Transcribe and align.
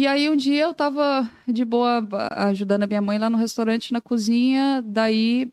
E 0.00 0.06
aí 0.06 0.30
um 0.30 0.34
dia 0.34 0.62
eu 0.62 0.72
tava 0.72 1.30
de 1.46 1.62
boa 1.62 2.02
ajudando 2.48 2.84
a 2.84 2.86
minha 2.86 3.02
mãe 3.02 3.18
lá 3.18 3.28
no 3.28 3.36
restaurante, 3.36 3.92
na 3.92 4.00
cozinha, 4.00 4.82
daí 4.82 5.52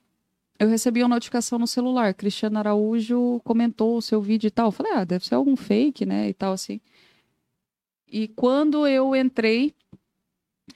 eu 0.58 0.70
recebi 0.70 1.04
uma 1.04 1.16
notificação 1.16 1.60
no 1.60 1.68
celular. 1.68 2.14
Cristiano 2.14 2.58
Araújo 2.58 3.42
comentou 3.44 3.98
o 3.98 4.02
seu 4.02 4.22
vídeo 4.22 4.48
e 4.48 4.52
tal. 4.52 4.68
Eu 4.68 4.72
falei, 4.72 4.94
ah, 4.94 5.04
deve 5.04 5.26
ser 5.26 5.36
algum 5.36 5.58
fake, 5.58 6.06
né? 6.06 6.30
E 6.30 6.34
tal, 6.34 6.54
assim. 6.54 6.80
E 8.08 8.30
quando 8.30 8.88
eu 8.88 9.14
entrei, 9.14 9.76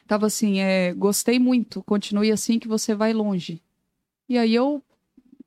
tava 0.05 0.25
assim, 0.25 0.59
é, 0.59 0.93
gostei 0.93 1.39
muito, 1.39 1.81
continue 1.83 2.29
assim 2.29 2.59
que 2.59 2.67
você 2.67 2.93
vai 2.93 3.13
longe. 3.13 3.61
E 4.27 4.37
aí 4.37 4.53
eu 4.53 4.83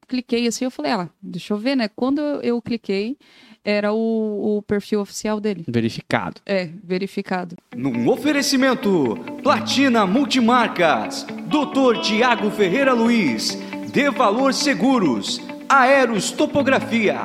cliquei 0.04 0.46
assim, 0.46 0.64
eu 0.64 0.70
falei, 0.70 0.92
ah, 0.92 1.08
deixa 1.22 1.52
eu 1.52 1.58
ver, 1.58 1.76
né? 1.76 1.88
Quando 1.88 2.20
eu, 2.20 2.60
cliquei, 2.60 3.16
era 3.64 3.92
o, 3.92 4.58
o 4.58 4.62
perfil 4.62 5.00
oficial 5.00 5.40
dele. 5.40 5.64
Verificado. 5.66 6.40
É, 6.44 6.68
verificado. 6.82 7.56
Num 7.74 8.08
oferecimento, 8.08 9.16
Platina 9.42 10.06
Multimarcas, 10.06 11.26
Dr. 11.46 12.00
Tiago 12.02 12.50
Ferreira 12.50 12.92
Luiz, 12.92 13.58
De 13.92 14.10
Valor 14.10 14.52
Seguros, 14.52 15.40
Aeros 15.68 16.30
Topografia, 16.30 17.20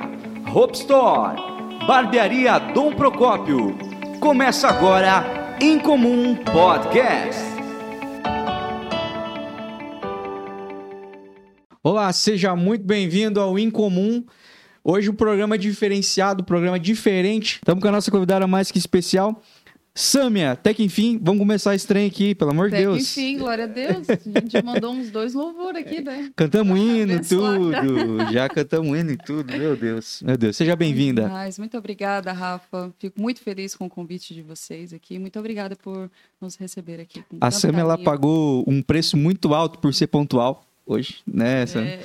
Hope 0.53 0.75
Store, 0.77 1.37
Barbearia 1.85 2.57
Dom 2.59 2.93
Procópio. 2.93 3.75
Começa 4.19 4.67
agora, 4.67 5.57
Incomum 5.61 6.35
Podcast. 6.35 7.58
Olá, 11.81 12.11
seja 12.11 12.53
muito 12.57 12.83
bem-vindo 12.83 13.39
ao 13.39 13.57
Incomum. 13.57 14.21
Hoje 14.83 15.09
um 15.09 15.13
programa 15.15 15.57
diferenciado, 15.57 16.41
um 16.41 16.45
programa 16.45 16.77
diferente. 16.77 17.55
Estamos 17.55 17.81
com 17.81 17.87
a 17.87 17.91
nossa 17.91 18.11
convidada 18.11 18.45
mais 18.45 18.69
que 18.69 18.77
especial, 18.77 19.41
Sâmia. 19.95 20.51
Até 20.51 20.73
que 20.73 20.83
enfim, 20.83 21.17
vamos 21.21 21.39
começar 21.39 21.73
esse 21.73 21.87
trem 21.87 22.05
aqui, 22.05 22.35
pelo 22.35 22.51
amor 22.51 22.69
de 22.69 22.75
Até 22.75 22.83
que 22.83 22.89
Deus. 22.91 23.01
enfim, 23.17 23.37
glória 23.37 23.63
a 23.63 23.67
Deus. 23.67 24.09
A 24.09 24.15
gente 24.41 24.51
já 24.51 24.59
mandou 24.63 24.91
uns 24.91 25.09
dois 25.09 25.33
louvor 25.33 25.73
aqui, 25.77 26.01
né? 26.01 26.29
Cantamos 26.35 26.77
hino, 26.77 27.13
Abençoada. 27.13 27.81
tudo. 27.81 28.27
Já 28.33 28.49
cantamos 28.49 28.99
hino 28.99 29.11
e 29.11 29.17
tudo, 29.17 29.57
meu 29.57 29.77
Deus. 29.77 30.21
Meu 30.21 30.37
Deus, 30.37 30.57
seja 30.57 30.75
bem-vinda. 30.75 31.29
Mas 31.29 31.57
muito 31.57 31.77
obrigada, 31.77 32.33
Rafa. 32.33 32.93
Fico 32.99 33.21
muito 33.21 33.41
feliz 33.41 33.73
com 33.73 33.85
o 33.85 33.89
convite 33.89 34.33
de 34.33 34.41
vocês 34.41 34.91
aqui. 34.91 35.17
Muito 35.17 35.39
obrigada 35.39 35.77
por 35.77 36.11
nos 36.41 36.57
receber 36.57 36.99
aqui. 36.99 37.23
com 37.29 37.37
A 37.39 37.49
Sâmia, 37.49 37.79
ela 37.81 37.97
pagou 37.97 38.65
um 38.67 38.81
preço 38.81 39.15
muito 39.15 39.53
alto 39.53 39.79
por 39.79 39.93
ser 39.93 40.07
pontual 40.07 40.65
hoje, 40.89 41.19
né? 41.25 41.63
É, 41.63 41.99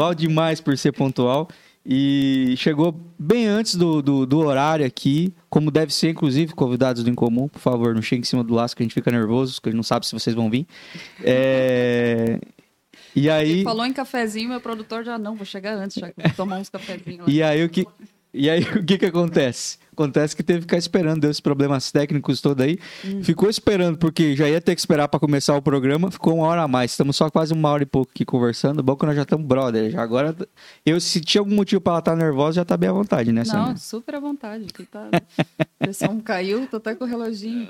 alto 0.00 0.18
demais 0.18 0.60
por 0.60 0.76
ser 0.76 0.92
pontual. 0.92 1.48
E 1.84 2.54
chegou 2.58 2.94
bem 3.18 3.46
antes 3.46 3.74
do, 3.74 4.00
do, 4.00 4.24
do 4.24 4.38
horário 4.38 4.86
aqui, 4.86 5.34
como 5.50 5.68
deve 5.68 5.92
ser, 5.92 6.10
inclusive, 6.10 6.52
convidados 6.52 7.02
do 7.02 7.10
Incomum. 7.10 7.48
Por 7.48 7.58
favor, 7.58 7.92
não 7.92 8.02
chegue 8.02 8.20
em 8.20 8.24
cima 8.24 8.44
do 8.44 8.54
laço 8.54 8.76
que 8.76 8.82
a 8.82 8.84
gente 8.84 8.94
fica 8.94 9.10
nervoso, 9.10 9.54
porque 9.54 9.70
a 9.70 9.72
gente 9.72 9.78
não 9.78 9.82
sabe 9.82 10.06
se 10.06 10.12
vocês 10.12 10.36
vão 10.36 10.48
vir. 10.48 10.64
É, 11.24 12.38
E 13.14 13.28
aí, 13.28 13.62
Falou 13.62 13.84
em 13.84 13.92
cafezinho, 13.92 14.48
meu 14.48 14.60
produtor 14.60 15.04
já 15.04 15.18
não, 15.18 15.34
vou 15.36 15.44
chegar 15.44 15.74
antes, 15.74 16.00
já 16.00 16.10
que 16.10 16.22
vou 16.22 16.32
tomar 16.32 16.58
uns 16.58 16.70
cafezinhos 16.70 17.26
lá. 17.26 17.32
e 17.32 17.42
aí 17.42 17.62
o 17.62 17.68
que, 17.68 17.86
e 18.32 18.48
aí 18.48 18.62
o 18.62 18.84
que 18.84 18.96
que 18.96 19.06
acontece? 19.06 19.78
Acontece 19.92 20.34
que 20.34 20.42
teve 20.42 20.60
que 20.60 20.62
ficar 20.62 20.78
esperando, 20.78 21.20
deu 21.20 21.30
esses 21.30 21.40
problemas 21.40 21.92
técnicos 21.92 22.40
todos 22.40 22.64
aí. 22.64 22.78
Hum. 23.04 23.22
Ficou 23.22 23.50
esperando, 23.50 23.98
porque 23.98 24.34
já 24.34 24.48
ia 24.48 24.60
ter 24.60 24.74
que 24.74 24.80
esperar 24.80 25.06
para 25.06 25.20
começar 25.20 25.54
o 25.54 25.60
programa, 25.60 26.10
ficou 26.10 26.36
uma 26.36 26.46
hora 26.46 26.62
a 26.62 26.68
mais. 26.68 26.92
Estamos 26.92 27.14
só 27.14 27.28
quase 27.28 27.52
uma 27.52 27.68
hora 27.68 27.82
e 27.82 27.86
pouco 27.86 28.10
aqui 28.10 28.24
conversando. 28.24 28.82
Bom 28.82 28.96
que 28.96 29.04
nós 29.04 29.14
já 29.14 29.22
estamos 29.22 29.46
brother. 29.46 29.90
Já 29.90 30.02
agora, 30.02 30.34
eu 30.86 30.98
se 30.98 31.20
tinha 31.20 31.40
algum 31.40 31.54
motivo 31.54 31.80
para 31.80 31.92
ela 31.92 31.98
estar 31.98 32.16
nervosa, 32.16 32.56
já 32.56 32.64
tá 32.64 32.76
bem 32.76 32.88
à 32.88 32.92
vontade, 32.92 33.32
né, 33.32 33.42
Não, 33.46 33.76
super 33.76 34.14
à 34.14 34.20
vontade. 34.20 34.66
Aqui 34.72 34.86
tá... 34.86 35.08
A 35.58 35.64
pressão 35.78 36.20
caiu, 36.20 36.66
tô 36.66 36.78
até 36.78 36.94
com 36.94 37.04
o 37.04 37.06
reloginho. 37.08 37.68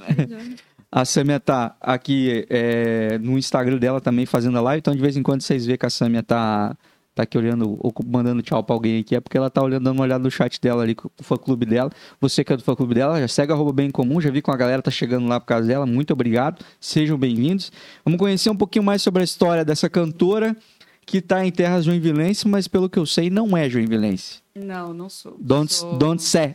A 0.94 1.06
Samia 1.06 1.40
tá 1.40 1.74
aqui 1.80 2.46
é, 2.50 3.18
no 3.18 3.38
Instagram 3.38 3.78
dela 3.78 3.98
também 3.98 4.26
fazendo 4.26 4.58
a 4.58 4.60
live, 4.60 4.78
então 4.78 4.94
de 4.94 5.00
vez 5.00 5.16
em 5.16 5.22
quando 5.22 5.40
vocês 5.40 5.64
vê 5.64 5.78
que 5.78 5.86
a 5.86 5.90
Samia 5.90 6.22
tá, 6.22 6.76
tá 7.14 7.24
aqui 7.24 7.36
olhando 7.36 7.76
ou 7.78 7.92
mandando 8.06 8.42
tchau 8.42 8.62
pra 8.64 8.74
alguém 8.74 9.00
aqui, 9.00 9.14
é 9.14 9.20
porque 9.20 9.36
ela 9.36 9.50
tá 9.50 9.62
olhando, 9.62 9.84
dando 9.84 9.96
uma 9.96 10.04
olhada 10.04 10.22
no 10.22 10.30
chat 10.30 10.60
dela 10.60 10.82
ali, 10.82 10.94
com 10.94 11.08
o 11.08 11.22
fã 11.22 11.36
clube 11.36 11.66
dela. 11.66 11.90
Você 12.20 12.42
que 12.42 12.52
é 12.52 12.56
do 12.56 12.62
fã 12.62 12.74
clube 12.74 12.94
dela, 12.94 13.20
já 13.20 13.28
segue 13.28 13.52
arroba 13.52 13.72
bem 13.72 13.90
comum, 13.90 14.20
já 14.20 14.30
vi 14.30 14.40
que 14.40 14.50
a 14.50 14.56
galera 14.56 14.80
tá 14.80 14.90
chegando 14.90 15.26
lá 15.26 15.38
por 15.38 15.46
causa 15.46 15.66
dela, 15.66 15.84
muito 15.84 16.12
obrigado, 16.12 16.64
sejam 16.80 17.18
bem-vindos. 17.18 17.70
Vamos 18.04 18.18
conhecer 18.18 18.50
um 18.50 18.56
pouquinho 18.56 18.84
mais 18.84 19.02
sobre 19.02 19.22
a 19.22 19.24
história 19.24 19.64
dessa 19.64 19.90
cantora 19.90 20.56
que 21.04 21.20
tá 21.20 21.44
em 21.44 21.50
terras 21.50 21.84
joinvilense, 21.84 22.48
mas 22.48 22.66
pelo 22.68 22.88
que 22.88 22.98
eu 22.98 23.04
sei 23.04 23.28
não 23.28 23.56
é 23.56 23.68
joinvilense. 23.68 24.40
Não, 24.54 24.94
não 24.94 25.08
sou. 25.08 25.36
Don't, 25.38 25.72
sou... 25.72 25.98
don't 25.98 26.22
say. 26.22 26.54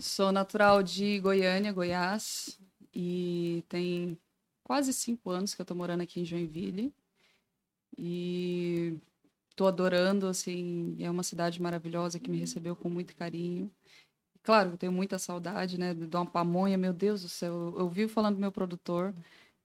Sou 0.00 0.32
natural 0.32 0.82
de 0.82 1.20
Goiânia, 1.20 1.72
Goiás, 1.72 2.58
e 2.92 3.64
tem 3.68 4.18
quase 4.62 4.92
cinco 4.92 5.30
anos 5.30 5.54
que 5.54 5.60
eu 5.60 5.66
tô 5.66 5.74
morando 5.74 6.00
aqui 6.00 6.20
em 6.20 6.24
Joinville. 6.24 6.92
E 7.96 8.94
tô 9.56 9.66
adorando, 9.66 10.26
assim, 10.26 10.96
é 11.00 11.10
uma 11.10 11.22
cidade 11.22 11.60
maravilhosa 11.62 12.18
que 12.20 12.30
me 12.30 12.38
recebeu 12.38 12.76
com 12.76 12.88
muito 12.90 13.14
carinho. 13.16 13.70
Claro, 14.42 14.72
eu 14.72 14.78
tenho 14.78 14.92
muita 14.92 15.18
saudade, 15.18 15.78
né, 15.78 15.94
de 15.94 16.16
uma 16.16 16.26
pamonha, 16.26 16.76
meu 16.78 16.92
Deus 16.92 17.22
do 17.22 17.28
céu. 17.28 17.74
Eu 17.78 17.88
vivo 17.88 18.12
falando 18.12 18.36
do 18.36 18.40
meu 18.40 18.52
produtor, 18.52 19.14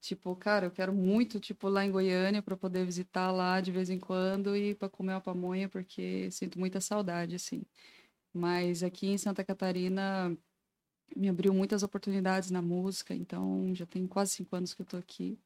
tipo, 0.01 0.35
cara, 0.35 0.67
eu 0.67 0.71
quero 0.71 0.93
muito, 0.93 1.39
tipo, 1.39 1.67
lá 1.69 1.85
em 1.85 1.91
Goiânia 1.91 2.41
para 2.41 2.55
poder 2.57 2.85
visitar 2.85 3.31
lá 3.31 3.61
de 3.61 3.71
vez 3.71 3.89
em 3.89 3.99
quando 3.99 4.55
e 4.55 4.75
para 4.75 4.89
comer 4.89 5.13
uma 5.13 5.21
pamonha, 5.21 5.69
porque 5.69 6.31
sinto 6.31 6.59
muita 6.59 6.81
saudade, 6.81 7.35
assim. 7.35 7.63
Mas 8.33 8.83
aqui 8.83 9.07
em 9.07 9.17
Santa 9.17 9.43
Catarina 9.43 10.37
me 11.15 11.29
abriu 11.29 11.53
muitas 11.53 11.83
oportunidades 11.83 12.51
na 12.51 12.61
música, 12.61 13.13
então 13.15 13.73
já 13.75 13.85
tem 13.85 14.07
quase 14.07 14.31
cinco 14.33 14.55
anos 14.55 14.73
que 14.73 14.81
eu 14.81 14.85
tô 14.85 14.97
aqui. 14.97 15.39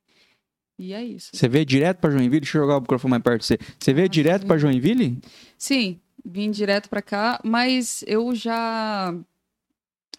E 0.77 0.93
é 0.93 1.03
isso. 1.03 1.29
Você 1.33 1.47
veio 1.47 1.65
direto 1.65 1.99
pra 1.99 2.09
Joinville? 2.09 2.39
Deixa 2.41 2.57
eu 2.57 2.61
jogar 2.63 2.77
o 2.77 2.81
microfone 2.81 3.11
mais 3.11 3.23
perto 3.23 3.41
de 3.41 3.45
você. 3.47 3.57
Você 3.79 3.93
veio 3.93 4.05
Ah, 4.05 4.09
direto 4.09 4.45
pra 4.47 4.57
Joinville? 4.57 5.19
Sim, 5.57 5.99
vim 6.25 6.49
direto 6.51 6.89
pra 6.89 7.01
cá, 7.01 7.39
mas 7.43 8.03
eu 8.07 8.33
já 8.35 9.13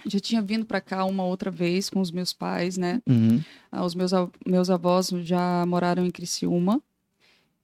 já 0.07 0.21
tinha 0.21 0.43
vindo 0.43 0.67
pra 0.67 0.81
cá 0.81 1.05
uma 1.05 1.25
outra 1.25 1.51
vez 1.51 1.89
com 1.89 2.01
os 2.01 2.11
meus 2.11 2.33
pais, 2.33 2.77
né? 2.77 3.01
Uhum. 3.09 3.43
Ah, 3.73 3.85
Os 3.85 3.95
meus, 3.95 4.13
meus 4.47 4.69
avós 4.71 5.09
já 5.23 5.65
moraram 5.67 6.05
em 6.05 6.11
Criciúma 6.11 6.81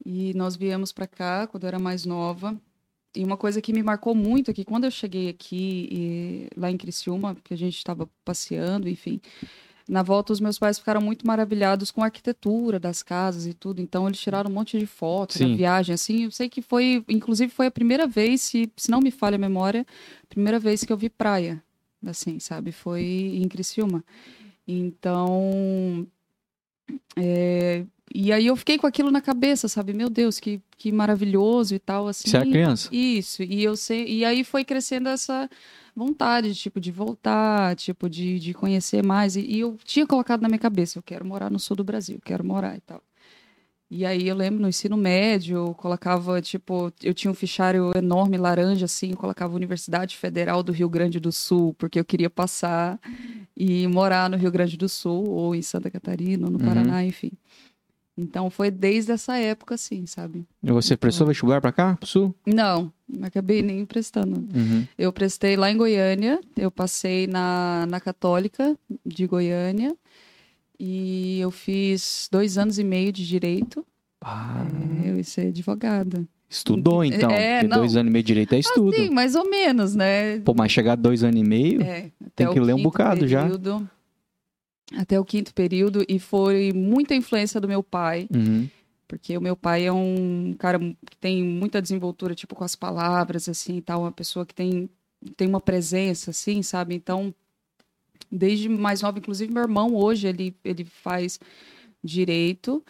e 0.04 0.32
nós 0.34 0.56
viemos 0.56 0.90
pra 0.92 1.06
cá 1.06 1.46
quando 1.46 1.64
eu 1.64 1.68
era 1.68 1.78
mais 1.78 2.06
nova. 2.06 2.58
E 3.14 3.24
uma 3.24 3.36
coisa 3.36 3.60
que 3.60 3.72
me 3.72 3.82
marcou 3.82 4.14
muito 4.14 4.50
é 4.50 4.54
que 4.54 4.64
quando 4.64 4.84
eu 4.84 4.90
cheguei 4.90 5.28
aqui, 5.28 5.88
e- 5.90 6.48
lá 6.56 6.70
em 6.70 6.76
Criciúma, 6.78 7.36
que 7.44 7.52
a 7.52 7.56
gente 7.56 7.76
estava 7.76 8.08
passeando, 8.24 8.88
enfim, 8.88 9.20
na 9.90 10.04
volta 10.04 10.32
os 10.32 10.38
meus 10.38 10.56
pais 10.56 10.78
ficaram 10.78 11.00
muito 11.00 11.26
maravilhados 11.26 11.90
com 11.90 12.00
a 12.00 12.04
arquitetura 12.04 12.78
das 12.78 13.02
casas 13.02 13.44
e 13.44 13.52
tudo. 13.52 13.82
Então 13.82 14.06
eles 14.06 14.20
tiraram 14.20 14.48
um 14.48 14.54
monte 14.54 14.78
de 14.78 14.86
fotos 14.86 15.38
Sim. 15.38 15.50
na 15.50 15.56
viagem, 15.56 15.92
assim. 15.92 16.24
Eu 16.24 16.30
sei 16.30 16.48
que 16.48 16.62
foi, 16.62 17.04
inclusive 17.08 17.52
foi 17.52 17.66
a 17.66 17.70
primeira 17.72 18.06
vez, 18.06 18.40
se, 18.40 18.70
se 18.76 18.88
não 18.88 19.00
me 19.00 19.10
falha 19.10 19.34
a 19.34 19.38
memória, 19.38 19.84
primeira 20.28 20.60
vez 20.60 20.84
que 20.84 20.92
eu 20.92 20.96
vi 20.96 21.10
praia, 21.10 21.60
assim, 22.06 22.38
sabe? 22.38 22.70
Foi 22.70 23.02
em 23.02 23.48
Criciúma. 23.48 24.04
Então, 24.66 26.06
é, 27.16 27.84
e 28.14 28.32
aí 28.32 28.46
eu 28.46 28.54
fiquei 28.54 28.78
com 28.78 28.86
aquilo 28.86 29.10
na 29.10 29.20
cabeça, 29.20 29.66
sabe? 29.66 29.92
Meu 29.92 30.08
Deus, 30.08 30.38
que, 30.38 30.60
que 30.78 30.92
maravilhoso 30.92 31.74
e 31.74 31.80
tal, 31.80 32.06
assim. 32.06 32.28
Você 32.28 32.36
era 32.36 32.46
criança? 32.46 32.88
Isso, 32.92 33.42
e 33.42 33.64
eu 33.64 33.76
sei, 33.76 34.06
e 34.06 34.24
aí 34.24 34.44
foi 34.44 34.64
crescendo 34.64 35.08
essa 35.08 35.50
vontade, 35.94 36.54
tipo, 36.54 36.80
de 36.80 36.90
voltar, 36.92 37.74
tipo, 37.76 38.08
de, 38.08 38.38
de 38.38 38.54
conhecer 38.54 39.02
mais. 39.04 39.36
E, 39.36 39.40
e 39.40 39.60
eu 39.60 39.76
tinha 39.84 40.06
colocado 40.06 40.40
na 40.42 40.48
minha 40.48 40.58
cabeça, 40.58 40.98
eu 40.98 41.02
quero 41.02 41.24
morar 41.24 41.50
no 41.50 41.58
sul 41.58 41.76
do 41.76 41.84
Brasil, 41.84 42.18
quero 42.24 42.44
morar 42.44 42.76
e 42.76 42.80
tal. 42.80 43.02
E 43.90 44.06
aí 44.06 44.28
eu 44.28 44.36
lembro 44.36 44.60
no 44.62 44.68
ensino 44.68 44.96
médio, 44.96 45.56
eu 45.56 45.74
colocava, 45.74 46.40
tipo, 46.40 46.92
eu 47.02 47.12
tinha 47.12 47.28
um 47.28 47.34
fichário 47.34 47.90
enorme, 47.96 48.36
laranja, 48.36 48.84
assim, 48.84 49.10
eu 49.10 49.16
colocava 49.16 49.56
Universidade 49.56 50.16
Federal 50.16 50.62
do 50.62 50.70
Rio 50.70 50.88
Grande 50.88 51.18
do 51.18 51.32
Sul, 51.32 51.74
porque 51.74 51.98
eu 51.98 52.04
queria 52.04 52.30
passar 52.30 53.00
e 53.56 53.88
morar 53.88 54.30
no 54.30 54.36
Rio 54.36 54.50
Grande 54.52 54.76
do 54.76 54.88
Sul, 54.88 55.28
ou 55.28 55.56
em 55.56 55.62
Santa 55.62 55.90
Catarina, 55.90 56.46
ou 56.46 56.52
no 56.52 56.58
Uhum. 56.60 56.64
Paraná, 56.64 57.04
enfim. 57.04 57.32
Então 58.20 58.50
foi 58.50 58.70
desde 58.70 59.12
essa 59.12 59.37
época, 59.38 59.75
assim, 59.75 60.05
sabe? 60.06 60.44
E 60.62 60.70
você 60.70 60.96
prestou 60.96 61.26
vestibular 61.26 61.61
pra 61.61 61.72
cá, 61.72 61.96
pro 61.96 62.06
sul? 62.06 62.34
Não, 62.46 62.93
não 63.08 63.26
acabei 63.26 63.62
nem 63.62 63.84
prestando. 63.87 64.40
Uhum. 64.55 64.87
Eu 64.99 65.12
prestei 65.12 65.56
lá 65.56 65.70
em 65.70 65.76
Goiânia, 65.76 66.40
eu 66.56 66.70
passei 66.70 67.26
na, 67.26 67.87
na 67.88 67.99
Católica 68.00 68.76
de 69.05 69.26
Goiânia 69.26 69.96
e 70.78 71.38
eu 71.40 71.50
fiz 71.50 72.28
dois 72.31 72.56
anos 72.58 72.78
e 72.78 72.84
meio 72.84 73.12
de 73.12 73.26
direito. 73.26 73.84
Ah, 74.20 74.64
É, 75.05 75.11
eu 75.11 75.17
ia 75.17 75.25
ser 75.25 75.49
advogada. 75.49 76.26
estudou 76.49 77.02
então. 77.05 77.31
É, 77.31 77.67
dois 77.67 77.96
anos 77.96 78.11
e 78.11 78.12
meio 78.12 78.22
de 78.22 78.26
direito 78.26 78.55
é 78.55 78.58
estudo. 78.58 78.94
Sim, 78.94 79.11
mais 79.11 79.34
ou 79.34 79.49
menos, 79.49 79.94
né? 79.94 80.40
Pô, 80.40 80.55
mas 80.55 80.70
chegar 80.70 80.93
a 80.93 80.96
dois 80.96 81.25
anos 81.25 81.40
e 81.40 81.44
meio, 81.44 81.81
É, 81.82 82.11
Tem 82.37 82.50
que 82.52 82.61
ler 82.61 82.75
um 82.75 82.82
bocado 82.82 83.26
já. 83.26 83.49
Até 84.96 85.19
o 85.20 85.25
quinto 85.25 85.54
período, 85.54 86.04
e 86.08 86.19
foi 86.19 86.72
muita 86.72 87.14
influência 87.14 87.60
do 87.60 87.69
meu 87.69 87.82
pai, 87.82 88.26
Uhum. 88.34 88.69
porque 89.06 89.37
o 89.37 89.40
meu 89.40 89.56
pai 89.56 89.84
é 89.87 89.92
um 89.92 90.54
cara 90.58 90.78
que 90.78 91.16
tem 91.20 91.42
muita 91.44 91.81
desenvoltura, 91.81 92.34
tipo, 92.34 92.54
com 92.54 92.64
as 92.64 92.75
palavras, 92.75 93.48
assim, 93.48 93.76
e 93.76 93.81
tal, 93.81 94.00
uma 94.02 94.12
pessoa 94.12 94.44
que 94.44 94.54
tem, 94.54 94.88
tem 95.37 95.48
uma 95.48 95.60
presença, 95.60 96.31
assim, 96.31 96.62
sabe? 96.62 96.94
Então, 96.94 97.32
desde 98.31 98.69
mais 98.69 99.02
nova. 99.02 99.19
Inclusive, 99.19 99.52
meu 99.52 99.62
irmão 99.62 99.94
hoje, 99.94 100.28
ele, 100.28 100.54
ele 100.64 100.84
faz 100.84 101.38
direito. 102.02 102.84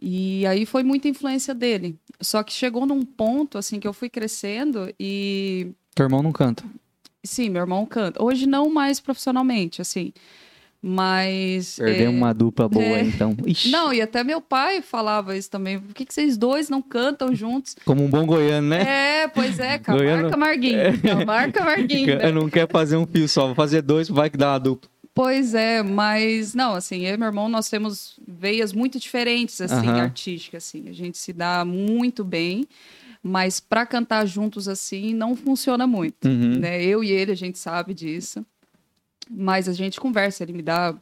E 0.00 0.44
aí 0.46 0.66
foi 0.66 0.82
muita 0.82 1.08
influência 1.08 1.54
dele. 1.54 1.96
Só 2.20 2.42
que 2.42 2.52
chegou 2.52 2.86
num 2.86 3.02
ponto, 3.04 3.56
assim, 3.58 3.78
que 3.78 3.86
eu 3.86 3.92
fui 3.92 4.08
crescendo 4.08 4.92
e... 4.98 5.68
Teu 5.94 6.04
irmão 6.04 6.22
não 6.22 6.32
canta? 6.32 6.64
Sim, 7.22 7.50
meu 7.50 7.62
irmão 7.62 7.86
canta. 7.86 8.22
Hoje 8.22 8.46
não 8.46 8.68
mais 8.70 8.98
profissionalmente, 9.00 9.80
assim. 9.80 10.12
Mas. 10.82 11.76
Perdeu 11.76 12.06
é, 12.06 12.08
uma 12.08 12.34
dupla 12.34 12.68
boa, 12.68 12.84
é. 12.84 13.02
então. 13.02 13.36
Ixi. 13.46 13.70
Não, 13.70 13.92
e 13.94 14.02
até 14.02 14.24
meu 14.24 14.40
pai 14.40 14.82
falava 14.82 15.36
isso 15.36 15.48
também. 15.48 15.78
Por 15.78 15.94
que, 15.94 16.04
que 16.04 16.12
vocês 16.12 16.36
dois 16.36 16.68
não 16.68 16.82
cantam 16.82 17.32
juntos? 17.34 17.76
Como 17.84 18.02
um 18.04 18.10
bom 18.10 18.26
goiano, 18.26 18.68
né? 18.68 19.22
É, 19.22 19.28
pois 19.28 19.60
é, 19.60 19.78
Goiano- 19.78 20.36
Marguinho. 20.36 20.78
É. 20.80 20.92
Camarca 20.98 21.64
Marguinho. 21.64 22.18
né? 22.18 22.32
Não 22.32 22.48
quer 22.50 22.68
fazer 22.68 22.96
um 22.96 23.06
fio 23.06 23.28
só, 23.28 23.46
vou 23.46 23.54
fazer 23.54 23.80
dois, 23.80 24.08
vai 24.08 24.28
que 24.28 24.36
dá 24.36 24.50
uma 24.52 24.58
dupla. 24.58 24.90
Pois 25.14 25.54
é, 25.54 25.82
mas 25.82 26.54
não, 26.54 26.74
assim, 26.74 27.04
eu 27.06 27.14
e 27.14 27.16
meu 27.18 27.26
irmão, 27.26 27.46
nós 27.48 27.68
temos 27.68 28.18
veias 28.26 28.72
muito 28.72 28.98
diferentes, 28.98 29.60
assim, 29.60 29.86
Aham. 29.86 30.00
artísticas, 30.04 30.64
assim. 30.64 30.88
A 30.88 30.92
gente 30.92 31.18
se 31.18 31.32
dá 31.34 31.64
muito 31.66 32.24
bem, 32.24 32.66
mas 33.22 33.60
para 33.60 33.84
cantar 33.84 34.24
juntos, 34.26 34.66
assim, 34.68 35.12
não 35.14 35.36
funciona 35.36 35.86
muito, 35.86 36.26
Uhum. 36.26 36.58
né? 36.58 36.82
Eu 36.82 37.04
e 37.04 37.10
ele, 37.12 37.30
a 37.30 37.36
gente 37.36 37.58
sabe 37.58 37.92
disso. 37.92 38.44
Mas 39.30 39.68
a 39.68 39.72
gente 39.72 40.00
conversa, 40.00 40.42
ele 40.42 40.52
me 40.52 40.62
dá 40.62 40.94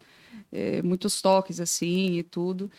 é, 0.52 0.82
muitos 0.82 1.20
toques, 1.20 1.60
assim, 1.60 2.18
e 2.18 2.22
tudo. 2.22 2.70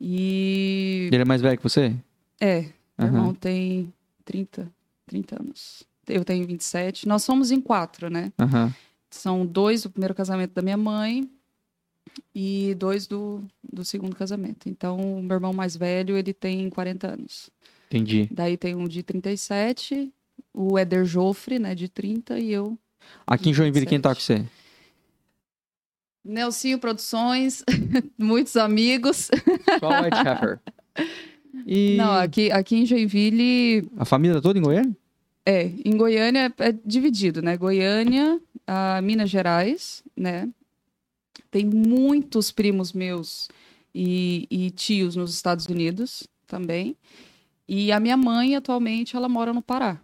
E... 0.00 1.08
Ele 1.12 1.22
é 1.22 1.24
mais 1.24 1.40
velho 1.40 1.56
que 1.56 1.62
você? 1.62 1.94
É, 2.40 2.62
meu 2.62 2.72
Aham. 2.98 3.06
irmão 3.06 3.34
tem 3.34 3.92
30, 4.24 4.70
30 5.06 5.40
anos. 5.40 5.84
Eu 6.06 6.24
tenho 6.24 6.46
27. 6.46 7.08
Nós 7.08 7.22
somos 7.22 7.50
em 7.50 7.60
quatro, 7.60 8.10
né? 8.10 8.32
Aham. 8.38 8.74
São 9.10 9.46
dois 9.46 9.82
do 9.82 9.90
primeiro 9.90 10.14
casamento 10.14 10.52
da 10.52 10.60
minha 10.60 10.76
mãe 10.76 11.30
e 12.34 12.74
dois 12.74 13.06
do, 13.06 13.42
do 13.62 13.84
segundo 13.84 14.14
casamento. 14.14 14.68
Então, 14.68 15.18
o 15.18 15.22
meu 15.22 15.36
irmão 15.36 15.52
mais 15.52 15.76
velho, 15.76 16.16
ele 16.16 16.32
tem 16.32 16.68
40 16.68 17.12
anos. 17.12 17.50
Entendi. 17.86 18.28
Daí 18.30 18.56
tem 18.56 18.74
um 18.74 18.88
de 18.88 19.02
37, 19.02 20.12
o 20.52 20.78
Éder 20.78 21.04
Joffre, 21.04 21.58
né, 21.58 21.74
de 21.74 21.88
30, 21.88 22.38
e 22.38 22.52
eu. 22.52 22.76
Aqui 23.26 23.50
em 23.50 23.54
Joinville, 23.54 23.86
quem 23.86 24.00
tá 24.00 24.14
com 24.14 24.20
você? 24.20 24.44
Nelsinho 26.24 26.78
Produções, 26.78 27.62
muitos 28.18 28.56
amigos. 28.56 29.30
Só 29.80 30.02
Whitechapel. 30.02 30.58
E 31.66 31.96
Não, 31.96 32.12
aqui, 32.12 32.50
aqui 32.50 32.76
em 32.76 32.86
Joinville, 32.86 33.88
a 33.96 34.04
família 34.04 34.40
toda 34.40 34.58
em 34.58 34.62
Goiânia? 34.62 34.96
é, 35.46 35.70
em 35.84 35.96
Goiânia 35.96 36.52
é 36.58 36.72
dividido, 36.84 37.42
né? 37.42 37.56
Goiânia, 37.56 38.40
a 38.66 39.00
Minas 39.02 39.28
Gerais, 39.28 40.02
né? 40.16 40.48
Tem 41.50 41.64
muitos 41.64 42.50
primos 42.50 42.92
meus 42.92 43.48
e, 43.94 44.46
e 44.50 44.70
tios 44.70 45.14
nos 45.14 45.34
Estados 45.34 45.66
Unidos 45.66 46.26
também. 46.46 46.96
E 47.68 47.92
a 47.92 48.00
minha 48.00 48.16
mãe, 48.16 48.56
atualmente, 48.56 49.16
ela 49.16 49.28
mora 49.28 49.52
no 49.52 49.62
Pará. 49.62 50.00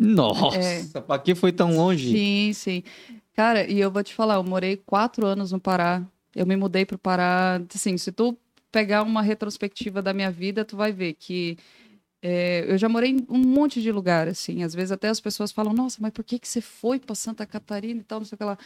Nossa, 0.00 0.98
É. 0.98 1.00
pra 1.02 1.18
que 1.18 1.34
foi 1.34 1.52
tão 1.52 1.76
longe? 1.76 2.10
Sim, 2.16 2.52
sim. 2.54 2.82
Cara, 3.34 3.70
e 3.70 3.78
eu 3.78 3.90
vou 3.90 4.02
te 4.02 4.14
falar, 4.14 4.34
eu 4.36 4.44
morei 4.44 4.76
quatro 4.76 5.26
anos 5.26 5.52
no 5.52 5.60
Pará. 5.60 6.02
Eu 6.34 6.46
me 6.46 6.56
mudei 6.56 6.84
pro 6.86 6.98
Pará. 6.98 7.60
Assim, 7.74 7.96
se 7.98 8.10
tu 8.10 8.36
pegar 8.72 9.02
uma 9.02 9.20
retrospectiva 9.22 10.00
da 10.00 10.12
minha 10.14 10.30
vida, 10.30 10.64
tu 10.64 10.76
vai 10.76 10.92
ver 10.92 11.14
que 11.14 11.58
é, 12.22 12.64
eu 12.68 12.76
já 12.78 12.88
morei 12.88 13.10
em 13.12 13.26
um 13.28 13.38
monte 13.38 13.80
de 13.80 13.90
lugar, 13.92 14.28
assim. 14.28 14.62
Às 14.62 14.74
vezes 14.74 14.92
até 14.92 15.08
as 15.08 15.20
pessoas 15.20 15.52
falam, 15.52 15.72
nossa, 15.72 15.98
mas 16.00 16.12
por 16.12 16.24
que, 16.24 16.38
que 16.38 16.48
você 16.48 16.60
foi 16.60 16.98
para 16.98 17.14
Santa 17.14 17.46
Catarina 17.46 18.00
e 18.00 18.04
tal, 18.04 18.20
não 18.20 18.26
sei 18.26 18.36
o 18.36 18.38
que 18.38 18.44
lá. 18.44 18.58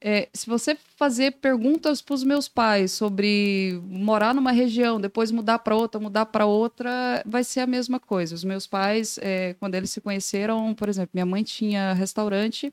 É, 0.00 0.28
se 0.32 0.46
você 0.46 0.76
fazer 0.96 1.32
perguntas 1.32 2.00
para 2.00 2.14
os 2.14 2.22
meus 2.22 2.48
pais 2.48 2.92
sobre 2.92 3.80
morar 3.84 4.32
numa 4.32 4.52
região, 4.52 5.00
depois 5.00 5.32
mudar 5.32 5.58
para 5.58 5.74
outra, 5.74 6.00
mudar 6.00 6.26
para 6.26 6.46
outra, 6.46 7.22
vai 7.26 7.42
ser 7.42 7.60
a 7.60 7.66
mesma 7.66 7.98
coisa. 7.98 8.34
Os 8.34 8.44
meus 8.44 8.66
pais, 8.66 9.18
é, 9.20 9.54
quando 9.54 9.74
eles 9.74 9.90
se 9.90 10.00
conheceram, 10.00 10.72
por 10.74 10.88
exemplo, 10.88 11.10
minha 11.12 11.26
mãe 11.26 11.42
tinha 11.42 11.92
restaurante 11.94 12.72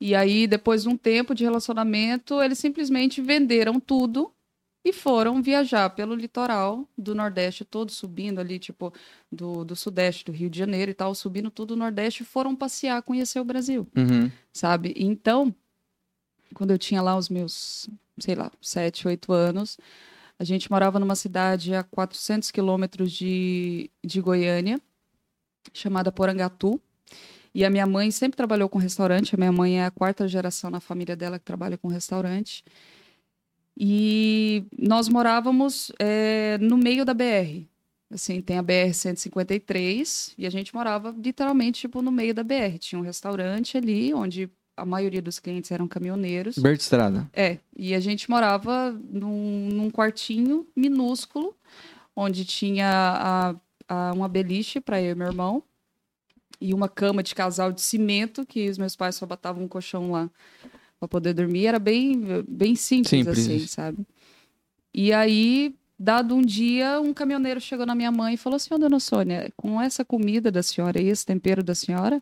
e 0.00 0.14
aí, 0.14 0.46
depois 0.46 0.82
de 0.82 0.88
um 0.88 0.96
tempo 0.96 1.34
de 1.34 1.42
relacionamento, 1.44 2.40
eles 2.40 2.58
simplesmente 2.58 3.20
venderam 3.20 3.80
tudo 3.80 4.32
e 4.84 4.92
foram 4.92 5.42
viajar 5.42 5.90
pelo 5.90 6.14
litoral 6.14 6.88
do 6.96 7.14
Nordeste, 7.14 7.64
todo 7.64 7.90
subindo 7.90 8.38
ali, 8.38 8.60
tipo, 8.60 8.92
do, 9.30 9.64
do 9.64 9.74
Sudeste, 9.74 10.24
do 10.24 10.32
Rio 10.32 10.48
de 10.48 10.56
Janeiro 10.58 10.90
e 10.90 10.94
tal, 10.94 11.14
subindo 11.14 11.50
tudo 11.50 11.72
o 11.72 11.76
Nordeste, 11.76 12.22
e 12.22 12.26
foram 12.26 12.54
passear, 12.54 13.02
conhecer 13.02 13.40
o 13.40 13.44
Brasil, 13.44 13.88
Uhum. 13.96 14.30
sabe? 14.52 14.94
Então, 14.96 15.52
quando 16.54 16.70
eu 16.70 16.78
tinha 16.78 17.02
lá 17.02 17.16
os 17.16 17.28
meus, 17.28 17.88
sei 18.18 18.34
lá, 18.34 18.50
sete, 18.60 19.06
oito 19.06 19.32
anos, 19.32 19.78
a 20.38 20.44
gente 20.44 20.70
morava 20.70 20.98
numa 20.98 21.16
cidade 21.16 21.74
a 21.74 21.82
400 21.82 22.50
quilômetros 22.50 23.12
de, 23.12 23.90
de 24.04 24.20
Goiânia, 24.20 24.80
chamada 25.72 26.12
Porangatu. 26.12 26.80
E 27.54 27.64
a 27.64 27.70
minha 27.70 27.86
mãe 27.86 28.10
sempre 28.10 28.36
trabalhou 28.36 28.68
com 28.68 28.78
restaurante. 28.78 29.34
A 29.34 29.38
minha 29.38 29.50
mãe 29.50 29.80
é 29.80 29.84
a 29.84 29.90
quarta 29.90 30.28
geração 30.28 30.70
na 30.70 30.80
família 30.80 31.16
dela 31.16 31.38
que 31.38 31.44
trabalha 31.44 31.76
com 31.76 31.88
restaurante. 31.88 32.64
E 33.76 34.64
nós 34.78 35.08
morávamos 35.08 35.90
eh, 35.98 36.58
no 36.60 36.76
meio 36.76 37.04
da 37.04 37.14
BR. 37.14 37.66
Assim, 38.10 38.40
tem 38.40 38.58
a 38.58 38.62
BR 38.62 38.92
153 38.92 40.34
e 40.38 40.46
a 40.46 40.50
gente 40.50 40.74
morava 40.74 41.14
literalmente 41.16 41.82
tipo 41.82 42.00
no 42.00 42.10
meio 42.10 42.32
da 42.32 42.42
BR. 42.42 42.78
Tinha 42.78 42.98
um 42.98 43.02
restaurante 43.02 43.76
ali 43.76 44.14
onde 44.14 44.50
a 44.78 44.84
maioria 44.84 45.20
dos 45.20 45.38
clientes 45.38 45.70
eram 45.70 45.86
caminhoneiros. 45.88 46.58
Berto 46.58 46.80
Estrada. 46.82 47.28
É, 47.32 47.58
e 47.76 47.94
a 47.94 48.00
gente 48.00 48.30
morava 48.30 48.90
num, 49.10 49.68
num 49.72 49.90
quartinho 49.90 50.66
minúsculo, 50.76 51.54
onde 52.14 52.44
tinha 52.44 52.88
a, 52.88 53.54
a- 53.88 54.12
uma 54.12 54.28
beliche 54.28 54.80
para 54.80 55.00
eu 55.02 55.12
e 55.12 55.14
meu 55.14 55.26
irmão, 55.28 55.62
e 56.60 56.74
uma 56.74 56.88
cama 56.88 57.22
de 57.22 57.34
casal 57.34 57.70
de 57.72 57.80
cimento, 57.80 58.44
que 58.44 58.68
os 58.68 58.78
meus 58.78 58.96
pais 58.96 59.14
só 59.14 59.24
botavam 59.26 59.62
um 59.64 59.68
colchão 59.68 60.10
lá 60.10 60.28
para 60.98 61.08
poder 61.08 61.32
dormir. 61.32 61.66
Era 61.66 61.78
bem, 61.78 62.42
bem 62.48 62.74
simples, 62.74 63.10
Simples. 63.10 63.38
assim, 63.38 63.66
sabe? 63.66 64.04
E 64.92 65.12
aí, 65.12 65.76
dado 65.96 66.34
um 66.34 66.42
dia, 66.42 67.00
um 67.00 67.14
caminhoneiro 67.14 67.60
chegou 67.60 67.86
na 67.86 67.94
minha 67.94 68.10
mãe 68.10 68.34
e 68.34 68.36
falou 68.36 68.56
assim, 68.56 68.74
ô 68.74 68.78
dona 68.78 68.98
Sônia, 68.98 69.52
com 69.56 69.80
essa 69.80 70.04
comida 70.04 70.50
da 70.50 70.62
senhora 70.62 71.00
e 71.00 71.06
esse 71.08 71.24
tempero 71.24 71.62
da 71.62 71.74
senhora, 71.76 72.20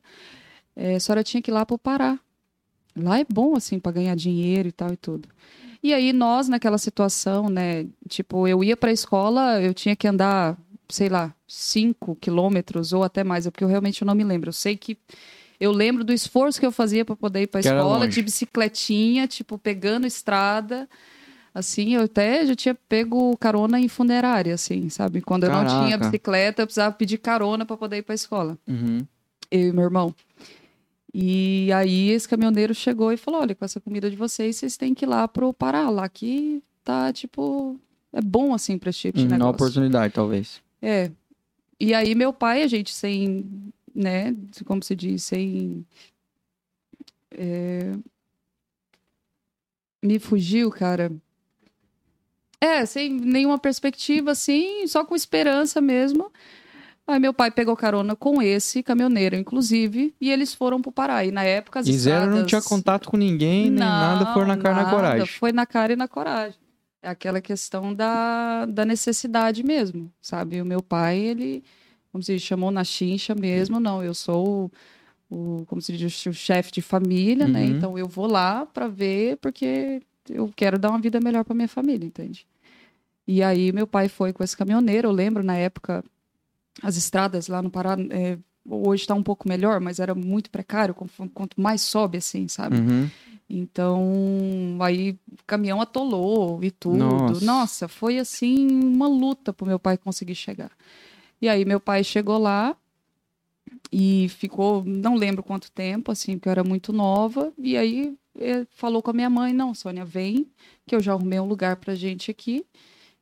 eh, 0.75 0.97
a 0.97 1.01
senhora 1.01 1.25
tinha 1.25 1.41
que 1.41 1.51
ir 1.51 1.55
lá 1.55 1.65
para 1.65 1.75
o 1.75 1.79
Pará. 1.79 2.19
Lá 2.97 3.19
é 3.19 3.27
bom, 3.29 3.55
assim, 3.55 3.79
para 3.79 3.93
ganhar 3.93 4.17
dinheiro 4.17 4.69
e 4.69 4.73
tal 4.73 4.93
e 4.93 4.97
tudo. 4.97 5.29
E 5.83 5.93
aí, 5.93 6.13
nós, 6.13 6.49
naquela 6.49 6.79
situação, 6.79 7.49
né? 7.49 7.87
Tipo, 8.09 8.49
eu 8.49 8.65
ia 8.65 8.77
para 8.77 8.91
a 8.91 8.93
escola, 8.93 9.61
eu 9.63 9.75
tinha 9.75 9.95
que 9.95 10.09
andar, 10.09 10.57
sei 10.89 11.09
lá, 11.09 11.35
cinco 11.47 12.17
quilômetros 12.17 12.93
ou 12.93 13.05
até 13.05 13.23
mais, 13.23 13.47
é 13.47 13.51
porque 13.51 13.63
eu 13.63 13.69
realmente 13.69 14.05
não 14.05 14.15
me 14.15 14.25
lembro. 14.25 14.49
Eu 14.49 14.53
sei 14.55 14.77
que. 14.77 14.97
Eu 15.59 15.73
lembro 15.73 16.05
do 16.05 16.13
esforço 16.13 16.61
que 16.61 16.67
eu 16.67 16.73
fazia 16.73 17.05
para 17.05 17.17
poder 17.17 17.43
ir 17.43 17.47
para 17.47 17.61
a 17.61 17.63
escola, 17.63 18.07
de 18.07 18.21
bicicletinha, 18.21 19.27
tipo, 19.27 19.57
pegando 19.57 20.07
estrada. 20.07 20.89
Assim, 21.55 21.95
eu 21.95 22.03
até 22.03 22.45
já 22.45 22.55
tinha 22.55 22.75
pego 22.75 23.35
carona 23.39 23.81
em 23.81 23.89
funerária, 23.89 24.53
assim, 24.53 24.91
sabe? 24.91 25.23
Quando 25.23 25.45
eu 25.45 25.51
não 25.51 25.65
tinha 25.65 25.93
Caraca. 25.93 26.05
bicicleta, 26.05 26.61
eu 26.63 26.67
precisava 26.67 26.95
pedir 26.95 27.17
carona 27.17 27.65
para 27.65 27.79
poder 27.79 27.97
ir 27.97 28.03
para 28.03 28.13
a 28.13 28.15
escola 28.15 28.59
Uhum. 28.69 29.07
eu 29.51 29.69
e 29.69 29.73
meu 29.73 29.85
irmão. 29.85 30.15
E 31.15 31.71
aí 31.73 32.11
esse 32.11 32.29
caminhoneiro 32.29 32.75
chegou 32.75 33.13
e 33.13 33.17
falou: 33.17 33.41
olha, 33.41 33.55
com 33.55 33.65
essa 33.65 33.81
comida 33.81 34.11
de 34.11 34.17
vocês, 34.17 34.57
vocês 34.57 34.77
têm 34.77 34.95
que 34.95 35.05
ir 35.05 35.09
lá 35.09 35.27
pro 35.27 35.53
Pará, 35.53 35.89
lá 35.89 36.09
que 36.09 36.63
tá, 36.85 37.13
tipo, 37.13 37.79
é 38.13 38.21
bom 38.21 38.53
assim 38.55 38.77
pra 38.79 38.91
esse 38.91 39.01
tipo 39.01 39.19
de 39.19 39.25
Uhum, 39.25 39.31
Uma 39.31 39.39
negócio. 39.39 39.55
oportunidade, 39.55 40.13
talvez. 40.15 40.61
É. 40.83 41.11
E 41.81 41.93
aí 41.95 42.15
meu 42.15 42.33
pai, 42.33 42.63
a 42.63 42.67
gente 42.67 42.95
sem, 42.95 43.45
né, 43.95 44.35
como 44.65 44.83
se 44.83 44.95
diz, 44.95 45.25
sem... 45.25 45.85
é, 47.33 47.95
Me 50.03 50.19
fugiu, 50.19 50.71
cara. 50.71 51.11
É, 52.61 52.87
sem 52.87 53.11
nenhuma 53.13 53.59
perspectiva, 53.59 54.31
assim, 54.33 54.87
só 54.87 55.05
com 55.05 55.15
esperança 55.15 55.81
mesmo. 55.81 56.33
Aí 57.07 57.21
meu 57.21 57.33
pai 57.33 57.51
pegou 57.53 57.77
carona 57.77 58.17
com 58.17 58.43
esse 58.43 58.83
caminhoneiro, 58.83 59.37
inclusive, 59.37 60.13
e 60.21 60.31
eles 60.31 60.53
foram 60.53 60.83
pro 60.83 60.91
Pará. 60.91 61.25
E 61.25 61.31
na 61.31 61.45
época 61.45 61.79
as 61.81 61.87
E 61.87 61.93
zero 61.93 62.23
não 62.23 62.27
estradas- 62.27 62.49
tinha 62.49 62.63
contato 62.63 63.09
com 63.09 63.17
ninguém, 63.17 63.63
nem 63.71 63.73
nada, 63.73 64.33
foi 64.35 64.45
na 64.45 64.57
cara 64.57 64.75
e 64.75 64.77
na 64.79 64.83
nada, 64.85 64.97
coragem. 64.97 65.27
Foi 65.27 65.53
na 65.53 65.67
cara 65.67 65.93
e 65.93 65.97
na 65.97 66.09
coragem. 66.09 66.59
É 67.01 67.09
aquela 67.09 67.41
questão 67.41 67.95
da, 67.95 68.67
da 68.67 68.85
necessidade 68.85 69.63
mesmo, 69.63 70.11
sabe? 70.21 70.61
O 70.61 70.65
meu 70.67 70.83
pai, 70.83 71.17
ele, 71.19 71.63
como 72.11 72.25
se 72.25 72.35
diz, 72.35 72.43
chamou 72.43 72.73
na 72.73 72.83
chincha 72.83 73.33
mesmo. 73.37 73.79
Não, 73.79 74.03
eu 74.03 74.13
sou 74.13 74.69
o, 75.31 75.65
como 75.69 75.81
se 75.81 75.97
diz, 75.97 76.27
o 76.27 76.33
chefe 76.33 76.73
de 76.73 76.83
família, 76.83 77.47
né? 77.47 77.61
Uhum. 77.63 77.71
Então 77.71 77.99
eu 77.99 78.09
vou 78.09 78.27
lá 78.27 78.67
para 78.67 78.89
ver 78.89 79.37
porque 79.37 80.03
eu 80.29 80.51
quero 80.57 80.77
dar 80.77 80.91
uma 80.91 80.99
vida 81.01 81.21
melhor 81.21 81.45
para 81.45 81.55
minha 81.55 81.69
família, 81.69 82.05
entende? 82.05 82.45
E 83.29 83.41
aí 83.45 83.71
meu 83.71 83.87
pai 83.87 84.09
foi 84.09 84.33
com 84.33 84.43
esse 84.43 84.57
caminhoneiro. 84.57 85.07
Eu 85.07 85.13
lembro 85.13 85.45
na 85.45 85.55
época 85.57 86.03
as 86.83 86.97
estradas 86.97 87.49
lá 87.49 87.63
no 87.63 87.71
Pará 87.71 87.97
é, 88.11 88.39
hoje 88.69 89.03
está 89.03 89.15
um 89.15 89.23
pouco 89.23 89.49
melhor, 89.49 89.81
mas 89.81 89.99
era 89.99 90.15
muito 90.15 90.51
precário. 90.51 90.95
Quanto 90.95 91.61
mais 91.61 91.81
sobe, 91.81 92.19
assim, 92.19 92.49
sabe? 92.49 92.77
Uhum. 92.77 93.11
Então, 93.49 94.79
aí 94.81 95.13
o 95.31 95.45
caminhão 95.47 95.81
atolou 95.81 96.63
e 96.65 96.71
tudo. 96.71 96.97
Nossa. 96.97 97.45
Nossa, 97.45 97.89
foi 97.89 98.19
assim 98.19 98.69
uma 98.69 99.07
luta 99.07 99.53
pro 99.53 99.67
meu 99.67 99.79
pai 99.79 99.97
conseguir 99.97 100.35
chegar. 100.35 100.73
E 101.41 101.49
aí 101.49 101.65
meu 101.65 101.79
pai 101.79 102.03
chegou 102.03 102.39
lá 102.39 102.77
e 103.93 104.29
ficou, 104.31 104.83
não 104.85 105.15
lembro 105.15 105.43
quanto 105.43 105.71
tempo, 105.71 106.11
assim, 106.11 106.37
porque 106.37 106.49
eu 106.49 106.53
era 106.53 106.65
muito 106.65 106.93
nova. 106.93 107.53
E 107.57 107.77
aí 107.77 108.17
falou 108.71 109.01
com 109.01 109.11
a 109.11 109.15
minha 109.15 109.31
mãe: 109.31 109.53
Não, 109.53 109.75
Sônia, 109.75 110.05
vem, 110.05 110.49
que 110.87 110.95
eu 110.97 111.01
já 111.01 111.13
arrumei 111.13 111.39
um 111.39 111.47
lugar 111.47 111.77
pra 111.77 111.95
gente 111.95 112.31
aqui 112.31 112.65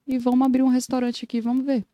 e 0.07 0.19
vamos 0.19 0.47
abrir 0.47 0.63
um 0.63 0.69
restaurante 0.69 1.25
aqui, 1.25 1.41
vamos 1.41 1.67
ver. 1.67 1.85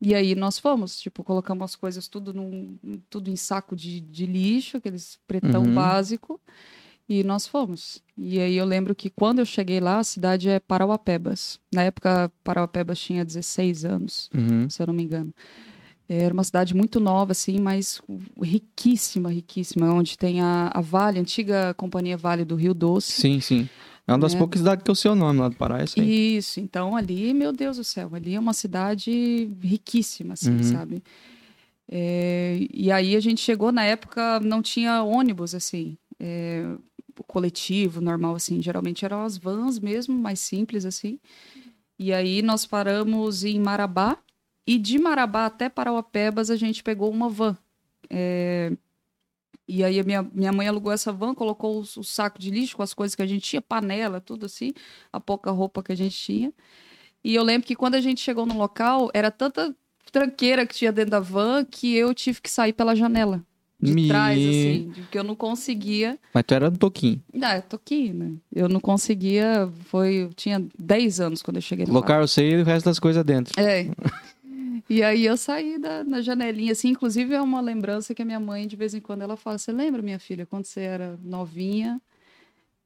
E 0.00 0.14
aí 0.14 0.34
nós 0.34 0.58
fomos, 0.58 0.98
tipo, 1.00 1.24
colocamos 1.24 1.64
as 1.64 1.76
coisas 1.76 2.06
tudo, 2.06 2.34
num, 2.34 2.78
tudo 3.08 3.30
em 3.30 3.36
saco 3.36 3.74
de, 3.74 4.00
de 4.00 4.26
lixo, 4.26 4.76
aqueles 4.76 5.18
pretão 5.26 5.62
Uhum. 5.64 5.74
básico, 5.74 6.40
e 7.08 7.22
nós 7.24 7.46
fomos. 7.46 8.02
E 8.18 8.38
aí 8.40 8.56
eu 8.56 8.64
lembro 8.66 8.94
que 8.94 9.08
quando 9.08 9.38
eu 9.38 9.46
cheguei 9.46 9.80
lá, 9.80 9.98
a 10.00 10.04
cidade 10.04 10.48
é 10.48 10.60
Parauapebas. 10.60 11.58
Na 11.72 11.82
época, 11.84 12.30
Parauapebas 12.44 12.98
tinha 12.98 13.24
16 13.24 13.84
anos 13.84 14.28
Uhum. 14.34 14.68
se 14.68 14.82
eu 14.82 14.86
não 14.86 14.94
me 14.94 15.02
engano. 15.02 15.32
Era 16.08 16.32
uma 16.32 16.44
cidade 16.44 16.72
muito 16.74 17.00
nova, 17.00 17.32
assim, 17.32 17.58
mas 17.58 18.00
riquíssima, 18.40 19.28
riquíssima, 19.30 19.92
onde 19.92 20.16
tem 20.16 20.40
a, 20.40 20.70
a 20.72 20.80
Vale, 20.80 21.18
a 21.18 21.20
antiga 21.20 21.74
companhia 21.74 22.16
Vale 22.16 22.44
do 22.44 22.54
Rio 22.54 22.74
Doce. 22.74 23.12
Sim, 23.20 23.40
sim. 23.40 23.68
É 24.06 24.12
uma 24.12 24.18
das 24.18 24.34
É. 24.34 24.38
poucas 24.38 24.60
cidades 24.60 24.84
que 24.84 24.90
é 24.90 24.92
o 24.92 24.96
seu 24.96 25.14
nome 25.14 25.40
lá 25.40 25.48
do 25.48 25.56
Pará, 25.56 25.80
é 25.80 25.84
isso 25.84 26.00
aí. 26.00 26.36
Isso, 26.36 26.60
então 26.60 26.94
ali, 26.96 27.34
meu 27.34 27.52
Deus 27.52 27.76
do 27.76 27.84
céu, 27.84 28.10
ali 28.14 28.34
é 28.34 28.40
uma 28.40 28.52
cidade 28.52 29.50
riquíssima, 29.62 30.34
assim, 30.34 30.50
Uhum. 30.52 30.62
sabe? 30.62 31.02
É, 31.88 32.58
e 32.72 32.90
aí 32.90 33.14
a 33.16 33.20
gente 33.20 33.40
chegou, 33.40 33.70
na 33.72 33.84
época 33.84 34.40
não 34.40 34.60
tinha 34.62 35.02
ônibus, 35.02 35.54
assim, 35.54 35.96
é, 36.18 36.64
coletivo, 37.26 38.00
normal, 38.00 38.34
assim, 38.34 38.60
geralmente 38.62 39.04
eram 39.04 39.22
as 39.24 39.36
vans 39.38 39.78
mesmo, 39.78 40.16
mais 40.16 40.40
simples, 40.40 40.84
assim. 40.84 41.18
E 41.98 42.12
aí 42.12 42.42
nós 42.42 42.66
paramos 42.66 43.44
em 43.44 43.58
Marabá, 43.58 44.18
e 44.66 44.78
de 44.78 44.98
Marabá 44.98 45.46
até 45.46 45.68
Parauapebas 45.68 46.50
a 46.50 46.56
gente 46.56 46.82
pegou 46.82 47.10
uma 47.10 47.28
van. 47.28 47.56
É, 48.10 48.72
e 49.68 49.82
aí 49.84 49.98
a 49.98 50.04
minha, 50.04 50.22
minha 50.32 50.52
mãe 50.52 50.68
alugou 50.68 50.92
essa 50.92 51.12
van, 51.12 51.34
colocou 51.34 51.76
o, 51.78 51.80
o 51.80 52.04
saco 52.04 52.38
de 52.38 52.50
lixo 52.50 52.76
com 52.76 52.82
as 52.82 52.94
coisas 52.94 53.14
que 53.14 53.22
a 53.22 53.26
gente 53.26 53.42
tinha, 53.42 53.60
panela, 53.62 54.20
tudo 54.20 54.46
assim, 54.46 54.72
a 55.12 55.20
pouca 55.20 55.50
roupa 55.50 55.82
que 55.82 55.92
a 55.92 55.96
gente 55.96 56.16
tinha. 56.16 56.52
E 57.24 57.34
eu 57.34 57.42
lembro 57.42 57.66
que 57.66 57.74
quando 57.74 57.94
a 57.96 58.00
gente 58.00 58.20
chegou 58.20 58.46
no 58.46 58.56
local, 58.56 59.10
era 59.12 59.30
tanta 59.30 59.74
tranqueira 60.12 60.64
que 60.66 60.74
tinha 60.74 60.92
dentro 60.92 61.10
da 61.10 61.20
van 61.20 61.64
que 61.64 61.94
eu 61.96 62.14
tive 62.14 62.40
que 62.40 62.50
sair 62.50 62.72
pela 62.72 62.94
janela. 62.94 63.42
De 63.78 63.92
Me- 63.92 64.08
trás, 64.08 64.38
assim, 64.38 64.90
porque 64.94 65.18
eu 65.18 65.24
não 65.24 65.34
conseguia. 65.34 66.18
Mas 66.32 66.44
tu 66.46 66.54
era 66.54 66.70
do 66.70 66.78
Toquinho. 66.78 67.22
Ah, 67.42 67.56
eu 67.56 67.62
tô 67.62 67.76
aqui, 67.76 68.10
né? 68.10 68.32
Eu 68.50 68.70
não 68.70 68.80
conseguia. 68.80 69.70
Foi. 69.84 70.14
Eu 70.14 70.32
tinha 70.32 70.64
10 70.78 71.20
anos 71.20 71.42
quando 71.42 71.56
eu 71.56 71.60
cheguei 71.62 71.84
lá. 71.84 71.90
Colocar 71.90 72.18
você 72.20 72.48
e 72.48 72.62
o 72.62 72.64
resto 72.64 72.86
das 72.86 72.98
coisas 72.98 73.22
dentro. 73.22 73.52
É. 73.60 73.90
E 74.88 75.02
aí 75.02 75.24
eu 75.26 75.36
saí 75.36 75.78
da, 75.78 76.04
na 76.04 76.20
janelinha, 76.20 76.72
assim, 76.72 76.88
inclusive 76.88 77.34
é 77.34 77.40
uma 77.40 77.60
lembrança 77.60 78.14
que 78.14 78.22
a 78.22 78.24
minha 78.24 78.40
mãe, 78.40 78.66
de 78.66 78.76
vez 78.76 78.94
em 78.94 79.00
quando, 79.00 79.22
ela 79.22 79.36
fala, 79.36 79.58
você 79.58 79.72
lembra, 79.72 80.02
minha 80.02 80.18
filha, 80.18 80.46
quando 80.46 80.64
você 80.64 80.80
era 80.80 81.18
novinha, 81.22 82.00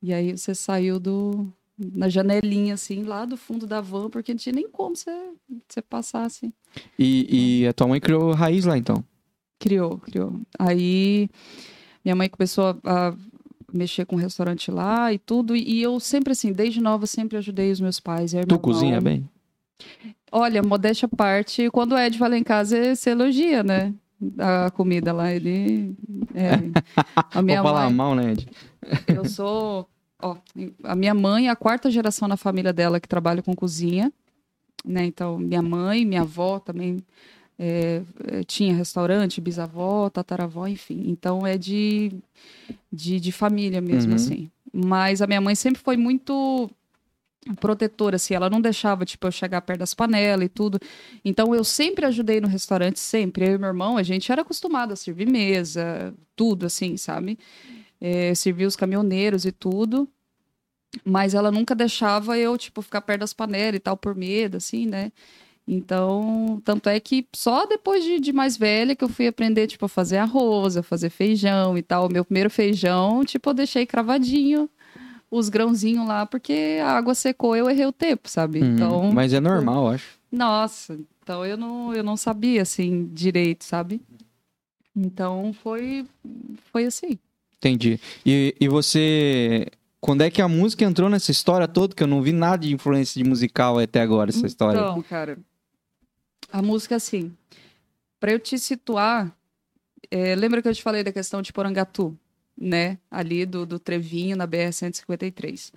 e 0.03 0.13
aí 0.13 0.37
você 0.37 0.55
saiu 0.55 0.99
do 0.99 1.53
na 1.79 2.11
janelinha, 2.11 2.75
assim, 2.75 3.05
lá 3.05 3.25
do 3.25 3.37
fundo 3.37 3.67
da 3.67 3.81
van, 3.81 4.11
porque 4.11 4.33
não 4.33 4.39
tinha 4.39 4.55
nem 4.55 4.69
como 4.69 4.95
você, 4.95 5.11
você 5.67 5.81
passar, 5.81 6.25
assim. 6.25 6.53
E, 6.99 7.63
e 7.63 7.67
a 7.67 7.73
tua 7.73 7.89
mãe 7.89 7.99
criou 7.99 8.33
raiz 8.33 8.67
lá, 8.67 8.77
então. 8.77 9.03
Criou, 9.59 9.99
criou. 9.99 10.39
Aí 10.59 11.31
minha 12.05 12.15
mãe 12.15 12.29
começou 12.29 12.79
a, 12.85 13.09
a 13.09 13.15
mexer 13.73 14.05
com 14.05 14.17
o 14.17 14.19
restaurante 14.19 14.71
lá 14.71 15.13
e 15.13 15.19
tudo, 15.19 15.57
e 15.57 15.81
eu 15.83 15.99
sempre, 16.01 16.33
assim, 16.33 16.53
desde 16.53 16.81
nova, 16.81 17.07
sempre 17.07 17.39
ajudei 17.39 17.71
os 17.71 17.81
meus 17.81 17.99
pais. 17.99 18.35
e 18.35 18.45
Tu 18.45 18.59
cozinha 18.59 19.01
bem? 19.01 19.29
Olha, 20.33 20.63
modéstia 20.63 21.07
à 21.13 21.17
parte, 21.17 21.69
quando 21.71 21.93
o 21.93 21.99
Ed 21.99 22.17
vai 22.19 22.31
lá 22.31 22.37
em 22.39 22.43
casa, 22.45 22.95
você 22.95 23.11
elogia, 23.11 23.63
né? 23.63 23.93
A 24.39 24.71
comida 24.71 25.13
lá, 25.13 25.33
ele. 25.33 25.95
É. 26.35 26.51
A 27.35 27.43
minha 27.43 27.63
Vou 27.63 27.73
falar 27.73 27.85
mãe, 27.87 27.95
mal, 27.95 28.15
né, 28.15 28.33
Ed? 28.33 28.49
eu 29.09 29.25
sou. 29.25 29.89
Ó, 30.23 30.37
a 30.85 30.95
minha 30.95 31.15
mãe 31.15 31.47
é 31.49 31.51
a 31.51 31.57
quarta 31.57 31.91
geração 31.91 32.29
na 32.29 32.37
família 32.37 32.73
dela 32.73 33.01
que 33.01 33.09
trabalha 33.09 33.43
com 33.43 33.55
cozinha, 33.55 34.13
né? 34.85 35.05
Então, 35.07 35.39
minha 35.39 35.63
mãe, 35.63 36.05
minha 36.05 36.21
avó 36.21 36.59
também 36.59 37.03
é, 37.59 38.03
é, 38.27 38.43
tinha 38.45 38.75
restaurante, 38.75 39.41
bisavó, 39.41 40.11
tataravó, 40.11 40.67
enfim. 40.67 41.05
Então, 41.07 41.47
é 41.47 41.57
de, 41.57 42.13
de, 42.93 43.19
de 43.19 43.33
família 43.33 43.81
mesmo, 43.81 44.11
Uhum. 44.11 44.17
assim. 44.17 44.51
Mas 44.73 45.23
a 45.23 45.27
minha 45.27 45.41
mãe 45.41 45.55
sempre 45.55 45.81
foi 45.83 45.97
muito 45.97 46.71
protetora, 47.59 48.17
assim, 48.17 48.35
ela 48.35 48.51
não 48.51 48.61
deixava, 48.61 49.05
tipo, 49.05 49.27
eu 49.27 49.33
chegar 49.33 49.63
perto 49.63 49.81
das 49.81 49.95
panelas 49.95 50.45
e 50.45 50.49
tudo. 50.49 50.79
Então, 51.25 51.55
eu 51.55 51.65
sempre 51.65 52.05
ajudei 52.05 52.41
no 52.41 52.49
restaurante, 52.49 53.01
sempre. 53.01 53.47
Eu 53.47 53.55
e 53.55 53.59
meu 53.59 53.69
irmão, 53.69 53.97
a 53.97 54.03
gente 54.03 54.31
era 54.31 54.43
acostumado 54.43 54.93
a 54.93 54.97
servir 54.97 55.27
mesa, 55.31 56.15
tudo, 56.37 56.67
assim, 56.67 56.97
sabe? 56.97 57.39
É, 58.01 58.35
servir 58.35 58.67
os 58.67 58.77
caminhoneiros 58.77 59.45
e 59.45 59.53
tudo. 59.53 60.09
Mas 61.05 61.35
ela 61.35 61.51
nunca 61.51 61.75
deixava 61.75 62.37
eu, 62.37 62.59
tipo, 62.59 62.83
ficar 62.83 63.01
perto 63.01 63.21
das 63.21 63.33
panelas 63.33 63.77
e 63.77 63.81
tal, 63.81 63.97
por 63.97 64.15
medo, 64.15 64.57
assim, 64.57 64.87
né? 64.87 65.13
Então, 65.67 66.61
tanto 66.65 66.89
é 66.89 66.99
que 66.99 67.27
só 67.33 67.65
depois 67.65 68.03
de, 68.05 68.19
de 68.19 68.33
mais 68.33 68.57
velha 68.57 68.97
que 68.97 69.05
eu 69.05 69.09
fui 69.09 69.27
aprender, 69.29 69.67
tipo, 69.69 69.85
a 69.87 69.89
fazer 69.89 70.17
arroz, 70.19 70.77
a 70.77 70.83
fazer 70.83 71.11
feijão 71.11 71.79
e 71.79 71.83
tal. 71.83 72.09
Meu 72.11 72.25
primeiro 72.25 72.51
feijão, 72.51 73.25
tipo, 73.25 73.51
eu 73.51 73.55
deixei 73.55 73.87
cravadinho 73.87 74.69
os 75.31 75.49
grãozinhos 75.49 76.07
lá, 76.07 76.27
porque 76.27 76.79
a 76.83 76.91
água 76.93 77.15
secou, 77.15 77.55
eu 77.57 77.71
errei 77.71 77.87
o 77.87 77.93
tempo, 77.93 78.29
sabe? 78.29 78.61
Uhum. 78.61 78.75
Então, 78.75 79.13
Mas 79.13 79.33
é 79.33 79.41
normal, 79.41 79.87
eu 79.87 79.95
acho. 79.95 80.19
nossa, 80.31 80.99
então 81.23 81.47
eu 81.47 81.57
não, 81.57 81.95
eu 81.95 82.03
não 82.03 82.17
sabia, 82.17 82.63
assim, 82.63 83.09
direito, 83.13 83.65
sabe? 83.65 84.01
Então, 84.97 85.53
foi, 85.63 86.05
foi 86.73 86.85
assim. 86.85 87.19
Entendi. 87.59 88.01
E, 88.27 88.55
e 88.61 88.69
você. 88.69 89.69
Quando 90.01 90.23
é 90.23 90.31
que 90.31 90.41
a 90.41 90.49
música 90.49 90.85
entrou 90.85 91.11
nessa 91.11 91.31
história 91.31 91.69
toda? 91.69 91.95
Que 91.95 92.03
eu 92.03 92.07
não 92.07 92.23
vi 92.23 92.33
nada 92.33 92.67
de 92.67 92.75
influência 92.75 93.23
de 93.23 93.29
musical 93.29 93.79
até 93.79 94.01
agora, 94.01 94.31
essa 94.31 94.47
história. 94.47 94.79
Então, 94.79 95.03
cara, 95.03 95.39
a 96.51 96.63
música, 96.63 96.97
assim, 96.97 97.31
pra 98.19 98.33
eu 98.33 98.39
te 98.39 98.59
situar, 98.59 99.31
é, 100.11 100.35
lembra 100.35 100.63
que 100.63 100.69
eu 100.69 100.75
te 100.75 100.83
falei 100.83 101.05
da 101.05 101.13
questão 101.13 101.43
de 101.43 101.53
Porangatu, 101.53 102.17
né? 102.61 102.99
Ali 103.11 103.47
do, 103.47 103.65
do 103.65 103.79
Trevinho, 103.79 104.37
na 104.37 104.47
BR-153. 104.47 105.73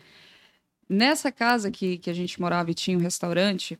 Nessa 0.90 1.32
casa 1.32 1.72
que, 1.72 1.98
que 1.98 2.10
a 2.10 2.14
gente 2.14 2.40
morava 2.42 2.70
e 2.70 2.74
tinha 2.74 2.98
um 2.98 3.02
restaurante, 3.02 3.80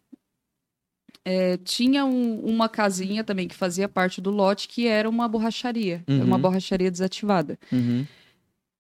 é, 1.26 1.58
tinha 1.58 2.06
um- 2.06 2.40
uma 2.46 2.68
casinha 2.70 3.24
também 3.24 3.48
que 3.48 3.56
fazia 3.56 3.88
parte 3.88 4.22
do 4.22 4.32
lote, 4.32 4.68
que 4.68 4.88
era 4.88 5.10
uma 5.10 5.28
borracharia. 5.28 6.04
Uhum. 6.08 6.24
Uma 6.24 6.38
borracharia 6.38 6.90
desativada. 6.90 7.60
Uhum. 7.72 8.06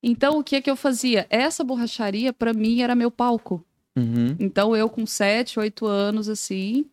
Então, 0.02 0.40
o 0.40 0.44
que 0.44 0.56
é 0.58 0.62
que 0.62 0.70
eu 0.70 0.76
fazia? 0.76 1.26
Essa 1.30 1.64
borracharia, 1.64 2.34
pra 2.34 2.54
mim, 2.54 2.82
era 2.82 2.96
meu 2.96 3.10
palco. 3.12 3.64
Uhum. 3.96 4.36
Então, 4.40 4.76
eu 4.76 4.90
com 4.90 5.06
7, 5.06 5.60
8 5.60 5.86
anos, 5.86 6.28
assim, 6.28 6.86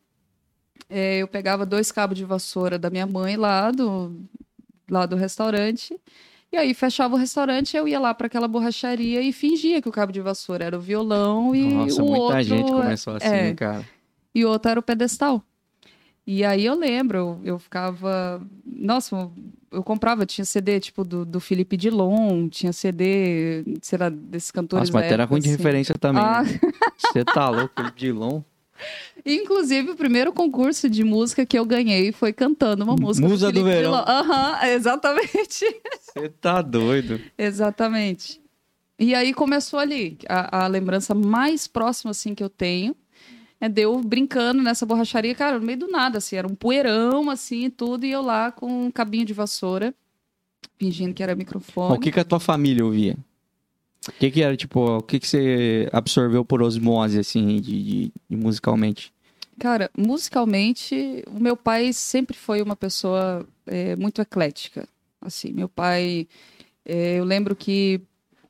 é, 0.88 1.18
eu 1.18 1.26
pegava 1.26 1.64
dois 1.66 1.90
cabos 1.90 2.16
de 2.16 2.24
vassoura 2.24 2.78
da 2.78 2.90
minha 2.90 3.06
mãe 3.06 3.36
lá 3.36 3.70
do, 3.70 4.14
lá 4.88 5.06
do 5.06 5.16
restaurante. 5.16 5.98
E 6.52 6.56
aí, 6.56 6.74
fechava 6.74 7.14
o 7.14 7.18
restaurante, 7.18 7.76
eu 7.76 7.86
ia 7.86 8.00
lá 8.00 8.12
para 8.12 8.26
aquela 8.26 8.48
borracharia 8.48 9.22
e 9.22 9.32
fingia 9.32 9.80
que 9.80 9.88
o 9.88 9.92
cabo 9.92 10.12
de 10.12 10.20
vassoura 10.20 10.64
era 10.64 10.76
o 10.76 10.80
violão 10.80 11.54
e 11.54 11.62
Nossa, 11.72 12.02
o 12.02 12.06
muita 12.06 12.22
outro... 12.22 12.42
gente 12.42 12.70
começou 12.70 13.14
assim, 13.14 13.26
é, 13.26 13.54
cara. 13.54 13.84
e 14.34 14.44
o 14.44 14.48
outro 14.48 14.70
era 14.70 14.80
o 14.80 14.82
pedestal. 14.82 15.44
E 16.26 16.44
aí 16.44 16.66
eu 16.66 16.74
lembro, 16.74 17.40
eu, 17.42 17.58
ficava. 17.58 18.40
Nossa, 18.64 19.30
eu 19.70 19.82
comprava, 19.82 20.26
tinha 20.26 20.44
CD 20.44 20.78
tipo 20.78 21.02
do, 21.02 21.24
do 21.24 21.40
Felipe 21.40 21.76
Dilon, 21.76 22.48
tinha 22.48 22.72
CD, 22.72 23.64
sei 23.80 23.98
lá, 23.98 24.08
desses 24.08 24.50
cantores. 24.50 24.90
Nossa, 24.90 25.02
mas 25.02 25.10
era 25.12 25.24
ruim 25.24 25.40
de 25.40 25.48
assim. 25.48 25.56
referência 25.56 25.94
também. 25.98 26.22
Ah, 26.22 26.42
né? 26.42 26.60
Você 26.98 27.24
tá 27.24 27.48
louco, 27.48 27.82
Dilon. 27.96 28.42
Inclusive, 29.24 29.90
o 29.90 29.96
primeiro 29.96 30.32
concurso 30.32 30.88
de 30.88 31.04
música 31.04 31.44
que 31.44 31.58
eu 31.58 31.64
ganhei 31.64 32.12
foi 32.12 32.32
cantando 32.32 32.84
uma 32.84 32.96
música. 32.96 33.26
Musa 33.28 33.52
do 33.52 33.60
Felipe 33.60 33.76
Verão. 33.76 33.94
Aham, 33.94 34.58
exatamente. 34.68 35.64
Você 36.00 36.28
tá 36.28 36.62
doido. 36.62 37.20
exatamente. 37.36 38.40
E 38.98 39.14
aí 39.14 39.32
começou 39.32 39.78
ali. 39.78 40.18
A, 40.28 40.64
a 40.64 40.66
lembrança 40.66 41.14
mais 41.14 41.66
próxima, 41.66 42.10
assim, 42.10 42.34
que 42.34 42.42
eu 42.42 42.50
tenho 42.50 42.94
é 43.60 43.68
de 43.68 43.82
eu 43.82 44.00
brincando 44.00 44.62
nessa 44.62 44.86
borracharia, 44.86 45.34
cara, 45.34 45.58
no 45.58 45.66
meio 45.66 45.78
do 45.78 45.88
nada, 45.88 46.18
assim, 46.18 46.36
era 46.36 46.46
um 46.46 46.54
poeirão, 46.54 47.28
assim, 47.28 47.66
e 47.66 47.70
tudo, 47.70 48.06
e 48.06 48.10
eu 48.10 48.22
lá 48.22 48.50
com 48.50 48.86
um 48.86 48.90
cabinho 48.90 49.26
de 49.26 49.34
vassoura, 49.34 49.94
fingindo 50.78 51.12
que 51.12 51.22
era 51.22 51.34
microfone. 51.34 51.96
O 51.96 52.00
que, 52.00 52.10
que 52.10 52.20
a 52.20 52.24
tua 52.24 52.40
família 52.40 52.84
ouvia? 52.84 53.18
O 54.10 54.18
que, 54.20 54.30
que 54.30 54.42
era, 54.42 54.56
tipo, 54.56 54.98
o 54.98 55.02
que, 55.02 55.18
que 55.18 55.26
você 55.26 55.88
absorveu 55.92 56.44
por 56.44 56.62
osmose, 56.62 57.18
assim, 57.18 57.60
de, 57.60 57.82
de- 57.82 58.12
de 58.28 58.36
musicalmente? 58.36 59.12
Cara, 59.58 59.90
musicalmente, 59.96 61.22
o 61.28 61.38
meu 61.40 61.56
pai 61.56 61.92
sempre 61.92 62.36
foi 62.36 62.62
uma 62.62 62.76
pessoa 62.76 63.46
é, 63.66 63.94
muito 63.96 64.20
eclética. 64.22 64.86
Assim, 65.20 65.52
meu 65.52 65.68
pai, 65.68 66.26
é, 66.84 67.18
eu 67.18 67.24
lembro 67.24 67.54
que 67.54 68.00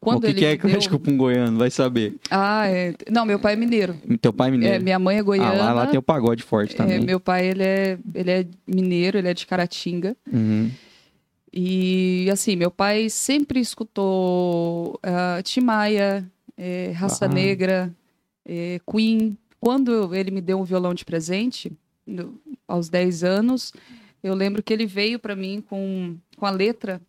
quando 0.00 0.18
o 0.18 0.20
que, 0.22 0.26
ele 0.28 0.38
que 0.38 0.44
é 0.44 0.56
deu... 0.56 0.68
eclético 0.70 0.98
pra 0.98 1.12
um 1.12 1.16
goiano? 1.16 1.58
Vai 1.58 1.70
saber. 1.70 2.14
Ah, 2.30 2.66
é. 2.68 2.94
Não, 3.10 3.26
meu 3.26 3.38
pai 3.38 3.52
é 3.52 3.56
mineiro. 3.56 3.94
Teu 4.20 4.32
pai 4.32 4.48
é 4.48 4.50
mineiro. 4.52 4.74
É, 4.76 4.78
minha 4.78 4.98
mãe 4.98 5.16
é 5.16 5.20
ah, 5.20 5.22
goiana. 5.22 5.52
lá, 5.52 5.72
lá 5.72 5.86
tem 5.88 5.98
o 5.98 6.02
pagode 6.02 6.42
forte 6.42 6.74
É, 6.74 6.76
também. 6.76 7.00
meu 7.00 7.20
pai, 7.20 7.46
ele 7.48 7.62
é, 7.64 7.98
ele 8.14 8.30
é 8.30 8.46
mineiro, 8.66 9.18
ele 9.18 9.28
é 9.28 9.34
de 9.34 9.46
Caratinga. 9.46 10.16
Uhum. 10.32 10.70
E, 11.52 12.28
assim, 12.32 12.54
meu 12.56 12.70
pai 12.70 13.10
sempre 13.10 13.58
escutou 13.60 14.94
uh, 15.04 15.42
Tim 15.42 15.60
Maia, 15.62 16.24
eh, 16.56 16.92
Raça 16.94 17.24
Ah. 17.24 17.28
Negra, 17.28 17.92
eh, 18.46 18.80
Queen. 18.90 19.36
Quando 19.58 20.14
ele 20.14 20.30
me 20.30 20.40
deu 20.40 20.60
um 20.60 20.64
violão 20.64 20.94
de 20.94 21.04
presente, 21.04 21.72
no- 22.06 22.40
aos 22.68 22.88
10 22.88 23.24
anos, 23.24 23.72
eu 24.22 24.34
lembro 24.34 24.62
que 24.62 24.72
ele 24.72 24.86
veio 24.86 25.18
para 25.18 25.34
mim 25.34 25.60
com, 25.68 26.16
com 26.36 26.46
a 26.46 26.50
letra. 26.50 27.00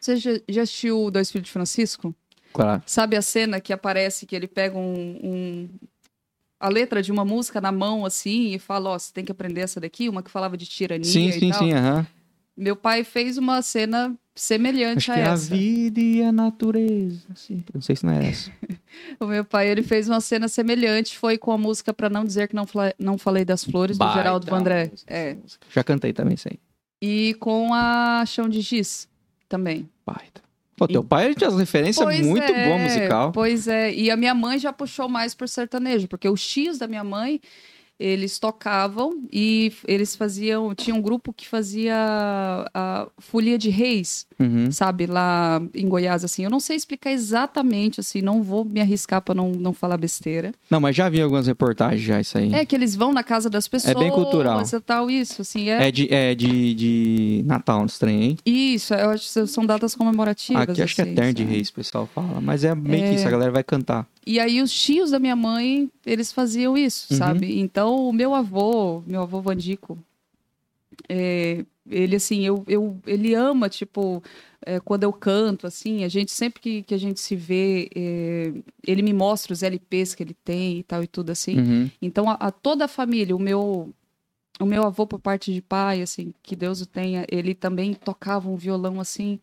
Você 0.00 0.16
já, 0.16 0.32
já 0.48 0.62
assistiu 0.62 1.10
Dois 1.10 1.30
Filhos 1.30 1.46
de 1.46 1.52
Francisco? 1.52 2.14
Claro. 2.52 2.82
Sabe 2.84 3.16
a 3.16 3.22
cena 3.22 3.60
que 3.60 3.72
aparece 3.72 4.26
que 4.26 4.34
ele 4.34 4.48
pega 4.48 4.76
um, 4.76 5.18
um- 5.22 5.68
a 6.60 6.68
letra 6.68 7.00
de 7.02 7.10
uma 7.12 7.24
música 7.24 7.60
na 7.60 7.70
mão 7.72 8.04
assim 8.04 8.52
e 8.54 8.58
fala, 8.58 8.90
ó, 8.90 8.98
você 8.98 9.12
tem 9.12 9.24
que 9.24 9.32
aprender 9.32 9.60
essa 9.62 9.80
daqui, 9.80 10.08
uma 10.08 10.22
que 10.22 10.30
falava 10.30 10.56
de 10.56 10.66
tirania 10.66 11.10
Sim, 11.10 11.28
e 11.30 11.38
sim, 11.40 11.50
tal. 11.50 11.58
sim, 11.60 11.72
aham. 11.72 12.06
Meu 12.56 12.76
pai 12.76 13.02
fez 13.04 13.38
uma 13.38 13.62
cena 13.62 14.14
semelhante 14.34 15.10
Acho 15.10 15.12
a 15.12 15.14
que 15.14 15.20
é 15.20 15.24
a 15.28 15.32
essa. 15.32 15.54
vida 15.54 16.00
e 16.00 16.22
a 16.22 16.30
natureza. 16.32 17.20
Assim, 17.32 17.64
não 17.72 17.80
sei 17.80 17.96
se 17.96 18.04
não 18.06 18.12
é 18.12 18.28
essa. 18.28 18.50
O 19.18 19.24
meu 19.26 19.42
pai 19.42 19.68
ele 19.68 19.82
fez 19.82 20.06
uma 20.06 20.20
cena 20.20 20.48
semelhante, 20.48 21.16
foi 21.16 21.38
com 21.38 21.50
a 21.50 21.56
música 21.56 21.94
Pra 21.94 22.10
Não 22.10 22.24
Dizer 22.26 22.46
Que 22.48 22.54
Não, 22.54 22.66
Fla- 22.66 22.92
não 22.98 23.16
Falei 23.16 23.42
das 23.42 23.64
Flores, 23.64 23.96
do 23.96 24.00
Baita 24.00 24.18
Geraldo 24.18 24.46
Vandré. 24.46 24.92
É. 25.06 25.36
Já 25.70 25.82
cantei 25.82 26.12
também 26.12 26.34
isso 26.34 26.46
aí. 26.50 26.58
E 27.00 27.34
com 27.40 27.72
a 27.72 28.22
Chão 28.26 28.48
de 28.50 28.60
Giz 28.60 29.08
também. 29.48 29.88
Baita. 30.06 30.42
Pô, 30.76 30.86
teu 30.86 31.02
pai 31.02 31.34
tinha 31.34 31.48
as 31.48 31.56
referências 31.56 32.04
Pois 32.04 32.26
muito 32.26 32.42
é, 32.44 32.66
boa 32.66 32.78
musical. 32.78 33.32
Pois 33.32 33.66
é, 33.66 33.94
e 33.94 34.10
a 34.10 34.16
minha 34.16 34.34
mãe 34.34 34.58
já 34.58 34.72
puxou 34.72 35.08
mais 35.08 35.34
por 35.34 35.48
sertanejo, 35.48 36.06
porque 36.08 36.28
os 36.28 36.46
tios 36.46 36.76
da 36.78 36.86
minha 36.86 37.04
mãe, 37.04 37.40
eles 38.00 38.38
tocavam 38.38 39.22
e 39.32 39.72
eles 39.86 40.16
faziam, 40.16 40.74
tinha 40.74 40.94
um 40.94 41.00
grupo 41.00 41.32
que 41.32 41.46
fazia 41.46 41.94
a 42.74 43.06
folia 43.18 43.56
de 43.58 43.70
reis, 43.70 44.26
Uhum. 44.40 44.72
sabe, 44.72 45.06
lá 45.06 45.62
em 45.72 45.88
Goiás, 45.88 46.24
assim. 46.24 46.42
Eu 46.42 46.50
não 46.50 46.58
sei 46.58 46.74
explicar 46.76 47.12
exatamente, 47.12 48.00
assim, 48.00 48.20
não 48.20 48.42
vou 48.42 48.64
me 48.64 48.80
arriscar 48.80 49.22
para 49.22 49.34
não, 49.34 49.52
não 49.52 49.72
falar 49.72 49.96
besteira. 49.96 50.52
Não, 50.68 50.80
mas 50.80 50.96
já 50.96 51.08
vi 51.08 51.20
algumas 51.22 51.46
reportagens 51.46 52.00
já 52.02 52.20
isso 52.20 52.36
aí. 52.38 52.52
É 52.52 52.66
que 52.66 52.74
eles 52.74 52.96
vão 52.96 53.12
na 53.12 53.22
casa 53.22 53.48
das 53.48 53.68
pessoas. 53.68 53.94
bem 53.96 54.10
cultural. 54.10 54.60
E 54.62 54.80
tal, 54.80 55.08
isso, 55.10 55.42
assim, 55.42 55.68
é. 55.68 55.86
É, 55.88 55.90
de, 55.92 56.12
é 56.12 56.34
de, 56.34 56.74
de 56.74 57.42
Natal, 57.46 57.82
nos 57.82 57.98
trem, 57.98 58.22
hein? 58.24 58.36
Isso, 58.44 58.94
eu 58.94 59.10
acho 59.10 59.32
que 59.32 59.46
são 59.46 59.64
datas 59.64 59.94
comemorativas. 59.94 60.62
Aqui 60.68 60.82
acho 60.82 60.94
que 60.96 61.00
é 61.02 61.04
assim, 61.04 61.14
Terno 61.14 61.32
de 61.34 61.42
sabe? 61.42 61.54
Reis, 61.54 61.68
o 61.68 61.74
pessoal 61.74 62.08
fala. 62.12 62.40
Mas 62.40 62.64
é 62.64 62.74
meio 62.74 63.04
que 63.04 63.10
É. 63.10 63.14
isso, 63.14 63.28
a 63.28 63.30
galera 63.30 63.52
vai 63.52 63.62
cantar. 63.62 64.06
E 64.26 64.38
aí 64.38 64.62
os 64.62 64.72
tios 64.72 65.10
da 65.10 65.18
minha 65.18 65.34
mãe, 65.36 65.90
eles 66.06 66.32
faziam 66.32 66.76
isso, 66.76 67.12
Uhum. 67.12 67.18
sabe? 67.18 67.58
Então 67.58 68.08
o 68.08 68.12
meu 68.12 68.34
avô, 68.34 69.02
meu 69.06 69.22
avô 69.22 69.40
Vandico, 69.40 69.98
é, 71.08 71.64
ele 71.88 72.16
assim, 72.16 72.44
eu, 72.44 72.62
eu, 72.68 72.98
ele 73.06 73.34
ama, 73.34 73.68
tipo, 73.68 74.22
é, 74.64 74.78
quando 74.78 75.02
eu 75.02 75.12
canto, 75.12 75.66
assim, 75.66 76.04
a 76.04 76.08
gente, 76.08 76.30
sempre 76.30 76.60
que, 76.60 76.82
que 76.82 76.94
a 76.94 76.98
gente 76.98 77.18
se 77.20 77.34
vê, 77.34 77.88
é, 77.94 78.52
ele 78.86 79.02
me 79.02 79.12
mostra 79.12 79.52
os 79.52 79.62
LPs 79.62 80.14
que 80.14 80.22
ele 80.22 80.34
tem 80.44 80.78
e 80.78 80.82
tal 80.82 81.02
e 81.02 81.06
tudo 81.06 81.30
assim. 81.30 81.58
Uhum. 81.58 81.90
Então, 82.00 82.30
a, 82.30 82.34
a 82.34 82.50
toda 82.50 82.84
a 82.84 82.88
família, 82.88 83.34
o 83.34 83.40
meu, 83.40 83.92
o 84.60 84.64
meu 84.64 84.84
avô 84.84 85.06
por 85.06 85.18
parte 85.18 85.52
de 85.52 85.60
pai, 85.60 86.02
assim, 86.02 86.32
que 86.42 86.54
Deus 86.54 86.80
o 86.80 86.86
tenha, 86.86 87.26
ele 87.30 87.54
também 87.54 87.94
tocava 87.94 88.48
um 88.48 88.56
violão, 88.56 89.00
assim, 89.00 89.40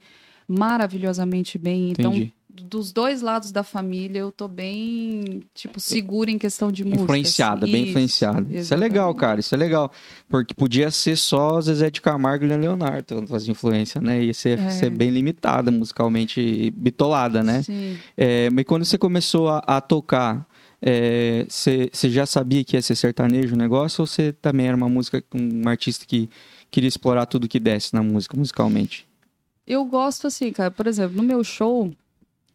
maravilhosamente 0.48 1.58
bem. 1.58 1.92
Então, 1.92 2.14
Entendi. 2.14 2.34
Dos 2.62 2.92
dois 2.92 3.22
lados 3.22 3.52
da 3.52 3.64
família, 3.64 4.20
eu 4.20 4.32
tô 4.32 4.48
bem, 4.48 5.42
tipo, 5.54 5.80
segura 5.80 6.30
em 6.30 6.38
questão 6.38 6.72
de 6.72 6.84
música. 6.84 7.04
Influenciada, 7.04 7.66
assim. 7.66 7.72
bem 7.72 7.82
Isso, 7.84 7.90
influenciada. 7.92 8.48
Isso 8.58 8.74
é 8.74 8.78
legal, 8.78 9.14
cara. 9.16 9.40
Isso 9.40 9.54
é 9.54 9.58
legal. 9.58 9.92
Porque 10.28 10.54
podia 10.54 10.92
ser 10.92 11.16
só 11.16 11.60
Zezé 11.62 11.90
de 11.90 12.02
Camargo 12.02 12.46
e 12.46 12.48
Leonardo 12.48 13.26
as 13.34 13.48
influências, 13.48 14.04
né? 14.04 14.24
Ia 14.24 14.34
ser, 14.34 14.60
É. 14.60 14.70
ser 14.70 14.90
bem 14.90 15.10
limitada, 15.10 15.72
musicalmente 15.72 16.72
bitolada, 16.72 17.44
né? 17.44 17.64
Sim. 17.64 17.98
É, 18.18 18.50
mas 18.50 18.66
quando 18.66 18.86
você 18.86 18.98
começou 18.98 19.50
a, 19.50 19.60
a 19.60 19.82
tocar, 19.82 20.48
é, 20.82 21.46
você 21.50 21.90
você 21.92 22.10
já 22.10 22.26
sabia 22.26 22.64
que 22.64 22.76
ia 22.76 22.82
ser 22.82 22.96
sertanejo 22.96 23.56
o 23.56 23.58
negócio? 23.58 24.02
Ou 24.02 24.08
você 24.08 24.32
também 24.34 24.68
era 24.68 24.78
uma 24.78 24.90
música, 24.90 25.24
um 25.34 25.68
artista 25.68 26.06
que 26.06 26.30
queria 26.72 26.88
explorar 26.88 27.26
tudo 27.26 27.48
que 27.48 27.60
desse 27.60 27.94
na 27.94 28.02
música, 28.04 28.38
musicalmente? 28.38 29.08
Eu 29.68 29.86
gosto 29.86 30.26
assim, 30.28 30.52
cara. 30.52 30.72
Por 30.72 30.88
exemplo, 30.88 31.16
no 31.18 31.24
meu 31.24 31.44
show 31.44 31.92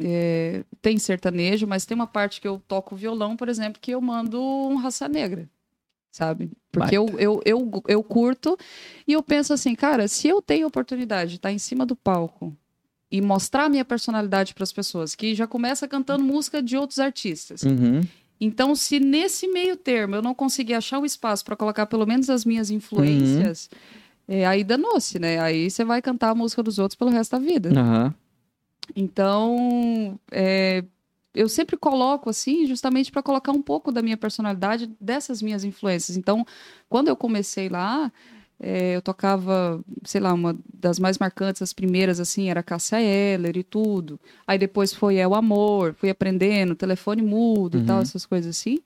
é, 0.01 0.65
tem 0.83 0.99
sertanejo, 0.99 1.67
mas 1.67 1.85
tem 1.85 1.95
uma 1.95 2.07
parte 2.07 2.41
que 2.41 2.49
eu 2.49 2.61
toco 2.67 2.97
violão, 2.97 3.37
por 3.37 3.49
exemplo, 3.49 3.81
que 3.81 3.93
eu 3.93 4.01
mando 4.01 4.41
um 4.43 4.77
raça 4.77 5.09
negra, 5.09 5.49
sabe? 6.11 6.51
Porque 6.71 6.97
eu, 6.97 7.07
eu, 7.19 7.41
eu, 7.45 7.83
eu 7.87 8.03
curto 8.03 8.57
e 9.07 9.13
eu 9.13 9.23
penso 9.23 9.53
assim, 9.53 9.75
cara, 9.75 10.09
se 10.09 10.29
eu 10.29 10.43
tenho 10.43 10.67
oportunidade 10.67 11.31
de 11.31 11.37
estar 11.37 11.53
em 11.53 11.59
cima 11.59 11.87
do 11.87 11.95
palco 11.95 12.57
e 13.11 13.21
mostrar 13.21 13.65
a 13.65 13.69
minha 13.69 13.85
personalidade 13.85 14.55
para 14.55 14.65
as 14.65 14.73
pessoas, 14.73 15.15
que 15.15 15.35
já 15.35 15.47
começa 15.47 15.87
cantando 15.87 16.25
música 16.25 16.61
de 16.63 16.77
outros 16.77 16.99
artistas. 16.99 17.63
Uhum. 17.63 18.01
Então, 18.41 18.75
se 18.75 18.99
nesse 18.99 19.47
meio 19.47 19.77
termo 19.77 20.17
eu 20.17 20.23
não 20.23 20.35
conseguir 20.35 20.75
achar 20.75 20.99
o 20.99 21.07
espaço 21.07 21.45
para 21.45 21.55
colocar 21.55 21.87
pelo 21.87 22.05
menos 22.05 22.29
as 22.29 22.45
minhas 22.45 22.71
influências, 22.71 23.71
é, 24.27 24.45
aí 24.45 24.65
danou-se, 24.65 25.19
né? 25.19 25.39
Aí 25.39 25.71
você 25.71 25.85
vai 25.85 26.03
cantar 26.03 26.31
a 26.31 26.35
música 26.35 26.63
dos 26.63 26.79
outros 26.79 26.97
pelo 26.97 27.11
resto 27.11 27.33
da 27.33 27.39
vida. 27.39 27.71
Aham. 27.71 28.15
Então, 28.95 30.19
é, 30.31 30.85
eu 31.35 31.49
sempre 31.49 31.77
coloco 31.77 32.31
assim, 32.31 32.67
justamente 32.67 33.11
para 33.11 33.23
colocar 33.23 33.53
um 33.53 33.63
pouco 33.63 33.91
da 33.91 34.03
minha 34.03 34.17
personalidade 34.17 34.91
dessas 35.01 35.43
minhas 35.43 35.65
influências. 35.65 36.17
Então, 36.17 36.47
quando 36.89 37.09
eu 37.09 37.17
comecei 37.17 37.69
lá, 37.69 38.13
é, 38.61 38.95
eu 38.97 39.03
tocava, 39.03 39.83
sei 40.05 40.21
lá, 40.21 40.33
uma 40.33 40.57
das 40.73 40.99
mais 40.99 41.19
marcantes, 41.19 41.61
as 41.61 41.73
primeiras, 41.73 42.21
assim, 42.21 42.51
era 42.51 42.63
Cássia 42.63 43.01
Eller 43.01 43.57
e 43.57 43.63
tudo. 43.65 44.19
Aí 44.47 44.59
depois 44.59 44.93
foi 44.93 45.17
É 45.17 45.27
o 45.27 45.35
Amor, 45.35 45.95
fui 45.95 46.09
aprendendo, 46.09 46.75
telefone 46.75 47.21
mudo 47.23 47.79
e 47.79 47.85
tal, 47.85 47.97
Uhum. 47.97 48.03
essas 48.03 48.25
coisas 48.25 48.57
assim. 48.57 48.79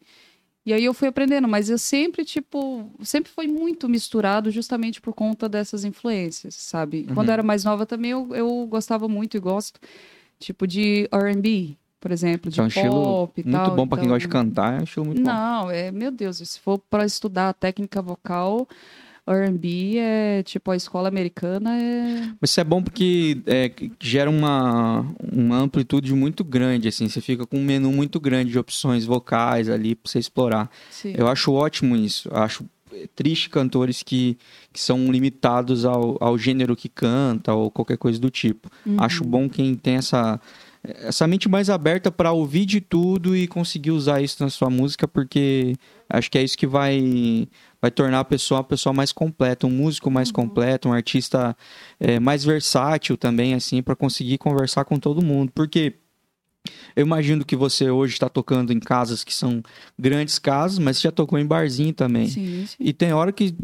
E 0.69 0.73
aí 0.75 0.85
eu 0.85 0.93
fui 0.93 1.09
aprendendo, 1.09 1.49
mas 1.49 1.71
eu 1.71 1.79
sempre, 1.79 2.27
tipo, 2.27 2.91
sempre 3.03 3.33
foi 3.33 3.47
muito 3.47 3.89
misturado 3.89 4.51
justamente 4.51 5.01
por 5.01 5.15
conta 5.15 5.49
dessas 5.49 5.83
influências, 5.83 6.55
sabe? 6.57 7.07
Uhum. 7.09 7.15
Quando 7.15 7.29
eu 7.29 7.33
era 7.33 7.43
mais 7.43 7.65
nova 7.65 7.87
também 7.87 8.11
eu, 8.11 8.29
eu 8.35 8.67
gostava 8.67 9.09
muito 9.09 9.35
e 9.35 9.41
gosto, 9.41 9.81
tipo, 10.39 10.67
de 10.67 11.09
R&B, 11.11 11.75
por 11.99 12.13
exemplo, 12.13 12.51
de 12.51 12.57
Que 12.57 12.61
é 12.61 12.65
um 12.65 12.67
estilo 12.67 13.03
pop 13.03 13.41
e 13.41 13.45
Muito 13.45 13.57
tal. 13.57 13.75
bom 13.77 13.89
pra 13.89 13.97
quem 13.97 14.05
então- 14.05 14.15
gosta 14.17 14.29
de 14.29 14.31
cantar, 14.31 14.75
é 14.75 14.81
um 14.81 14.85
estilo 14.85 15.07
muito 15.07 15.23
bom. 15.23 15.27
Não, 15.27 15.71
é, 15.71 15.91
meu 15.91 16.11
Deus, 16.11 16.37
se 16.37 16.61
for 16.61 16.79
para 16.91 17.07
estudar 17.07 17.49
a 17.49 17.55
técnica 17.55 18.03
vocal, 18.03 18.69
R&B 19.31 19.97
é, 19.99 20.43
tipo, 20.43 20.71
a 20.71 20.77
escola 20.77 21.09
americana 21.09 21.77
é... 21.77 22.29
Mas 22.41 22.51
isso 22.51 22.61
é 22.61 22.65
bom 22.65 22.83
porque 22.83 23.39
é, 23.47 23.71
gera 24.01 24.31
uma, 24.31 25.07
uma 25.33 25.59
amplitude 25.59 26.15
muito 26.15 26.45
grande, 26.45 26.89
assim. 26.89 27.09
Você 27.09 27.21
fica 27.21 27.47
com 27.47 27.59
um 27.59 27.65
menu 27.65 27.93
muito 27.93 28.19
grande 28.21 28.51
de 28.51 28.59
opções 28.59 29.05
vocais 29.05 29.69
ali 29.69 29.95
pra 29.95 30.11
você 30.11 30.19
explorar. 30.19 30.71
Sim. 30.91 31.15
Eu 31.17 31.29
acho 31.29 31.53
ótimo 31.53 31.97
isso. 31.97 32.29
Eu 32.29 32.37
acho 32.39 32.65
triste 33.15 33.51
cantores 33.51 34.03
que, 34.03 34.37
que 34.73 34.81
são 34.81 35.11
limitados 35.11 35.85
ao, 35.85 36.17
ao 36.21 36.39
gênero 36.39 36.75
que 36.75 36.89
canta 36.89 37.53
ou 37.55 37.71
qualquer 37.71 37.97
coisa 37.97 38.19
do 38.19 38.31
tipo. 38.31 38.71
Uhum. 38.85 38.97
Acho 38.99 39.25
bom 39.25 39.49
quem 39.49 39.75
tem 39.75 39.97
essa, 39.97 40.41
essa 40.83 41.27
mente 41.27 41.49
mais 41.49 41.71
aberta 41.71 42.11
para 42.11 42.33
ouvir 42.33 42.65
de 42.65 42.81
tudo 42.81 43.37
e 43.37 43.47
conseguir 43.47 43.91
usar 43.91 44.21
isso 44.21 44.43
na 44.43 44.51
sua 44.51 44.71
música, 44.71 45.07
porque 45.07 45.77
acho 46.09 46.31
que 46.31 46.39
é 46.39 46.43
isso 46.43 46.57
que 46.57 46.67
vai, 46.67 47.47
vai 47.81 47.91
tornar 47.91 48.21
a 48.21 48.25
pessoa 48.25 48.59
uma 48.59 48.65
pessoa 48.65 48.93
mais 48.93 49.13
completa, 49.13 49.67
um 49.67 49.71
músico 49.71 50.11
mais 50.11 50.31
completo, 50.31 50.89
um 50.89 50.93
artista 50.93 51.57
é, 52.01 52.19
mais 52.19 52.45
versátil 52.45 53.17
também, 53.17 53.55
assim, 53.55 53.83
para 53.83 53.95
conseguir 53.95 54.39
conversar 54.39 54.85
com 54.85 54.99
todo 54.99 55.25
mundo. 55.25 55.53
Porque 55.55 55.95
eu 56.97 57.05
imagino 57.05 57.45
que 57.45 57.57
você 57.57 57.91
hoje 57.91 58.15
está 58.15 58.29
tocando 58.29 58.73
em 58.73 58.81
casas 58.81 59.23
que 59.23 59.35
são 59.35 59.63
grandes 59.99 60.39
casas, 60.39 60.79
mas 60.79 60.99
você 60.99 61.05
já 61.05 61.13
tocou 61.13 61.39
em 61.39 61.47
barzinho 61.47 61.93
também. 61.93 62.29
Sim, 62.29 62.67
sim. 62.67 62.77
E 62.81 62.93
tem 62.93 63.13
hora 63.13 63.33
que 63.33 63.55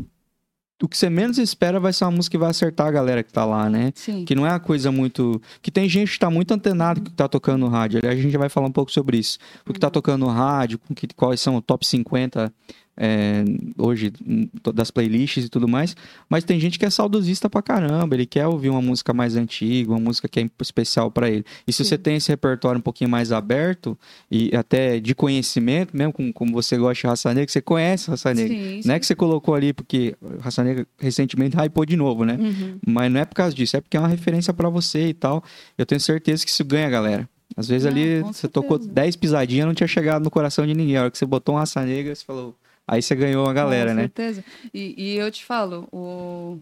o 0.84 0.88
que 0.88 0.96
você 0.96 1.08
menos 1.08 1.38
espera 1.38 1.80
vai 1.80 1.92
ser 1.92 2.04
uma 2.04 2.10
música 2.12 2.32
que 2.32 2.38
vai 2.38 2.50
acertar 2.50 2.86
a 2.86 2.90
galera 2.90 3.22
que 3.22 3.32
tá 3.32 3.44
lá, 3.44 3.70
né? 3.70 3.92
Sim. 3.94 4.24
Que 4.24 4.34
não 4.34 4.46
é 4.46 4.50
uma 4.50 4.60
coisa 4.60 4.92
muito. 4.92 5.40
Que 5.62 5.70
tem 5.70 5.88
gente 5.88 6.12
que 6.12 6.18
tá 6.18 6.30
muito 6.30 6.52
o 6.54 7.02
que 7.02 7.10
tá 7.10 7.26
tocando 7.26 7.60
no 7.60 7.68
rádio. 7.68 7.98
Aliás, 7.98 8.18
a 8.18 8.22
gente 8.22 8.32
já 8.32 8.38
vai 8.38 8.48
falar 8.48 8.66
um 8.66 8.72
pouco 8.72 8.92
sobre 8.92 9.16
isso. 9.16 9.38
O 9.66 9.72
que 9.72 9.80
tá 9.80 9.90
tocando 9.90 10.26
no 10.26 10.30
rádio, 10.30 10.78
com 10.78 10.94
que, 10.94 11.08
quais 11.14 11.40
são 11.40 11.56
o 11.56 11.62
top 11.62 11.86
50 11.86 12.52
é, 12.96 13.44
hoje 13.76 14.12
hum, 14.26 14.48
das 14.74 14.90
playlists 14.90 15.44
e 15.44 15.48
tudo 15.48 15.66
mais. 15.68 15.96
Mas 16.28 16.44
tem 16.44 16.58
gente 16.60 16.78
que 16.78 16.84
é 16.84 16.90
saudosista 16.90 17.50
pra 17.50 17.60
caramba. 17.62 18.14
Ele 18.14 18.26
quer 18.26 18.46
ouvir 18.46 18.68
uma 18.70 18.82
música 18.82 19.12
mais 19.12 19.36
antiga, 19.36 19.90
uma 19.92 20.00
música 20.00 20.28
que 20.28 20.40
é 20.40 20.50
especial 20.60 21.10
pra 21.10 21.28
ele. 21.28 21.44
E 21.66 21.72
se 21.72 21.82
Sim. 21.84 21.88
você 21.90 21.98
tem 21.98 22.16
esse 22.16 22.28
repertório 22.30 22.78
um 22.78 22.82
pouquinho 22.82 23.10
mais 23.10 23.32
aberto 23.32 23.98
e 24.30 24.54
até 24.56 25.00
de 25.00 25.14
conhecimento, 25.14 25.96
mesmo 25.96 26.12
como, 26.12 26.32
como 26.32 26.52
você 26.52 26.76
gosta 26.76 27.00
de 27.02 27.06
raça 27.06 27.34
negra, 27.34 27.50
você 27.50 27.60
conhece 27.60 28.10
raça 28.10 28.32
negra. 28.32 28.56
Sim, 28.56 28.80
Não 28.84 28.94
é 28.94 29.00
que 29.00 29.06
você 29.06 29.14
colocou 29.14 29.54
ali 29.54 29.72
porque 29.72 30.14
Raça 30.40 30.62
Negra 30.62 30.86
recentemente 30.98 31.56
hypou 31.56 31.84
de 31.84 31.96
novo, 31.96 32.24
né? 32.24 32.36
Uhum. 32.40 32.78
Mas 32.86 33.10
não 33.12 33.20
é 33.20 33.24
por 33.24 33.34
causa 33.34 33.54
disso, 33.54 33.76
é 33.76 33.80
porque 33.80 33.96
é 33.96 34.00
uma 34.00 34.08
referência 34.08 34.52
pra 34.52 34.68
você 34.68 35.08
e 35.08 35.14
tal. 35.14 35.42
Eu 35.76 35.84
tenho 35.86 36.00
certeza 36.00 36.44
que 36.44 36.50
isso 36.50 36.64
ganha 36.64 36.88
galera. 36.88 37.28
Às 37.56 37.68
vezes 37.68 37.86
Ah, 37.86 37.90
ali 37.90 38.20
você 38.22 38.48
tocou 38.48 38.78
certeza. 38.78 38.92
10 38.94 39.16
pisadinhas, 39.16 39.66
não 39.66 39.74
tinha 39.74 39.86
chegado 39.86 40.22
no 40.24 40.30
coração 40.30 40.66
de 40.66 40.74
ninguém. 40.74 40.96
A 40.96 41.02
hora 41.02 41.10
que 41.10 41.18
você 41.18 41.26
botou 41.26 41.54
uma 41.54 41.60
raça 41.60 41.84
negra, 41.84 42.14
você 42.14 42.24
falou. 42.24 42.56
Aí 42.86 43.00
você 43.02 43.14
ganhou 43.14 43.46
a 43.48 43.52
galera, 43.52 43.90
Com 43.90 43.96
né? 43.96 44.02
certeza. 44.02 44.44
E, 44.72 44.94
e 44.96 45.16
eu 45.16 45.30
te 45.30 45.44
falo, 45.44 45.88
o, 45.92 46.58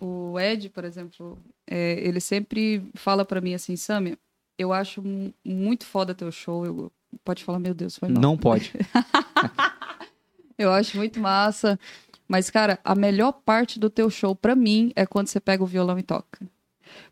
o 0.00 0.38
Ed, 0.38 0.68
por 0.70 0.84
exemplo, 0.84 1.38
é, 1.66 1.94
ele 2.06 2.20
sempre 2.20 2.82
fala 2.94 3.24
pra 3.24 3.40
mim 3.40 3.54
assim, 3.54 3.74
Sammy, 3.76 4.16
eu 4.58 4.72
acho 4.72 5.02
mu- 5.02 5.34
muito 5.44 5.84
foda 5.84 6.14
teu 6.14 6.30
show. 6.30 6.64
Eu, 6.64 6.92
pode 7.24 7.42
falar, 7.42 7.58
meu 7.58 7.74
Deus, 7.74 7.98
foi 7.98 8.08
mal. 8.08 8.22
Não 8.22 8.36
pode. 8.38 8.72
Eu 10.56 10.72
acho 10.72 10.96
muito 10.96 11.18
massa. 11.18 11.78
Mas, 12.28 12.48
cara, 12.48 12.78
a 12.84 12.94
melhor 12.94 13.32
parte 13.32 13.78
do 13.78 13.90
teu 13.90 14.08
show, 14.08 14.34
pra 14.36 14.54
mim, 14.54 14.92
é 14.94 15.04
quando 15.04 15.26
você 15.26 15.40
pega 15.40 15.62
o 15.62 15.66
violão 15.66 15.98
e 15.98 16.02
toca. 16.02 16.46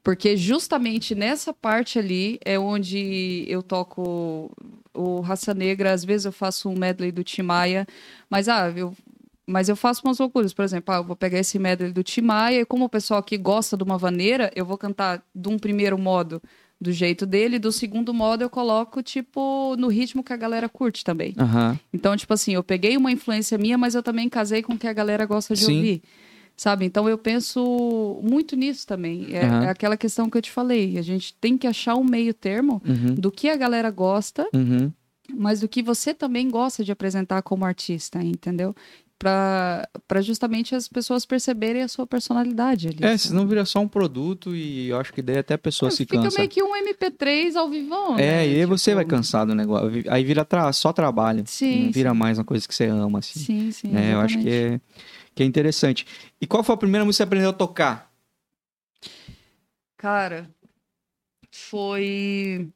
Porque 0.03 0.37
justamente 0.37 1.15
nessa 1.15 1.53
parte 1.53 1.99
ali 1.99 2.39
é 2.45 2.59
onde 2.59 3.45
eu 3.47 3.63
toco 3.63 4.51
o 4.95 5.21
Raça 5.21 5.55
Negra. 5.55 5.93
Às 5.93 6.05
vezes 6.05 6.25
eu 6.25 6.33
faço 6.33 6.69
um 6.69 6.77
medley 6.77 7.13
do 7.13 7.23
Tim 7.23 7.43
Maia, 7.43 7.87
mas, 8.29 8.49
ah, 8.49 8.73
eu, 8.75 8.95
mas 9.47 9.69
eu 9.69 9.77
faço 9.77 10.03
umas 10.05 10.19
loucuras. 10.19 10.53
Por 10.53 10.65
exemplo, 10.65 10.93
ah, 10.93 10.99
eu 10.99 11.05
vou 11.05 11.15
pegar 11.15 11.39
esse 11.39 11.59
medley 11.59 11.93
do 11.93 12.03
Tim 12.03 12.23
Maia 12.23 12.61
e 12.61 12.65
como 12.65 12.85
o 12.85 12.89
pessoal 12.89 13.21
aqui 13.21 13.37
gosta 13.37 13.77
de 13.77 13.85
uma 13.85 13.97
vaneira, 13.97 14.51
eu 14.57 14.65
vou 14.65 14.77
cantar 14.77 15.23
de 15.35 15.49
um 15.49 15.59
primeiro 15.59 15.97
modo 15.97 16.43
do 16.81 16.91
jeito 16.91 17.25
dele, 17.25 17.61
do 17.61 17.71
segundo 17.71 18.13
modo 18.13 18.43
eu 18.43 18.51
coloco, 18.51 19.05
tipo, 19.05 19.77
no 19.79 19.87
ritmo 19.87 20.25
que 20.25 20.33
a 20.33 20.37
galera 20.37 20.69
curte 20.69 21.05
também. 21.05 21.33
Aham. 21.39 21.79
Então, 21.93 22.17
tipo 22.17 22.35
assim, 22.35 22.55
eu 22.55 22.65
peguei 22.65 22.97
uma 22.97 23.13
influência 23.13 23.57
minha, 23.57 23.79
mas 23.79 23.95
eu 23.95 24.03
também 24.03 24.29
casei 24.29 24.63
com 24.63 24.73
o 24.73 24.79
que 24.79 24.89
a 24.89 24.93
galera 24.93 25.25
gosta 25.25 25.55
de 25.55 25.65
Sim. 25.65 25.77
ouvir. 25.77 26.03
Sabe? 26.57 26.85
Então 26.85 27.09
eu 27.09 27.19
penso 27.19 28.21
muito 28.23 28.55
nisso 28.55 28.87
também. 28.87 29.27
É, 29.35 29.65
é 29.65 29.69
aquela 29.69 29.97
questão 29.97 30.29
que 30.31 30.37
eu 30.39 30.43
te 30.43 30.51
falei. 30.51 30.99
A 30.99 31.03
gente 31.03 31.35
tem 31.35 31.57
que 31.59 31.67
achar 31.67 31.95
um 31.97 32.05
meio 32.05 32.33
termo 32.35 32.81
Uhum. 32.87 33.15
do 33.15 33.31
que 33.33 33.49
a 33.49 33.57
galera 33.57 33.91
gosta, 33.91 34.47
Uhum. 34.55 34.93
mas 35.35 35.61
do 35.61 35.69
que 35.69 35.83
você 35.83 36.13
também 36.15 36.49
gosta 36.51 36.85
de 36.85 36.93
apresentar 36.93 37.43
como 37.43 37.65
artista, 37.65 38.23
entendeu? 38.23 38.75
Pra 39.19 39.89
pra 40.09 40.21
justamente 40.21 40.75
as 40.75 40.89
pessoas 40.89 41.25
perceberem 41.25 41.83
a 41.83 41.87
sua 41.89 42.05
personalidade 42.07 42.89
ali. 42.89 42.99
É, 43.05 43.17
senão 43.17 43.47
vira 43.47 43.65
só 43.65 43.79
um 43.79 43.87
produto 43.87 44.55
e 44.55 44.89
eu 44.89 44.99
acho 44.99 45.13
que 45.13 45.23
daí 45.23 45.39
até 45.39 45.55
a 45.55 45.59
pessoa 45.59 45.91
se 45.93 45.99
Fica 45.99 46.21
cansa. 46.21 46.37
meio 46.39 46.51
que 46.51 46.61
um 46.63 46.75
MP3 46.75 47.55
ao 47.55 47.71
vivão, 47.71 48.15
É, 48.15 48.17
né? 48.17 48.49
e 48.49 48.55
aí 48.57 48.67
você 48.67 48.91
Tipo, 48.91 48.97
vai 48.97 49.05
cansar 49.05 49.47
do 49.47 49.55
negócio. 49.55 50.05
Aí 50.09 50.25
vira 50.25 50.45
tra- 50.45 50.73
só 50.73 50.93
trabalho. 50.93 51.45
Sim, 51.47 51.85
Não 51.85 51.93
vira 51.93 52.13
mais 52.13 52.37
uma 52.39 52.45
coisa 52.45 52.67
que 52.67 52.75
você 52.75 52.87
ama, 52.87 53.21
assim. 53.21 53.39
Sim, 53.39 53.71
sim. 53.71 53.97
É, 53.97 54.13
eu 54.15 54.21
acho 54.21 54.39
que 54.41 54.49
é, 54.49 54.81
que 55.35 55.43
é 55.43 55.47
interessante. 55.47 56.07
E 56.41 56.47
qual 56.47 56.63
foi 56.63 56.75
a 56.75 56.79
primeira 56.79 57.05
música 57.05 57.25
que 57.25 57.29
você 57.29 57.29
aprendeu 57.29 57.51
a 57.51 57.53
tocar? 57.53 58.13
Cara, 59.97 60.51
foi 61.51 62.69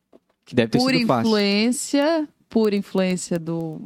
Que 0.44 0.54
deve 0.54 0.70
ter 0.70 0.78
por 0.78 0.92
sido 0.92 1.06
fácil. 1.06 1.26
influência, 1.28 2.28
por 2.48 2.74
influência 2.74 3.38
do 3.38 3.80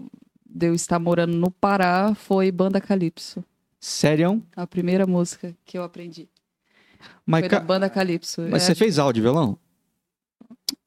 de 0.53 0.67
eu 0.67 0.75
estar 0.75 0.99
morando 0.99 1.37
no 1.37 1.51
Pará, 1.51 2.13
foi 2.15 2.51
Banda 2.51 2.81
Calypso. 2.81 3.45
Sério? 3.79 4.43
A 4.57 4.67
primeira 4.67 5.07
música 5.07 5.55
que 5.65 5.79
eu 5.79 5.83
aprendi. 5.85 6.29
Mas, 7.25 7.43
foi 7.43 7.49
ca- 7.49 7.59
da 7.61 7.65
Banda 7.65 7.89
Calypso. 7.89 8.43
mas 8.51 8.65
É, 8.65 8.67
você 8.67 8.75
fez 8.75 8.99
áudio 8.99 9.15
de 9.15 9.21
violão? 9.23 9.57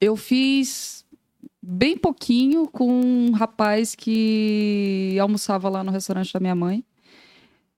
Eu 0.00 0.16
fiz 0.16 1.04
bem 1.62 1.96
pouquinho 1.96 2.68
com 2.68 2.88
um 3.00 3.32
rapaz 3.32 3.94
que 3.94 5.16
almoçava 5.20 5.68
lá 5.70 5.82
no 5.82 5.90
restaurante 5.90 6.32
da 6.32 6.38
minha 6.38 6.54
mãe. 6.54 6.84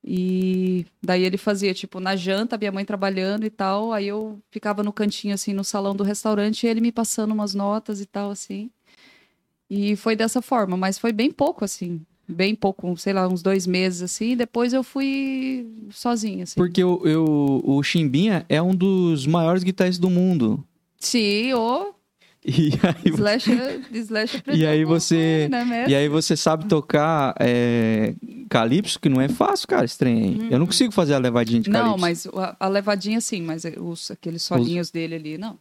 E 0.09 0.87
daí 1.03 1.25
ele 1.25 1.37
fazia, 1.37 1.75
tipo, 1.75 1.99
na 1.99 2.15
janta, 2.15 2.57
minha 2.57 2.71
mãe 2.71 2.85
trabalhando 2.85 3.45
e 3.45 3.51
tal. 3.51 3.93
Aí 3.93 4.07
eu 4.07 4.39
ficava 4.53 4.83
no 4.85 4.93
cantinho, 4.93 5.35
assim, 5.35 5.53
no 5.53 5.65
salão 5.65 5.97
do 5.97 6.05
restaurante, 6.05 6.63
e 6.65 6.69
ele 6.69 6.81
me 6.81 6.93
passando 6.93 7.33
umas 7.33 7.55
notas 7.55 8.01
e 8.01 8.07
tal, 8.07 8.31
assim. 8.31 8.71
E 9.69 9.97
foi 9.97 10.15
dessa 10.15 10.41
forma, 10.41 10.77
mas 10.77 10.97
foi 10.97 11.13
bem 11.13 11.31
pouco, 11.33 11.65
assim. 11.65 12.01
Bem 12.29 12.55
pouco, 12.55 12.97
sei 12.97 13.13
lá, 13.13 13.27
uns 13.27 13.43
dois 13.43 13.67
meses, 13.67 14.03
assim. 14.03 14.31
E 14.33 14.37
depois 14.37 14.73
eu 14.73 14.85
fui 14.85 15.67
sozinha, 15.91 16.45
assim. 16.45 16.55
Porque 16.57 16.81
eu, 16.83 17.01
eu- 17.05 17.61
o 17.65 17.83
Chimbinha 17.83 18.47
é 18.49 18.63
um 18.63 18.75
dos 18.75 19.27
maiores 19.27 19.65
guitarristas 19.65 19.99
do 20.01 20.09
mundo. 20.11 20.65
Sim, 21.01 21.53
o 21.55 21.95
E 22.47 22.71
aí, 22.87 23.13
E 24.59 24.67
aí 24.67 24.85
você- 24.85 25.49
Né, 25.51 25.87
e 25.89 25.95
aí 25.95 26.09
você 26.09 26.37
sabe 26.37 26.67
tocar 26.67 27.35
é, 27.41 28.15
calypso, 28.49 29.01
que 29.01 29.09
não 29.09 29.21
é 29.21 29.29
fácil, 29.29 29.67
cara, 29.67 29.85
estranho. 29.85 30.49
Eu 30.51 30.59
não 30.59 30.67
consigo 30.67 30.93
fazer 30.93 31.15
a 31.15 31.19
levadinha 31.19 31.61
de 31.61 31.69
calypso. 31.71 31.91
Não, 31.91 31.99
mas 31.99 32.27
a, 32.61 32.69
levadinha 32.69 33.21
sim, 33.21 33.43
mas 33.43 33.65
os, 33.81 34.11
aqueles 34.11 34.43
solinhos 34.43 34.91
dele 34.91 35.17
ali, 35.17 35.39
não. 35.39 35.59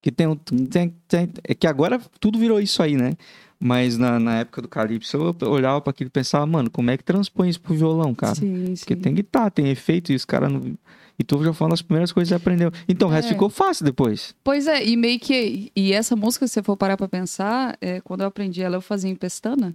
Que 0.00 0.10
tem, 0.10 0.26
um- 0.26 0.36
tem, 0.36 0.94
tem- 1.06 1.30
é 1.44 1.54
que 1.54 1.66
agora 1.66 2.00
tudo 2.20 2.38
virou 2.38 2.58
isso 2.60 2.82
aí, 2.82 2.96
né? 2.96 3.14
Mas 3.60 3.98
na, 3.98 4.20
na 4.20 4.38
época 4.38 4.62
do 4.62 4.68
Calypso, 4.68 5.16
eu 5.40 5.50
olhava 5.50 5.80
pra 5.80 5.90
aquilo 5.90 6.06
e 6.06 6.10
pensava, 6.12 6.46
mano, 6.46 6.70
como 6.70 6.90
é 6.92 6.96
que 6.96 7.02
transpõe 7.02 7.48
isso 7.48 7.60
pro 7.60 7.74
violão, 7.74 8.14
cara? 8.14 8.36
sim, 8.36 8.66
sim. 8.66 8.74
Porque 8.78 8.94
tem 8.94 9.12
guitarra, 9.12 9.50
tem 9.50 9.68
efeito, 9.68 10.12
e 10.12 10.14
os 10.14 10.24
caras 10.24 10.52
não. 10.52 10.78
E 11.18 11.24
tu 11.24 11.42
já 11.42 11.52
foi 11.52 11.64
uma 11.66 11.70
das 11.72 11.82
primeiras 11.82 12.12
coisas 12.12 12.28
que 12.30 12.34
aprendeu. 12.34 12.70
Então 12.88 13.08
o 13.08 13.10
resto 13.10 13.28
É. 13.30 13.32
ficou 13.32 13.50
fácil 13.50 13.84
depois. 13.84 14.34
Pois 14.44 14.66
é, 14.68 14.84
e 14.86 14.96
meio 14.96 15.18
que. 15.18 15.72
E 15.74 15.92
essa 15.92 16.14
música, 16.14 16.46
se 16.46 16.54
você 16.54 16.62
for 16.62 16.76
parar 16.76 16.96
pra 16.96 17.08
pensar, 17.08 17.76
é, 17.80 18.00
quando 18.00 18.20
eu 18.20 18.28
aprendi 18.28 18.62
ela, 18.62 18.76
eu 18.76 18.80
fazia 18.80 19.10
em 19.10 19.16
pestana. 19.16 19.74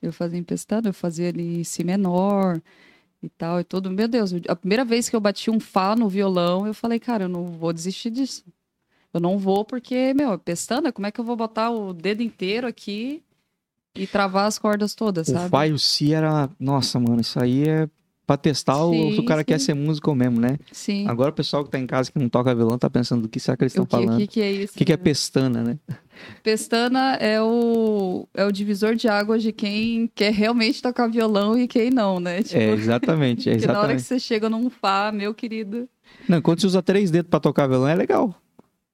Eu 0.00 0.12
fazia 0.12 0.38
em 0.38 0.42
pestana, 0.42 0.88
eu 0.88 0.94
fazia 0.94 1.28
ali 1.28 1.60
em 1.60 1.64
si 1.64 1.84
menor 1.84 2.60
e 3.22 3.28
tal, 3.28 3.60
e 3.60 3.64
tudo. 3.64 3.90
Meu 3.90 4.08
Deus, 4.08 4.32
a 4.48 4.56
primeira 4.56 4.84
vez 4.84 5.08
que 5.08 5.14
eu 5.14 5.20
bati 5.20 5.48
um 5.50 5.60
Fá 5.60 5.94
no 5.94 6.08
violão, 6.08 6.66
eu 6.66 6.74
falei, 6.74 6.98
cara, 6.98 7.24
eu 7.24 7.28
não 7.28 7.44
vou 7.44 7.72
desistir 7.72 8.10
disso. 8.10 8.44
Eu 9.14 9.20
não 9.20 9.38
vou 9.38 9.64
porque, 9.64 10.12
meu, 10.14 10.36
pestana, 10.38 10.90
como 10.90 11.06
é 11.06 11.10
que 11.12 11.20
eu 11.20 11.24
vou 11.24 11.36
botar 11.36 11.70
o 11.70 11.92
dedo 11.92 12.22
inteiro 12.22 12.66
aqui 12.66 13.22
e 13.94 14.06
travar 14.06 14.46
as 14.46 14.58
cordas 14.58 14.94
todas, 14.94 15.28
O 15.28 15.32
sabe? 15.32 15.50
Fá 15.50 15.66
e 15.68 15.72
o 15.72 15.78
Si 15.78 16.12
era. 16.12 16.50
Nossa, 16.58 16.98
mano, 16.98 17.20
isso 17.20 17.38
aí 17.40 17.68
é 17.68 17.88
pra 18.32 18.36
testar 18.38 18.82
o, 18.84 18.92
Sim, 18.92 19.14
se 19.14 19.20
o 19.20 19.24
cara 19.24 19.42
sim. 19.42 19.44
quer 19.44 19.60
ser 19.60 19.74
músico 19.74 20.14
mesmo, 20.14 20.40
né? 20.40 20.58
Sim. 20.72 21.06
Agora 21.06 21.30
o 21.30 21.32
pessoal 21.34 21.64
que 21.64 21.70
tá 21.70 21.78
em 21.78 21.86
casa 21.86 22.10
que 22.10 22.18
não 22.18 22.28
toca 22.28 22.54
violão 22.54 22.78
tá 22.78 22.88
pensando 22.88 23.22
do 23.22 23.28
que 23.28 23.38
será 23.38 23.56
que 23.56 23.64
eles 23.64 23.74
O 23.76 23.82
estão 23.82 24.00
falando. 24.00 24.18
que, 24.18 24.26
que 24.26 24.40
é 24.40 24.50
isso? 24.50 24.72
O 24.74 24.76
que, 24.78 24.84
que 24.86 24.92
é 24.92 24.96
né? 24.96 25.02
pestana, 25.02 25.62
né? 25.62 25.78
Pestana 26.42 27.14
é 27.16 27.40
o, 27.42 28.28
é 28.34 28.44
o 28.44 28.52
divisor 28.52 28.94
de 28.94 29.08
águas 29.08 29.42
de 29.42 29.52
quem 29.52 30.10
quer 30.14 30.32
realmente 30.32 30.80
tocar 30.80 31.08
violão 31.08 31.58
e 31.58 31.66
quem 31.66 31.90
não, 31.90 32.20
né? 32.20 32.42
Tipo, 32.42 32.56
É, 32.60 32.70
exatamente, 32.70 33.48
é 33.50 33.52
porque 33.54 33.66
na 33.66 33.72
hora 33.78 33.88
que 33.88 33.94
exatamente. 34.00 34.02
você 34.02 34.18
chega 34.20 34.48
num 34.48 34.70
Fá, 34.70 35.10
meu 35.12 35.34
querido. 35.34 35.88
Não, 36.28 36.40
quando 36.40 36.60
você 36.60 36.66
usa 36.66 36.82
três 36.82 37.10
dedos 37.10 37.28
pra 37.30 37.40
tocar 37.40 37.66
violão 37.66 37.88
é 37.88 37.94
legal. 37.94 38.34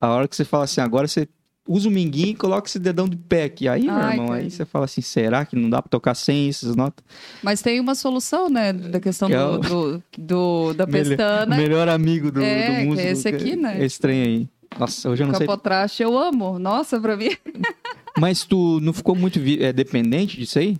A 0.00 0.08
hora 0.10 0.28
que 0.28 0.34
você 0.36 0.44
fala 0.44 0.64
assim, 0.64 0.80
agora 0.80 1.06
você 1.08 1.28
usa 1.68 1.88
o 1.88 1.92
minguinho 1.92 2.28
e 2.30 2.34
coloca 2.34 2.66
esse 2.66 2.78
dedão 2.78 3.06
de 3.08 3.16
pé 3.16 3.44
aqui. 3.44 3.68
Aí, 3.68 3.82
meu 3.82 3.92
Ai, 3.92 4.12
irmão, 4.14 4.28
cara. 4.28 4.40
aí 4.40 4.50
você 4.50 4.64
fala 4.64 4.86
assim, 4.86 5.02
será 5.02 5.44
que 5.44 5.54
não 5.54 5.68
dá 5.68 5.82
pra 5.82 5.88
tocar 5.90 6.14
sem 6.14 6.48
essas 6.48 6.74
notas? 6.74 7.04
Mas 7.42 7.60
tem 7.60 7.78
uma 7.78 7.94
solução, 7.94 8.48
né? 8.48 8.72
Da 8.72 8.98
questão 8.98 9.28
Que 9.28 9.34
é 9.34 9.44
o- 9.44 9.58
do, 9.58 10.02
do- 10.18 10.72
da 10.74 10.86
Melhor- 10.88 11.08
pestana. 11.08 11.56
Melhor 11.56 11.88
amigo 11.88 12.32
do, 12.32 12.42
É, 12.42 12.54
do 12.54 12.66
que 12.66 12.72
é 12.80 12.84
músico. 12.86 13.08
esse 13.08 13.28
aqui, 13.28 13.54
né? 13.56 13.84
Esse 13.84 14.00
trem 14.00 14.22
aí. 14.22 14.48
Nossa, 14.78 15.08
hoje 15.10 15.22
eu 15.22 15.26
não 15.26 15.34
sei. 15.34 15.46
Capotraste 15.46 16.02
eu 16.02 16.16
amo. 16.18 16.58
Nossa, 16.58 16.98
pra 17.00 17.16
mim. 17.16 17.30
Mas 18.18 18.44
tu 18.44 18.80
não 18.80 18.92
ficou 18.92 19.14
muito 19.14 19.38
é, 19.60 19.72
dependente 19.72 20.36
disso 20.38 20.58
aí? 20.58 20.76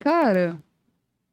Cara, 0.00 0.56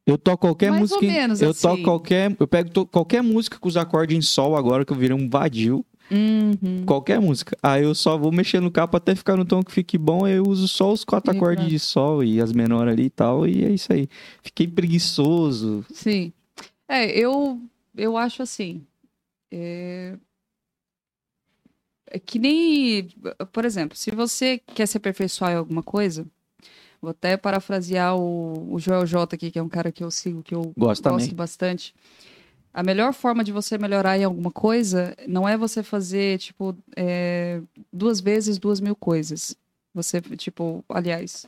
Eu 0.06 0.18
toco 0.18 0.46
qualquer 0.46 0.70
Mais 0.70 0.90
ou 0.92 0.98
música. 0.98 1.04
em- 1.06 1.14
menos 1.20 1.40
eu 1.40 1.50
assim. 1.50 1.62
toco 1.62 1.82
qualquer. 1.82 2.36
Eu 2.38 2.46
pego 2.46 2.70
to- 2.70 2.86
qualquer 2.86 3.22
música 3.22 3.58
com 3.58 3.68
os 3.68 3.76
acordes 3.76 4.16
em 4.16 4.20
sol 4.20 4.54
agora 4.56 4.84
que 4.84 4.92
eu 4.92 4.96
virei 4.96 5.16
um 5.16 5.28
vadio. 5.28 5.84
Uhum. 6.10 6.84
Qualquer 6.86 7.20
música. 7.20 7.56
Aí 7.62 7.82
eu 7.82 7.94
só 7.94 8.16
vou 8.16 8.32
mexer 8.32 8.60
no 8.60 8.70
capo 8.70 8.96
até 8.96 9.14
ficar 9.14 9.36
no 9.36 9.44
tom 9.44 9.62
que 9.62 9.72
fique 9.72 9.96
bom. 9.96 10.24
Aí 10.24 10.34
eu 10.34 10.44
uso 10.44 10.68
só 10.68 10.92
os 10.92 11.04
quatro 11.04 11.32
E 11.32 11.36
acordes 11.36 11.68
de 11.68 11.78
sol 11.78 12.22
e 12.22 12.40
as 12.40 12.52
menores 12.52 12.92
ali 12.92 13.04
e 13.04 13.10
tal. 13.10 13.46
E 13.46 13.64
é 13.64 13.70
isso 13.70 13.92
aí. 13.92 14.08
Fiquei 14.42 14.68
preguiçoso. 14.68 15.84
Sim. 15.92 16.32
É, 16.88 17.10
eu, 17.10 17.60
eu 17.96 18.16
acho 18.16 18.42
assim. 18.42 18.82
É... 19.50 20.16
é 22.06 22.18
que 22.18 22.38
nem. 22.38 23.08
Por 23.52 23.64
exemplo, 23.64 23.96
se 23.96 24.10
você 24.10 24.60
quer 24.74 24.86
se 24.86 24.96
aperfeiçoar 24.96 25.52
em 25.52 25.56
alguma 25.56 25.82
coisa, 25.82 26.26
vou 27.00 27.10
até 27.10 27.36
parafrasear 27.36 28.16
o, 28.16 28.74
o 28.74 28.78
Joel 28.78 29.06
J 29.06 29.34
aqui, 29.34 29.50
que 29.50 29.58
é 29.58 29.62
um 29.62 29.68
cara 29.68 29.92
que 29.92 30.02
eu 30.02 30.10
sigo, 30.10 30.42
que 30.42 30.54
eu 30.54 30.72
Gosto 30.76 31.08
gosto 31.08 31.34
bastante. 31.34 31.94
A 32.74 32.82
melhor 32.82 33.14
forma 33.14 33.44
de 33.44 33.52
você 33.52 33.78
melhorar 33.78 34.18
em 34.18 34.24
alguma 34.24 34.50
coisa 34.50 35.16
não 35.28 35.48
é 35.48 35.56
você 35.56 35.80
fazer, 35.80 36.38
tipo, 36.38 36.76
é, 36.96 37.60
duas 37.92 38.20
vezes 38.20 38.58
duas 38.58 38.80
mil 38.80 38.96
coisas. 38.96 39.56
Você, 39.94 40.20
tipo, 40.20 40.84
aliás, 40.88 41.46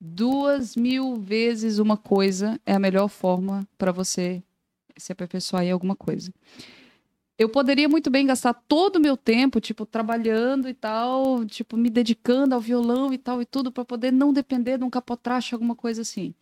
duas 0.00 0.76
mil 0.76 1.16
vezes 1.16 1.80
uma 1.80 1.96
coisa 1.96 2.60
é 2.64 2.74
a 2.74 2.78
melhor 2.78 3.08
forma 3.08 3.66
para 3.76 3.90
você 3.90 4.40
se 4.96 5.10
aperfeiçoar 5.10 5.64
em 5.64 5.72
alguma 5.72 5.96
coisa. 5.96 6.32
Eu 7.36 7.48
poderia 7.48 7.88
muito 7.88 8.08
bem 8.08 8.24
gastar 8.24 8.54
todo 8.54 8.96
o 8.96 9.00
meu 9.00 9.16
tempo, 9.16 9.60
tipo, 9.60 9.84
trabalhando 9.84 10.68
e 10.68 10.74
tal, 10.74 11.44
tipo, 11.44 11.76
me 11.76 11.90
dedicando 11.90 12.54
ao 12.54 12.60
violão 12.60 13.12
e 13.12 13.18
tal 13.18 13.42
e 13.42 13.44
tudo, 13.44 13.72
para 13.72 13.84
poder 13.84 14.12
não 14.12 14.32
depender 14.32 14.78
de 14.78 14.84
um 14.84 14.90
capotraste, 14.90 15.54
alguma 15.54 15.74
coisa 15.74 16.02
assim. 16.02 16.32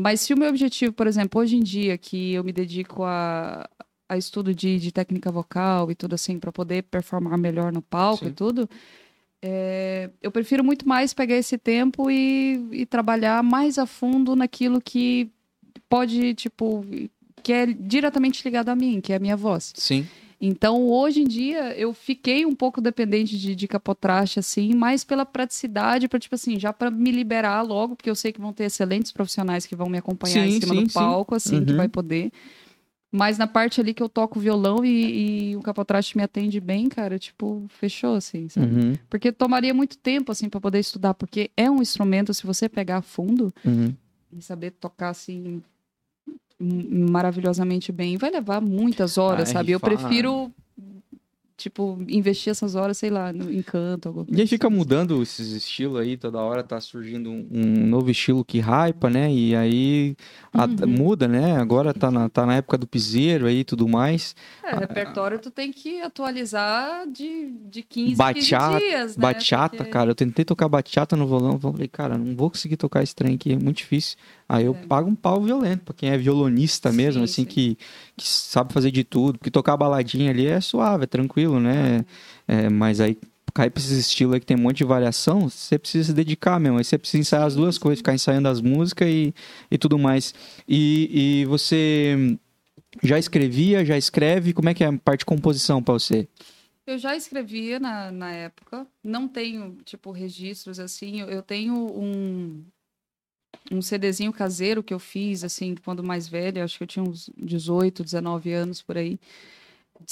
Mas 0.00 0.20
se 0.20 0.32
o 0.32 0.38
meu 0.38 0.48
objetivo, 0.48 0.92
por 0.92 1.06
exemplo, 1.06 1.40
hoje 1.40 1.56
em 1.56 1.60
dia, 1.60 1.98
que 1.98 2.32
eu 2.32 2.44
me 2.44 2.52
dedico 2.52 3.02
a, 3.04 3.68
a 4.08 4.16
estudo 4.16 4.54
de, 4.54 4.78
de 4.78 4.92
técnica 4.92 5.30
vocal 5.30 5.90
e 5.90 5.94
tudo 5.94 6.14
assim, 6.14 6.38
para 6.38 6.52
poder 6.52 6.84
performar 6.84 7.36
melhor 7.36 7.72
no 7.72 7.82
palco 7.82 8.24
Sim. 8.24 8.30
e 8.30 8.32
tudo, 8.32 8.70
é, 9.42 10.10
eu 10.22 10.30
prefiro 10.30 10.64
muito 10.64 10.88
mais 10.88 11.12
pegar 11.12 11.36
esse 11.36 11.58
tempo 11.58 12.10
e, 12.10 12.68
e 12.72 12.86
trabalhar 12.86 13.42
mais 13.42 13.78
a 13.78 13.86
fundo 13.86 14.34
naquilo 14.36 14.80
que 14.80 15.30
pode, 15.88 16.34
tipo, 16.34 16.84
que 17.42 17.52
é 17.52 17.66
diretamente 17.66 18.44
ligado 18.44 18.68
a 18.68 18.76
mim, 18.76 19.00
que 19.00 19.12
é 19.12 19.16
a 19.16 19.20
minha 19.20 19.36
voz. 19.36 19.72
Sim. 19.76 20.06
Então, 20.40 20.88
hoje 20.88 21.22
em 21.22 21.24
dia, 21.26 21.76
eu 21.76 21.92
fiquei 21.92 22.46
um 22.46 22.54
pouco 22.54 22.80
dependente 22.80 23.36
de, 23.36 23.56
de 23.56 23.66
capotraste, 23.66 24.38
assim, 24.38 24.72
mais 24.72 25.02
pela 25.02 25.26
praticidade, 25.26 26.06
para 26.06 26.18
tipo 26.18 26.34
assim, 26.36 26.58
já 26.60 26.72
para 26.72 26.90
me 26.92 27.10
liberar 27.10 27.62
logo, 27.62 27.96
porque 27.96 28.08
eu 28.08 28.14
sei 28.14 28.32
que 28.32 28.40
vão 28.40 28.52
ter 28.52 28.64
excelentes 28.64 29.10
profissionais 29.10 29.66
que 29.66 29.74
vão 29.74 29.88
me 29.88 29.98
acompanhar 29.98 30.46
Sim, 30.48 30.56
em 30.56 30.60
cima 30.60 30.74
sim, 30.74 30.84
do 30.84 30.88
sim. 30.88 30.94
palco, 30.94 31.34
assim, 31.34 31.64
que 31.64 31.72
Uhum. 31.72 31.76
vai 31.76 31.88
poder. 31.88 32.30
Mas 33.10 33.38
na 33.38 33.46
parte 33.46 33.80
ali 33.80 33.94
que 33.94 34.02
eu 34.02 34.08
toco 34.08 34.38
violão 34.38 34.84
e, 34.84 35.50
e 35.52 35.56
o 35.56 35.62
capotraste 35.62 36.16
me 36.16 36.22
atende 36.22 36.60
bem, 36.60 36.88
cara, 36.88 37.18
tipo, 37.18 37.64
fechou, 37.68 38.14
assim, 38.14 38.48
sabe? 38.48 38.66
Uhum. 38.76 38.92
Porque 39.08 39.32
tomaria 39.32 39.72
muito 39.72 39.96
tempo, 39.98 40.30
assim, 40.30 40.48
para 40.48 40.60
poder 40.60 40.78
estudar, 40.78 41.14
porque 41.14 41.50
é 41.56 41.70
um 41.70 41.80
instrumento, 41.80 42.32
se 42.34 42.46
você 42.46 42.68
pegar 42.68 42.98
a 42.98 43.02
fundo 43.02 43.52
Uhum. 43.64 43.92
e 44.30 44.42
saber 44.42 44.72
tocar, 44.72 45.08
assim, 45.08 45.62
maravilhosamente 46.60 47.92
bem, 47.92 48.16
vai 48.16 48.30
levar 48.30 48.60
muitas 48.60 49.16
horas, 49.16 49.48
Ai, 49.48 49.54
sabe? 49.54 49.72
Eu 49.72 49.78
fala. 49.78 49.96
prefiro, 49.96 50.52
tipo, 51.58 51.98
investir 52.08 52.50
essas 52.52 52.74
horas, 52.76 52.96
sei 52.96 53.10
lá, 53.10 53.32
no 53.32 53.52
encanto, 53.52 54.08
alguma 54.08 54.26
E 54.30 54.40
aí 54.40 54.46
fica 54.46 54.70
mudando 54.70 55.20
esses 55.20 55.52
estilos 55.52 56.00
aí, 56.00 56.16
toda 56.16 56.38
hora 56.38 56.62
tá 56.62 56.80
surgindo 56.80 57.28
um, 57.30 57.46
um 57.52 57.86
novo 57.88 58.10
estilo 58.10 58.44
que 58.44 58.60
hypa, 58.60 59.10
né? 59.10 59.30
E 59.30 59.54
aí 59.56 60.16
a- 60.54 60.64
Uhum. 60.66 60.86
muda, 60.86 61.26
né? 61.28 61.56
Agora 61.56 61.92
tá 61.92 62.10
na, 62.10 62.28
tá 62.28 62.46
na 62.46 62.54
época 62.54 62.78
do 62.78 62.86
piseiro 62.86 63.46
aí 63.46 63.58
e 63.58 63.64
tudo 63.64 63.88
mais. 63.88 64.36
É, 64.64 64.74
repertório 64.76 65.38
tu 65.40 65.50
tem 65.50 65.72
que 65.72 66.00
atualizar 66.00 67.06
de, 67.10 67.50
de 67.68 67.82
15 67.82 68.14
Bachata- 68.16 68.76
a 68.76 68.78
15 68.80 68.86
dias, 68.90 69.16
né? 69.16 69.20
Bachata, 69.22 69.76
Porque- 69.78 69.90
cara, 69.90 70.10
eu 70.10 70.14
tentei 70.14 70.44
tocar 70.44 70.68
bachata 70.68 71.16
no 71.16 71.26
violão, 71.26 71.54
eu 71.54 71.58
falei, 71.72 71.88
cara, 71.88 72.16
não 72.16 72.36
vou 72.36 72.50
conseguir 72.50 72.76
tocar 72.76 73.02
esse 73.02 73.14
trem 73.14 73.34
aqui, 73.34 73.52
é 73.52 73.56
muito 73.58 73.78
difícil. 73.78 74.16
Aí 74.48 74.64
eu 74.64 74.74
É. 74.74 74.86
pago 74.86 75.10
um 75.10 75.14
pau 75.14 75.42
violento, 75.42 75.84
pra 75.84 75.92
quem 75.94 76.08
é 76.10 76.16
violonista 76.16 76.90
mesmo, 76.92 77.20
Sim, 77.20 77.24
assim, 77.24 77.42
sim. 77.42 77.48
que, 77.48 77.78
que 78.16 78.26
sabe 78.26 78.72
fazer 78.72 78.90
de 78.90 79.04
tudo. 79.04 79.38
Porque 79.38 79.50
tocar 79.50 79.76
baladinha 79.76 80.30
ali 80.30 80.46
é 80.46 80.60
suave, 80.60 81.04
é 81.04 81.06
tranquilo, 81.06 81.47
né? 81.60 82.04
É, 82.46 82.68
mas 82.68 83.00
aí 83.00 83.16
cai 83.54 83.70
pra 83.70 83.80
esses 83.80 83.98
estilos 83.98 84.34
aí 84.34 84.40
que 84.40 84.46
tem 84.46 84.56
um 84.56 84.60
monte 84.60 84.78
de 84.78 84.84
variação, 84.84 85.48
você 85.48 85.78
precisa 85.78 86.08
se 86.08 86.12
dedicar 86.12 86.60
mesmo. 86.60 86.78
Aí 86.78 86.84
você 86.84 86.98
precisa 86.98 87.20
ensaiar 87.20 87.46
as 87.46 87.56
duas 87.56 87.78
coisas, 87.78 87.98
ficar 87.98 88.14
ensaiando 88.14 88.48
as 88.48 88.60
músicas 88.60 89.08
e, 89.08 89.34
e 89.70 89.78
tudo 89.78 89.98
mais. 89.98 90.34
E, 90.68 91.40
e 91.42 91.44
você 91.46 92.38
já 93.02 93.18
escrevia, 93.18 93.84
já 93.84 93.96
escreve? 93.96 94.52
Como 94.52 94.68
é 94.68 94.74
que 94.74 94.84
é 94.84 94.86
a 94.86 94.92
parte 94.92 95.20
de 95.20 95.26
composição 95.26 95.82
pra 95.82 95.94
você? 95.94 96.28
Eu 96.86 96.96
já 96.96 97.14
escrevia 97.14 97.78
na, 97.78 98.10
na 98.10 98.32
época, 98.32 98.86
não 99.04 99.28
tenho, 99.28 99.76
tipo, 99.84 100.10
registros 100.10 100.80
assim, 100.80 101.20
eu, 101.20 101.26
eu 101.26 101.42
tenho 101.42 101.74
um, 101.74 102.64
um 103.70 103.82
CDzinho 103.82 104.32
caseiro 104.32 104.82
que 104.82 104.94
eu 104.94 104.98
fiz, 104.98 105.44
assim, 105.44 105.74
quando 105.84 106.02
mais 106.02 106.26
velha, 106.26 106.64
acho 106.64 106.78
que 106.78 106.84
eu 106.84 106.88
tinha 106.88 107.02
uns 107.02 107.28
18, 107.36 108.02
19 108.02 108.52
anos 108.54 108.80
por 108.80 108.96
aí, 108.96 109.20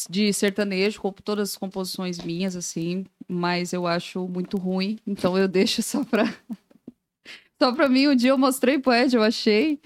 de 0.09 0.33
sertanejo, 0.33 1.01
com 1.01 1.13
todas 1.13 1.51
as 1.51 1.57
composições 1.57 2.19
minhas, 2.19 2.57
assim, 2.57 3.05
mas 3.29 3.73
eu 3.73 3.87
acho 3.87 4.27
muito 4.29 4.57
ruim, 4.57 4.99
então 5.07 5.37
eu 5.37 5.49
deixo 5.49 5.83
só 5.83 6.05
pra... 6.05 6.25
só 7.61 7.73
pra 7.73 7.89
mim, 7.89 8.09
um 8.09 8.17
dia 8.17 8.31
eu 8.31 8.39
mostrei 8.39 8.79
pro 8.79 8.93
Ed, 8.93 9.15
eu 9.15 9.23
achei, 9.23 9.81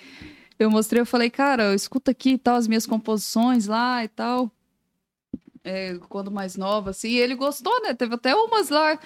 eu 0.59 0.71
mostrei, 0.71 1.03
eu 1.03 1.07
falei, 1.07 1.31
cara, 1.31 1.75
escuta 1.75 2.11
aqui 2.11 2.31
e 2.31 2.39
tal, 2.39 2.57
as 2.57 2.67
minhas 2.67 2.87
composições 2.87 3.67
lá 3.67 4.05
e 4.05 4.09
tal 4.09 4.51
é, 5.65 5.99
quando 6.09 6.31
mais 6.31 6.57
nova, 6.57 6.91
assim, 6.91 7.09
e 7.09 7.19
ele 7.19 7.35
gostou, 7.35 7.81
né? 7.83 7.95
Teve 7.95 8.15
até 8.15 8.35
umas 8.35 8.69
lá. 8.69 8.99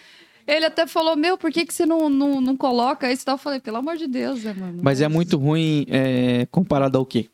Ele 0.47 0.67
até 0.67 0.87
falou, 0.87 1.17
meu, 1.17 1.39
por 1.39 1.51
que, 1.51 1.65
que 1.65 1.73
você 1.73 1.87
não, 1.87 2.11
não, 2.11 2.41
não 2.41 2.57
coloca 2.57 3.11
isso 3.11 3.23
e 3.23 3.25
tal? 3.25 3.35
Eu 3.35 3.39
falei, 3.39 3.61
pelo 3.61 3.79
amor 3.79 3.97
de 3.97 4.07
Deus, 4.07 4.45
né, 4.45 4.53
mano? 4.53 4.81
Mas 4.83 5.01
é 5.01 5.09
muito 5.09 5.39
ruim 5.39 5.87
é, 5.89 6.47
comparado 6.51 6.99
ao 6.99 7.07
quê? 7.07 7.29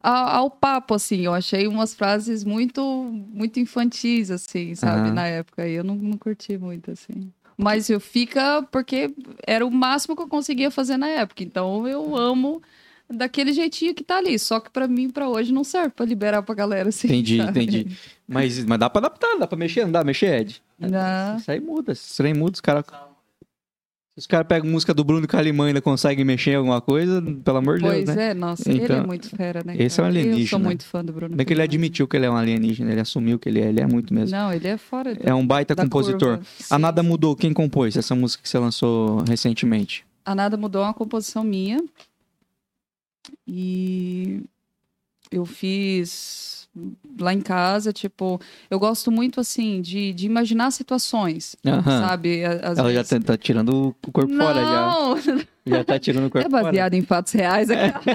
Ao, 0.00 0.28
ao 0.28 0.50
papo, 0.50 0.94
assim, 0.94 1.22
eu 1.22 1.34
achei 1.34 1.66
umas 1.66 1.94
frases 1.94 2.44
muito, 2.44 2.82
muito 2.82 3.58
infantis, 3.58 4.30
assim, 4.30 4.74
sabe, 4.74 5.08
Aham. 5.08 5.14
na 5.14 5.26
época. 5.26 5.66
E 5.66 5.74
eu 5.74 5.84
não, 5.84 5.96
não 5.96 6.16
curti 6.16 6.56
muito, 6.56 6.90
assim. 6.90 7.32
Mas 7.56 7.90
eu 7.90 7.98
fica 7.98 8.62
porque 8.70 9.12
era 9.44 9.66
o 9.66 9.70
máximo 9.70 10.14
que 10.14 10.22
eu 10.22 10.28
conseguia 10.28 10.70
fazer 10.70 10.96
na 10.96 11.08
época. 11.08 11.42
Então 11.42 11.88
eu 11.88 12.16
amo 12.16 12.62
daquele 13.10 13.52
jeitinho 13.52 13.94
que 13.94 14.04
tá 14.04 14.18
ali. 14.18 14.38
Só 14.38 14.60
que 14.60 14.70
pra 14.70 14.86
mim, 14.86 15.10
pra 15.10 15.28
hoje, 15.28 15.52
não 15.52 15.64
serve 15.64 15.90
pra 15.90 16.06
liberar 16.06 16.42
pra 16.42 16.54
galera, 16.54 16.90
assim. 16.90 17.08
Entendi, 17.08 17.38
sabe? 17.38 17.62
entendi. 17.62 17.98
Mas, 18.28 18.64
mas 18.64 18.78
dá 18.78 18.88
pra 18.88 19.00
adaptar, 19.00 19.36
dá 19.38 19.46
pra 19.48 19.58
mexer, 19.58 19.84
não 19.84 19.90
dá? 19.90 20.04
Mexer, 20.04 20.40
Ed? 20.42 20.62
Dá. 20.78 21.36
Isso 21.40 21.50
aí 21.50 21.58
muda, 21.58 21.92
isso 21.92 22.22
aí 22.22 22.34
muda, 22.34 22.52
os 22.52 22.60
caras... 22.60 22.84
Os 24.18 24.26
caras 24.26 24.48
pegam 24.48 24.68
música 24.68 24.92
do 24.92 25.04
Bruno 25.04 25.26
Calimã 25.28 25.66
e 25.66 25.68
ainda 25.68 25.80
conseguem 25.80 26.24
mexer 26.24 26.50
em 26.50 26.54
alguma 26.56 26.80
coisa, 26.80 27.22
pelo 27.22 27.56
amor 27.58 27.76
de 27.78 27.84
Deus, 27.84 27.94
Pois 28.04 28.16
né? 28.16 28.30
é, 28.30 28.34
nossa, 28.34 28.68
ele 28.68 28.82
Então, 28.82 28.96
é 28.98 29.06
muito 29.06 29.28
fera, 29.30 29.62
né? 29.64 29.74
esse 29.78 30.00
é 30.00 30.02
um 30.02 30.06
cara? 30.06 30.18
Eu 30.18 30.22
sou 30.24 30.26
alienígena. 30.26 30.64
muito 30.64 30.84
fã 30.84 31.04
do 31.04 31.12
Bruno. 31.12 31.36
Bem 31.36 31.46
que 31.46 31.52
ele 31.54 31.62
admitiu 31.62 32.08
que 32.08 32.16
ele 32.16 32.26
é 32.26 32.30
um 32.30 32.36
alienígena, 32.36 32.90
ele 32.90 33.00
assumiu 33.00 33.38
que 33.38 33.48
ele 33.48 33.60
é, 33.60 33.68
ele 33.68 33.80
é 33.80 33.86
muito 33.86 34.12
mesmo. 34.12 34.36
Não, 34.36 34.52
ele 34.52 34.66
é 34.66 34.76
fora 34.76 35.16
É 35.20 35.32
um 35.32 35.46
baita 35.46 35.76
compositor. 35.76 36.38
curva. 36.38 36.42
A 36.70 36.76
Sim, 36.76 36.82
Nada. 36.82 37.02
Mudou, 37.02 37.36
quem 37.36 37.52
compôs 37.52 37.96
essa 37.96 38.14
música 38.16 38.42
que 38.42 38.48
você 38.48 38.58
lançou 38.58 39.22
recentemente? 39.28 40.04
A 40.24 40.34
Nada 40.34 40.56
Mudou 40.56 40.82
é 40.82 40.86
uma 40.86 40.94
composição 40.94 41.44
minha. 41.44 41.78
E 43.46 44.42
eu 45.30 45.44
fiz 45.46 46.67
lá 47.18 47.32
em 47.34 47.40
casa, 47.40 47.92
tipo, 47.92 48.40
eu 48.70 48.78
gosto 48.78 49.10
muito 49.10 49.40
assim 49.40 49.80
de, 49.80 50.12
de 50.12 50.26
imaginar 50.26 50.70
situações, 50.70 51.56
Aham. 51.66 51.82
sabe? 52.06 52.44
Às 52.44 52.78
Ela 52.78 52.92
já 52.92 53.02
vezes... 53.02 53.08
tá, 53.10 53.20
tá 53.20 53.36
tirando 53.36 53.94
o 54.06 54.12
corpo 54.12 54.32
fora, 54.34 54.60
já. 54.60 54.80
Não, 54.90 55.16
Já 55.68 55.84
tá 55.84 55.98
tirando 55.98 56.26
o 56.28 56.30
corpo 56.30 56.46
é 56.46 56.50
fora. 56.50 56.62
baseado 56.64 56.94
em 56.94 57.02
fatos 57.02 57.32
reais. 57.34 57.68
aqui. 57.70 58.10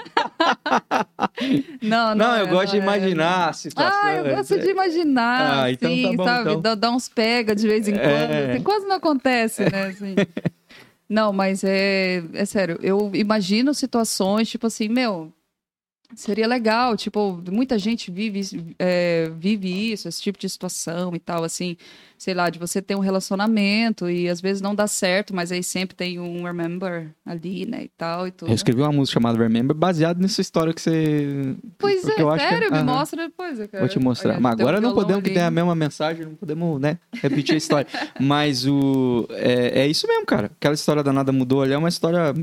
não, 1.82 2.15
não, 2.15 2.15
Não, 2.15 2.38
eu 2.38 2.47
é, 2.47 2.49
gosto 2.49 2.71
de 2.71 2.80
não 2.80 2.91
é. 2.91 2.97
imaginar 2.97 3.49
a 3.49 3.54
situação. 3.54 3.99
Ah, 4.04 4.15
eu 4.15 4.36
gosto 4.36 4.60
de 4.60 4.69
imaginar, 4.69 5.63
Ah, 5.65 5.71
então 5.71 5.91
assim, 5.91 6.04
tá 6.04 6.17
bom, 6.17 6.23
sabe? 6.23 6.49
então. 6.49 6.62
Dá, 6.62 6.76
dá 6.76 6.91
uns 6.91 7.08
pega 7.10 7.56
de 7.56 7.67
vez 7.67 7.88
em 7.88 7.93
quando. 7.93 8.08
É. 8.08 8.52
assim, 8.54 8.63
quase 8.63 8.86
não 8.88 8.95
acontece, 8.95 9.63
né? 9.69 9.86
assim. 9.88 10.15
não, 11.08 11.32
mas 11.32 11.63
é, 11.63 12.23
é 12.34 12.45
sério. 12.45 12.80
Eu 12.82 13.12
imagino 13.13 13.73
situações, 13.73 14.49
tipo 14.49 14.67
assim, 14.67 14.89
meu, 14.89 15.32
seria 16.15 16.47
legal. 16.47 16.95
Tipo, 16.97 17.41
muita 17.52 17.78
gente 17.78 18.12
vive, 18.12 18.76
é, 18.80 19.32
vive 19.38 19.91
isso, 19.91 20.08
esse 20.08 20.21
tipo 20.21 20.38
de 20.39 20.49
situação 20.49 21.15
e 21.15 21.19
tal, 21.19 21.43
assim. 21.43 21.76
Sei 22.17 22.34
lá, 22.34 22.49
de 22.49 22.58
você 22.58 22.82
ter 22.82 22.95
um 22.95 22.99
relacionamento 23.02 24.10
e 24.10 24.30
às 24.30 24.39
vezes 24.39 24.62
não 24.62 24.73
dá 24.73 24.88
certo, 24.88 25.36
mas 25.36 25.52
aí 25.52 25.62
sempre 25.62 25.93
tem 25.93 26.19
um 26.19 26.43
remember 26.43 27.10
ali, 27.26 27.65
né? 27.65 27.84
E 27.84 27.91
tal 27.97 28.26
e 28.28 28.32
tudo. 28.32 28.49
Eu 28.49 28.56
escrevi 28.56 28.82
uma 28.82 28.93
música 28.93 29.15
chamada 29.19 29.38
Remember 29.38 29.76
baseado 29.76 30.19
nessa 30.19 30.39
história 30.39 30.73
que 30.73 30.82
você. 30.82 31.56
Pois 31.78 32.02
porque 32.02 32.21
é, 32.21 32.23
eu 32.23 32.30
acho 32.30 32.45
que- 32.45 32.49
sério, 32.49 32.71
me 32.71 32.84
mostra 32.84 33.28
depois. 33.28 33.60
eu 33.60 33.67
quero 33.67 33.82
Vou 33.82 33.89
te 33.89 33.99
mostrar. 33.99 34.39
Mas 34.39 34.56
tem 34.56 34.65
um 34.65 34.69
agora 34.69 34.80
não 34.82 34.93
podemos, 34.93 35.21
que 35.23 35.32
tem 35.32 35.43
a 35.43 35.52
mesma 35.52 35.76
mensagem, 35.76 36.26
não 36.26 36.36
podemos, 36.36 36.80
né, 36.80 36.97
repetir 37.21 37.56
a 37.56 37.58
história. 37.58 37.88
Mas 38.19 38.65
o. 38.65 39.28
É, 39.32 39.82
é 39.82 39.88
isso 39.88 40.08
mesmo, 40.08 40.26
cara. 40.26 40.49
Aquela 40.56 40.76
história 40.76 41.04
da 41.04 41.12
nada 41.12 41.32
mudou 41.34 41.62
ali 41.62 41.73
é 41.73 41.78
uma 41.78 41.89
história 41.89 42.34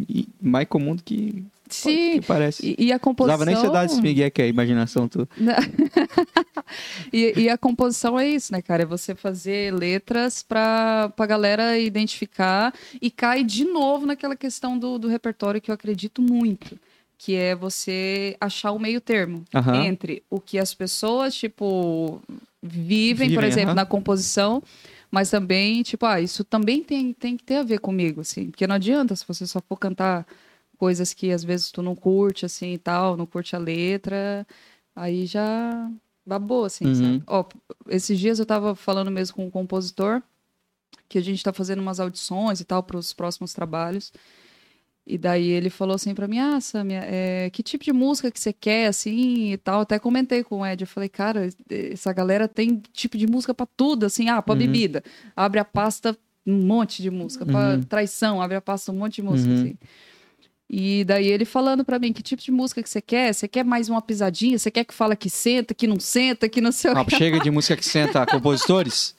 mais 0.42 0.68
comum 0.68 0.94
do 0.94 1.02
que, 1.02 1.42
Sim, 1.74 2.20
que 2.20 2.26
parece. 2.26 2.76
e, 2.78 2.87
e 2.87 2.92
a 2.92 2.98
composição... 2.98 3.38
Precisava 3.38 3.62
nem 3.64 3.72
dado 3.72 3.90
esse 3.92 4.02
migué 4.02 4.30
que 4.30 4.42
é 4.42 4.44
a 4.46 4.48
imaginação 4.48 5.09
tua. 5.09 5.28
e, 7.12 7.33
e 7.42 7.48
a 7.48 7.59
composição 7.59 8.18
é 8.18 8.28
isso, 8.28 8.52
né, 8.52 8.62
cara? 8.62 8.83
É 8.83 8.87
você 8.87 9.14
fazer 9.14 9.72
letras 9.74 10.42
pra, 10.42 11.12
pra 11.16 11.26
galera 11.26 11.78
identificar 11.78 12.72
e 13.00 13.11
cai 13.11 13.44
de 13.44 13.64
novo 13.64 14.06
naquela 14.06 14.37
questão 14.37 14.78
do, 14.78 14.98
do 14.98 15.09
repertório 15.09 15.61
que 15.61 15.70
eu 15.70 15.74
acredito 15.74 16.22
muito. 16.22 16.78
Que 17.18 17.35
é 17.35 17.54
você 17.54 18.35
achar 18.40 18.72
o 18.72 18.78
meio 18.78 19.00
termo 19.00 19.44
Aham. 19.54 19.85
entre 19.85 20.22
o 20.30 20.40
que 20.40 20.59
as 20.59 20.72
pessoas, 20.72 21.35
tipo, 21.35 22.20
vivem, 22.62 23.28
por 23.28 23.42
Vivem, 23.42 23.48
exemplo, 23.48 23.70
aham. 23.70 23.74
na 23.74 23.85
composição, 23.85 24.62
mas 25.11 25.28
também, 25.28 25.83
tipo, 25.83 26.06
ah, 26.06 26.18
isso 26.18 26.42
também 26.44 26.83
tem, 26.83 27.12
tem 27.12 27.37
que 27.37 27.44
ter 27.44 27.56
a 27.56 27.62
ver 27.62 27.78
comigo, 27.78 28.22
assim. 28.22 28.46
Porque 28.50 28.66
não 28.66 28.76
adianta 28.76 29.14
se 29.14 29.24
você 29.28 29.46
só 29.46 29.61
for 29.61 29.76
cantar 29.76 30.26
coisas 30.81 31.12
que 31.12 31.31
às 31.31 31.45
vezes 31.45 31.71
tu 31.71 31.83
não 31.83 31.95
curte, 31.95 32.47
assim, 32.47 32.73
e 32.73 32.79
tal, 32.79 33.14
não 33.14 33.27
curte 33.27 33.55
a 33.55 33.59
letra, 33.59 34.47
aí 34.97 35.27
já 35.27 35.90
babou, 36.25 36.64
assim, 36.64 36.87
Uhum. 36.87 36.95
sabe? 36.95 37.23
Ó, 37.27 37.45
esses 37.88 38.19
dias 38.19 38.38
eu 38.38 38.47
tava 38.47 38.75
falando 38.75 39.11
mesmo 39.11 39.37
com 39.37 39.45
um 39.45 39.51
compositor, 39.51 40.23
que 41.07 41.19
a 41.19 41.21
gente 41.21 41.43
tá 41.45 41.53
fazendo 41.53 41.81
umas 41.83 42.01
audições 42.01 42.61
e 42.61 42.64
tal 42.64 42.83
para 42.83 42.97
os 42.97 43.12
próximos 43.12 43.53
trabalhos. 43.53 44.11
E 45.07 45.19
daí 45.19 45.49
ele 45.49 45.69
falou 45.69 45.95
assim 45.97 46.14
pra 46.14 46.27
mim, 46.29 46.38
ah, 46.38 46.61
Samia, 46.61 47.03
é, 47.05 47.51
que 47.51 47.62
tipo 47.62 47.85
de 47.85 47.93
música 47.93 48.31
que 48.31 48.40
você 48.40 48.53
quer, 48.53 48.87
assim, 48.87 49.53
e 49.53 49.57
tal. 49.59 49.81
Até 49.83 49.99
comentei 49.99 50.43
com 50.43 50.61
o 50.61 50.66
Ed, 50.66 50.83
eu 50.83 50.87
falei, 50.87 51.09
cara, 51.11 51.49
essa 51.69 52.11
galera 52.12 52.49
tem 52.49 52.81
tipo 52.93 53.19
de 53.19 53.27
música 53.27 53.53
pra 53.53 53.66
tudo, 53.77 54.07
assim, 54.07 54.29
ah, 54.31 54.40
pra 54.40 54.53
Uhum. 54.55 54.59
bebida. 54.61 55.03
Abre 55.37 55.59
a 55.61 55.64
pasta, 55.64 56.16
um 56.47 56.62
monte 56.64 57.03
de 57.03 57.11
música. 57.11 57.45
Pra 57.45 57.75
Uhum. 57.75 57.81
traição, 57.83 58.40
abre 58.40 58.57
a 58.57 58.61
pasta, 58.62 58.93
um 58.93 58.97
monte 58.97 59.16
de 59.16 59.23
música, 59.23 59.53
Uhum. 59.53 59.59
assim. 59.61 59.75
E 60.72 61.02
daí 61.04 61.26
ele 61.26 61.44
falando 61.44 61.85
pra 61.85 61.98
mim, 61.98 62.12
que 62.12 62.22
tipo 62.22 62.40
de 62.40 62.52
música 62.52 62.80
que 62.80 62.88
você 62.88 63.00
quer? 63.02 63.35
Você 63.35 63.48
quer 63.48 63.64
mais 63.64 63.88
uma 63.88 64.00
pisadinha? 64.00 64.56
Você 64.56 64.70
quer 64.70 64.85
que 64.85 64.94
fala 64.94 65.16
que 65.16 65.28
senta, 65.28 65.74
que 65.74 65.85
não 65.85 65.98
senta, 65.98 66.48
que 66.48 66.61
não 66.61 66.70
sei 66.70 66.92
o 66.92 66.98
Ah, 66.98 67.04
que? 67.04 67.16
chega 67.16 67.40
de 67.40 67.50
música 67.50 67.76
que 67.76 67.85
senta, 67.85 68.24
compositores. 68.30 69.16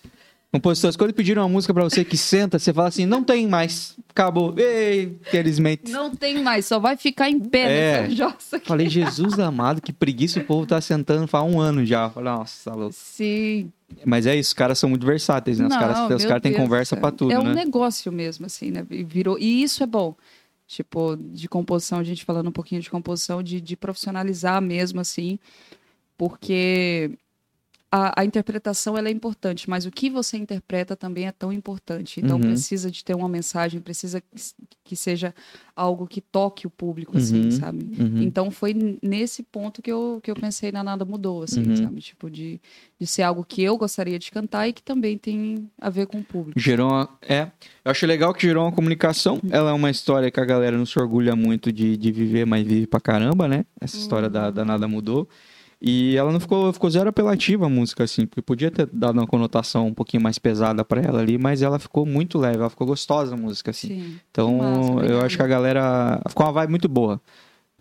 Compositores, 0.50 0.96
quando 0.98 1.14
pediram 1.14 1.42
uma 1.44 1.50
música 1.50 1.74
pra 1.74 1.84
você 1.84 2.04
que 2.06 2.16
senta, 2.18 2.58
você 2.60 2.74
fala 2.74 2.88
assim, 2.90 3.06
não 3.06 3.22
tem 3.24 3.48
mais. 3.48 3.96
Acabou. 4.10 4.54
Ei, 4.58 5.18
felizmente. 5.24 5.92
Não 5.92 6.14
tem 6.14 6.42
mais, 6.42 6.66
só 6.66 6.78
vai 6.80 6.96
ficar 6.98 7.30
em 7.30 7.40
pé 7.40 8.04
É. 8.04 8.08
nessa. 8.08 8.60
Falei, 8.64 8.88
Jesus 8.90 9.38
amado, 9.40 9.82
que 9.82 9.92
preguiça 9.94 10.40
o 10.40 10.44
povo 10.46 10.66
tá 10.66 10.80
sentando 10.82 11.26
faz 11.28 11.46
um 11.46 11.60
ano 11.60 11.86
já. 11.86 12.10
Falei, 12.10 12.32
nossa, 12.32 12.74
louco. 12.74 12.94
Sim. 12.94 13.72
Mas 14.06 14.26
é 14.26 14.36
isso, 14.38 14.50
os 14.50 14.54
caras 14.54 14.80
são 14.80 14.90
muito 14.90 15.06
versáteis, 15.06 15.60
né? 15.60 15.66
Os 15.68 15.74
Não, 15.74 15.80
caras, 15.80 16.16
os 16.22 16.26
caras 16.26 16.42
têm 16.42 16.54
conversa 16.54 16.96
pra 16.96 17.12
tudo, 17.12 17.32
É 17.34 17.40
um 17.40 17.44
né? 17.44 17.54
negócio 17.54 18.10
mesmo, 18.12 18.46
assim, 18.46 18.72
né? 18.72 18.86
Virou... 18.90 19.38
E 19.40 19.64
isso 19.64 19.84
é 19.84 19.86
bom. 19.86 20.16
Tipo, 20.72 21.18
de 21.18 21.50
composição, 21.50 22.00
a 22.00 22.04
gente 22.04 22.24
falando 22.24 22.48
um 22.48 22.52
pouquinho 22.52 22.80
de 22.80 22.90
composição, 22.90 23.44
de, 23.44 23.60
de 23.60 23.76
profissionalizar 23.76 24.62
mesmo, 24.62 25.02
assim, 25.02 25.38
porque 26.18 27.12
a, 27.92 28.22
a 28.22 28.26
interpretação 28.26 28.98
ela 28.98 29.10
é 29.10 29.12
importante, 29.12 29.70
mas 29.70 29.86
o 29.86 29.92
que 29.92 30.10
você 30.10 30.38
interpreta 30.38 30.96
também 30.96 31.28
é 31.28 31.32
tão 31.32 31.52
importante. 31.52 32.22
Então 32.22 32.38
Uhum. 32.38 32.44
precisa 32.44 32.90
de 32.90 33.04
ter 33.04 33.14
uma 33.16 33.28
mensagem, 33.28 33.82
precisa 33.82 34.22
que, 34.22 34.28
que 34.84 34.96
seja 34.96 35.36
algo 35.76 36.08
que 36.08 36.22
toque 36.22 36.66
o 36.66 36.70
público, 36.70 37.18
assim, 37.18 37.46
Uhum. 37.46 37.52
sabe? 37.52 37.92
Uhum. 38.00 38.22
Então 38.22 38.50
foi 38.50 38.74
nesse 39.04 39.44
ponto 39.44 39.82
que 39.82 39.92
eu, 39.92 40.20
que 40.24 40.32
eu 40.32 40.36
pensei 40.36 40.72
na 40.72 40.84
Nada 40.84 41.04
Mudou, 41.04 41.44
assim, 41.44 41.64
Uhum. 41.68 41.76
sabe? 41.76 42.00
Tipo, 42.02 42.30
de, 42.30 42.62
de 43.00 43.06
ser 43.08 43.24
algo 43.24 43.44
que 43.44 43.62
eu 43.62 43.78
gostaria 43.78 44.18
de 44.18 44.32
cantar 44.32 44.68
e 44.70 44.74
que 44.74 44.82
também 44.84 45.18
tem 45.18 45.70
a 45.80 45.90
ver 45.90 46.08
com 46.08 46.20
o 46.20 46.24
público. 46.24 46.58
Gerou 46.60 46.90
uma... 46.90 47.10
É, 47.22 47.52
eu 47.84 47.92
acho 47.92 48.06
legal 48.06 48.34
que 48.34 48.44
gerou 48.44 48.64
uma 48.64 48.72
comunicação. 48.72 49.40
Ela 49.50 49.72
é 49.72 49.74
uma 49.74 49.90
história 49.92 50.32
que 50.32 50.40
a 50.40 50.46
galera 50.46 50.78
não 50.78 50.86
se 50.86 50.98
orgulha 50.98 51.36
muito 51.36 51.72
de, 51.74 51.98
de 51.98 52.12
viver, 52.12 52.46
mas 52.46 52.66
vive 52.66 52.88
pra 52.88 53.02
caramba, 53.02 53.48
né? 53.50 53.66
Essa 53.82 53.98
história 53.98 54.30
da, 54.30 54.50
da 54.50 54.64
Nada 54.64 54.88
Mudou. 54.88 55.28
E 55.82 56.16
ela 56.16 56.32
não 56.32 56.40
ficou, 56.40 56.72
ficou 56.72 56.90
zero 56.92 57.10
apelativa 57.10 57.66
a 57.66 57.70
música, 57.70 58.04
assim, 58.04 58.28
porque 58.28 58.42
podia 58.42 58.70
ter 58.70 58.86
dado 58.94 59.18
uma 59.18 59.26
conotação 59.26 59.88
um 59.88 59.94
pouquinho 59.94 60.22
mais 60.22 60.38
pesada 60.38 60.86
pra 60.86 61.02
ela 61.02 61.20
ali, 61.20 61.40
mas 61.40 61.64
ela 61.64 61.80
ficou 61.80 62.06
muito 62.06 62.38
leve, 62.38 62.58
ela 62.58 62.70
ficou 62.70 62.86
gostosa 62.86 63.34
a 63.34 63.38
música, 63.38 63.72
assim. 63.72 63.88
Sim. 63.88 64.20
Então, 64.30 64.58
massa, 64.58 65.06
eu 65.08 65.22
acho 65.22 65.38
que 65.38 65.42
a 65.44 65.48
galera 65.48 66.22
ficou 66.30 66.46
uma 66.46 66.52
vibe 66.52 66.70
muito 66.70 66.88
boa. 66.88 67.20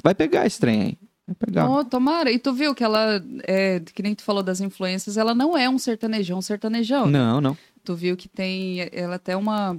Vai 0.03 0.15
pegar 0.15 0.47
esse 0.47 0.59
trem 0.59 0.81
aí. 0.83 0.99
Vai 1.27 1.37
pegar. 1.39 1.69
Oh, 1.71 1.85
tomara. 1.85 2.31
E 2.33 2.39
tu 2.39 2.55
viu 2.55 2.75
que 2.75 2.83
ela, 2.83 3.23
é, 3.47 3.81
que 3.81 4.03
nem 4.03 4.15
tu 4.15 4.23
falou 4.23 4.43
das 4.43 4.63
influências, 4.63 5.19
ela 5.19 5.35
não 5.35 5.57
é 5.57 5.69
um 5.69 5.79
sertanejão, 5.79 6.41
sertanejão. 6.41 7.07
Não, 7.07 7.39
não. 7.39 7.55
Tu 7.85 7.95
viu 7.95 8.17
que 8.17 8.29
tem, 8.29 8.89
ela 8.93 9.17
até 9.17 9.37
uma 9.37 9.79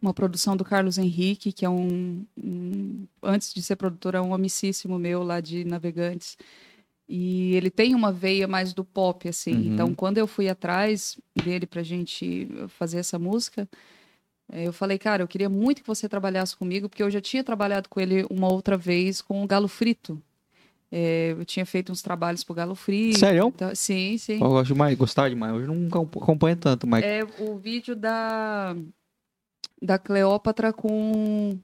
uma 0.00 0.12
produção 0.12 0.56
do 0.56 0.64
Carlos 0.64 0.98
Henrique, 0.98 1.50
que 1.52 1.64
é 1.64 1.70
um, 1.70 2.24
um- 2.42 3.06
antes 3.22 3.52
de 3.52 3.62
ser 3.62 3.76
produtor, 3.76 4.14
é 4.14 4.20
um 4.20 4.34
amicíssimo 4.34 4.98
meu 4.98 5.22
lá 5.22 5.40
de 5.40 5.64
Navegantes. 5.64 6.36
E 7.08 7.54
ele 7.54 7.70
tem 7.70 7.94
uma 7.94 8.10
veia 8.10 8.48
mais 8.48 8.72
do 8.72 8.84
pop, 8.84 9.28
assim. 9.28 9.54
Uhum. 9.54 9.74
Então, 9.74 9.94
quando 9.94 10.18
eu 10.18 10.26
fui 10.26 10.48
atrás 10.48 11.16
dele 11.44 11.66
pra 11.66 11.82
gente 11.82 12.48
fazer 12.68 12.98
essa 12.98 13.18
música, 13.18 13.68
eh, 14.52 14.66
eu 14.66 14.72
falei, 14.72 14.98
cara, 14.98 15.22
eu 15.22 15.28
queria 15.28 15.48
muito 15.48 15.82
que 15.82 15.86
você 15.86 16.08
trabalhasse 16.08 16.56
comigo, 16.56 16.88
porque 16.88 17.02
eu 17.02 17.10
já 17.10 17.20
tinha 17.20 17.44
trabalhado 17.44 17.88
com 17.88 18.00
ele 18.00 18.26
uma 18.28 18.52
outra 18.52 18.76
vez 18.76 19.22
com 19.22 19.42
o 19.42 19.46
Galo 19.46 19.68
Frito. 19.68 20.20
Eh, 20.90 21.36
eu 21.38 21.44
tinha 21.44 21.64
feito 21.64 21.92
uns 21.92 22.02
trabalhos 22.02 22.42
pro 22.42 22.54
Galo 22.54 22.74
Frito. 22.74 23.18
Sério? 23.18 23.52
Então, 23.54 23.72
sim, 23.74 24.18
sim. 24.18 24.40
Eu 24.40 24.48
gosto 24.48 24.72
demais, 24.72 24.98
gostar 24.98 25.28
demais. 25.28 25.54
Hoje 25.54 25.66
não 25.66 25.86
acompanho 25.86 26.24
acompanho 26.24 26.56
tanto, 26.56 26.86
mas. 26.88 27.04
É 27.04 27.22
o 27.38 27.56
vídeo 27.56 27.94
da 27.94 28.74
da 29.80 29.98
Cleópatra 29.98 30.72
com 30.72 31.58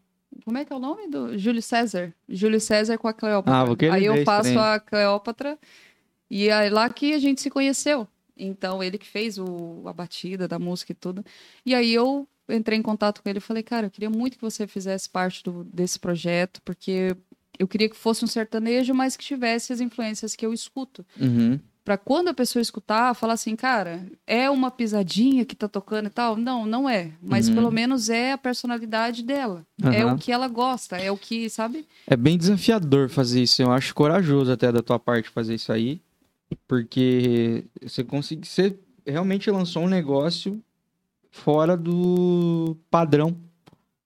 como 0.45 0.59
é 0.59 0.65
que 0.65 0.73
é 0.73 0.77
o 0.77 0.79
nome 0.79 1.09
do 1.09 1.37
Júlio 1.39 1.63
César? 1.63 2.13
Júlio 2.29 2.61
César 2.61 2.99
com 2.99 3.09
a 3.09 3.13
Cleópatra. 3.13 3.73
Ah, 3.73 3.77
querer 3.77 3.93
aí 3.93 4.05
eu 4.05 4.25
faço 4.25 4.51
trem. 4.51 4.59
a 4.59 4.81
Cleópatra 4.81 5.59
e 6.31 6.49
é 6.49 6.71
lá 6.71 6.89
que 6.89 7.13
a 7.13 7.19
gente 7.19 7.41
se 7.41 7.51
conheceu. 7.51 8.09
Então 8.37 8.83
ele 8.83 8.99
que 8.99 9.07
fez 9.07 9.39
o, 9.39 9.83
a 9.87 9.93
batida 9.93 10.49
da 10.49 10.59
música 10.59 10.93
e 10.93 10.95
tudo. 10.95 11.25
E 11.65 11.75
aí 11.75 11.93
eu 11.93 12.27
entrei 12.49 12.79
em 12.79 12.83
contato 12.83 13.23
com 13.23 13.29
ele 13.29 13.39
e 13.39 13.43
falei, 13.43 13.63
cara, 13.63 13.87
eu 13.87 13.91
queria 13.91 14.11
muito 14.11 14.37
que 14.37 14.43
você 14.43 14.67
fizesse 14.67 15.09
parte 15.09 15.45
do, 15.45 15.65
desse 15.65 15.99
projeto, 15.99 16.61
porque 16.65 17.17
eu 17.59 17.69
queria 17.69 17.89
que 17.89 17.97
fosse 17.97 18.25
um 18.25 18.29
sertanejo, 18.29 18.95
mas 18.95 19.17
que 19.17 19.25
tivesse 19.25 19.73
as 19.73 19.81
influências 19.81 20.35
que 20.35 20.45
eu 20.45 20.53
escuto. 20.53 21.05
Uhum. 21.21 21.61
Pra 21.85 21.99
quando 21.99 22.29
a 22.29 22.35
pessoa 22.35 22.61
escutar, 22.63 23.13
falar 23.15 23.33
assim, 23.35 23.57
cara, 23.57 24.07
é 24.25 24.49
uma 24.49 24.71
pisadinha 24.71 25.45
que 25.45 25.57
tá 25.57 25.67
tocando 25.67 26.07
e 26.07 26.11
tal? 26.11 26.37
Não, 26.37 26.65
não 26.65 26.89
é. 26.89 27.11
Mas 27.21 27.49
Uhum. 27.49 27.55
pelo 27.57 27.71
menos 27.73 28.09
é 28.09 28.33
a 28.33 28.39
personalidade 28.39 29.25
dela. 29.25 29.67
É 29.93 30.05
Aham. 30.05 30.15
o 30.15 30.19
que 30.19 30.31
ela 30.31 30.47
gosta, 30.47 30.97
é 30.97 31.11
o 31.11 31.17
que, 31.17 31.51
sabe? 31.51 31.85
É 32.07 32.17
bem 32.17 32.39
desafiador 32.39 33.09
fazer 33.09 33.43
isso. 33.43 33.61
Eu 33.61 33.73
acho 33.73 33.95
corajoso 33.95 34.53
até 34.53 34.71
da 34.71 34.81
tua 34.81 34.99
parte 34.99 35.29
fazer 35.29 35.57
isso 35.57 35.73
aí. 35.73 36.01
Porque 36.69 37.65
você 37.83 38.05
consegue. 38.05 38.47
Você 38.47 38.79
realmente 39.07 39.51
lançou 39.51 39.83
um 39.83 39.89
negócio 39.89 40.63
fora 41.31 41.77
do 41.77 42.77
padrão 42.91 43.37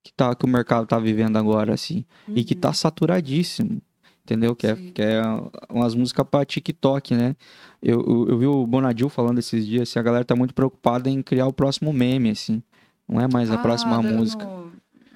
que, 0.03 0.13
tá, 0.13 0.35
que 0.35 0.45
o 0.45 0.49
mercado 0.49 0.87
tá 0.87 0.99
vivendo 0.99 1.37
agora, 1.37 1.75
assim. 1.75 2.05
E 2.29 2.43
que 2.45 2.55
tá 2.55 2.73
saturadíssimo. 2.73 3.83
Entendeu? 4.27 4.57
Que 4.57 4.67
é, 4.67 4.75
Sim. 4.75 4.91
que 4.93 5.01
é 5.01 5.23
umas 5.71 5.95
músicas 5.95 6.27
pra 6.29 6.45
TikTok, 6.45 7.15
né? 7.15 7.37
Eu, 7.81 8.01
eu, 8.01 8.29
eu 8.31 8.39
vi 8.39 8.47
o 8.47 8.67
Bonadil 8.67 9.09
falando 9.09 9.39
esses 9.39 9.65
dias, 9.65 9.83
assim, 9.89 10.01
a 10.01 10.03
galera 10.03 10.25
tá 10.25 10.35
muito 10.35 10.53
preocupada 10.53 11.09
em 11.09 11.23
criar 11.23 11.47
o 11.47 11.53
próximo 11.53 11.93
meme, 11.93 12.31
assim. 12.31 12.61
Não 13.09 13.21
é 13.21 13.29
mais 13.33 13.53
a 13.53 13.55
Ah, 13.55 13.59
próxima 13.59 14.03
música. 14.03 14.45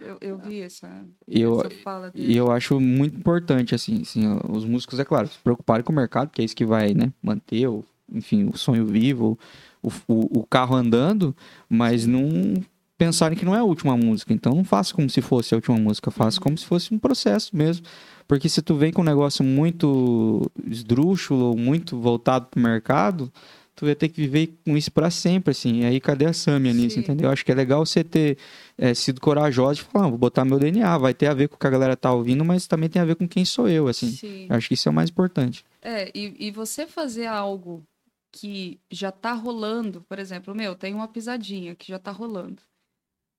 Eu, 0.01 0.16
eu 0.20 0.38
vi 0.38 0.61
essa, 0.61 0.88
E 1.27 1.40
eu, 1.40 1.59
essa 1.59 1.70
fala 1.83 2.09
dele. 2.11 2.33
e 2.33 2.37
eu 2.37 2.53
acho 2.53 2.79
muito 2.79 3.16
importante, 3.18 3.75
assim, 3.75 4.03
assim, 4.03 4.23
os 4.49 4.64
músicos, 4.64 5.01
é 5.01 5.05
claro, 5.05 5.27
se 5.27 5.38
preocuparem 5.38 5.83
com 5.85 5.92
o 5.92 5.96
mercado, 5.96 6.31
que 6.31 6.40
é 6.40 6.44
isso 6.44 6.55
que 6.55 6.64
vai, 6.64 6.94
né, 6.94 7.12
manter, 7.20 7.66
o, 7.66 7.85
enfim, 8.12 8.49
o 8.49 8.57
sonho 8.57 8.87
vivo, 8.87 9.37
o, 9.83 9.88
o, 10.07 10.38
o 10.40 10.46
carro 10.46 10.77
andando, 10.77 11.35
mas 11.68 12.07
não 12.07 12.55
pensarem 13.00 13.36
que 13.38 13.46
não 13.46 13.54
é 13.54 13.60
a 13.60 13.64
última 13.64 13.96
música. 13.96 14.30
Então 14.34 14.54
não 14.54 14.62
faça 14.62 14.92
como 14.94 15.08
se 15.08 15.22
fosse 15.22 15.54
a 15.54 15.56
última 15.56 15.78
música, 15.78 16.10
faça 16.10 16.38
como 16.38 16.58
se 16.58 16.66
fosse 16.66 16.92
um 16.92 16.98
processo 16.98 17.56
mesmo. 17.56 17.86
Porque 18.28 18.46
se 18.46 18.60
tu 18.60 18.74
vem 18.74 18.92
com 18.92 19.00
um 19.00 19.04
negócio 19.04 19.42
muito 19.42 20.42
esdrúxulo, 20.66 21.56
muito 21.56 21.98
voltado 21.98 22.46
pro 22.50 22.60
mercado, 22.60 23.32
tu 23.74 23.86
vai 23.86 23.94
ter 23.94 24.10
que 24.10 24.20
viver 24.20 24.54
com 24.66 24.76
isso 24.76 24.92
pra 24.92 25.10
sempre, 25.10 25.50
assim. 25.52 25.80
E 25.80 25.84
aí, 25.86 25.98
cadê 25.98 26.26
a 26.26 26.32
Samia 26.34 26.74
nisso, 26.74 26.96
Sim. 26.96 27.00
entendeu? 27.00 27.30
Acho 27.30 27.42
que 27.42 27.50
é 27.50 27.54
legal 27.54 27.84
você 27.86 28.04
ter 28.04 28.36
é, 28.76 28.92
sido 28.92 29.18
corajosa 29.18 29.76
de 29.76 29.82
falar, 29.82 30.04
"Ah, 30.04 30.08
vou 30.10 30.18
botar 30.18 30.44
meu 30.44 30.58
DNA, 30.58 30.98
vai 30.98 31.14
ter 31.14 31.26
a 31.28 31.34
ver 31.34 31.48
com 31.48 31.56
o 31.56 31.58
que 31.58 31.66
a 31.66 31.70
galera 31.70 31.96
tá 31.96 32.12
ouvindo, 32.12 32.44
mas 32.44 32.66
também 32.66 32.90
tem 32.90 33.00
a 33.00 33.04
ver 33.06 33.14
com 33.16 33.26
quem 33.26 33.46
sou 33.46 33.66
eu, 33.66 33.88
assim. 33.88 34.10
Sim. 34.12 34.46
Acho 34.50 34.68
que 34.68 34.74
isso 34.74 34.88
é 34.88 34.92
o 34.92 34.94
mais 34.94 35.08
importante. 35.08 35.64
É, 35.80 36.10
e, 36.14 36.36
e 36.38 36.50
você 36.50 36.86
fazer 36.86 37.26
algo 37.26 37.82
que 38.30 38.78
já 38.90 39.10
tá 39.10 39.32
rolando, 39.32 40.02
por 40.06 40.18
exemplo, 40.18 40.54
meu, 40.54 40.74
tem 40.74 40.94
uma 40.94 41.08
pisadinha 41.08 41.74
que 41.74 41.88
já 41.88 41.98
tá 41.98 42.12
rolando. 42.12 42.62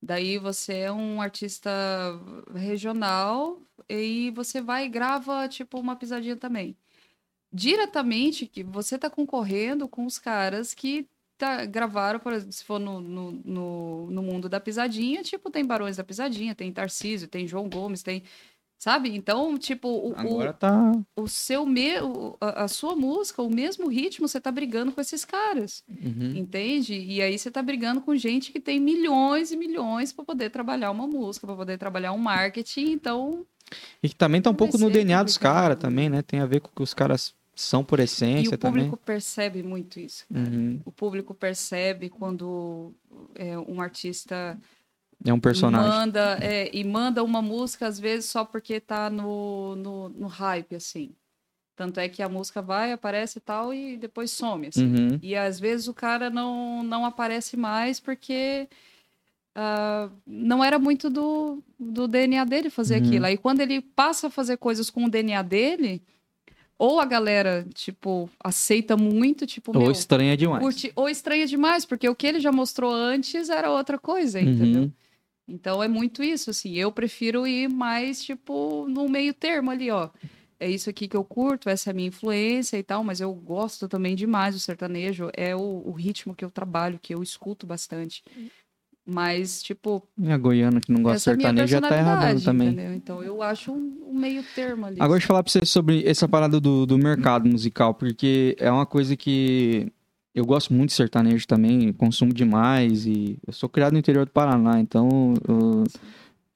Daí 0.02 0.36
você 0.36 0.78
é 0.78 0.92
um 0.92 1.22
artista 1.22 1.70
regional 2.54 3.62
e 3.88 4.32
você 4.32 4.60
vai 4.60 4.86
e 4.86 4.88
grava, 4.88 5.48
tipo, 5.48 5.78
uma 5.78 5.94
pisadinha 5.94 6.36
também. 6.36 6.76
Diretamente, 7.52 8.46
que 8.46 8.64
você 8.64 8.98
tá 8.98 9.08
concorrendo 9.10 9.88
com 9.88 10.04
os 10.06 10.18
caras 10.18 10.74
que 10.74 11.08
tá, 11.38 11.64
gravaram, 11.66 12.18
por 12.20 12.32
exemplo, 12.32 12.52
se 12.52 12.64
for 12.64 12.80
no, 12.80 13.00
no, 13.00 13.32
no, 13.32 14.10
no 14.10 14.22
mundo 14.22 14.48
da 14.48 14.60
pisadinha, 14.60 15.22
tipo, 15.22 15.50
tem 15.50 15.64
Barões 15.64 15.96
da 15.96 16.04
Pisadinha, 16.04 16.54
tem 16.54 16.72
Tarcísio, 16.72 17.28
tem 17.28 17.46
João 17.46 17.68
Gomes, 17.68 18.02
tem. 18.02 18.22
Sabe? 18.82 19.14
Então, 19.14 19.56
tipo, 19.56 19.86
o, 19.86 20.10
o- 20.10 20.14
Agora 20.16 20.52
tá. 20.52 20.90
o 21.14 21.28
seu 21.28 21.64
me... 21.64 22.00
o- 22.00 22.36
a, 22.40 22.64
a 22.64 22.68
sua 22.68 22.96
música, 22.96 23.40
o 23.40 23.48
mesmo 23.48 23.86
ritmo, 23.86 24.26
você 24.26 24.40
tá 24.40 24.50
brigando 24.50 24.90
com 24.90 25.00
esses 25.00 25.24
caras, 25.24 25.84
Uhum. 25.88 26.34
entende? 26.34 26.94
E 26.98 27.22
aí 27.22 27.38
você 27.38 27.48
tá 27.48 27.62
brigando 27.62 28.00
com 28.00 28.16
gente 28.16 28.50
que 28.50 28.58
tem 28.58 28.80
milhões 28.80 29.52
e 29.52 29.56
milhões 29.56 30.12
para 30.12 30.24
poder 30.24 30.50
trabalhar 30.50 30.90
uma 30.90 31.06
música, 31.06 31.46
para 31.46 31.54
poder 31.54 31.78
trabalhar 31.78 32.12
um 32.12 32.18
marketing, 32.18 32.90
então 32.90 33.46
E 34.02 34.08
que 34.08 34.16
também 34.16 34.42
tá 34.42 34.50
um 34.50 34.54
pouco 34.54 34.76
no 34.76 34.90
DNA 34.90 35.22
dos 35.22 35.38
caras 35.38 35.78
também, 35.78 36.10
né? 36.10 36.20
Tem 36.20 36.40
a 36.40 36.46
ver 36.46 36.58
com 36.60 36.66
o 36.68 36.72
que 36.74 36.82
os 36.82 36.92
caras 36.92 37.32
são 37.54 37.84
por 37.84 38.00
e 38.00 38.02
essência 38.02 38.56
o 38.56 38.58
também. 38.58 38.86
público 38.86 39.04
percebe 39.06 39.62
muito 39.62 40.00
isso. 40.00 40.24
Uhum. 40.28 40.80
O 40.84 40.90
público 40.90 41.32
percebe 41.32 42.08
quando 42.08 42.92
é, 43.36 43.56
um 43.56 43.80
artista 43.80 44.58
É 45.24 45.32
um 45.32 45.40
personagem. 45.40 45.88
manda 45.90 46.38
é, 46.40 46.70
e 46.76 46.82
manda 46.84 47.22
uma 47.22 47.40
música 47.42 47.86
às 47.86 47.98
vezes 47.98 48.28
só 48.30 48.44
porque 48.44 48.80
tá 48.80 49.08
no, 49.10 49.76
no, 49.76 50.08
no 50.08 50.26
hype 50.26 50.74
assim. 50.74 51.10
Tanto 51.76 51.98
é 52.00 52.08
que 52.08 52.22
a 52.22 52.28
música 52.28 52.60
vai, 52.60 52.92
aparece 52.92 53.38
e 53.38 53.40
tal 53.40 53.72
e 53.72 53.96
depois 53.96 54.30
some 54.30 54.66
assim. 54.66 54.84
Uhum. 54.94 55.18
E 55.22 55.34
às 55.34 55.58
vezes 55.58 55.88
o 55.88 55.94
cara 55.94 56.28
não, 56.30 56.82
não 56.82 57.04
aparece 57.06 57.56
mais 57.56 57.98
porque 57.98 58.68
ah, 59.54 60.08
não 60.26 60.62
era 60.62 60.78
muito 60.78 61.08
do, 61.10 61.62
do 61.78 62.06
DNA 62.08 62.44
dele 62.44 62.70
fazer 62.70 63.00
Uhum. 63.00 63.06
aquilo. 63.08 63.26
Aí 63.26 63.36
quando 63.36 63.60
ele 63.60 63.80
passa 63.80 64.26
a 64.26 64.30
fazer 64.30 64.56
coisas 64.56 64.90
com 64.90 65.04
o 65.04 65.10
DNA 65.10 65.42
dele, 65.42 66.02
ou 66.78 66.98
a 67.00 67.04
galera, 67.04 67.64
tipo, 67.74 68.28
aceita 68.42 68.96
muito, 68.96 69.46
tipo, 69.46 69.76
Ou 69.78 69.90
estranha 69.90 70.36
demais. 70.36 70.62
curte, 70.62 70.92
ou 70.96 71.08
estranha 71.08 71.46
demais, 71.46 71.84
porque 71.84 72.08
o 72.08 72.14
que 72.14 72.26
ele 72.26 72.40
já 72.40 72.50
mostrou 72.50 72.92
antes 72.92 73.48
era 73.48 73.70
outra 73.70 73.98
coisa, 73.98 74.40
Uhum. 74.40 74.90
Então 75.52 75.82
é 75.82 75.86
muito 75.86 76.22
isso, 76.22 76.48
assim. 76.48 76.74
Eu 76.74 76.90
prefiro 76.90 77.46
ir 77.46 77.68
mais, 77.68 78.24
tipo, 78.24 78.86
no 78.88 79.06
meio 79.06 79.34
termo 79.34 79.70
ali, 79.70 79.90
ó. 79.90 80.08
É 80.58 80.70
isso 80.70 80.88
aqui 80.88 81.06
que 81.06 81.16
eu 81.16 81.24
curto, 81.24 81.68
essa 81.68 81.90
é 81.90 81.92
a 81.92 81.94
minha 81.94 82.08
influência 82.08 82.78
e 82.78 82.82
tal, 82.82 83.04
mas 83.04 83.20
eu 83.20 83.34
gosto 83.34 83.86
também 83.86 84.16
demais 84.16 84.54
do 84.54 84.60
sertanejo. 84.60 85.28
É 85.36 85.54
o, 85.54 85.82
o 85.84 85.92
ritmo 85.92 86.34
que 86.34 86.44
eu 86.44 86.50
trabalho, 86.50 86.98
que 87.02 87.14
eu 87.14 87.22
escuto 87.22 87.66
bastante. 87.66 88.22
Mas, 89.04 89.62
tipo, 89.62 90.08
E 90.16 90.30
a 90.30 90.38
goiana 90.38 90.80
que 90.80 90.90
não 90.90 91.02
gosta 91.02 91.32
de 91.32 91.36
minha 91.36 91.48
sertanejo 91.48 91.70
já 91.72 91.80
tá 91.80 91.88
personalidade, 91.88 92.44
também. 92.44 92.68
entendeu? 92.68 92.94
Então 92.94 93.22
eu 93.22 93.42
acho 93.42 93.72
um, 93.72 94.04
um 94.08 94.14
meio 94.14 94.42
termo 94.54 94.86
ali. 94.86 94.96
Agora 95.00 95.18
deixa 95.18 95.24
eu 95.24 95.28
falar 95.28 95.42
pra 95.42 95.52
você 95.52 95.66
sobre 95.66 96.06
essa 96.06 96.28
parada 96.28 96.60
do, 96.60 96.86
do 96.86 96.96
mercado 96.96 97.48
musical, 97.48 97.92
porque 97.92 98.56
é 98.58 98.70
uma 98.70 98.86
coisa 98.86 99.16
que 99.16 99.92
eu 100.34 100.44
gosto 100.44 100.72
muito 100.72 100.90
de 100.90 100.96
sertanejo 100.96 101.46
também, 101.46 101.92
consumo 101.92 102.32
demais 102.32 103.06
e 103.06 103.38
eu 103.46 103.52
sou 103.52 103.68
criado 103.68 103.92
no 103.92 103.98
interior 103.98 104.24
do 104.24 104.30
Paraná, 104.32 104.80
então 104.80 105.34
eu- 105.48 105.84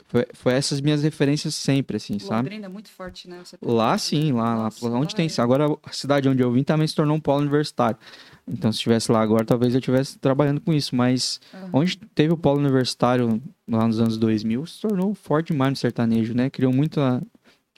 foi, 0.09 0.25
foi 0.35 0.53
essas 0.55 0.81
minhas 0.81 1.03
referências 1.03 1.55
sempre, 1.55 1.97
assim, 1.97 2.19
sabe? 2.19 2.43
Londrina 2.49 2.67
é 2.67 2.69
muito 2.69 2.89
forte, 2.91 3.29
né? 3.29 3.43
Lá 3.61 3.99
sim, 3.99 4.31
lá, 4.33 4.55
lá 4.55 4.63
Nossa, 4.65 4.87
onde 4.91 5.15
lá 5.15 5.17
tem. 5.17 5.27
é. 5.27 5.43
Agora 5.43 5.67
a 5.85 5.93
cidade 5.93 6.29
onde 6.29 6.43
eu 6.43 6.53
vim 6.53 6.63
também 6.63 6.87
se 6.87 6.95
tornou 6.95 7.17
um 7.17 7.21
polo 7.21 7.41
universitário. 7.41 7.99
Então, 8.47 8.71
se 8.71 8.77
estivesse 8.77 9.11
lá 9.11 9.21
agora, 9.21 9.45
talvez 9.45 9.75
eu 9.75 9.81
estivesse 9.81 10.17
trabalhando 10.19 10.61
com 10.61 10.73
isso. 10.73 10.95
Mas 10.95 11.41
Aham. 11.53 11.71
onde 11.73 11.97
teve 12.15 12.33
o 12.33 12.37
polo 12.37 12.61
universitário 12.61 13.43
lá 13.69 13.85
nos 13.87 13.99
anos 14.01 14.17
2000, 14.17 14.65
se 14.65 14.81
tornou 14.81 15.13
forte 15.13 15.49
demais 15.49 15.71
no 15.71 15.77
sertanejo, 15.77 16.33
né? 16.35 16.49
Criou 16.51 16.73
muito, 16.73 17.01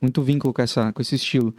muito 0.03 0.21
vínculo 0.23 0.53
com, 0.53 0.61
essa, 0.61 0.93
com 0.93 1.01
esse 1.01 1.15
estilo. 1.15 1.55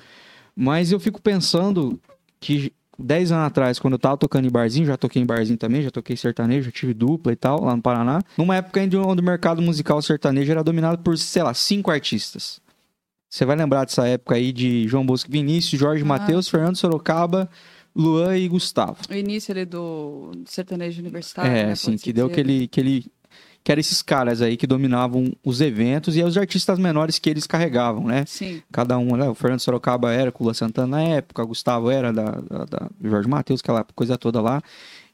Mas 0.55 0.91
eu 0.91 0.99
fico 0.99 1.19
pensando 1.19 1.99
que 2.39 2.71
10 2.99 3.31
anos 3.31 3.45
atrás, 3.47 3.79
quando 3.79 3.93
eu 3.93 3.99
tava 3.99 4.17
tocando 4.17 4.45
em 4.45 4.51
barzinho, 4.51 4.85
já 4.85 4.97
toquei 4.97 5.21
em 5.21 5.25
barzinho 5.25 5.57
também, 5.57 5.81
já 5.81 5.89
toquei 5.89 6.15
sertanejo, 6.17 6.65
já 6.65 6.71
tive 6.71 6.93
dupla 6.93 7.31
e 7.31 7.35
tal, 7.35 7.63
lá 7.63 7.75
no 7.75 7.81
Paraná. 7.81 8.21
Numa 8.37 8.55
época 8.57 8.79
ainda 8.79 8.99
onde 9.01 9.21
o 9.21 9.25
mercado 9.25 9.61
musical 9.61 10.01
sertanejo 10.01 10.51
era 10.51 10.63
dominado 10.63 11.01
por, 11.01 11.17
sei 11.17 11.41
lá, 11.43 11.53
cinco 11.53 11.89
artistas. 11.91 12.59
Você 13.29 13.45
vai 13.45 13.55
lembrar 13.55 13.85
dessa 13.85 14.07
época 14.07 14.35
aí 14.35 14.51
de 14.51 14.87
João 14.87 15.05
Bosco 15.05 15.31
Vinícius, 15.31 15.79
Jorge 15.79 16.03
Ah. 16.03 16.07
Matheus, 16.07 16.49
Fernando 16.49 16.75
Sorocaba, 16.75 17.49
Luan 17.95 18.37
e 18.37 18.47
Gustavo. 18.47 18.97
O 19.09 19.13
início 19.13 19.51
ali 19.51 19.65
do 19.65 20.31
sertanejo 20.45 21.01
universitário. 21.01 21.51
é, 21.51 21.65
né, 21.67 21.71
assim, 21.73 21.95
que 21.97 22.11
deu 22.11 22.25
aquele, 22.27 22.63
aquele. 22.65 23.05
Que 23.63 23.71
eram 23.71 23.79
esses 23.79 24.01
caras 24.01 24.41
aí 24.41 24.55
que 24.57 24.65
dominavam 24.65 25.31
os 25.43 25.61
eventos 25.61 26.15
e 26.15 26.23
os 26.23 26.37
artistas 26.37 26.79
menores 26.79 27.19
que 27.19 27.29
eles 27.29 27.45
carregavam, 27.45 28.05
né? 28.05 28.25
Sim, 28.25 28.61
Cada 28.71 28.97
um, 28.97 29.15
né? 29.15 29.29
O 29.29 29.35
Fernando 29.35 29.59
Sorocaba 29.59 30.11
era 30.11 30.33
Lua 30.39 30.53
Santana 30.53 30.87
na 30.87 31.01
época, 31.01 31.43
o 31.43 31.47
Gustavo 31.47 31.91
era 31.91 32.11
da, 32.13 32.31
da, 32.31 32.65
da 32.65 32.89
Jorge 33.03 33.27
Matheus, 33.27 33.59
aquela 33.61 33.83
coisa 33.95 34.17
toda 34.17 34.41
lá. 34.41 34.61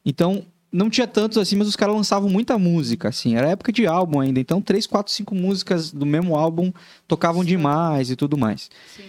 Então, 0.05 0.43
não 0.71 0.89
tinha 0.89 1.07
tantos 1.07 1.37
assim, 1.37 1.55
mas 1.55 1.67
os 1.67 1.75
caras 1.75 1.95
lançavam 1.95 2.29
muita 2.29 2.57
música, 2.57 3.09
assim. 3.09 3.35
Era 3.35 3.49
época 3.49 3.71
de 3.71 3.87
álbum 3.87 4.19
ainda. 4.19 4.39
Então, 4.39 4.61
três, 4.61 4.85
quatro, 4.85 5.11
cinco 5.11 5.33
músicas 5.33 5.91
do 5.91 6.05
mesmo 6.05 6.35
álbum 6.35 6.71
tocavam 7.07 7.41
Sim. 7.41 7.47
demais 7.47 8.11
e 8.11 8.15
tudo 8.15 8.37
mais. 8.37 8.69
sim. 8.95 9.03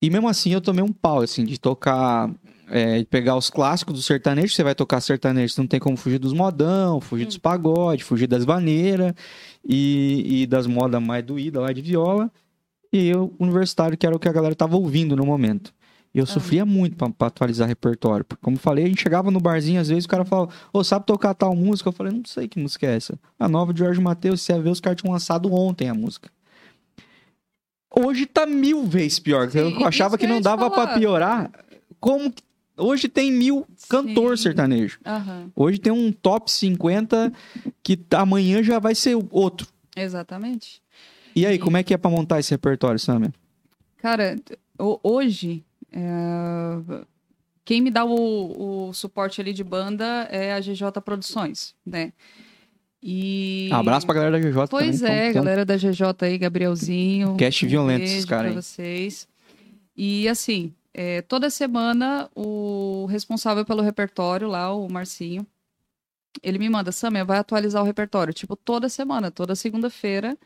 E 0.00 0.10
mesmo 0.10 0.28
assim, 0.28 0.52
eu 0.52 0.60
tomei 0.60 0.84
um 0.84 0.92
pau, 0.92 1.22
assim, 1.22 1.44
de 1.46 1.58
tocar. 1.58 2.30
É, 2.70 3.04
pegar 3.04 3.36
os 3.36 3.50
clássicos 3.50 3.94
do 3.94 4.00
sertanejo, 4.02 4.54
você 4.54 4.62
vai 4.62 4.74
tocar 4.74 5.00
sertanejo, 5.00 5.52
você 5.54 5.60
não 5.60 5.68
tem 5.68 5.78
como 5.78 5.96
fugir 5.96 6.18
dos 6.18 6.32
modão, 6.32 7.00
fugir 7.00 7.26
dos 7.26 7.36
pagode, 7.38 8.02
fugir 8.04 8.26
das 8.26 8.44
vaneiras 8.44 9.12
e, 9.64 10.42
e 10.42 10.46
das 10.46 10.66
modas 10.66 11.02
mais 11.02 11.22
doídas 11.24 11.62
lá 11.62 11.72
de 11.72 11.82
viola. 11.82 12.30
E 12.92 13.06
eu, 13.08 13.34
universitário, 13.38 13.98
que 13.98 14.06
era 14.06 14.14
o 14.16 14.18
que 14.18 14.28
a 14.28 14.32
galera 14.32 14.54
tava 14.54 14.76
ouvindo 14.76 15.14
no 15.16 15.26
momento. 15.26 15.74
E 16.14 16.18
eu 16.20 16.26
sofria 16.26 16.64
muito 16.64 16.96
pra, 16.96 17.10
pra 17.10 17.26
atualizar 17.26 17.66
repertório. 17.66 18.24
Porque, 18.24 18.40
como 18.42 18.56
eu 18.56 18.60
falei, 18.60 18.84
a 18.84 18.88
gente 18.88 19.02
chegava 19.02 19.32
no 19.32 19.40
barzinho, 19.40 19.80
às 19.80 19.88
vezes 19.88 20.04
o 20.04 20.08
cara 20.08 20.24
falava, 20.24 20.48
ô, 20.72 20.84
sabe 20.84 21.04
tocar 21.04 21.34
tal 21.34 21.56
música? 21.56 21.88
Eu 21.88 21.92
falei, 21.92 22.12
não 22.12 22.24
sei 22.24 22.46
que 22.46 22.58
música 22.58 22.86
é 22.86 22.94
essa. 22.96 23.18
A 23.38 23.48
nova 23.48 23.74
de 23.74 23.80
Jorge 23.80 24.00
Matheus, 24.00 24.40
você 24.42 24.52
ia 24.52 24.60
ver, 24.60 24.70
os 24.70 24.80
caras 24.80 25.00
tinham 25.00 25.12
lançado 25.12 25.52
ontem 25.52 25.88
a 25.88 25.94
música. 25.94 26.30
Hoje 27.96 28.26
tá 28.26 28.46
mil 28.46 28.84
vezes 28.86 29.18
pior. 29.18 29.48
Sim, 29.50 29.58
eu 29.80 29.86
achava 29.86 30.16
que 30.18 30.26
não 30.26 30.40
dava 30.40 30.70
pra 30.70 30.84
falar. 30.86 30.98
piorar. 30.98 31.50
Como 32.00 32.30
que- 32.32 32.42
hoje 32.76 33.08
tem 33.08 33.30
mil 33.32 33.66
cantor 33.88 34.36
Sim. 34.36 34.42
sertanejo. 34.44 34.98
Aham, 35.04 35.50
Hoje 35.54 35.78
tem 35.78 35.92
um 35.92 36.10
top 36.12 36.50
50 36.50 37.32
que 37.82 37.98
amanhã 38.12 38.62
já 38.62 38.78
vai 38.78 38.94
ser 38.94 39.16
outro. 39.30 39.68
exatamente. 39.96 40.82
E 41.36 41.44
aí, 41.46 41.56
E- 41.56 41.58
como 41.58 41.76
é 41.76 41.82
que 41.82 41.92
é 41.92 41.96
pra 41.96 42.10
montar 42.10 42.38
esse 42.40 42.50
repertório, 42.52 42.98
Samia? 42.98 43.32
Cara, 43.98 44.36
ho- 44.78 45.00
hoje, 45.02 45.64
é, 45.92 47.04
quem 47.64 47.80
me 47.80 47.90
dá 47.90 48.04
o, 48.04 48.88
o 48.88 48.92
suporte 48.92 49.40
ali 49.40 49.52
de 49.52 49.64
banda 49.64 50.28
é 50.30 50.52
a 50.52 50.60
GJ 50.60 51.00
Produções, 51.04 51.74
né? 51.84 52.12
E... 53.02 53.68
Abraço 53.72 54.06
pra 54.06 54.14
galera 54.14 54.38
da 54.40 54.48
GJ 54.50 54.66
Pois 54.68 55.00
também. 55.00 55.14
é, 55.14 55.32
galera 55.32 55.64
da 55.64 55.76
GJ 55.76 56.02
aí, 56.22 56.38
Gabrielzinho. 56.38 57.36
Cast 57.36 57.66
um 57.66 57.68
violento 57.68 57.98
beijo 58.00 58.14
esses 58.14 58.24
caras 58.24 58.54
vocês. 58.54 59.28
E 59.96 60.26
assim, 60.28 60.72
é, 60.94 61.22
toda 61.22 61.50
semana 61.50 62.30
o 62.34 63.06
responsável 63.10 63.64
pelo 63.64 63.82
repertório 63.82 64.48
lá, 64.48 64.72
o 64.74 64.90
Marcinho, 64.90 65.46
ele 66.42 66.58
me 66.58 66.68
manda, 66.68 66.92
Samia, 66.92 67.24
vai 67.24 67.38
atualizar 67.38 67.82
o 67.82 67.86
repertório. 67.86 68.32
Tipo, 68.34 68.56
toda 68.56 68.88
semana, 68.88 69.30
toda 69.30 69.54
segunda-feira. 69.54 70.36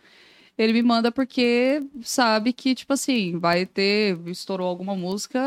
Ele 0.57 0.73
me 0.73 0.83
manda 0.83 1.13
porque 1.13 1.83
sabe 2.03 2.53
que, 2.53 2.75
tipo 2.75 2.93
assim, 2.93 3.39
vai 3.39 3.65
ter, 3.65 4.19
estourou 4.27 4.69
alguma 4.69 4.97
música 4.97 5.41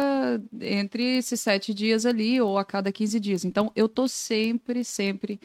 entre 0.61 1.17
esses 1.17 1.41
sete 1.41 1.73
dias 1.73 2.05
ali 2.05 2.39
ou 2.41 2.57
a 2.57 2.63
cada 2.65 2.91
15 2.93 3.19
dias. 3.19 3.43
Então, 3.45 3.71
eu 3.75 3.89
tô 3.89 4.07
sempre, 4.07 4.83
sempre 4.85 5.39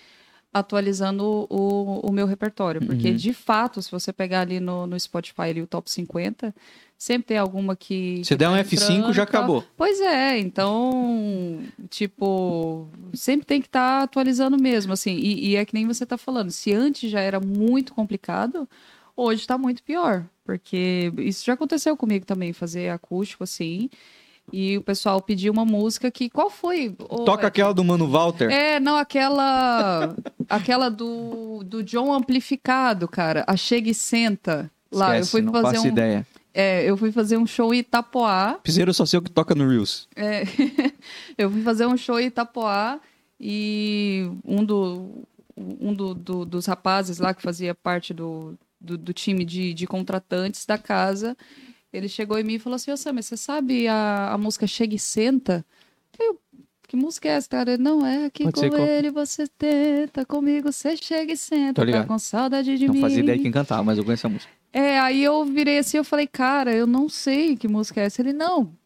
atualizando 0.53 1.47
o, 1.51 2.01
o 2.09 2.13
meu 2.13 2.27
repertório. 2.27 2.81
Porque, 2.81 3.11
Uhum. 3.11 3.17
de 3.17 3.33
fato, 3.35 3.83
se 3.83 3.91
você 3.91 4.13
pegar 4.13 4.41
ali 4.43 4.61
no, 4.61 4.87
no 4.87 4.99
Spotify 4.99 5.43
ali, 5.43 5.63
o 5.63 5.67
top 5.67 5.91
50, 5.91 6.55
sempre 6.99 7.28
tem 7.28 7.38
alguma 7.38 7.76
que. 7.76 8.22
Se 8.24 8.30
que 8.30 8.36
der 8.36 8.49
um 8.49 8.53
tá 8.53 8.64
F5, 8.64 8.90
entrando 8.90 9.12
já 9.12 9.26
tal. 9.26 9.40
acabou. 9.40 9.64
Pois 9.76 10.01
é, 10.01 10.38
então, 10.38 11.62
tipo, 11.90 12.88
sempre 13.14 13.47
tem 13.47 13.61
que 13.61 13.68
estar 13.68 14.03
atualizando 14.03 14.57
mesmo, 14.61 14.92
assim, 14.92 15.14
e, 15.14 15.51
e 15.51 15.57
é 15.57 15.64
que 15.64 15.74
nem 15.74 15.86
você 15.86 16.07
tá 16.07 16.16
falando, 16.16 16.51
se 16.51 16.72
antes 16.72 17.11
já 17.11 17.20
era 17.20 17.40
muito 17.40 17.92
complicado, 17.94 18.68
hoje 19.16 19.47
tá 19.47 19.59
muito 19.59 19.82
pior, 19.82 20.24
porque 20.44 21.12
isso 21.18 21.44
já 21.44 21.53
aconteceu 21.53 21.97
comigo 21.97 22.24
também, 22.24 22.53
fazer 22.53 22.90
acústico, 22.90 23.44
assim, 23.44 23.90
e 24.53 24.78
o 24.78 24.82
pessoal 24.82 25.20
pediu 25.20 25.53
uma 25.53 25.64
música 25.64 26.11
que, 26.11 26.30
qual 26.30 26.49
foi? 26.49 26.94
Ô, 27.09 27.24
Toca 27.24 27.42
Ed? 27.42 27.47
aquela 27.49 27.74
do 27.74 27.82
Mano 27.82 28.09
Walter. 28.09 28.49
É, 28.49 28.78
não, 28.78 28.97
aquela, 28.97 30.14
aquela 30.49 30.88
do, 30.88 31.64
do 31.64 31.82
John 31.82 32.12
Amplificado, 32.12 33.09
cara, 33.09 33.44
a 33.47 33.57
Chega 33.57 33.90
e 33.90 33.94
Senta, 33.94 34.70
lá, 34.90 35.16
eu 35.16 35.22
Esquece, 35.22 35.30
fui 35.32 35.40
não 35.42 35.53
fazer 35.53 35.80
um... 35.80 35.86
ideia. 35.86 36.26
É, 36.59 36.89
eu 36.89 36.97
fui 36.97 37.13
fazer 37.13 37.37
um 37.37 37.47
show 37.47 37.75
em 37.75 37.81
Itapoá, 37.81 38.55
Piseiro 38.63 38.95
só 38.95 39.05
sei 39.05 39.19
o 39.19 39.23
que 39.23 39.31
toca 39.31 39.55
no 39.55 39.69
Reels. 39.69 40.09
é, 40.17 40.43
eu 41.37 41.51
fui 41.51 41.61
fazer 41.63 41.85
um 41.87 41.97
show 41.99 42.19
em 42.19 42.27
Itapoá 42.29 42.99
e 43.39 44.27
um, 44.43 44.65
do, 44.65 45.23
um 45.57 45.93
do, 45.93 46.15
do- 46.15 46.45
dos 46.47 46.65
rapazes 46.65 47.19
lá 47.19 47.35
que 47.35 47.43
fazia 47.43 47.75
parte 47.75 48.15
do, 48.15 48.55
do, 48.81 48.97
do 48.97 49.13
time 49.13 49.45
de, 49.45 49.75
de 49.75 49.87
contratantes 49.87 50.65
da 50.65 50.79
casa, 50.79 51.37
ele 51.93 52.09
chegou 52.09 52.39
em 52.39 52.45
mim 52.45 52.55
e 52.55 52.59
falou 52.59 52.77
assim, 52.77 52.91
ô 52.91 52.97
Sam, 52.97 53.21
você 53.21 53.37
sabe 53.37 53.87
a, 53.87 54.33
a 54.33 54.39
música 54.39 54.67
Chega 54.67 54.95
e 54.95 54.99
Senta? 54.99 55.65
Eu, 56.19 56.41
que 56.89 56.97
música 56.97 57.29
é 57.29 57.33
essa, 57.33 57.49
cara? 57.51 57.77
Não, 57.77 58.07
é 58.07 58.31
que 58.31 58.45
Pode 58.45 58.61
com 58.63 58.71
qual- 58.71 58.89
ele 58.89 59.11
você 59.11 59.47
tenta, 59.47 60.25
comigo 60.25 60.73
você 60.73 60.97
chega 60.97 61.33
e 61.33 61.37
senta, 61.37 61.75
tá 61.83 61.85
ligado. 61.85 62.07
com 62.07 62.19
saudade 62.19 62.79
de 62.79 62.87
Não 62.87 62.95
mim. 62.95 63.01
fazia 63.03 63.21
ideia 63.21 63.37
de 63.37 63.43
quem 63.43 63.53
cantava, 63.53 63.83
mas 63.85 63.99
eu 63.99 64.05
conheço 64.05 64.27
a 64.27 64.31
música. 64.31 64.51
É, 64.77 64.99
aí 65.01 65.22
eu 65.24 65.43
virei 65.47 65.79
assim, 65.79 65.97
eu 65.97 66.05
falei, 66.05 66.27
cara, 66.27 66.70
eu 66.74 66.87
não 66.87 67.09
sei 67.09 67.57
que 67.57 67.66
música 67.66 68.01
é 68.03 68.05
essa. 68.05 68.20
Ele, 68.20 68.35
não, 68.35 68.77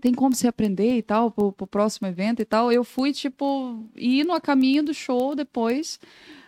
tem 0.00 0.14
como 0.14 0.34
você 0.34 0.48
aprender 0.48 0.96
e 0.96 1.02
tal, 1.02 1.30
pro, 1.30 1.52
pro 1.52 1.66
próximo 1.66 2.08
evento 2.08 2.42
e 2.42 2.44
tal. 2.44 2.72
Eu 2.72 2.84
fui, 2.84 3.12
tipo, 3.12 3.88
indo 3.96 4.32
a 4.32 4.40
caminho 4.40 4.82
do 4.82 4.94
show 4.94 5.34
depois 5.36 6.00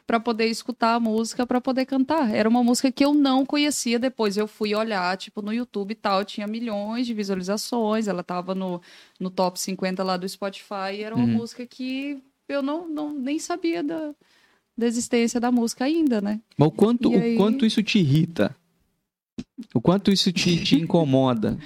para 0.06 0.20
poder 0.20 0.46
escutar 0.48 0.94
a 0.94 1.00
música, 1.00 1.46
para 1.46 1.60
poder 1.60 1.86
cantar. 1.86 2.34
Era 2.34 2.48
uma 2.48 2.64
música 2.64 2.92
que 2.92 3.04
eu 3.04 3.14
não 3.14 3.46
conhecia 3.46 3.98
depois. 3.98 4.36
Eu 4.36 4.48
fui 4.48 4.74
olhar, 4.74 5.16
tipo, 5.16 5.42
no 5.42 5.52
YouTube 5.52 5.92
e 5.92 5.96
tal, 5.96 6.24
tinha 6.24 6.46
milhões 6.46 7.06
de 7.06 7.14
visualizações, 7.14 8.08
ela 8.08 8.24
tava 8.24 8.54
no, 8.54 8.82
no 9.20 9.30
top 9.30 9.60
50 9.60 10.02
lá 10.04 10.16
do 10.16 10.28
Spotify, 10.28 10.94
e 10.96 11.02
era 11.04 11.14
uma 11.14 11.24
Uhum. 11.24 11.34
música 11.38 11.66
que 11.66 12.22
eu 12.48 12.62
não, 12.62 12.88
não 12.88 13.12
nem 13.14 13.38
sabia 13.38 13.82
da, 13.82 14.14
da 14.76 14.86
existência 14.86 15.40
da 15.40 15.50
música 15.50 15.84
ainda, 15.84 16.20
né? 16.20 16.40
Mas 16.56 16.68
o 16.68 16.70
quanto, 16.72 17.12
E 17.12 17.16
o 17.16 17.20
aí? 17.20 17.36
quanto 17.36 17.64
isso 17.64 17.82
te 17.82 17.98
irrita? 17.98 18.54
O 19.74 19.80
quanto 19.80 20.10
isso 20.10 20.32
te, 20.32 20.62
te 20.62 20.76
incomoda? 20.80 21.58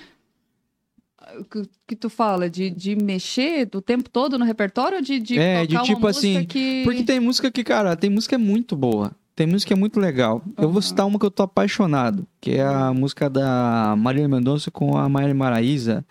que, 1.51 1.63
que 1.89 1.97
tu 1.97 2.11
fala 2.11 2.49
de, 2.51 2.71
de 2.71 2.97
mexer 2.97 3.69
o 3.75 3.81
tempo 3.81 4.09
todo 4.11 4.39
no 4.39 4.45
repertório 4.45 5.01
de, 5.01 5.21
de 5.21 5.39
É, 5.39 5.65
de 5.67 5.81
tipo 5.83 6.07
assim, 6.07 6.45
que... 6.45 6.83
Porque 6.85 7.05
tem 7.05 7.21
música 7.21 7.51
que, 7.51 7.63
cara, 7.63 7.97
tem 7.97 8.11
música 8.11 8.37
muito 8.39 8.75
boa. 8.77 9.13
Tem 9.37 9.47
música 9.47 9.69
que 9.69 9.73
é 9.73 9.77
muito 9.77 9.99
legal. 10.01 10.43
Eu 10.59 10.71
vou 10.71 10.83
citar 10.83 11.07
uma 11.07 11.19
que 11.19 11.25
eu 11.25 11.31
tô 11.31 11.43
apaixonado, 11.43 12.27
que 12.41 12.53
é 12.53 12.63
a 12.65 12.93
música 12.93 13.31
da 13.31 13.95
Marília 13.97 14.29
Mendonça 14.29 14.71
com 14.71 14.99
a 14.99 15.09
Maria 15.09 15.35
Maraíza, 15.35 16.05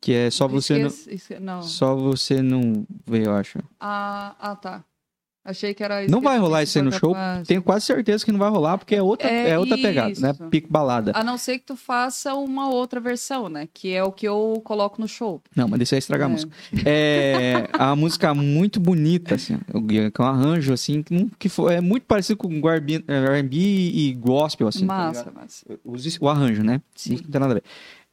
que 0.00 0.12
é 0.12 0.30
Só 0.30 0.46
Você 0.48 0.78
Não... 0.78 0.86
Esquece- 0.86 1.38
não. 1.40 1.62
Só 1.62 1.94
Você 1.96 2.40
Não 2.40 2.86
Vê, 3.06 3.26
eu 3.26 3.34
acho. 3.34 3.58
Ah, 3.78 4.34
ah, 4.38 4.56
tá. 4.56 4.84
Achei 5.42 5.72
que 5.72 5.82
era 5.82 6.06
Não 6.06 6.20
vai 6.20 6.38
rolar 6.38 6.62
isso 6.62 6.76
aí 6.78 6.84
no 6.84 6.92
show. 6.92 7.16
Tenho 7.46 7.62
quase 7.62 7.86
certeza 7.86 8.22
que 8.24 8.30
não 8.30 8.38
vai 8.38 8.50
rolar, 8.50 8.76
porque 8.76 8.94
é 8.94 9.02
outra, 9.02 9.26
é, 9.26 9.50
É 9.50 9.58
outra 9.58 9.74
pegada, 9.78 10.12
né? 10.20 10.30
isso. 10.32 10.44
Pique 10.50 10.68
balada. 10.70 11.12
A 11.14 11.24
não 11.24 11.38
ser 11.38 11.58
que 11.58 11.64
tu 11.64 11.76
faça 11.76 12.34
uma 12.34 12.68
outra 12.68 13.00
versão, 13.00 13.48
né? 13.48 13.66
Que 13.72 13.94
é 13.94 14.04
o 14.04 14.12
que 14.12 14.28
eu 14.28 14.60
coloco 14.62 15.00
no 15.00 15.08
show. 15.08 15.42
Não, 15.56 15.66
mas 15.66 15.78
deixa 15.78 15.94
eu 15.94 15.98
estragar 15.98 16.28
a 16.28 16.30
É. 16.30 16.32
música. 16.34 16.52
É 16.84 17.68
a 17.72 17.96
música 17.96 18.34
muito 18.34 18.78
bonita, 18.78 19.36
assim, 19.36 19.58
com 20.14 20.22
um 20.22 20.26
arranjo, 20.26 20.74
assim, 20.74 21.02
que 21.38 21.48
foi, 21.48 21.74
é 21.74 21.80
muito 21.80 22.04
parecido 22.04 22.36
com 22.36 22.48
R&B 22.68 23.02
R&B 23.08 23.56
e 23.56 24.12
gospel, 24.14 24.68
assim. 24.68 24.86
tá 24.86 24.94
massa, 24.94 25.20
ligado? 25.20 25.34
massa. 25.34 25.66
O 26.20 26.28
arranjo, 26.28 26.62
né? 26.62 26.82
Sim. 26.94 27.14
Não 27.14 27.22
tem 27.30 27.40
nada 27.40 27.52
a 27.52 27.54
ver. 27.54 27.64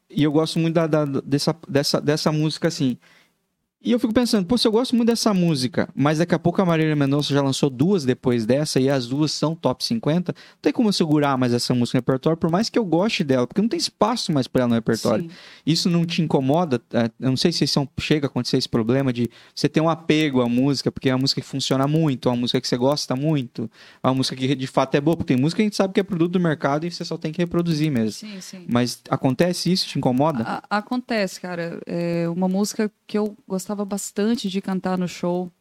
E 0.10 0.24
eu 0.24 0.32
gosto 0.32 0.58
muito 0.60 0.76
da, 0.76 0.88
da- 0.88 1.04
dessa, 1.06 1.54
dessa, 1.68 2.00
dessa 2.00 2.32
música, 2.32 2.70
assim. 2.70 2.98
E 3.88 3.92
eu 3.94 4.00
fico 4.00 4.14
pensando, 4.14 4.46
pô, 4.46 4.58
se 4.58 4.68
eu 4.68 4.72
gosto 4.74 4.94
muito 4.98 5.08
dessa 5.08 5.34
música, 5.34 5.88
mas 5.96 6.18
daqui 6.18 6.36
a 6.36 6.40
pouco 6.40 6.62
a 6.62 6.66
Marília 6.66 6.94
Mendonça 6.94 7.34
já 7.34 7.42
lançou 7.42 7.70
duas 7.70 8.04
depois 8.04 8.46
dessa 8.46 8.82
e 8.82 8.90
as 8.90 9.08
duas 9.08 9.32
são 9.32 9.56
top 9.56 9.82
50, 9.82 10.34
não 10.34 10.58
tem 10.62 10.74
como 10.74 10.90
eu 10.90 10.94
segurar 10.94 11.38
mais 11.38 11.54
essa 11.54 11.74
música 11.74 11.98
no 11.98 12.00
repertório, 12.02 12.38
por 12.38 12.52
mais 12.52 12.70
que 12.70 12.78
eu 12.78 12.84
goste 12.84 13.24
dela, 13.24 13.48
porque 13.48 13.62
não 13.62 13.70
tem 13.70 13.78
espaço 13.78 14.34
mais 14.34 14.46
pra 14.46 14.64
ela 14.64 14.68
no 14.70 14.76
repertório. 14.76 15.24
Sim. 15.24 15.30
Isso 15.66 15.90
não 15.90 16.06
te 16.06 16.22
incomoda? 16.22 16.82
É, 16.92 17.06
Eu 17.18 17.30
não 17.30 17.38
sei 17.38 17.54
se 17.54 17.66
são, 17.66 17.88
chega 17.98 18.26
a 18.26 18.30
acontecer 18.30 18.58
esse 18.58 18.68
problema 18.68 19.14
de 19.14 19.30
você 19.56 19.70
ter 19.70 19.80
um 19.80 19.88
apego 19.88 20.42
à 20.42 20.50
música, 20.50 20.92
porque 20.92 21.10
é 21.10 21.14
uma 21.16 21.22
música 21.22 21.40
que 21.40 21.48
funciona 21.48 21.88
muito, 21.88 22.28
é 22.28 22.32
uma 22.34 22.38
música 22.42 22.60
que 22.60 22.68
você 22.68 22.76
gosta 22.76 23.16
muito, 23.16 23.72
é 24.04 24.08
uma 24.10 24.16
música 24.16 24.36
que 24.36 24.54
de 24.54 24.68
fato 24.68 24.96
é 24.96 25.00
boa, 25.00 25.16
porque 25.16 25.34
tem 25.34 25.42
música 25.42 25.60
que 25.60 25.62
a 25.62 25.66
gente 25.66 25.78
sabe 25.78 25.94
que 25.94 26.02
é 26.02 26.04
produto 26.04 26.34
do 26.34 26.42
mercado 26.42 26.86
e 26.86 26.92
você 26.92 27.06
só 27.06 27.18
tem 27.18 27.32
que 27.32 27.38
reproduzir 27.42 27.90
mesmo. 27.90 28.12
Sim, 28.12 28.42
sim. 28.42 28.66
Mas 28.68 29.02
acontece 29.10 29.72
isso? 29.72 29.88
Te 29.88 29.98
incomoda? 29.98 30.44
A- 30.44 30.78
acontece, 30.78 31.40
cara. 31.40 31.80
É 31.88 32.28
uma 32.28 32.50
música 32.50 32.92
que 33.08 33.18
eu 33.18 33.34
gostava 33.48 33.77
bastante 33.86 34.50
de 34.50 34.62
cantar 34.62 34.98
no 34.98 35.08
show 35.08 35.52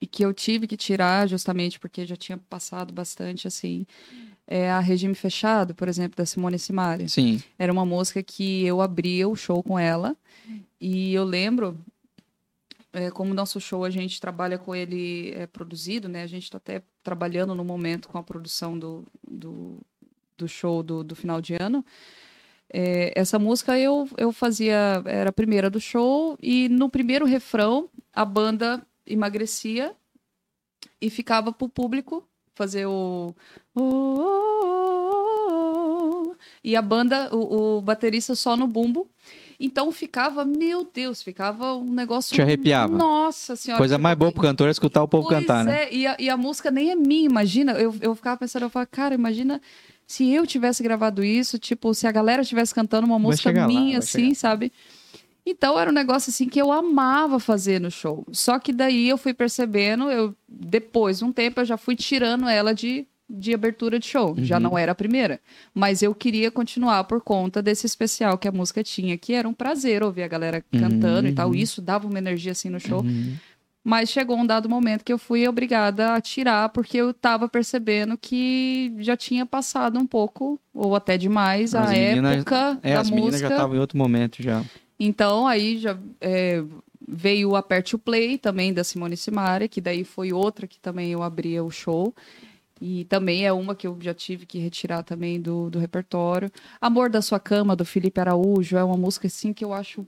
e 0.00 0.06
que 0.06 0.24
eu 0.24 0.32
tive 0.32 0.66
que 0.66 0.76
tirar 0.76 1.28
justamente 1.28 1.78
porque 1.78 2.06
já 2.06 2.16
tinha 2.16 2.38
passado 2.38 2.92
bastante 2.92 3.46
assim. 3.46 3.86
É 4.46 4.70
a 4.70 4.80
Regime 4.80 5.14
Fechado, 5.14 5.74
por 5.74 5.88
exemplo, 5.88 6.16
da 6.16 6.26
Simone 6.26 6.58
Simaria. 6.58 7.08
Sim. 7.08 7.40
Era 7.58 7.72
uma 7.72 7.86
música 7.86 8.22
que 8.22 8.64
eu 8.64 8.80
abria 8.80 9.28
o 9.28 9.36
show 9.36 9.62
com 9.62 9.78
ela 9.78 10.16
e 10.80 11.14
eu 11.14 11.24
lembro 11.24 11.78
é, 12.92 13.10
como 13.10 13.32
nosso 13.32 13.60
show 13.60 13.84
a 13.84 13.90
gente 13.90 14.20
trabalha 14.20 14.58
com 14.58 14.74
ele 14.74 15.32
é, 15.32 15.46
produzido, 15.46 16.08
né? 16.08 16.22
A 16.22 16.26
gente 16.26 16.44
está 16.44 16.58
até 16.58 16.82
trabalhando 17.02 17.54
no 17.54 17.64
momento 17.64 18.08
com 18.08 18.18
a 18.18 18.22
produção 18.22 18.78
do, 18.78 19.04
do, 19.28 19.78
do 20.36 20.48
show 20.48 20.82
do, 20.82 21.04
do 21.04 21.14
final 21.14 21.40
de 21.40 21.54
ano. 21.54 21.84
É, 22.72 23.12
essa 23.16 23.38
música 23.38 23.78
eu, 23.78 24.08
eu 24.16 24.32
fazia, 24.32 25.02
era 25.04 25.30
a 25.30 25.32
primeira 25.32 25.68
do 25.68 25.80
show, 25.80 26.38
e 26.40 26.68
no 26.68 26.88
primeiro 26.88 27.26
refrão 27.26 27.88
a 28.12 28.24
banda 28.24 28.80
emagrecia 29.06 29.92
e 31.00 31.10
ficava 31.10 31.52
pro 31.52 31.68
público 31.68 32.24
fazer 32.54 32.86
o. 32.86 33.34
"Oh, 33.74 34.20
oh, 34.20 36.28
oh", 36.28 36.34
E 36.62 36.76
a 36.76 36.82
banda, 36.82 37.34
o, 37.34 37.78
o 37.78 37.80
baterista 37.80 38.34
só 38.34 38.56
no 38.56 38.66
bumbo. 38.66 39.08
Então 39.58 39.92
ficava, 39.92 40.44
meu 40.44 40.88
Deus, 40.92 41.22
ficava 41.22 41.74
um 41.74 41.92
negócio. 41.92 42.34
Te 42.34 42.40
arrepiava. 42.40 42.96
Nossa 42.96 43.56
senhora. 43.56 43.78
Coisa 43.78 43.98
mais 43.98 44.16
boa 44.16 44.32
pro 44.32 44.40
cantor 44.40 44.68
é 44.68 44.70
escutar 44.70 45.02
o 45.02 45.08
povo 45.08 45.28
Pois 45.28 45.40
cantar, 45.40 45.64
né? 45.64 45.84
é, 45.84 45.94
e 45.94 46.06
a, 46.06 46.16
e 46.18 46.30
a 46.30 46.36
música 46.36 46.70
nem 46.70 46.90
é 46.90 46.94
minha, 46.94 47.26
imagina. 47.26 47.72
Eu, 47.72 47.94
eu 48.00 48.14
ficava 48.14 48.38
pensando, 48.38 48.62
eu 48.62 48.70
falava, 48.70 48.88
cara, 48.90 49.14
imagina 49.14 49.60
se 50.10 50.28
eu 50.34 50.44
tivesse 50.44 50.82
gravado 50.82 51.22
isso, 51.22 51.56
tipo, 51.56 51.94
se 51.94 52.04
a 52.04 52.10
galera 52.10 52.42
estivesse 52.42 52.74
cantando 52.74 53.06
uma 53.06 53.16
música 53.16 53.52
lá, 53.52 53.64
minha, 53.68 53.90
vai 53.92 53.94
assim, 54.00 54.34
sabe? 54.34 54.72
Então 55.46 55.78
era 55.78 55.88
um 55.88 55.94
negócio 55.94 56.30
assim 56.30 56.48
que 56.48 56.60
eu 56.60 56.72
amava 56.72 57.38
fazer 57.38 57.80
no 57.80 57.92
show. 57.92 58.26
Só 58.32 58.58
que 58.58 58.72
daí 58.72 59.08
eu 59.08 59.16
fui 59.16 59.32
percebendo, 59.32 60.10
eu 60.10 60.34
depois 60.48 61.18
de 61.18 61.24
um 61.24 61.30
tempo 61.32 61.60
eu 61.60 61.64
já 61.64 61.76
fui 61.76 61.94
tirando 61.94 62.48
ela 62.48 62.74
de, 62.74 63.06
de 63.28 63.54
abertura 63.54 64.00
de 64.00 64.06
show. 64.06 64.34
Já 64.38 64.56
Uhum. 64.56 64.62
não 64.64 64.76
era 64.78 64.90
a 64.90 64.96
primeira. 64.96 65.38
Mas 65.72 66.02
eu 66.02 66.12
queria 66.12 66.50
continuar 66.50 67.04
por 67.04 67.20
conta 67.20 67.62
desse 67.62 67.86
especial 67.86 68.36
que 68.36 68.48
a 68.48 68.52
música 68.52 68.82
tinha, 68.82 69.16
que 69.16 69.32
era 69.32 69.48
um 69.48 69.54
prazer 69.54 70.02
ouvir 70.02 70.24
a 70.24 70.28
galera 70.28 70.60
cantando 70.72 71.28
e 71.28 71.32
tal. 71.32 71.50
Uhum. 71.50 71.54
Isso 71.54 71.80
dava 71.80 72.08
uma 72.08 72.18
energia 72.18 72.50
assim 72.50 72.68
no 72.68 72.80
show. 72.80 73.02
Uhum. 73.02 73.36
Mas 73.82 74.10
chegou 74.10 74.36
um 74.36 74.46
dado 74.46 74.68
momento 74.68 75.02
que 75.04 75.12
eu 75.12 75.16
fui 75.18 75.48
obrigada 75.48 76.14
a 76.14 76.20
tirar, 76.20 76.68
porque 76.68 76.98
eu 76.98 77.14
tava 77.14 77.48
percebendo 77.48 78.18
que 78.18 78.92
já 78.98 79.16
tinha 79.16 79.46
passado 79.46 79.98
um 79.98 80.06
pouco, 80.06 80.60
ou 80.74 80.94
até 80.94 81.16
demais, 81.16 81.74
As 81.74 81.88
a 81.88 81.92
meninas- 81.92 82.36
época 82.38 82.78
É, 82.82 82.94
da 82.94 83.00
as 83.00 83.10
meninas 83.10 83.32
música. 83.32 83.48
já 83.48 83.54
estavam 83.54 83.76
em 83.76 83.80
outro 83.80 83.96
momento 83.96 84.42
já. 84.42 84.62
Então, 84.98 85.46
aí 85.46 85.78
já 85.78 85.98
é, 86.20 86.62
veio 87.08 87.50
o 87.50 87.56
Aperte 87.56 87.94
o 87.96 87.98
Play 87.98 88.36
também 88.36 88.72
da 88.74 88.84
Simone 88.84 89.16
Simaria, 89.16 89.66
que 89.66 89.80
daí 89.80 90.04
foi 90.04 90.30
outra 90.30 90.66
que 90.66 90.78
também 90.78 91.10
eu 91.12 91.22
abria 91.22 91.64
o 91.64 91.70
show. 91.70 92.14
E 92.82 93.04
também 93.06 93.46
é 93.46 93.52
uma 93.52 93.74
que 93.74 93.86
eu 93.86 93.96
já 94.00 94.12
tive 94.14 94.44
que 94.46 94.58
retirar 94.58 95.02
também 95.02 95.40
do, 95.40 95.70
do 95.70 95.78
repertório. 95.78 96.50
Amor 96.80 97.08
da 97.10 97.20
Sua 97.22 97.38
Cama, 97.40 97.74
do 97.76 97.84
Felipe 97.84 98.20
Araújo, 98.20 98.76
é 98.76 98.84
uma 98.84 98.96
música 98.96 99.26
assim 99.26 99.52
que 99.54 99.64
eu 99.64 99.72
acho 99.72 100.06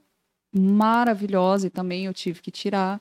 maravilhosa 0.55 1.66
e 1.66 1.70
também 1.70 2.05
eu 2.07 2.12
tive 2.14 2.41
que 2.41 2.51
tirar. 2.51 3.01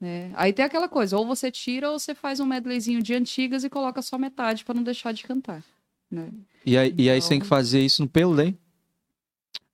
Né? 0.00 0.30
Aí 0.34 0.52
tem 0.52 0.64
aquela 0.64 0.88
coisa, 0.88 1.16
ou 1.16 1.26
você 1.26 1.50
tira 1.50 1.90
ou 1.90 1.98
você 1.98 2.14
faz 2.14 2.38
um 2.38 2.44
medleyzinho 2.46 3.02
de 3.02 3.14
antigas 3.14 3.64
e 3.64 3.70
coloca 3.70 4.02
só 4.02 4.18
metade 4.18 4.64
para 4.64 4.74
não 4.74 4.82
deixar 4.82 5.12
de 5.12 5.22
cantar. 5.24 5.64
Né? 6.10 6.28
E 6.64 6.76
aí, 6.76 6.94
e 6.98 7.08
aí 7.10 7.20
você 7.20 7.28
tem 7.30 7.36
Então- 7.38 7.44
que 7.44 7.48
fazer 7.48 7.80
isso 7.80 8.02
no 8.02 8.08
pelo, 8.08 8.36
daí? 8.36 8.54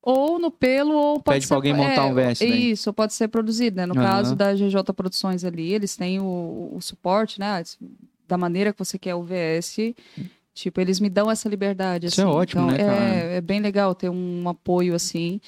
Ou 0.01 0.39
no 0.39 0.51
pelo, 0.51 0.95
ou 0.95 1.21
pode 1.21 1.37
Pede 1.37 1.45
ser... 1.45 1.49
pra 1.49 1.57
alguém 1.57 1.75
montar 1.75 2.07
um 2.07 2.15
VS 2.15 2.41
daí. 2.41 2.71
Isso, 2.73 2.93
pode 2.93 3.13
ser 3.15 3.29
produzido, 3.29 3.77
né? 3.77 3.87
No 3.87 3.95
Aham. 3.95 4.03
caso 4.03 4.35
da 4.37 4.53
GJ 4.55 4.93
Produções 4.95 5.45
ali, 5.45 5.73
eles 5.73 5.97
têm 5.97 6.19
o, 6.21 6.73
o 6.75 6.81
suporte, 6.81 7.39
né? 7.39 7.63
Da 8.27 8.37
maneira 8.37 8.73
que 8.73 8.79
você 8.79 8.99
quer 8.99 9.15
o 9.15 9.23
VS. 9.23 9.95
Tipo, 10.55 10.81
eles 10.81 10.99
me 11.01 11.09
dão 11.09 11.31
essa 11.31 11.49
liberdade, 11.49 12.07
Isso 12.09 12.21
é 12.21 12.25
assim. 12.25 12.33
ótimo, 12.33 12.63
então, 12.73 12.77
né, 12.77 12.85
cara? 12.85 13.05
É, 13.05 13.37
é 13.37 13.41
bem 13.41 13.61
legal 13.61 13.95
ter 13.95 14.09
um 14.11 14.49
apoio, 14.49 14.95
assim. 14.95 15.41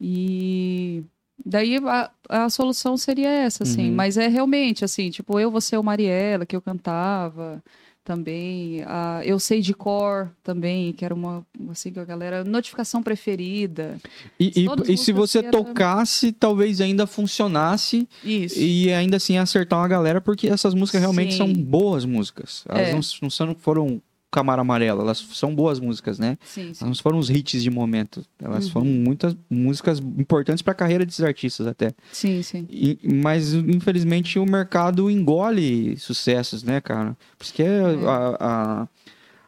E... 0.00 1.04
Daí 1.44 1.76
a, 1.78 2.10
a 2.28 2.48
solução 2.50 2.96
seria 2.96 3.28
essa, 3.28 3.62
assim. 3.64 3.88
Uhum. 3.90 3.94
Mas 3.96 4.16
é 4.16 4.28
realmente, 4.28 4.84
assim, 4.84 5.10
tipo, 5.10 5.38
eu, 5.40 5.50
você, 5.50 5.76
o 5.76 5.82
Mariela, 5.82 6.46
que 6.46 6.54
eu 6.54 6.60
cantava 6.62 7.62
também. 8.04 8.82
A 8.84 9.20
Eu 9.24 9.38
Sei 9.38 9.60
de 9.60 9.72
Cor 9.74 10.28
também, 10.42 10.92
que 10.92 11.04
era 11.04 11.14
uma, 11.14 11.46
assim, 11.70 11.92
a 11.96 12.04
galera... 12.04 12.42
Notificação 12.44 13.02
preferida. 13.02 13.96
E, 14.40 14.64
e- 14.64 14.92
e 14.92 14.96
se 14.98 15.12
você 15.12 15.38
era- 15.38 15.50
tocasse, 15.50 16.32
talvez 16.32 16.80
ainda 16.80 17.06
funcionasse 17.06 18.08
Isso. 18.24 18.58
e 18.58 18.92
ainda 18.92 19.16
assim 19.18 19.38
acertar 19.38 19.78
uma 19.78 19.88
galera, 19.88 20.20
porque 20.20 20.48
essas 20.48 20.74
músicas 20.74 21.00
realmente 21.00 21.32
Sim. 21.32 21.38
são 21.38 21.52
boas 21.52 22.04
músicas. 22.04 22.64
Elas 22.68 22.88
É. 22.88 23.18
não, 23.22 23.46
não 23.48 23.54
foram 23.54 24.02
camara 24.32 24.62
amarela, 24.62 25.02
elas 25.02 25.18
são 25.34 25.54
boas 25.54 25.78
músicas, 25.78 26.18
né? 26.18 26.38
Sim, 26.42 26.72
sim. 26.72 26.84
Elas 26.84 26.98
foram 26.98 27.18
os 27.18 27.28
hits 27.30 27.62
de 27.62 27.70
momento. 27.70 28.24
Elas 28.42 28.64
Uhum. 28.66 28.70
foram 28.72 28.86
muitas 28.86 29.36
músicas 29.50 29.98
importantes 30.00 30.62
para 30.62 30.72
a 30.72 30.74
carreira 30.74 31.04
desses 31.04 31.22
artistas 31.24 31.66
até. 31.66 31.92
Sim, 32.10 32.42
sim. 32.42 32.66
E- 32.70 32.98
mas, 33.22 33.52
infelizmente, 33.52 34.38
o 34.38 34.46
mercado 34.46 35.10
engole 35.10 35.96
sucessos, 35.98 36.62
né, 36.62 36.80
cara? 36.80 37.16
Por 37.38 37.44
isso 37.44 37.52
que 37.54 37.62
É. 37.62 37.80
a, 38.06 38.36
a, 38.40 38.88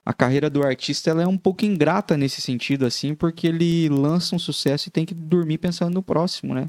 a 0.05 0.13
carreira 0.13 0.51
do 0.51 0.63
artista 0.63 1.09
ela 1.11 1.23
é 1.23 1.27
um 1.27 1.39
pouco 1.39 1.65
ingrata 1.65 2.17
nesse 2.17 2.43
sentido, 2.43 2.85
assim, 2.85 3.15
porque 3.15 3.47
ele 3.47 3.89
lança 3.89 4.37
um 4.37 4.39
sucesso 4.39 4.89
e 4.89 4.93
tem 4.93 5.07
que 5.07 5.15
dormir 5.15 5.57
pensando 5.59 5.95
no 5.95 6.03
próximo, 6.03 6.55
né? 6.55 6.69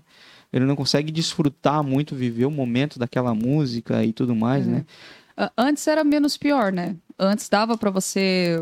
Ele 0.53 0.63
não 0.63 0.75
consegue 0.77 1.11
desfrutar 1.11 1.83
muito, 1.83 2.15
viver 2.15 2.45
o 2.45 2.51
momento 2.51 2.97
daquela 2.97 3.35
música 3.35 4.05
e 4.05 4.13
tudo 4.13 4.33
mais, 4.33 4.65
É. 4.65 4.69
né? 4.71 4.85
Antes 5.57 5.85
era 5.85 6.01
menos 6.01 6.37
pior, 6.37 6.71
né? 6.71 6.95
Antes 7.17 7.47
dava 7.47 7.77
pra 7.77 7.89
você, 7.89 8.61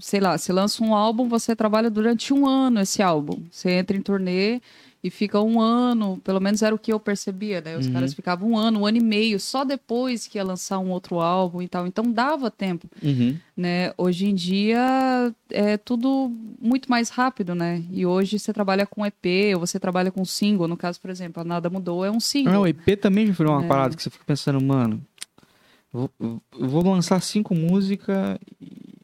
sei 0.00 0.20
lá, 0.20 0.38
se 0.38 0.52
lança 0.52 0.84
um 0.84 0.94
álbum, 0.94 1.28
você 1.28 1.56
trabalha 1.56 1.90
durante 1.90 2.32
um 2.32 2.46
ano 2.46 2.80
esse 2.80 3.02
álbum. 3.02 3.42
Você 3.50 3.70
entra 3.72 3.96
em 3.96 4.00
turnê 4.00 4.60
e 5.02 5.10
fica 5.10 5.40
um 5.40 5.60
ano, 5.60 6.20
pelo 6.22 6.40
menos 6.40 6.62
era 6.62 6.72
o 6.74 6.78
que 6.78 6.92
eu 6.92 7.00
percebia, 7.00 7.60
né? 7.60 7.76
Os 7.76 7.86
Uhum. 7.86 7.92
caras 7.92 8.14
ficavam 8.14 8.50
um 8.50 8.56
ano, 8.58 8.80
um 8.80 8.86
ano 8.86 8.98
e 8.98 9.02
meio, 9.02 9.40
só 9.40 9.64
depois 9.64 10.28
que 10.28 10.38
ia 10.38 10.44
lançar 10.44 10.78
um 10.78 10.90
outro 10.90 11.18
álbum 11.20 11.60
e 11.60 11.66
tal. 11.66 11.88
Então 11.88 12.04
dava 12.12 12.52
tempo, 12.52 12.88
Uhum. 13.02 13.36
né? 13.56 13.92
Hoje 13.98 14.26
em 14.26 14.34
dia 14.34 15.34
é 15.50 15.76
tudo 15.76 16.32
muito 16.60 16.88
mais 16.88 17.08
rápido, 17.10 17.52
né? 17.52 17.82
E 17.90 18.06
hoje 18.06 18.38
você 18.38 18.52
trabalha 18.52 18.86
com 18.86 19.04
EP, 19.04 19.54
ou 19.54 19.60
você 19.60 19.78
trabalha 19.80 20.12
com 20.12 20.24
single. 20.24 20.68
No 20.68 20.76
caso, 20.76 21.00
por 21.00 21.10
exemplo, 21.10 21.40
a 21.40 21.44
Nada 21.44 21.68
Mudou 21.68 22.04
é 22.04 22.10
um 22.12 22.20
single. 22.20 22.52
Ah, 22.54 22.60
o 22.60 22.66
EP 22.66 22.96
também 22.96 23.26
já 23.26 23.32
virou 23.32 23.52
uma 23.54 23.64
É. 23.64 23.68
parada 23.68 23.96
que 23.96 24.02
você 24.02 24.10
fica 24.10 24.24
pensando, 24.24 24.60
mano, 24.60 25.00
vou, 25.98 26.42
eu 26.58 26.68
vou 26.68 26.82
lançar 26.84 27.20
cinco 27.22 27.54
músicas 27.54 28.38
e, 28.60 28.98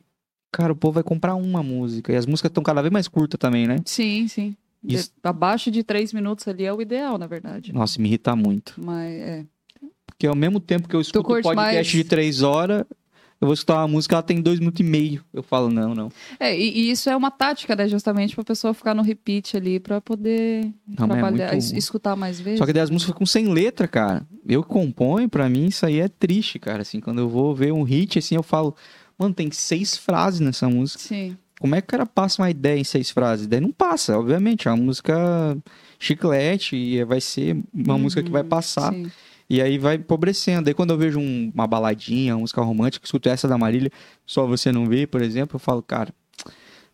cara, 0.53 0.72
o 0.72 0.76
povo 0.76 0.95
vai 0.95 1.03
comprar 1.03 1.34
uma 1.34 1.62
música. 1.62 2.12
E 2.12 2.16
as 2.16 2.26
músicas 2.26 2.51
estão 2.51 2.62
cada 2.62 2.80
vez 2.82 2.92
mais 2.92 3.09
curtas 3.09 3.38
também, 3.38 3.66
né? 3.66 3.76
Sim, 3.84 4.28
sim. 4.28 4.57
Isso- 4.86 5.11
abaixo 5.22 5.70
de 5.70 5.82
três 5.82 6.12
minutos 6.12 6.47
ali 6.47 6.64
é 6.64 6.72
o 6.72 6.80
ideal, 6.82 7.16
na 7.16 7.26
verdade. 7.26 7.72
Nossa, 7.72 8.01
me 8.01 8.09
irrita 8.09 8.36
muito. 8.36 8.74
Mas 8.76 9.12
é. 9.14 9.47
Porque 10.07 10.26
ao 10.26 10.36
mesmo 10.36 10.61
tempo 10.61 10.86
que 10.88 10.95
eu 10.95 11.01
escuto 11.01 11.26
podcast 11.26 11.55
mais- 11.55 11.86
de 11.88 12.05
três 12.05 12.42
horas, 12.42 12.84
Eu 13.45 13.47
vou 13.49 13.53
escutar 13.55 13.76
uma 13.76 13.88
música, 13.88 14.14
ela 14.14 14.22
tem 14.22 14.40
dois 14.40 14.59
minutos 14.59 14.80
e 14.80 14.82
meio. 14.88 15.22
Eu 15.32 15.42
falo, 15.42 15.68
não, 15.68 15.95
não. 15.95 16.11
É, 16.40 16.59
e, 16.59 16.70
e 16.86 16.90
isso 16.90 17.11
é 17.11 17.16
uma 17.16 17.30
tática, 17.30 17.76
né? 17.76 17.86
Justamente 17.86 18.34
pra 18.34 18.42
pessoa 18.42 18.72
ficar 18.72 18.95
no 18.95 19.03
repeat 19.03 19.55
ali 19.57 19.78
pra 19.78 20.01
poder 20.01 20.62
Não, 20.88 21.05
é 21.05 21.09
trabalhar, 21.09 21.30
muito- 21.53 21.55
es- 21.57 21.72
escutar 21.72 22.16
mais 22.16 22.40
vezes. 22.40 22.59
Só 22.59 22.64
que 22.66 22.72
daí 22.72 22.82
as 22.82 22.88
músicas 22.90 23.12
ficam 23.12 23.26
sem 23.26 23.49
letra, 23.49 23.86
cara. 23.86 24.26
Eu 24.49 24.62
componho, 24.64 25.28
pra 25.28 25.49
mim, 25.49 25.66
isso 25.66 25.84
aí 25.84 26.01
é 26.01 26.09
triste, 26.09 26.59
cara. 26.59 26.80
Assim, 26.82 27.01
quando 27.01 27.18
eu 27.20 27.28
vou 27.28 27.55
ver 27.55 27.70
um 27.72 27.82
hit, 27.82 28.18
assim, 28.18 28.34
eu 28.34 28.42
falo, 28.42 28.74
mano, 29.18 29.34
tem 29.34 29.51
seis 29.51 29.95
frases 29.97 30.40
nessa 30.40 30.66
música. 30.68 31.01
Sim. 31.01 31.36
Como 31.61 31.74
é 31.74 31.80
que 31.80 31.86
o 31.86 31.90
cara 31.90 32.07
passa 32.07 32.40
uma 32.42 32.51
ideia 32.51 32.78
em 32.78 32.84
seis 32.84 33.11
frases? 33.11 33.47
Daí 33.47 33.61
não 33.61 33.70
passa, 33.72 34.18
obviamente. 34.18 34.68
É 34.68 34.70
uma 34.70 34.82
música 34.82 35.57
chiclete 35.99 36.76
e 36.76 37.05
vai 37.05 37.20
ser 37.20 37.57
uma 37.72 37.97
música 37.97 38.22
que 38.22 38.30
vai 38.30 38.42
Uhum, 38.42 38.49
passar. 38.49 38.92
sim. 38.92 39.11
E 39.49 39.61
aí 39.62 39.78
vai 39.78 39.97
empobrecendo. 39.97 40.68
Aí 40.68 40.74
quando 40.74 40.90
eu 40.92 40.99
vejo 40.99 41.18
um- 41.20 41.51
uma 41.55 41.66
baladinha, 41.66 42.34
uma 42.34 42.40
música 42.40 42.61
romântica, 42.62 43.05
escuto 43.05 43.28
essa 43.28 43.47
da 43.49 43.59
Marília, 43.59 43.90
só 44.26 44.47
você 44.47 44.72
não 44.72 44.86
vê, 44.86 45.07
por 45.07 45.22
exemplo, 45.22 45.57
eu 45.57 45.61
falo, 45.61 45.82
cara, 45.82 46.12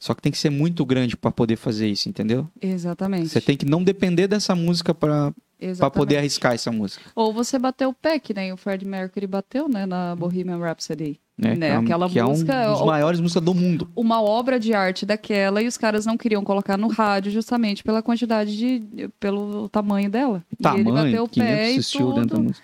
só 0.01 0.15
que 0.15 0.23
tem 0.23 0.33
que 0.33 0.39
ser 0.39 0.51
muito 0.51 0.85
grande 0.85 1.17
pra 1.17 1.31
poder 1.31 1.55
fazer 1.57 1.87
isso, 1.89 2.09
entendeu? 2.09 2.49
Exatamente. 2.61 3.29
Você 3.29 3.41
tem 3.41 3.57
que 3.57 3.65
não 3.67 3.85
depender 3.85 4.27
dessa 4.27 4.55
música 4.57 4.93
pra 4.93 5.33
pra 5.61 5.69
Exatamente. 5.69 5.95
poder 5.95 6.17
arriscar 6.17 6.55
essa 6.55 6.73
música. 6.73 7.03
Ou 7.15 7.35
você 7.35 7.59
bateu 7.59 7.91
o 7.91 7.93
pé, 7.95 8.19
que 8.19 8.33
nem 8.33 8.51
o 8.51 8.57
Fred 8.57 8.83
Mercury 8.87 9.27
bateu, 9.27 9.69
né? 9.69 9.85
Na 9.85 10.17
Bohemian 10.17 10.57
Rhapsody. 10.57 11.21
Né? 11.37 11.55
Né, 11.55 11.69
é 11.69 11.77
aquela 11.77 12.09
que 12.09 12.19
é 12.19 12.23
música, 12.25 12.69
um 12.69 12.73
dos 12.73 12.81
o- 12.81 12.87
maiores 12.87 13.21
músicas 13.21 13.43
do 13.43 13.53
mundo. 13.55 13.87
Uma 13.95 14.23
obra 14.23 14.59
de 14.59 14.73
arte 14.73 15.05
daquela 15.05 15.61
e 15.63 15.67
os 15.67 15.77
caras 15.77 16.07
não 16.07 16.17
queriam 16.17 16.43
colocar 16.43 16.79
no 16.79 16.89
rádio 16.89 17.31
justamente 17.31 17.83
pela 17.85 18.03
quantidade 18.03 18.57
de... 18.57 19.09
pelo 19.21 19.69
tamanho 19.69 20.09
dela. 20.11 20.43
e 20.59 20.67
ele 20.81 20.85
bateu 20.85 20.95
Tamanho, 20.95 21.25
o 21.25 21.29
pé 21.29 21.73
500 21.75 21.95
e 21.95 21.99
tudo. 21.99 22.55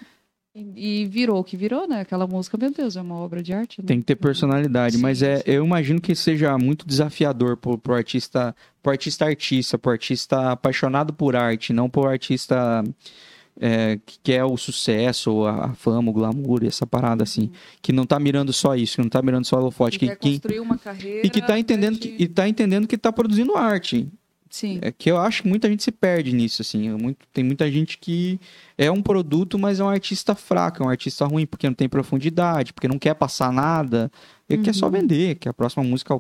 E, 0.74 1.04
virou 1.06 1.38
o 1.38 1.44
que 1.44 1.56
virou, 1.56 1.86
né? 1.86 2.00
Aquela 2.00 2.26
música, 2.26 2.56
meu 2.56 2.70
Deus, 2.70 2.96
é 2.96 3.02
uma 3.02 3.16
obra 3.16 3.42
de 3.42 3.52
arte, 3.52 3.80
né? 3.82 3.86
Tem 3.86 3.98
que 4.00 4.06
ter 4.06 4.16
personalidade, 4.16 4.96
Sim, 4.96 5.02
mas 5.02 5.20
é, 5.22 5.36
sim. 5.36 5.42
eu 5.46 5.64
imagino 5.64 6.00
que 6.00 6.14
seja 6.14 6.56
muito 6.56 6.86
desafiador 6.86 7.56
pro, 7.58 7.76
pro 7.76 7.94
artista, 7.94 8.56
pro 8.82 8.92
artista 8.92 9.26
artista, 9.26 9.76
pro 9.78 9.90
artista 9.92 10.52
apaixonado 10.52 11.12
por 11.12 11.36
arte, 11.36 11.72
não 11.74 11.90
pro 11.90 12.06
artista 12.08 12.82
é, 13.60 13.98
que 14.04 14.18
quer 14.22 14.44
o 14.44 14.56
sucesso, 14.56 15.44
a, 15.44 15.66
a 15.66 15.74
fama, 15.74 16.10
o 16.10 16.12
glamour, 16.14 16.62
e 16.62 16.66
essa 16.66 16.86
parada 16.86 17.22
assim, 17.22 17.50
que 17.80 17.92
não 17.92 18.04
tá 18.04 18.18
mirando 18.20 18.52
só 18.52 18.74
isso, 18.74 18.96
que 18.96 19.02
não 19.02 19.08
tá 19.08 19.20
mirando 19.22 19.44
só 19.46 19.56
holofote, 19.58 19.98
Que 19.98 20.06
que, 20.08 20.12
quer 20.14 20.18
que- 20.18 20.30
construir 20.32 20.60
uma 20.60 20.76
carreira... 20.78 21.26
e 21.26 21.30
que 21.30 21.40
tá 21.40 21.58
entendendo 21.58 21.94
né, 21.94 22.00
que, 22.00 22.16
de- 22.16 22.22
e 22.24 22.28
tá 22.28 22.48
entendendo 22.48 22.86
que 22.86 22.98
tá 22.98 23.12
produzindo 23.12 23.56
arte. 23.56 24.06
Sim. 24.56 24.78
É 24.80 24.90
que 24.90 25.10
eu 25.10 25.18
acho 25.18 25.42
que 25.42 25.48
muita 25.48 25.68
gente 25.68 25.82
se 25.82 25.92
perde 25.92 26.32
nisso, 26.32 26.62
assim. 26.62 26.88
Muito- 26.92 27.26
tem 27.30 27.44
muita 27.44 27.70
gente 27.70 27.98
que 27.98 28.40
é 28.78 28.90
um 28.90 29.02
produto, 29.02 29.58
mas 29.58 29.80
é 29.80 29.84
um 29.84 29.88
artista 29.90 30.34
fraco, 30.34 30.82
é 30.82 30.86
um 30.86 30.88
artista 30.88 31.26
ruim, 31.26 31.44
porque 31.44 31.66
não 31.66 31.74
tem 31.74 31.86
profundidade, 31.90 32.72
porque 32.72 32.88
não 32.88 32.98
quer 32.98 33.14
passar 33.14 33.52
nada. 33.52 34.10
Ele 34.48 34.62
quer 34.62 34.74
só 34.74 34.86
Uhum. 34.86 34.92
vender, 34.92 35.34
que 35.34 35.46
a 35.46 35.52
próxima 35.52 35.84
música 35.84 36.18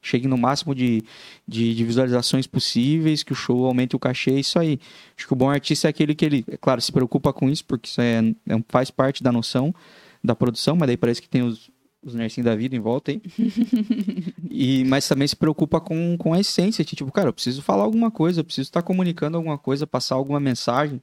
chegue 0.00 0.26
no 0.26 0.38
máximo 0.38 0.74
de, 0.74 1.02
de, 1.46 1.74
de 1.74 1.84
visualizações 1.84 2.46
possíveis, 2.46 3.22
que 3.22 3.32
o 3.32 3.36
show 3.36 3.66
aumente 3.66 3.94
o 3.94 3.98
cachê, 3.98 4.30
é 4.30 4.40
isso 4.40 4.58
aí. 4.58 4.78
Acho 5.16 5.26
que 5.26 5.32
o 5.34 5.36
bom 5.36 5.50
artista 5.50 5.86
é 5.86 5.90
aquele 5.90 6.14
que 6.14 6.24
ele, 6.24 6.42
é 6.48 6.56
claro, 6.56 6.80
se 6.80 6.90
preocupa 6.90 7.34
com 7.34 7.50
isso, 7.50 7.64
porque 7.66 7.86
isso 7.88 8.00
é, 8.00 8.20
é 8.48 8.62
faz 8.70 8.90
parte 8.90 9.22
da 9.22 9.30
noção 9.30 9.74
da 10.22 10.34
produção, 10.34 10.74
mas 10.74 10.86
daí 10.86 10.96
parece 10.96 11.20
que 11.20 11.28
tem 11.28 11.42
os, 11.42 11.70
os 12.04 12.14
nercinhos 12.14 12.44
da 12.44 12.54
vida 12.54 12.76
em 12.76 12.80
volta 12.80 13.10
aí. 13.10 13.20
E, 14.56 14.84
mas 14.84 15.08
também 15.08 15.26
se 15.26 15.34
preocupa 15.34 15.80
com, 15.80 16.16
com 16.16 16.32
a 16.32 16.38
essência, 16.38 16.84
tipo, 16.84 17.10
cara, 17.10 17.28
eu 17.28 17.32
preciso 17.32 17.60
falar 17.60 17.82
alguma 17.84 18.10
coisa, 18.10 18.40
eu 18.40 18.44
preciso 18.44 18.68
estar 18.68 18.82
comunicando 18.82 19.36
alguma 19.36 19.58
coisa, 19.58 19.84
passar 19.86 20.14
alguma 20.14 20.38
mensagem. 20.38 21.02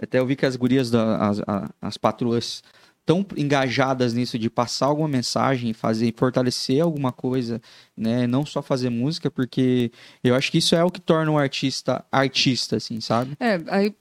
Até 0.00 0.18
eu 0.18 0.26
vi 0.26 0.34
que 0.34 0.44
as 0.46 0.56
gurias, 0.56 0.90
da, 0.90 1.16
as, 1.28 1.40
a- 1.46 1.70
as 1.80 1.96
patroas, 1.96 2.62
tão 3.06 3.24
engajadas 3.36 4.14
nisso 4.14 4.38
de 4.38 4.50
passar 4.50 4.86
alguma 4.86 5.06
mensagem, 5.08 5.72
fazer, 5.72 6.12
fortalecer 6.16 6.82
alguma 6.82 7.12
coisa, 7.12 7.60
né? 7.96 8.26
Não 8.26 8.44
só 8.44 8.60
fazer 8.62 8.90
música, 8.90 9.30
porque 9.30 9.90
eu 10.22 10.34
acho 10.34 10.50
que 10.50 10.58
isso 10.58 10.74
é 10.74 10.82
o 10.84 10.90
que 10.90 11.00
torna 11.00 11.30
um 11.30 11.38
artista 11.38 12.04
artista, 12.10 12.76
assim, 12.76 13.00
sabe? 13.00 13.36
É, 13.40 13.60
aí, 13.68 13.94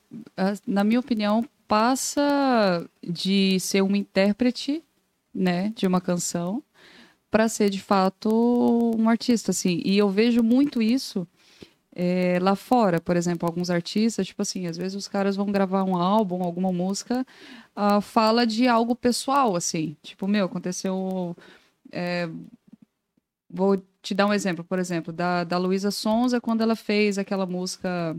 na 0.66 0.84
minha 0.84 1.00
opinião, 1.00 1.46
passa 1.68 2.88
de 3.02 3.60
ser 3.60 3.82
um 3.84 3.96
intérprete, 3.96 4.84
né, 5.38 5.72
de 5.76 5.86
uma 5.88 6.02
canção, 6.02 6.64
para 7.30 7.48
ser 7.50 7.70
de 7.70 7.82
fato 7.82 8.92
um 8.98 9.10
artista, 9.10 9.52
assim. 9.52 9.82
E 9.86 9.98
eu 9.98 10.10
vejo 10.10 10.42
muito 10.44 10.82
isso 10.82 11.28
é, 11.96 12.40
lá 12.42 12.56
fora, 12.56 13.02
por 13.02 13.16
exemplo, 13.18 13.48
alguns 13.48 13.70
artistas, 13.70 14.28
tipo 14.28 14.42
assim, 14.42 14.68
às 14.68 14.78
vezes 14.78 14.96
os 14.96 15.08
caras 15.08 15.36
vão 15.36 15.52
gravar 15.52 15.84
um 15.84 15.96
álbum, 15.96 16.44
alguma 16.44 16.72
música, 16.72 17.26
ah, 17.76 18.02
fala 18.02 18.46
de 18.46 18.68
algo 18.68 18.96
pessoal, 18.96 19.56
assim. 19.56 19.98
Tipo, 20.04 20.28
meu, 20.28 20.46
aconteceu. 20.46 21.36
é, 21.92 22.30
vou 23.50 23.82
te 24.02 24.14
dar 24.14 24.28
um 24.28 24.34
exemplo, 24.34 24.64
por 24.64 24.80
exemplo, 24.80 25.12
da, 25.14 25.44
da 25.44 25.58
Luísa 25.58 25.92
Sonza, 25.92 26.40
quando 26.42 26.62
ela 26.62 26.76
fez 26.76 27.18
aquela 27.18 27.46
música 27.46 28.16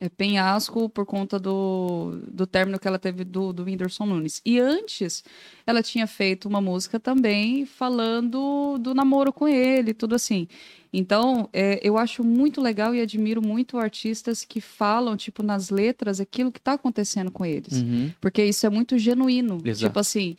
é, 0.00 0.08
Penhasco 0.08 0.88
por 0.88 1.06
conta 1.06 1.38
do, 1.38 2.20
do 2.28 2.46
término 2.46 2.78
que 2.78 2.88
ela 2.88 2.98
teve 2.98 3.24
do, 3.24 3.52
do 3.52 3.64
Whindersson 3.64 4.06
Nunes. 4.06 4.40
E 4.44 4.58
antes, 4.58 5.24
ela 5.66 5.82
tinha 5.82 6.06
feito 6.06 6.48
uma 6.48 6.60
música 6.60 6.98
também 6.98 7.64
falando 7.64 8.78
do 8.78 8.94
namoro 8.94 9.32
com 9.32 9.46
ele, 9.48 9.94
tudo 9.94 10.14
assim. 10.14 10.48
Então, 10.92 11.48
é, 11.52 11.80
eu 11.82 11.96
acho 11.96 12.22
muito 12.22 12.60
legal 12.60 12.94
e 12.94 13.00
admiro 13.00 13.40
muito 13.40 13.78
artistas 13.78 14.44
que 14.44 14.60
falam, 14.60 15.16
tipo, 15.16 15.42
nas 15.42 15.70
letras, 15.70 16.20
aquilo 16.20 16.52
que 16.52 16.58
está 16.58 16.74
acontecendo 16.74 17.30
com 17.30 17.46
eles. 17.46 17.80
Uhum. 17.80 18.12
Porque 18.20 18.44
isso 18.44 18.66
é 18.66 18.70
muito 18.70 18.98
genuíno. 18.98 19.60
Exato. 19.64 19.86
Tipo 19.86 19.98
assim, 19.98 20.36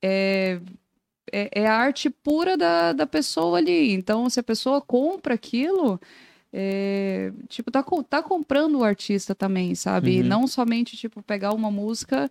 é, 0.00 0.60
é, 1.32 1.62
é 1.62 1.66
a 1.66 1.74
arte 1.74 2.08
pura 2.08 2.56
da, 2.56 2.92
da 2.92 3.06
pessoa 3.06 3.58
ali. 3.58 3.92
Então, 3.92 4.30
se 4.30 4.38
a 4.38 4.44
pessoa 4.44 4.80
compra 4.80 5.34
aquilo, 5.34 6.00
é, 6.58 7.32
tipo, 7.48 7.70
tá, 7.70 7.84
tá 8.08 8.22
comprando 8.22 8.78
o 8.78 8.84
artista 8.84 9.34
também, 9.34 9.74
sabe? 9.74 10.22
Uhum. 10.22 10.26
não 10.26 10.46
somente, 10.46 10.96
tipo, 10.96 11.22
pegar 11.22 11.52
uma 11.52 11.70
música. 11.70 12.30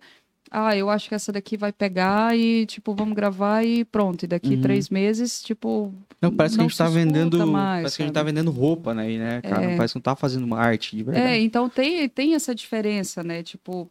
Ah, 0.50 0.76
eu 0.76 0.90
acho 0.90 1.08
que 1.08 1.14
essa 1.14 1.30
daqui 1.30 1.56
vai 1.56 1.72
pegar 1.72 2.36
e, 2.36 2.66
tipo, 2.66 2.92
vamos 2.92 3.14
gravar 3.14 3.64
e 3.64 3.84
pronto. 3.84 4.24
E 4.24 4.26
daqui 4.26 4.54
Uhum. 4.56 4.60
três 4.60 4.88
meses, 4.90 5.40
tipo. 5.42 5.94
Não, 6.20 6.32
parece 6.34 6.54
que 6.54 6.58
Não 6.58 6.66
a 6.66 6.68
gente 6.68 6.78
tá 6.78 6.88
vendendo. 6.88 7.46
mais, 7.46 7.82
parece 7.82 7.96
que 7.96 8.02
a 8.02 8.06
gente 8.06 8.14
sabe? 8.14 8.26
tá 8.26 8.32
vendendo 8.32 8.50
roupa, 8.50 8.92
né? 8.92 9.16
Né 9.16 9.42
cara? 9.42 9.64
É. 9.64 9.76
Parece 9.76 9.94
que 9.94 9.98
não 9.98 10.02
tá 10.02 10.16
fazendo 10.16 10.44
uma 10.44 10.58
arte 10.58 10.96
de 10.96 11.04
verdade. 11.04 11.26
É, 11.26 11.40
então 11.40 11.68
tem, 11.68 12.08
tem 12.08 12.34
essa 12.34 12.52
diferença, 12.52 13.22
né? 13.22 13.44
Tipo, 13.44 13.88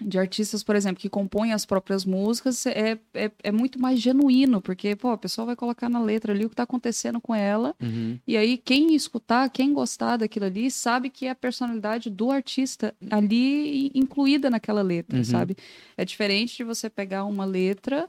de 0.00 0.18
artistas, 0.18 0.62
por 0.62 0.74
exemplo, 0.76 1.00
que 1.00 1.08
compõem 1.08 1.52
as 1.52 1.64
próprias 1.66 2.04
músicas, 2.04 2.64
é, 2.66 2.98
é, 3.14 3.30
é 3.42 3.52
muito 3.52 3.78
mais 3.80 4.00
genuíno, 4.00 4.60
porque, 4.60 4.96
pô, 4.96 5.10
a 5.10 5.18
pessoa 5.18 5.46
vai 5.46 5.56
colocar 5.56 5.88
na 5.88 6.00
letra 6.02 6.32
ali 6.32 6.44
o 6.44 6.50
que 6.50 6.56
tá 6.56 6.62
acontecendo 6.62 7.20
com 7.20 7.34
ela, 7.34 7.74
Uhum. 7.82 8.18
e 8.26 8.36
aí 8.36 8.56
quem 8.56 8.94
escutar, 8.94 9.48
quem 9.50 9.72
gostar 9.72 10.16
daquilo 10.16 10.46
ali, 10.46 10.70
sabe 10.70 11.10
que 11.10 11.26
é 11.26 11.30
a 11.30 11.34
personalidade 11.34 12.08
do 12.10 12.30
artista 12.30 12.94
ali 13.10 13.90
incluída 13.94 14.48
naquela 14.50 14.82
letra, 14.82 15.18
Uhum. 15.18 15.24
sabe? 15.24 15.56
É 15.96 16.04
diferente 16.04 16.56
de 16.56 16.64
você 16.64 16.88
pegar 16.88 17.24
uma 17.24 17.44
letra 17.44 18.08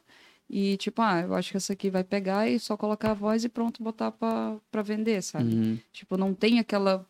e, 0.54 0.76
tipo, 0.76 1.02
ah, 1.02 1.22
eu 1.22 1.34
acho 1.34 1.52
que 1.52 1.56
essa 1.56 1.72
aqui 1.72 1.90
vai 1.90 2.04
pegar 2.04 2.46
e 2.46 2.60
só 2.60 2.76
colocar 2.76 3.12
a 3.12 3.14
voz 3.14 3.46
e 3.46 3.48
pronto, 3.48 3.82
botar 3.82 4.12
pra 4.12 4.82
vender, 4.84 5.24
sabe? 5.24 5.56
Uhum. 5.56 5.80
Tipo, 5.94 6.18
não 6.18 6.34
tem 6.34 6.60
aquela. 6.60 7.08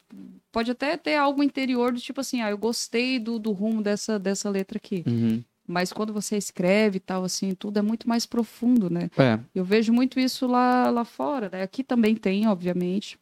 Pode 0.52 0.70
até 0.70 0.96
ter 0.96 1.16
algo 1.16 1.42
interior 1.42 1.92
do 1.92 2.00
tipo 2.00 2.22
assim, 2.22 2.39
ah, 2.42 2.52
eu 2.52 2.58
gostei 2.58 3.18
do, 3.18 3.39
do 3.39 3.52
rumo 3.52 3.82
dessa, 3.82 4.20
dessa 4.20 4.48
letra 4.48 4.78
aqui. 4.78 5.04
Uhum. 5.08 5.44
Mas 5.68 5.92
quando 5.92 6.14
você 6.14 6.38
escreve 6.38 6.98
e 6.98 7.00
tal, 7.00 7.24
assim, 7.24 7.56
tudo 7.56 7.80
é 7.80 7.82
muito 7.82 8.08
mais 8.08 8.28
profundo, 8.28 8.92
né? 8.92 9.10
É. 9.18 9.39
Eu 9.56 9.66
vejo 9.66 9.92
muito 9.92 10.20
isso 10.20 10.46
lá, 10.46 10.92
lá 10.92 11.04
fora, 11.04 11.50
né? 11.52 11.64
Aqui 11.64 11.84
também 11.84 12.16
tem, 12.16 12.48
obviamente. 12.48 13.18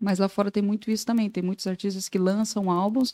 Mas 0.00 0.18
lá 0.18 0.28
fora 0.28 0.50
tem 0.50 0.62
muito 0.62 0.90
isso 0.90 1.04
também. 1.04 1.28
Tem 1.28 1.42
muitos 1.42 1.66
artistas 1.66 2.08
que 2.08 2.18
lançam 2.18 2.70
álbuns. 2.70 3.12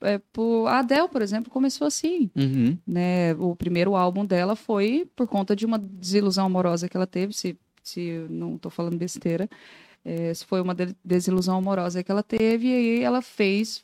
É, 0.00 0.18
por... 0.32 0.66
A 0.66 0.80
Adele, 0.80 1.08
por 1.08 1.22
exemplo, 1.22 1.50
começou 1.50 1.86
assim 1.86 2.30
Uhum. 2.36 2.76
né? 2.86 3.34
O 3.34 3.56
primeiro 3.56 3.96
álbum 3.96 4.24
dela 4.24 4.54
foi 4.54 5.08
por 5.16 5.26
conta 5.26 5.56
de 5.56 5.64
uma 5.64 5.78
desilusão 5.78 6.46
amorosa 6.46 6.88
que 6.88 6.96
ela 6.96 7.06
teve, 7.06 7.32
se, 7.32 7.56
se 7.82 8.26
não 8.28 8.56
estou 8.56 8.70
falando 8.70 8.96
besteira. 8.98 9.48
É, 10.04 10.32
foi 10.46 10.60
uma 10.60 10.74
de- 10.74 10.94
desilusão 11.04 11.56
amorosa 11.56 12.02
que 12.04 12.12
ela 12.12 12.22
teve, 12.22 12.68
e 12.68 12.72
aí 12.72 13.02
ela 13.02 13.20
fez 13.20 13.82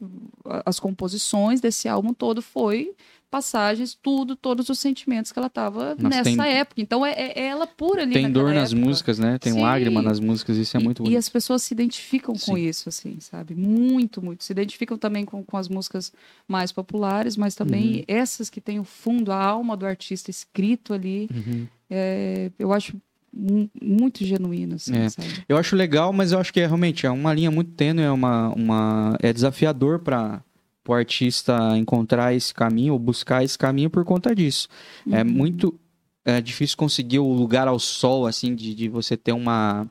as 0.64 0.78
composições 0.78 1.60
desse 1.60 1.88
álbum 1.88 2.12
todo, 2.14 2.40
foi 2.40 2.94
passagens, 3.32 3.98
tudo, 4.00 4.36
todos 4.36 4.68
os 4.68 4.78
sentimentos 4.78 5.32
que 5.32 5.38
ela 5.38 5.46
estava 5.48 5.96
nessa 5.98 6.24
tem- 6.24 6.38
época. 6.42 6.80
Então 6.82 7.04
é, 7.04 7.12
é 7.12 7.46
ela 7.46 7.66
pura 7.66 8.02
ali 8.02 8.12
Tem 8.12 8.30
dor 8.30 8.52
nas 8.52 8.72
época. 8.72 8.86
músicas, 8.86 9.18
né? 9.18 9.38
Tem 9.38 9.54
Sim. 9.54 9.62
lágrima 9.62 10.02
nas 10.02 10.20
músicas, 10.20 10.58
isso 10.58 10.76
é 10.76 10.80
E- 10.80 10.84
muito 10.84 11.00
e, 11.00 11.04
bonito. 11.04 11.18
as 11.18 11.28
pessoas 11.30 11.62
se 11.62 11.72
identificam 11.72 12.34
com 12.34 12.54
Sim. 12.56 12.60
isso, 12.68 12.90
assim, 12.90 13.16
sabe? 13.20 13.54
Muito, 13.54 14.22
muito. 14.22 14.44
Se 14.44 14.52
identificam 14.52 14.98
também 14.98 15.24
com, 15.24 15.42
com 15.42 15.56
as 15.56 15.66
músicas 15.66 16.12
mais 16.46 16.70
populares, 16.70 17.34
mas 17.38 17.54
também 17.54 17.96
Uhum. 17.96 18.04
essas 18.06 18.50
que 18.50 18.60
têm 18.60 18.78
o 18.78 18.84
fundo, 18.84 19.32
a 19.32 19.42
alma 19.42 19.76
do 19.78 19.86
artista 19.86 20.30
escrito 20.30 20.92
ali, 20.92 21.26
Uhum. 21.34 21.66
é, 21.90 22.50
eu 22.58 22.70
acho 22.70 22.94
mu- 23.32 23.70
muito 23.80 24.22
genuíno, 24.26 24.74
assim, 24.74 24.94
É. 24.94 25.08
sabe? 25.08 25.28
Eu 25.48 25.56
acho 25.56 25.74
legal, 25.74 26.12
mas 26.12 26.32
eu 26.32 26.38
acho 26.38 26.52
que 26.52 26.60
é 26.60 26.66
realmente 26.66 27.06
é 27.06 27.10
uma 27.10 27.32
linha 27.32 27.50
muito 27.50 27.70
tênue, 27.72 28.02
é 28.04 28.10
uma, 28.10 28.50
uma 28.50 29.16
é 29.22 29.32
desafiador 29.32 30.00
para 30.00 30.42
o 30.88 30.94
artista 30.94 31.76
encontrar 31.76 32.34
esse 32.34 32.52
caminho 32.52 32.94
ou 32.94 32.98
buscar 32.98 33.44
esse 33.44 33.56
caminho 33.56 33.88
por 33.90 34.04
conta 34.04 34.34
disso. 34.34 34.68
É 35.10 35.22
Uhum. 35.22 35.30
muito 35.30 35.78
é 36.24 36.40
difícil 36.40 36.76
conseguir 36.76 37.18
o 37.18 37.32
lugar 37.32 37.66
ao 37.66 37.78
sol, 37.78 38.26
assim, 38.26 38.54
de, 38.54 38.74
de 38.74 38.88
você 38.88 39.16
ter 39.16 39.32
uma, 39.32 39.88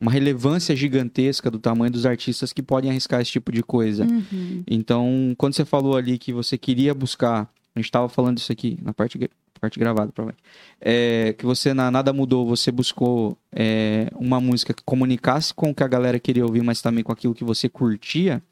uma 0.00 0.10
relevância 0.10 0.74
gigantesca 0.74 1.50
do 1.50 1.58
tamanho 1.58 1.92
dos 1.92 2.06
artistas 2.06 2.52
que 2.52 2.62
podem 2.62 2.90
arriscar 2.90 3.20
esse 3.20 3.32
tipo 3.32 3.52
de 3.52 3.62
coisa. 3.62 4.04
Uhum. 4.04 4.62
Então, 4.66 5.34
quando 5.36 5.54
você 5.54 5.64
falou 5.64 5.96
ali 5.96 6.16
que 6.18 6.32
você 6.32 6.56
queria 6.56 6.94
buscar, 6.94 7.50
a 7.74 7.78
gente 7.78 7.86
estava 7.86 8.08
falando 8.08 8.38
isso 8.38 8.50
aqui 8.50 8.78
na 8.82 8.94
parte, 8.94 9.18
parte 9.60 9.78
gravada, 9.78 10.10
provavelmente, 10.10 10.42
é, 10.80 11.34
que 11.34 11.44
você 11.44 11.74
na 11.74 11.90
Nada 11.90 12.12
Mudou, 12.14 12.46
você 12.46 12.72
buscou 12.72 13.36
é, 13.52 14.08
uma 14.14 14.40
música 14.40 14.72
que 14.72 14.82
comunicasse 14.82 15.52
com 15.52 15.70
o 15.70 15.74
que 15.74 15.82
a 15.82 15.88
galera 15.88 16.18
queria 16.18 16.46
ouvir, 16.46 16.62
mas 16.62 16.80
também 16.80 17.04
com 17.04 17.12
aquilo 17.12 17.34
que 17.34 17.44
você 17.44 17.68
curtia. 17.68 18.42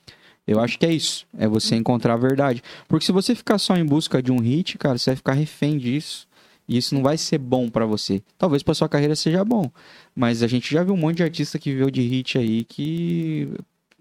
Eu 0.47 0.61
acho 0.61 0.78
que 0.78 0.86
é 0.86 0.92
isso, 0.92 1.26
é 1.36 1.49
você 1.49 1.74
encontrar 1.74 2.14
a 2.14 2.16
verdade. 2.16 2.62
Porque 2.86 3.05
se 3.05 3.12
você 3.12 3.34
ficar 3.34 3.59
só 3.59 3.76
em 3.76 3.84
busca 3.84 4.22
de 4.22 4.30
um 4.30 4.38
hit, 4.38 4.78
cara, 4.78 4.97
você 4.97 5.11
vai 5.11 5.16
ficar 5.16 5.32
refém 5.32 5.76
disso. 5.76 6.28
E 6.68 6.76
isso 6.76 6.94
não 6.94 7.03
vai 7.03 7.16
ser 7.16 7.38
bom 7.38 7.68
pra 7.68 7.86
você. 7.86 8.22
Talvez 8.36 8.62
pra 8.62 8.74
sua 8.74 8.88
carreira 8.88 9.14
seja 9.14 9.44
bom, 9.44 9.70
mas 10.14 10.42
a 10.42 10.47
gente 10.47 10.72
já 10.72 10.82
viu 10.82 10.94
um 10.94 10.97
monte 10.97 11.18
de 11.18 11.22
artista 11.22 11.59
que 11.59 11.70
viveu 11.70 11.90
de 11.90 12.01
hit 12.03 12.38
aí 12.38 12.64
que 12.64 13.49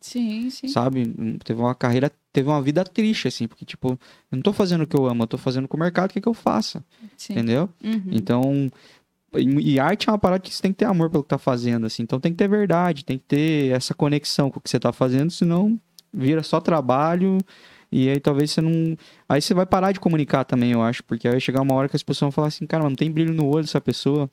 Sim, 0.02 0.50
sim. 0.50 0.68
sabe? 0.68 1.14
Teve 1.44 1.60
uma 1.62 1.74
carreira, 1.74 2.12
teve 2.32 2.48
uma 2.48 2.62
vida 2.62 2.84
triste, 2.84 3.28
assim, 3.28 3.48
porque, 3.48 3.66
tipo, 3.66 3.90
eu 4.32 4.36
não 4.36 4.42
tô 4.42 4.54
fazendo 4.54 4.82
o 4.84 4.88
que 4.88 4.96
eu 4.96 5.08
amo, 5.08 5.24
eu 5.24 5.28
tô 5.28 5.38
fazendo 5.38 5.68
com 5.68 5.78
o 5.78 5.80
mercado, 5.80 6.12
o 6.12 6.14
que, 6.14 6.22
que 6.22 6.28
eu 6.28 6.34
faço? 6.34 6.84
sim. 7.18 7.34
Entendeu? 7.34 7.70
Uhum. 7.84 8.04
Então, 8.12 8.72
e 9.36 9.74
e 9.74 9.80
arte 9.80 10.08
é 10.08 10.12
uma 10.12 10.18
parada 10.18 10.40
que 10.42 10.54
você 10.54 10.62
tem 10.62 10.72
que 10.72 10.78
ter 10.78 10.86
amor 10.86 11.10
pelo 11.10 11.24
que 11.24 11.30
tá 11.30 11.38
fazendo, 11.40 11.86
assim, 11.88 12.04
então 12.04 12.20
tem 12.20 12.32
que 12.32 12.38
ter 12.38 12.48
verdade, 12.48 13.04
tem 13.04 13.18
que 13.18 13.26
ter 13.26 13.72
essa 13.72 13.94
conexão 13.96 14.52
com 14.52 14.60
o 14.60 14.62
que 14.62 14.70
você 14.70 14.80
tá 14.80 14.92
fazendo, 14.94 15.32
senão 15.32 15.80
vira 16.16 16.42
só 16.44 16.60
trabalho. 16.62 17.38
E 17.92 18.10
aí 18.10 18.20
talvez 18.20 18.52
você 18.52 18.62
não. 18.62 18.98
Aí 19.30 19.42
você 19.42 19.54
vai 19.54 19.66
parar 19.66 19.92
de 19.92 20.00
comunicar 20.00 20.44
também, 20.44 20.72
eu 20.72 20.82
acho. 20.82 21.04
Porque 21.04 21.28
aí 21.28 21.34
vai 21.34 21.40
chegar 21.42 21.62
uma 21.62 21.76
hora 21.76 21.88
que 21.90 21.96
as 21.96 22.04
pessoas 22.04 22.28
vão 22.28 22.32
falar 22.32 22.48
assim, 22.48 22.66
cara, 22.66 22.84
mas 22.84 22.92
não 22.92 22.96
tem 22.98 23.12
brilho 23.12 23.34
no 23.34 23.46
olho 23.48 23.64
dessa 23.64 23.80
pessoa. 23.82 24.30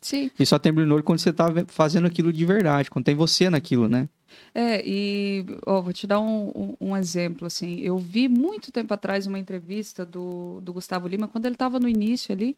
Sim. 0.00 0.30
E 0.38 0.44
só 0.46 0.58
tem 0.58 0.72
brilho 0.72 0.88
no 0.88 0.94
olho 0.94 1.04
quando 1.04 1.18
você 1.18 1.32
tá 1.32 1.46
fazendo 1.68 2.06
aquilo 2.06 2.32
de 2.32 2.44
verdade, 2.44 2.90
quando 2.90 3.04
tem 3.04 3.14
você 3.14 3.48
naquilo, 3.50 3.88
né? 3.88 4.08
É, 4.54 4.82
e 4.86 5.44
ó, 5.66 5.80
vou 5.80 5.92
te 5.92 6.06
dar 6.06 6.20
um, 6.20 6.48
um- 6.54 6.76
um 6.90 6.96
exemplo, 6.96 7.46
assim. 7.46 7.78
Eu 7.80 7.96
vi 7.98 8.28
muito 8.28 8.70
tempo 8.72 8.92
atrás 8.92 9.26
uma 9.26 9.38
entrevista 9.38 10.04
do, 10.04 10.60
do 10.62 10.72
Gustavo 10.72 11.08
Lima, 11.08 11.28
quando 11.28 11.46
ele 11.46 11.54
estava 11.54 11.78
no 11.80 11.88
início 11.88 12.32
ali, 12.32 12.56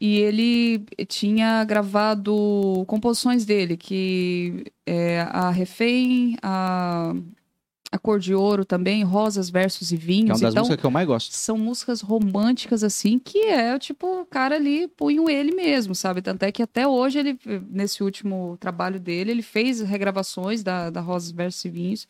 e 0.00 0.18
ele 0.18 0.84
tinha 1.08 1.64
gravado 1.64 2.84
composições 2.86 3.44
dele, 3.44 3.76
que 3.76 4.64
é 4.86 5.20
a 5.22 5.50
Refém, 5.50 6.36
a, 6.42 7.14
a 7.92 7.98
Cor 7.98 8.18
de 8.18 8.34
Ouro 8.34 8.64
também, 8.64 9.04
Rosas, 9.04 9.50
Versos 9.50 9.92
e 9.92 9.96
Que 9.98 10.02
é 10.02 10.06
Vinhos. 10.06 10.30
uma 10.40 10.46
das 10.46 10.52
então, 10.54 10.62
músicas 10.62 10.80
que 10.80 10.86
eu 10.86 10.90
mais 10.90 11.06
gosto. 11.06 11.32
são 11.34 11.58
músicas 11.58 12.00
românticas, 12.00 12.82
assim, 12.82 13.18
que 13.18 13.38
é, 13.40 13.78
tipo, 13.78 14.22
o 14.22 14.24
cara 14.26 14.56
ali 14.56 14.88
punho 14.88 15.28
ele 15.28 15.54
mesmo, 15.54 15.94
sabe? 15.94 16.22
Tanto 16.22 16.42
é 16.44 16.50
que 16.50 16.62
até 16.62 16.88
hoje, 16.88 17.18
ele, 17.18 17.38
nesse 17.70 18.02
último 18.02 18.56
trabalho 18.58 18.98
dele, 18.98 19.30
ele 19.32 19.42
fez 19.42 19.80
regravações 19.82 20.62
da, 20.62 20.88
da 20.88 21.02
Rosas 21.02 21.30
Versos 21.30 21.62
e 21.66 21.68
Vinhos. 21.68 22.08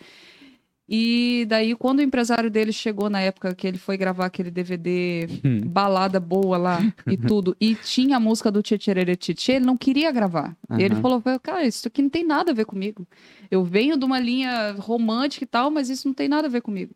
E 0.89 1.47
daí, 1.49 1.75
quando 1.75 2.01
o 2.01 2.03
empresário 2.03 2.51
dele 2.51 2.73
chegou 2.73 3.09
na 3.09 3.21
época 3.21 3.55
que 3.55 3.67
ele 3.67 3.79
foi 3.79 3.97
gravar 3.97 4.27
aquele 4.27 4.51
DVD 4.51 5.29
Hum. 5.45 5.61
balada 5.65 6.19
boa 6.19 6.59
lá 6.59 6.81
e 7.07 7.17
tudo, 7.17 7.57
e 7.61 7.75
tinha 7.77 8.17
a 8.17 8.21
música 8.21 8.51
do 8.51 8.63
Tchetcherere 8.63 9.17
Tchê, 9.17 9.53
ele 9.53 9.65
não 9.65 9.77
queria 9.77 10.11
gravar. 10.11 10.57
Ele 10.77 10.95
Aham. 10.95 11.03
falou, 11.03 11.23
cara, 11.41 11.65
isso 11.65 11.87
aqui 11.89 12.03
não 12.03 12.11
tem 12.11 12.25
nada 12.25 12.51
a 12.51 12.55
ver 12.55 12.67
comigo. 12.67 13.07
Eu 13.51 13.65
venho 13.65 13.97
de 13.97 14.05
uma 14.05 14.19
linha 14.19 14.73
romântica 14.73 15.45
e 15.45 15.47
tal, 15.47 15.71
mas 15.71 15.89
isso 15.89 16.09
não 16.09 16.15
tem 16.15 16.29
nada 16.29 16.49
a 16.49 16.51
ver 16.51 16.61
comigo. 16.61 16.95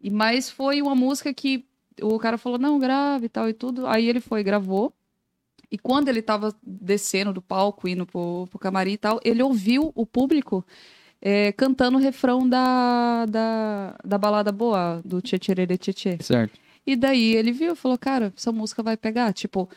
E 0.00 0.08
mas 0.10 0.48
foi 0.50 0.80
uma 0.80 0.94
música 0.94 1.32
que 1.34 1.64
o 2.00 2.18
cara 2.18 2.38
falou, 2.38 2.58
não, 2.58 2.78
grave 2.78 3.26
e 3.26 3.28
tal 3.28 3.48
e 3.48 3.52
tudo. 3.52 3.86
Aí 3.86 4.08
ele 4.08 4.20
foi, 4.20 4.42
gravou. 4.42 4.92
E 5.70 5.78
quando 5.78 6.08
ele 6.08 6.22
tava 6.22 6.54
descendo 6.62 7.32
do 7.32 7.42
palco, 7.42 7.88
indo 7.88 8.06
pro, 8.06 8.46
pro 8.48 8.58
camarim 8.58 8.92
e 8.92 8.98
tal, 8.98 9.20
ele 9.24 9.42
ouviu 9.42 9.90
o 9.94 10.06
público 10.06 10.64
eh, 11.26 11.52
cantando 11.52 11.96
o 11.96 12.00
refrão 12.00 12.46
da, 12.46 13.24
da, 13.26 13.96
da 14.04 14.18
balada 14.18 14.52
boa, 14.52 15.00
do 15.04 15.22
Tchê 15.22 15.38
Tchê 15.38 15.54
Tchê. 15.78 16.18
Certo. 16.20 16.52
E 16.86 16.94
daí 16.94 17.34
ele 17.34 17.50
viu 17.50 17.72
e 17.72 17.76
falou, 17.76 17.96
cara, 17.96 18.30
essa 18.36 18.52
música 18.52 18.82
vai 18.82 18.94
pegar. 18.96 19.32
Tipo, 19.32 19.68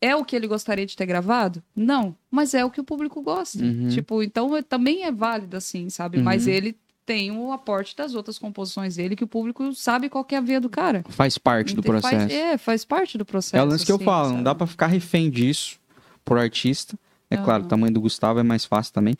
é 0.00 0.14
o 0.14 0.24
que 0.24 0.36
ele 0.36 0.46
gostaria 0.46 0.86
de 0.86 0.96
ter 0.96 1.04
gravado? 1.06 1.60
Não, 1.74 2.14
mas 2.30 2.54
é 2.54 2.64
o 2.64 2.70
que 2.70 2.80
o 2.80 2.84
público 2.84 3.20
gosta. 3.20 3.62
Uhum. 3.64 3.88
Tipo, 3.88 4.22
então 4.22 4.56
é- 4.56 4.62
também 4.62 5.02
é 5.02 5.10
válido 5.10 5.56
assim, 5.56 5.90
sabe? 5.90 6.18
Mas 6.22 6.46
Uhum. 6.46 6.52
ele 6.52 6.76
tem 7.04 7.32
o 7.36 7.50
aporte 7.50 7.96
das 7.96 8.14
outras 8.14 8.38
composições 8.38 8.94
dele 8.94 9.16
que 9.16 9.24
o 9.24 9.26
público 9.26 9.74
sabe 9.74 10.08
qual 10.08 10.24
que 10.24 10.36
é 10.36 10.38
a 10.38 10.40
veia 10.40 10.60
do 10.60 10.68
cara. 10.70 11.02
Faz 11.08 11.36
parte 11.36 11.74
do 11.74 11.80
Ente- 11.80 12.00
faz- 12.00 12.14
processo. 12.16 12.32
é, 12.34 12.56
faz 12.56 12.84
parte 12.84 13.18
do 13.18 13.24
processo. 13.24 13.56
É 13.56 13.62
o 13.62 13.66
lance 13.66 13.84
que 13.84 13.90
eu 13.90 13.96
assim, 13.96 14.04
falo, 14.04 14.28
não 14.28 14.32
sabe? 14.34 14.44
dá 14.44 14.54
pra 14.54 14.66
ficar 14.68 14.86
refém 14.86 15.28
disso 15.28 15.80
pro 16.24 16.38
artista. 16.38 16.96
É 17.32 17.36
Aham. 17.36 17.44
claro, 17.44 17.62
o 17.64 17.66
tamanho 17.66 17.94
do 17.94 18.00
Gustavo 18.00 18.40
é 18.40 18.42
mais 18.42 18.66
fácil 18.66 18.92
também, 18.92 19.14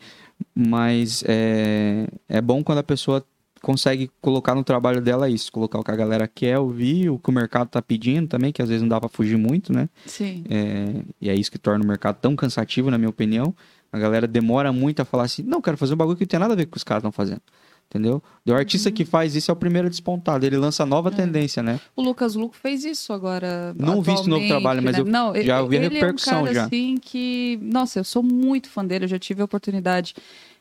mas 0.53 1.23
é, 1.27 2.07
é 2.29 2.39
bom 2.39 2.63
quando 2.63 2.77
a 2.77 2.83
pessoa 2.83 3.25
consegue 3.59 4.11
colocar 4.21 4.53
no 4.53 4.63
trabalho 4.63 5.01
dela 5.01 5.29
isso, 5.29 5.51
colocar 5.51 5.79
o 5.79 5.83
que 5.83 5.89
a 5.89 5.95
galera 5.95 6.27
quer 6.27 6.59
ouvir, 6.59 7.09
o 7.09 7.17
que 7.17 7.29
o 7.29 7.33
mercado 7.33 7.69
tá 7.69 7.81
pedindo 7.81 8.27
também, 8.27 8.51
que 8.51 8.61
às 8.61 8.67
vezes 8.67 8.81
não 8.81 8.89
dá 8.89 8.99
pra 8.99 9.09
fugir 9.09 9.37
muito, 9.37 9.73
né? 9.73 9.89
Sim. 10.05 10.43
É, 10.49 11.01
e 11.19 11.29
é 11.29 11.33
isso 11.33 11.49
que 11.49 11.57
torna 11.57 11.83
o 11.83 11.87
mercado 11.87 12.17
tão 12.17 12.35
cansativo, 12.35 12.91
na 12.91 12.97
minha 12.97 13.09
opinião. 13.09 13.55
A 13.91 13.97
galera 13.97 14.27
demora 14.27 14.71
muito 14.71 15.01
a 15.01 15.05
falar 15.05 15.23
assim, 15.23 15.43
não, 15.43 15.61
quero 15.61 15.77
fazer 15.77 15.93
um 15.93 15.97
bagulho 15.97 16.17
que 16.17 16.23
não 16.23 16.27
tem 16.27 16.39
nada 16.39 16.53
a 16.53 16.57
ver 16.57 16.65
com 16.65 16.69
o 16.69 16.71
que 16.73 16.77
os 16.77 16.83
caras 16.83 17.01
estão 17.01 17.11
fazendo. 17.11 17.41
Entendeu? 17.89 18.23
E 18.43 18.51
o 18.51 18.55
artista 18.55 18.91
que 18.91 19.05
faz 19.05 19.35
isso 19.35 19.51
é 19.51 19.53
o 19.53 19.55
primeiro 19.55 19.87
despontado. 19.87 20.43
Ele 20.45 20.57
lança 20.57 20.83
nova 20.83 21.09
É. 21.09 21.11
tendência, 21.11 21.61
né? 21.61 21.79
O 21.95 22.01
Lucas 22.01 22.33
Luco 22.33 22.55
fez 22.55 22.83
isso 22.83 23.13
agora. 23.13 23.73
Não 23.77 24.01
vi 24.01 24.13
esse 24.13 24.27
novo 24.27 24.47
trabalho, 24.47 24.81
mas 24.81 24.93
né? 24.93 25.01
eu 25.01 25.05
não, 25.05 25.33
já 25.43 25.61
ouvi 25.61 25.77
a 25.77 25.83
ele 25.83 25.93
repercussão 25.93 26.39
é 26.39 26.41
um 26.41 26.43
cara, 26.45 26.53
já. 26.55 26.65
assim 26.65 26.97
que, 26.99 27.59
nossa, 27.61 27.99
eu 27.99 28.03
sou 28.03 28.23
muito 28.23 28.67
fã 28.67 28.83
dele. 28.83 29.05
Eu 29.05 29.09
já 29.09 29.19
tive 29.19 29.41
a 29.41 29.45
oportunidade 29.45 30.15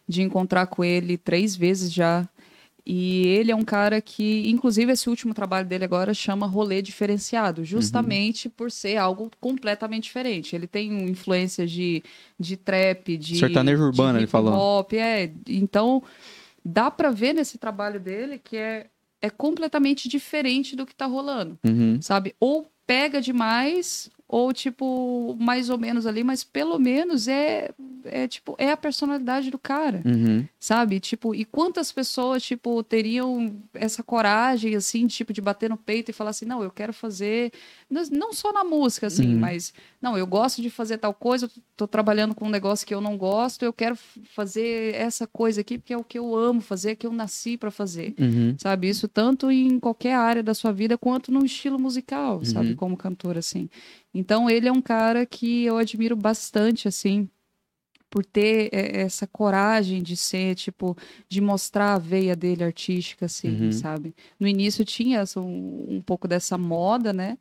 de 0.07 0.21
encontrar 0.21 0.67
com 0.67 0.85
ele 0.85 1.17
três 1.17 1.57
vezes 1.57 1.91
já. 1.91 2.29
E 2.85 3.27
ele 3.29 3.53
é 3.53 3.57
um 3.57 3.63
cara 3.65 4.01
que, 4.01 4.51
inclusive, 4.51 4.91
esse 4.93 5.09
último 5.09 5.33
trabalho 5.33 5.67
dele 5.67 5.85
agora 5.85 6.13
chama 6.13 6.47
Rolê 6.49 6.83
Diferenciado, 6.83 7.65
justamente 7.65 8.49
por 8.49 8.73
ser 8.73 8.97
algo 8.97 9.31
completamente 9.41 10.03
diferente. 10.05 10.57
Ele 10.57 10.67
tem 10.67 10.93
influência 11.09 11.65
de, 11.65 12.03
de 12.39 12.57
trap, 12.57 13.17
de. 13.17 13.37
Sertanejo 13.39 13.85
urbano, 13.85 14.15
de 14.19 14.25
ele 14.25 14.27
falou. 14.27 14.53
hip-hop, 14.53 14.93
é. 14.95 15.31
Então, 15.49 16.03
dá 16.65 16.91
pra 16.91 17.11
ver 17.11 17.33
nesse 17.33 17.59
trabalho 17.59 17.99
dele 18.01 18.39
que 18.39 18.57
é, 18.57 18.87
é 19.21 19.31
completamente 19.31 20.09
diferente 20.09 20.75
do 20.77 20.87
que 20.87 20.95
tá 20.95 21.07
rolando 21.07 21.59
Uhum. 21.65 22.01
sabe? 22.01 22.35
Ou 22.41 22.71
pega 22.87 23.21
demais, 23.21 24.11
ou 24.33 24.51
tipo, 24.51 25.37
mais 25.39 25.69
ou 25.69 25.77
menos 25.77 26.07
ali, 26.07 26.25
mas 26.25 26.43
pelo 26.43 26.79
menos 26.79 27.29
é, 27.29 27.71
é 28.07 28.27
tipo, 28.27 28.55
é 28.57 28.71
a 28.73 28.77
personalidade 28.79 29.51
do 29.51 29.59
cara, 29.59 30.01
Uhum. 30.07 30.49
sabe? 30.59 30.99
Tipo, 31.01 31.35
e 31.35 31.45
quantas 31.45 31.93
pessoas, 31.93 32.43
tipo, 32.43 32.83
teriam 32.83 33.55
essa 33.75 34.03
coragem, 34.03 34.75
assim, 34.75 35.07
tipo, 35.07 35.35
de 35.35 35.43
bater 35.43 35.69
no 35.69 35.77
peito 35.77 36.09
e 36.11 36.15
falar 36.15 36.31
assim, 36.31 36.47
não, 36.47 36.63
eu 36.63 36.71
quero 36.71 36.95
fazer, 36.95 37.53
não- 37.91 38.33
só 38.33 38.55
na 38.55 38.65
música, 38.65 39.09
assim, 39.09 39.35
Uhum. 39.35 39.39
mas, 39.41 39.75
não, 40.01 40.17
eu 40.17 40.27
gosto 40.27 40.63
de 40.63 40.71
fazer 40.71 40.97
tal 40.97 41.13
coisa, 41.13 41.51
tô 41.77 41.87
trabalhando 41.87 42.35
com 42.35 42.47
um 42.47 42.51
negócio 42.51 42.87
que 42.87 42.95
eu 42.95 43.03
não 43.03 43.19
gosto, 43.19 43.65
eu 43.67 43.73
quero 43.73 43.97
fazer 44.35 44.95
essa 44.95 45.27
coisa 45.27 45.61
aqui 45.61 45.77
porque 45.77 45.93
é 45.93 45.97
o 45.99 46.03
que 46.05 46.19
eu 46.19 46.35
amo 46.35 46.63
fazer, 46.63 46.97
que 46.97 47.07
eu 47.07 47.13
nasci 47.13 47.59
para 47.59 47.71
fazer 47.71 48.15
Uhum. 48.19 48.55
sabe? 48.59 48.89
Isso 48.89 49.07
tanto 49.07 49.51
em 49.51 49.79
qualquer 49.79 50.15
área 50.15 50.43
da 50.43 50.55
sua 50.55 50.73
vida 50.73 50.97
quanto 50.97 51.31
no 51.31 51.45
estilo 51.45 51.79
musical, 51.79 52.43
sabe? 52.47 52.71
Uhum. 52.71 52.77
Como 52.77 52.97
cantor, 52.97 53.37
assim. 53.37 53.69
Então, 54.15 54.49
ele 54.51 54.69
é 54.69 54.73
um 54.73 54.83
cara 54.83 55.25
que 55.25 55.65
eu 55.65 55.77
admiro 55.79 56.15
bastante, 56.17 56.87
assim, 56.89 57.29
por 58.11 58.25
ter 58.27 58.69
é, 58.73 59.01
essa 59.01 59.27
coragem 59.27 60.03
de 60.03 60.17
ser, 60.17 60.55
tipo, 60.55 60.97
de 61.29 61.41
mostrar 61.41 61.95
a 61.95 61.99
veia 61.99 62.37
dele 62.37 62.63
artística, 62.63 63.25
assim, 63.27 63.65
Uhum. 63.65 63.73
sabe? 63.73 64.15
No 64.39 64.47
início 64.47 64.85
tinha 64.85 65.21
essa- 65.21 65.41
um, 65.41 65.87
um 65.97 66.03
pouco 66.03 66.29
dessa 66.29 66.59
moda, 66.59 67.13
né? 67.13 67.39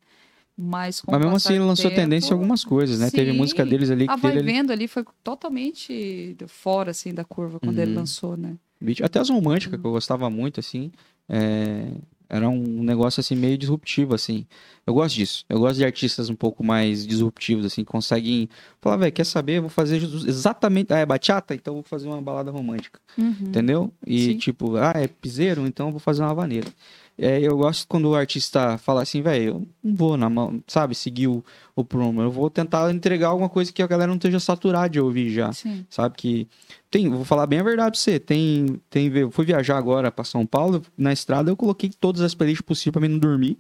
Mas, 0.56 1.02
com 1.02 1.12
Mas 1.12 1.22
mesmo 1.22 1.36
assim 1.36 1.54
ele 1.56 1.64
lançou 1.64 1.90
tempo, 1.90 2.02
tendência 2.02 2.30
em 2.30 2.34
algumas 2.34 2.64
coisas, 2.64 3.00
né? 3.00 3.10
Teve 3.10 3.32
Sim. 3.32 3.38
música 3.38 3.66
deles 3.66 3.90
ali 3.90 4.08
A 4.08 4.16
que 4.16 4.22
Vai 4.22 4.32
dele, 4.34 4.46
Vendo 4.52 4.72
ali 4.72 4.88
foi 4.88 5.04
totalmente 5.24 6.36
fora, 6.48 6.92
assim, 6.92 7.14
da 7.14 7.24
curva 7.26 7.60
quando 7.60 7.80
ele 7.80 7.92
Uhum. 7.92 7.98
lançou, 7.98 8.38
né? 8.38 8.56
Até 9.04 9.20
as 9.20 9.30
românticas, 9.30 9.80
que 9.80 9.86
eu 9.86 9.92
gostava 9.92 10.30
muito, 10.30 10.60
assim. 10.60 10.92
é, 11.30 11.92
Era 12.34 12.48
um 12.48 12.82
negócio, 12.82 13.20
assim, 13.20 13.36
meio 13.36 13.58
disruptivo, 13.58 14.16
assim. 14.16 14.46
Eu 14.88 14.94
gosto 14.94 15.16
disso. 15.16 15.44
Eu 15.50 15.60
gosto 15.60 15.76
de 15.76 15.84
artistas 15.84 16.30
um 16.30 16.36
pouco 16.36 16.64
mais 16.64 17.06
disruptivos, 17.06 17.66
assim, 17.66 17.84
que 17.84 17.92
conseguem 17.92 18.48
falar, 18.80 18.96
velho, 18.96 19.12
quer 19.12 19.26
saber? 19.26 19.58
Eu 19.58 19.64
vou 19.64 19.70
fazer 19.70 19.98
exatamente... 20.02 20.94
Ah, 20.94 21.00
é 21.00 21.06
bachata? 21.06 21.54
Então 21.54 21.74
eu 21.74 21.82
vou 21.82 21.84
fazer 21.84 22.08
uma 22.08 22.22
balada 22.22 22.50
romântica. 22.50 23.02
Uhum. 23.18 23.36
Entendeu? 23.42 23.94
E, 24.08 24.28
Sim. 24.28 24.38
tipo, 24.38 24.78
ah, 24.78 24.94
é 24.96 25.08
piseiro? 25.08 25.68
Então 25.68 25.88
eu 25.88 25.92
vou 25.92 26.00
fazer 26.00 26.22
uma 26.22 26.34
vaneira. 26.34 26.70
É, 27.18 27.40
eu 27.40 27.56
gosto 27.58 27.88
quando 27.88 28.10
o 28.10 28.16
artista 28.16 28.78
fala 28.78 29.04
assim, 29.04 29.22
velho, 29.22 29.44
eu 29.44 29.68
não 29.84 29.96
vou, 29.96 30.18
na 30.18 30.30
mão, 30.30 30.64
sabe, 30.66 30.96
seguir 30.96 31.28
o, 31.28 31.44
o 31.76 31.84
promo. 31.84 32.22
Eu 32.22 32.32
vou 32.32 32.50
tentar 32.50 32.92
entregar 32.92 33.28
alguma 33.28 33.50
coisa 33.50 33.72
que 33.72 33.82
a 33.82 33.88
galera 33.88 34.08
não 34.08 34.16
esteja 34.16 34.40
saturada 34.40 34.90
de 34.90 35.00
ouvir 35.00 35.30
já. 35.30 35.52
Sim. 35.54 35.86
Sabe 35.90 36.16
que 36.18 36.48
tem, 36.90 37.10
vou 37.10 37.24
falar 37.24 37.46
bem 37.46 37.60
a 37.60 37.64
verdade 37.64 37.92
pra 37.92 38.00
você. 38.00 38.20
Tem, 38.20 38.80
tem, 38.90 39.08
eu 39.16 39.30
fui 39.30 39.46
viajar 39.46 39.78
agora 39.78 40.12
pra 40.12 40.24
São 40.24 40.46
Paulo, 40.46 40.82
na 40.98 41.14
estrada 41.14 41.52
eu 41.52 41.58
coloquei 41.58 41.90
todas 41.90 42.22
as 42.22 42.34
playlists 42.34 42.66
possíveis 42.66 42.94
pra 42.94 43.02
mim 43.02 43.10
não 43.10 43.20
dormir. 43.20 43.58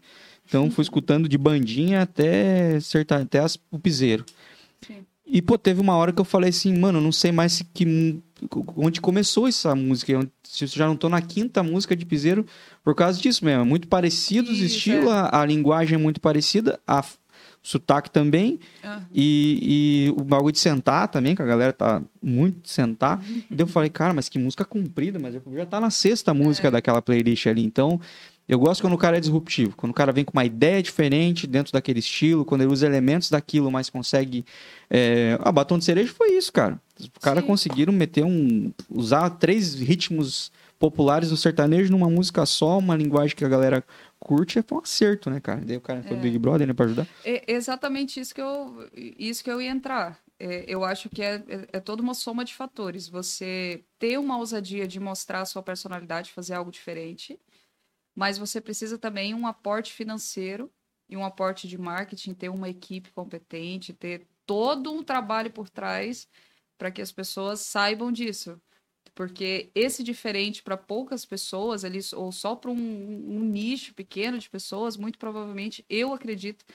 Então 0.47 0.71
fui 0.71 0.81
escutando 0.83 1.29
de 1.29 1.37
bandinha 1.37 2.01
até 2.01 2.79
serta, 2.79 3.17
até 3.17 3.39
as, 3.39 3.59
o 3.69 3.77
piseiro. 3.77 4.25
Sim. 4.81 5.05
E 5.33 5.41
pô, 5.41 5.57
teve 5.57 5.79
uma 5.79 5.95
hora 5.95 6.11
que 6.11 6.19
eu 6.19 6.25
falei 6.25 6.49
assim, 6.49 6.77
mano, 6.77 6.99
não 6.99 7.11
sei 7.11 7.31
mais 7.31 7.53
se 7.53 7.63
que 7.63 8.19
onde 8.75 8.99
começou 8.99 9.47
essa 9.47 9.73
música, 9.73 10.11
eu 10.11 10.27
já 10.67 10.85
não 10.87 10.97
tô 10.97 11.07
na 11.07 11.21
quinta 11.21 11.63
música 11.63 11.95
de 11.95 12.05
piseiro 12.05 12.45
por 12.83 12.93
causa 12.93 13.19
disso 13.21 13.45
mesmo, 13.45 13.61
é 13.61 13.65
muito 13.65 13.87
parecidos 13.87 14.57
Isso, 14.57 14.75
estilo, 14.75 15.09
é. 15.09 15.13
a, 15.13 15.41
a 15.41 15.45
linguagem 15.45 15.95
é 15.95 15.97
muito 15.97 16.19
parecida, 16.19 16.77
a 16.85 17.01
o 17.63 17.67
sotaque 17.67 18.09
também, 18.09 18.59
e, 19.13 20.07
e 20.09 20.19
o 20.19 20.23
bagulho 20.23 20.51
de 20.51 20.57
sentar 20.57 21.07
também, 21.07 21.35
que 21.35 21.43
a 21.43 21.45
galera 21.45 21.71
tá 21.71 22.01
muito 22.19 22.59
de 22.63 22.71
sentar. 22.71 23.19
Uhum. 23.19 23.43
E 23.51 23.55
daí 23.55 23.63
eu 23.63 23.67
falei, 23.67 23.87
cara, 23.89 24.15
mas 24.15 24.27
que 24.27 24.39
música 24.39 24.65
comprida, 24.65 25.19
mas 25.19 25.35
já 25.35 25.65
tá 25.67 25.79
na 25.79 25.91
sexta 25.91 26.33
música 26.33 26.69
É. 26.69 26.71
daquela 26.71 27.03
playlist 27.03 27.45
ali. 27.45 27.63
Então, 27.63 28.01
eu 28.51 28.59
gosto 28.59 28.81
quando 28.81 28.93
o 28.93 28.97
cara 28.97 29.15
é 29.15 29.19
disruptivo, 29.21 29.73
quando 29.77 29.91
o 29.91 29.95
cara 29.95 30.11
vem 30.11 30.25
com 30.25 30.33
uma 30.33 30.43
ideia 30.43 30.83
diferente 30.83 31.47
dentro 31.47 31.71
daquele 31.71 31.99
estilo, 31.99 32.43
quando 32.43 32.61
ele 32.61 32.73
usa 32.73 32.85
elementos 32.85 33.29
daquilo, 33.29 33.71
mas 33.71 33.89
consegue. 33.89 34.43
É... 34.89 35.37
A 35.39 35.53
Batom 35.53 35.77
de 35.77 35.85
Cereja 35.85 36.13
foi 36.13 36.33
isso, 36.33 36.51
cara. 36.51 36.77
Os 36.99 37.09
caras 37.21 37.45
conseguiram 37.45 37.93
meter 37.93 38.25
um. 38.25 38.73
usar 38.89 39.29
três 39.29 39.75
ritmos 39.75 40.51
populares 40.77 41.29
do 41.29 41.37
sertanejo 41.37 41.91
numa 41.91 42.09
música 42.09 42.45
só, 42.45 42.77
uma 42.77 42.95
linguagem 42.95 43.37
que 43.37 43.45
a 43.45 43.47
galera 43.47 43.85
curte, 44.19 44.61
foi 44.61 44.79
um 44.79 44.81
acerto, 44.81 45.29
né, 45.29 45.39
cara? 45.39 45.61
Daí 45.61 45.77
o 45.77 45.81
cara 45.81 46.03
foi 46.03 46.17
É. 46.17 46.19
Big 46.19 46.37
Brother, 46.37 46.67
né, 46.67 46.73
pra 46.73 46.85
ajudar. 46.87 47.07
É 47.23 47.53
exatamente 47.53 48.19
isso 48.19 48.35
que 48.35 48.41
eu, 48.41 48.85
isso 48.93 49.43
que 49.43 49.49
eu 49.49 49.61
ia 49.61 49.69
entrar. 49.69 50.19
É, 50.37 50.65
eu 50.67 50.83
acho 50.83 51.07
que 51.07 51.21
é, 51.21 51.35
é, 51.47 51.67
é 51.73 51.79
toda 51.79 52.01
uma 52.01 52.13
soma 52.13 52.43
de 52.43 52.53
fatores. 52.53 53.07
Você 53.07 53.81
ter 53.97 54.17
uma 54.17 54.37
ousadia 54.37 54.85
de 54.85 54.99
mostrar 54.99 55.39
a 55.41 55.45
sua 55.45 55.63
personalidade, 55.63 56.31
fazer 56.31 56.55
algo 56.55 56.71
diferente, 56.71 57.39
mas 58.15 58.37
você 58.37 58.59
precisa 58.59 58.97
também 58.97 59.33
um 59.33 59.47
aporte 59.47 59.93
financeiro 59.93 60.71
e 61.09 61.17
um 61.17 61.25
aporte 61.25 61.67
de 61.67 61.77
marketing, 61.77 62.33
ter 62.33 62.49
uma 62.49 62.69
equipe 62.69 63.11
competente, 63.11 63.93
ter 63.93 64.27
todo 64.45 64.91
um 64.91 65.03
trabalho 65.03 65.51
por 65.51 65.69
trás 65.69 66.27
para 66.77 66.91
que 66.91 67.01
as 67.01 67.11
pessoas 67.11 67.61
saibam 67.61 68.11
disso. 68.11 68.59
Porque 69.13 69.69
esse 69.75 70.03
diferente 70.03 70.63
para 70.63 70.77
poucas 70.77 71.25
pessoas, 71.25 71.83
ali, 71.83 71.99
ou 72.13 72.31
só 72.31 72.55
para 72.55 72.71
um, 72.71 72.75
um 72.75 73.43
nicho 73.43 73.93
pequeno 73.93 74.39
de 74.39 74.49
pessoas, 74.49 74.95
muito 74.95 75.19
provavelmente, 75.19 75.85
eu 75.89 76.13
acredito 76.13 76.65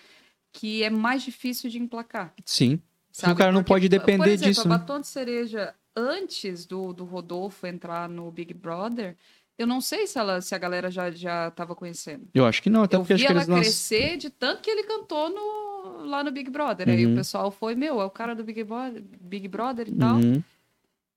que 0.52 0.82
é 0.82 0.90
mais 0.90 1.22
difícil 1.22 1.70
de 1.70 1.78
emplacar. 1.78 2.34
Sim. 2.44 2.80
Sabe? 3.10 3.32
o 3.32 3.36
cara 3.36 3.50
não 3.52 3.60
Porque, 3.60 3.68
pode 3.68 3.88
por 3.88 3.98
depender 3.98 4.32
exemplo, 4.32 4.48
disso, 4.48 4.60
A 4.62 4.70
né? 4.70 4.78
Batom 4.78 5.00
de 5.00 5.06
Cereja, 5.06 5.74
antes 5.96 6.66
do, 6.66 6.92
do 6.92 7.04
Rodolfo 7.04 7.66
entrar 7.66 8.08
no 8.08 8.30
Big 8.30 8.52
Brother, 8.52 9.16
eu 9.58 9.66
não 9.66 9.80
sei 9.80 10.06
se, 10.06 10.18
ela, 10.18 10.40
se 10.40 10.54
a 10.54 10.58
galera 10.58 10.90
já, 10.90 11.10
já 11.10 11.50
tava 11.50 11.74
conhecendo. 11.74 12.28
Eu 12.34 12.44
acho 12.46 12.62
que 12.62 12.68
não, 12.70 12.82
até 12.82 12.96
eu 12.96 13.00
porque 13.00 13.14
vi 13.14 13.24
acho 13.26 13.26
que 13.26 13.32
ela 13.32 13.42
eles 13.42 13.60
crescer 13.66 14.16
de 14.16 14.30
tanto 14.30 14.60
que 14.62 14.70
ele 14.70 14.82
cantou 14.84 15.30
no, 15.30 16.04
lá 16.06 16.22
no 16.22 16.30
Big 16.30 16.50
Brother. 16.50 16.88
Aí 16.88 17.06
Uhum. 17.06 17.12
o 17.12 17.16
pessoal 17.16 17.50
foi, 17.50 17.74
meu, 17.74 18.00
é 18.00 18.04
o 18.04 18.10
cara 18.10 18.34
do 18.34 18.44
Big 18.44 18.62
Brother, 18.64 19.02
Big 19.20 19.48
Brother 19.48 19.88
e 19.88 19.92
tal. 19.92 20.16
Uhum. 20.16 20.42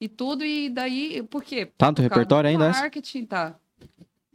E 0.02 0.08
tudo, 0.08 0.46
e 0.46 0.70
daí, 0.70 1.22
por 1.24 1.44
quê? 1.44 1.68
Tá 1.78 1.88
no 1.88 1.96
Por 1.96 2.02
repertório 2.04 2.50
ainda? 2.50 2.70
Marketing, 2.70 3.26
tá. 3.26 3.56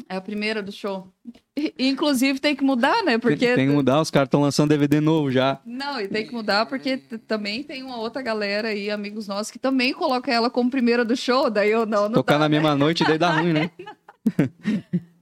É 0.09 0.17
a 0.17 0.21
primeira 0.21 0.63
do 0.63 0.73
show. 0.73 1.09
E- 1.57 1.73
Inclusive 1.79 2.39
tem 2.41 2.55
que 2.57 2.65
mudar, 2.65 3.03
né? 3.05 3.17
Porque 3.17 3.55
Tem, 3.55 3.69
que 3.69 3.73
mudar, 3.75 4.01
os 4.01 4.11
caras 4.11 4.27
estão 4.27 4.41
lançando 4.43 4.71
DVD 4.71 5.01
novo 5.01 5.31
já. 5.31 5.61
Não, 5.65 6.01
e 6.01 6.09
tem 6.09 6.27
que 6.27 6.33
mudar 6.35 6.67
porque 6.67 6.97
também 6.97 7.63
tem 7.63 7.83
uma 7.83 7.97
outra 7.99 8.21
galera 8.21 8.69
aí, 8.69 8.91
amigos 8.91 9.29
nossos, 9.29 9.51
que 9.53 9.59
também 9.59 9.93
coloca 9.95 10.33
ela 10.33 10.51
como 10.51 10.69
primeira 10.71 11.05
do 11.05 11.17
show, 11.17 11.49
daí 11.49 11.71
eu 11.71 11.87
não, 11.87 12.05
não 12.09 12.15
Tocar 12.15 12.35
dá, 12.35 12.39
na 12.41 12.49
né? 12.49 12.57
mesma 12.57 12.75
noite, 12.75 13.05
daí 13.05 13.19
dá 13.19 13.31
ruim, 13.41 13.53
né? 13.53 13.71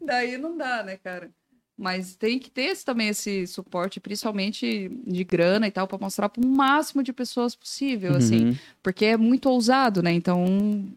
Daí 0.04 0.36
não 0.36 0.56
dá, 0.56 0.82
né, 0.82 0.96
cara? 0.96 1.30
Mas 1.76 2.14
tem 2.14 2.38
que 2.38 2.50
ter 2.50 2.64
esse- 2.64 2.84
também 2.84 3.08
esse 3.08 3.46
suporte, 3.46 3.98
principalmente 3.98 4.90
de 5.06 5.24
grana 5.24 5.66
e 5.66 5.70
tal, 5.70 5.88
pra 5.88 5.98
mostrar 5.98 6.28
para 6.28 6.44
o 6.44 6.46
máximo 6.46 7.02
de 7.02 7.12
pessoas 7.12 7.56
possível, 7.56 8.14
assim. 8.14 8.46
Uhum. 8.48 8.56
Porque 8.82 9.06
é 9.06 9.16
muito 9.16 9.48
ousado, 9.48 10.02
né? 10.02 10.12
Então 10.12 10.44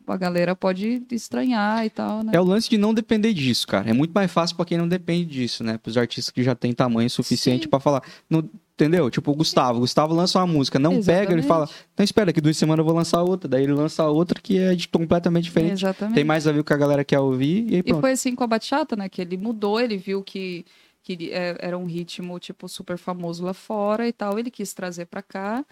a 0.05 0.17
galera 0.17 0.55
pode 0.55 1.01
estranhar 1.11 1.85
e 1.85 1.89
tal, 1.89 2.23
né? 2.23 2.33
É 2.35 2.39
o 2.41 2.43
lance 2.43 2.69
de 2.69 2.77
não 2.77 2.93
depender 2.93 3.33
disso, 3.33 3.65
cara. 3.67 3.89
É 3.89 3.93
muito 3.93 4.11
mais 4.11 4.31
fácil 4.31 4.55
pra 4.57 4.65
quem 4.65 4.77
não 4.77 4.87
depende 4.87 5.25
disso, 5.25 5.63
né? 5.63 5.77
Pros 5.77 5.97
artistas 5.97 6.29
que 6.31 6.43
já 6.43 6.53
têm 6.53 6.73
tamanho 6.73 7.09
suficiente 7.09 7.67
pra 7.67 7.79
falar. 7.79 8.03
Não- 8.29 8.47
entendeu? 8.75 9.09
Tipo 9.09 9.31
o 9.31 9.35
Gustavo. 9.35 9.77
O 9.77 9.81
Gustavo 9.81 10.13
lança 10.13 10.37
uma 10.39 10.45
música, 10.47 10.77
não 10.77 11.01
pega, 11.01 11.31
ele 11.31 11.39
Exatamente. 11.41 11.47
fala, 11.47 11.69
então 11.93 12.03
espera, 12.03 12.31
que 12.31 12.39
duas 12.41 12.55
semanas 12.57 12.79
eu 12.79 12.85
vou 12.85 12.93
lançar 12.93 13.23
outra. 13.23 13.49
Daí 13.49 13.63
ele 13.63 13.73
lança 13.73 14.05
outra 14.07 14.39
que 14.39 14.57
é 14.59 14.75
de 14.75 14.87
completamente 14.87 15.45
diferente. 15.45 15.83
Exatamente. 15.83 16.15
Tem 16.15 16.23
mais 16.23 16.45
a 16.47 16.51
ver 16.51 16.57
com 16.59 16.61
o 16.61 16.65
que 16.65 16.73
a 16.73 16.77
galera 16.77 17.03
quer 17.03 17.19
ouvir 17.19 17.65
e 17.69 17.75
aí 17.75 17.79
E 17.79 17.83
pronto. 17.83 18.01
foi 18.01 18.11
assim 18.11 18.35
com 18.35 18.43
a 18.43 18.47
bachata, 18.47 18.95
né? 18.95 19.09
Que 19.09 19.21
ele 19.21 19.37
mudou, 19.37 19.79
ele 19.79 19.97
viu 19.97 20.21
que, 20.21 20.65
que 21.01 21.31
é, 21.31 21.57
era 21.59 21.77
um 21.77 21.85
ritmo, 21.85 22.37
tipo, 22.39 22.67
super 22.67 22.97
famoso 22.97 23.43
lá 23.45 23.53
fora 23.53 24.07
e 24.07 24.13
tal. 24.13 24.37
Ele 24.37 24.51
quis 24.51 24.73
trazer 24.73 25.05
pra 25.05 25.21
cá. 25.21 25.65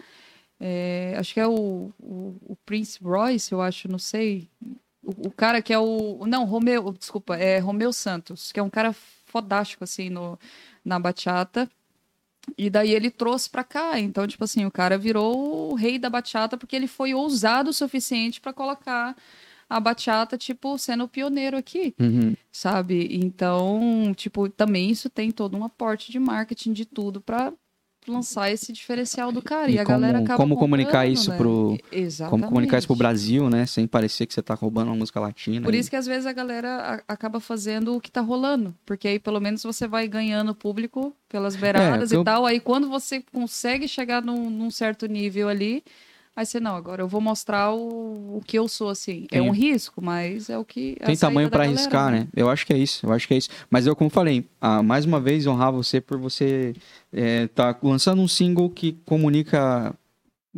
É, 0.58 1.14
acho 1.18 1.34
que 1.34 1.40
é 1.40 1.46
o, 1.46 1.90
o, 2.00 2.36
o 2.46 2.56
Prince 2.64 2.98
Royce, 3.02 3.52
eu 3.52 3.60
acho, 3.60 3.88
não 3.88 3.98
sei. 3.98 4.48
O, 5.02 5.28
o 5.28 5.30
cara 5.30 5.60
que 5.60 5.72
é 5.74 5.78
o. 5.78 6.24
Não, 6.26 6.44
Romeu, 6.46 6.92
desculpa, 6.98 7.36
é 7.36 7.58
Romeu 7.58 7.92
Santos, 7.92 8.50
que 8.50 8.58
é 8.60 8.62
um 8.62 8.70
cara 8.70 8.94
fodástico, 9.26 9.84
assim, 9.84 10.08
no, 10.08 10.38
na 10.84 10.98
bachata. 10.98 11.68
E 12.56 12.68
daí 12.70 12.90
ele 12.92 13.10
trouxe 13.10 13.48
pra 13.50 13.64
cá. 13.64 13.98
Então, 13.98 14.26
tipo 14.26 14.44
assim, 14.44 14.64
o 14.64 14.70
cara 14.70 14.96
virou 14.98 15.72
o 15.72 15.74
rei 15.74 15.98
da 15.98 16.10
bachata 16.10 16.56
porque 16.56 16.76
ele 16.76 16.86
foi 16.86 17.14
ousado 17.14 17.70
o 17.70 17.72
suficiente 17.72 18.40
pra 18.40 18.52
colocar 18.52 19.16
a 19.68 19.80
bachata, 19.80 20.36
tipo, 20.36 20.76
sendo 20.78 21.04
o 21.04 21.08
pioneiro 21.08 21.56
aqui, 21.56 21.94
Uhum. 21.98 22.34
sabe? 22.52 23.08
Então, 23.12 24.12
tipo, 24.14 24.48
também 24.48 24.90
isso 24.90 25.08
tem 25.08 25.30
todo 25.30 25.56
um 25.56 25.64
aporte 25.64 26.12
de 26.12 26.18
marketing 26.18 26.72
de 26.72 26.84
tudo 26.84 27.20
pra 27.20 27.52
lançar 28.06 28.50
esse 28.50 28.72
diferencial 28.72 29.32
do 29.32 29.40
cara. 29.42 29.70
E, 29.70 29.74
E 29.74 29.78
a 29.78 29.84
como- 29.84 29.98
galera 30.00 30.18
acaba 30.18 30.36
como 30.36 30.56
comunicar 30.56 31.06
isso 31.06 31.30
né? 31.30 31.36
pro- 31.36 31.78
Exatamente. 31.92 32.30
Como 32.30 32.44
comunicar 32.52 32.78
isso 32.78 32.86
pro 32.86 32.96
Brasil, 32.96 33.48
né? 33.50 33.66
Sem 33.66 33.86
parecer 33.86 34.26
que 34.26 34.34
você 34.34 34.42
tá 34.42 34.54
roubando 34.54 34.88
uma 34.88 34.96
música 34.96 35.18
latina. 35.20 35.62
Por 35.64 35.74
E- 35.74 35.78
isso 35.78 35.90
que 35.90 35.96
às 35.96 36.06
vezes 36.06 36.26
a 36.26 36.32
galera 36.32 37.02
a- 37.08 37.12
acaba 37.12 37.40
fazendo 37.40 37.94
o 37.96 38.00
que 38.00 38.10
tá 38.10 38.20
rolando. 38.20 38.74
Porque 38.84 39.08
aí 39.08 39.18
pelo 39.18 39.40
menos 39.40 39.62
você 39.62 39.86
vai 39.88 40.06
ganhando 40.08 40.54
público 40.54 41.14
pelas 41.28 41.56
beiradas 41.56 42.12
É, 42.12 42.16
eu- 42.16 42.22
e 42.22 42.24
tal. 42.24 42.44
Aí 42.46 42.60
quando 42.60 42.88
você 42.88 43.22
consegue 43.32 43.88
chegar 43.88 44.22
num, 44.22 44.48
num 44.50 44.70
certo 44.70 45.06
nível 45.06 45.48
ali, 45.48 45.82
aí 46.36 46.44
você, 46.46 46.58
não, 46.60 46.74
agora 46.76 47.02
eu 47.02 47.08
vou 47.08 47.20
mostrar 47.20 47.72
o, 47.72 48.36
o 48.38 48.42
que 48.46 48.58
eu 48.58 48.68
sou, 48.68 48.88
assim. 48.88 49.24
É 49.30 49.38
Tem- 49.38 49.40
um 49.40 49.50
risco, 49.50 50.02
mas 50.02 50.50
é 50.50 50.58
o 50.58 50.64
que. 50.64 50.96
é 51.00 51.06
Tem 51.06 51.16
tamanho 51.16 51.48
galera, 51.50 51.70
arriscar, 51.70 52.10
né? 52.10 52.28
Eu 52.34 52.48
acho 52.50 52.66
que 52.66 52.72
é 52.72 52.78
isso, 52.78 53.06
eu 53.06 53.12
acho 53.12 53.26
que 53.28 53.34
é 53.34 53.36
isso. 53.36 53.48
Mas 53.70 53.86
eu, 53.86 53.94
como 53.94 54.10
falei, 54.10 54.46
ah, 54.60 54.82
mais 54.82 55.04
uma 55.04 55.20
vez 55.20 55.46
honrar 55.46 55.72
você 55.72 56.00
por 56.00 56.18
você 56.18 56.74
é, 57.12 57.46
tá 57.48 57.76
lançando 57.82 58.20
um 58.20 58.28
single 58.28 58.68
que 58.70 58.92
comunica 59.04 59.94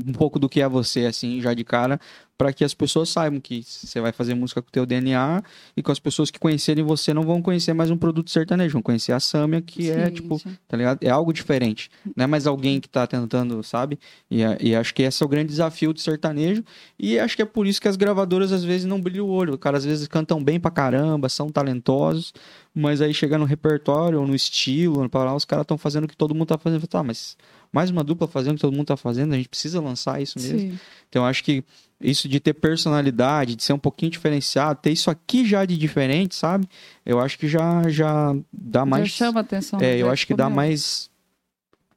um 0.04 0.12
pouco 0.12 0.38
do 0.38 0.48
que 0.48 0.60
é 0.60 0.68
você, 0.68 1.06
assim, 1.06 1.40
já 1.40 1.54
de 1.54 1.64
cara, 1.64 1.98
para 2.36 2.52
que 2.52 2.64
as 2.64 2.74
pessoas 2.74 3.08
saibam 3.08 3.40
que 3.40 3.62
você 3.62 4.00
vai 4.00 4.12
fazer 4.12 4.34
música 4.34 4.60
com 4.60 4.68
o 4.68 4.70
teu 4.70 4.84
DNA 4.84 5.42
e 5.74 5.82
com 5.82 5.90
as 5.90 5.98
pessoas 5.98 6.30
que 6.30 6.38
conhecerem 6.38 6.84
você 6.84 7.14
não 7.14 7.22
vão 7.22 7.40
conhecer 7.40 7.72
mais 7.72 7.90
um 7.90 7.96
produto 7.96 8.30
sertanejo, 8.30 8.74
vão 8.74 8.82
conhecer 8.82 9.12
a 9.12 9.20
Samia, 9.20 9.62
que 9.62 9.90
é, 9.90 10.06
Sim, 10.06 10.12
tipo, 10.12 10.38
sim. 10.38 10.56
tá 10.68 10.76
ligado? 10.76 11.02
É 11.02 11.08
algo 11.08 11.32
diferente. 11.32 11.90
Não 12.14 12.24
é 12.24 12.26
mais 12.26 12.46
alguém 12.46 12.78
que 12.78 12.88
tá 12.88 13.06
tentando, 13.06 13.62
sabe? 13.62 13.98
E, 14.30 14.42
e 14.60 14.76
acho 14.76 14.94
que 14.94 15.02
esse 15.02 15.22
é 15.22 15.26
o 15.26 15.28
grande 15.28 15.48
desafio 15.48 15.92
do 15.94 16.00
sertanejo. 16.00 16.62
E 16.98 17.18
acho 17.18 17.34
que 17.34 17.42
é 17.42 17.46
por 17.46 17.66
isso 17.66 17.80
que 17.80 17.88
as 17.88 17.96
gravadoras 17.96 18.52
às 18.52 18.64
vezes 18.64 18.84
não 18.84 19.00
brilham 19.00 19.24
o 19.24 19.30
olho. 19.30 19.56
Cara 19.56 19.78
às 19.78 19.84
vezes 19.84 20.06
cantam 20.06 20.42
bem 20.42 20.60
pra 20.60 20.70
caramba, 20.70 21.30
são 21.30 21.48
talentosos, 21.48 22.34
mas 22.74 23.00
aí 23.00 23.14
chega 23.14 23.38
no 23.38 23.46
repertório 23.46 24.20
ou 24.20 24.26
no 24.26 24.34
estilo, 24.34 25.02
no 25.02 25.08
parar, 25.08 25.34
os 25.34 25.46
caras 25.46 25.62
estão 25.62 25.78
fazendo 25.78 26.04
o 26.04 26.08
que 26.08 26.16
todo 26.16 26.34
mundo 26.34 26.48
tá 26.48 26.58
fazendo. 26.58 26.86
Tá, 26.86 27.02
mas 27.02 27.36
mais 27.76 27.90
uma 27.90 28.02
dupla 28.02 28.26
fazendo 28.26 28.52
o 28.52 28.54
que 28.56 28.62
todo 28.62 28.74
mundo 28.74 28.86
tá 28.86 28.96
fazendo, 28.96 29.32
a 29.34 29.36
gente 29.36 29.48
precisa 29.48 29.80
lançar 29.80 30.20
isso 30.20 30.38
mesmo. 30.40 30.58
Sim. 30.58 30.78
Então 31.08 31.24
acho 31.24 31.44
que 31.44 31.62
isso 32.00 32.28
de 32.28 32.40
ter 32.40 32.54
personalidade, 32.54 33.54
de 33.56 33.62
ser 33.62 33.72
um 33.72 33.78
pouquinho 33.78 34.10
diferenciado, 34.10 34.80
ter 34.82 34.90
isso 34.90 35.10
aqui 35.10 35.44
já 35.46 35.64
de 35.64 35.76
diferente, 35.78 36.34
sabe? 36.34 36.68
Eu 37.04 37.20
acho 37.20 37.38
que 37.38 37.46
já 37.48 37.88
já 37.88 38.34
dá 38.52 38.84
mais 38.84 39.08
Já 39.08 39.26
chama 39.26 39.40
atenção. 39.40 39.80
é, 39.80 39.94
eu 39.96 40.06
Já 40.06 40.12
acho 40.12 40.26
que 40.26 40.34
dá 40.34 40.48
mais. 40.50 41.10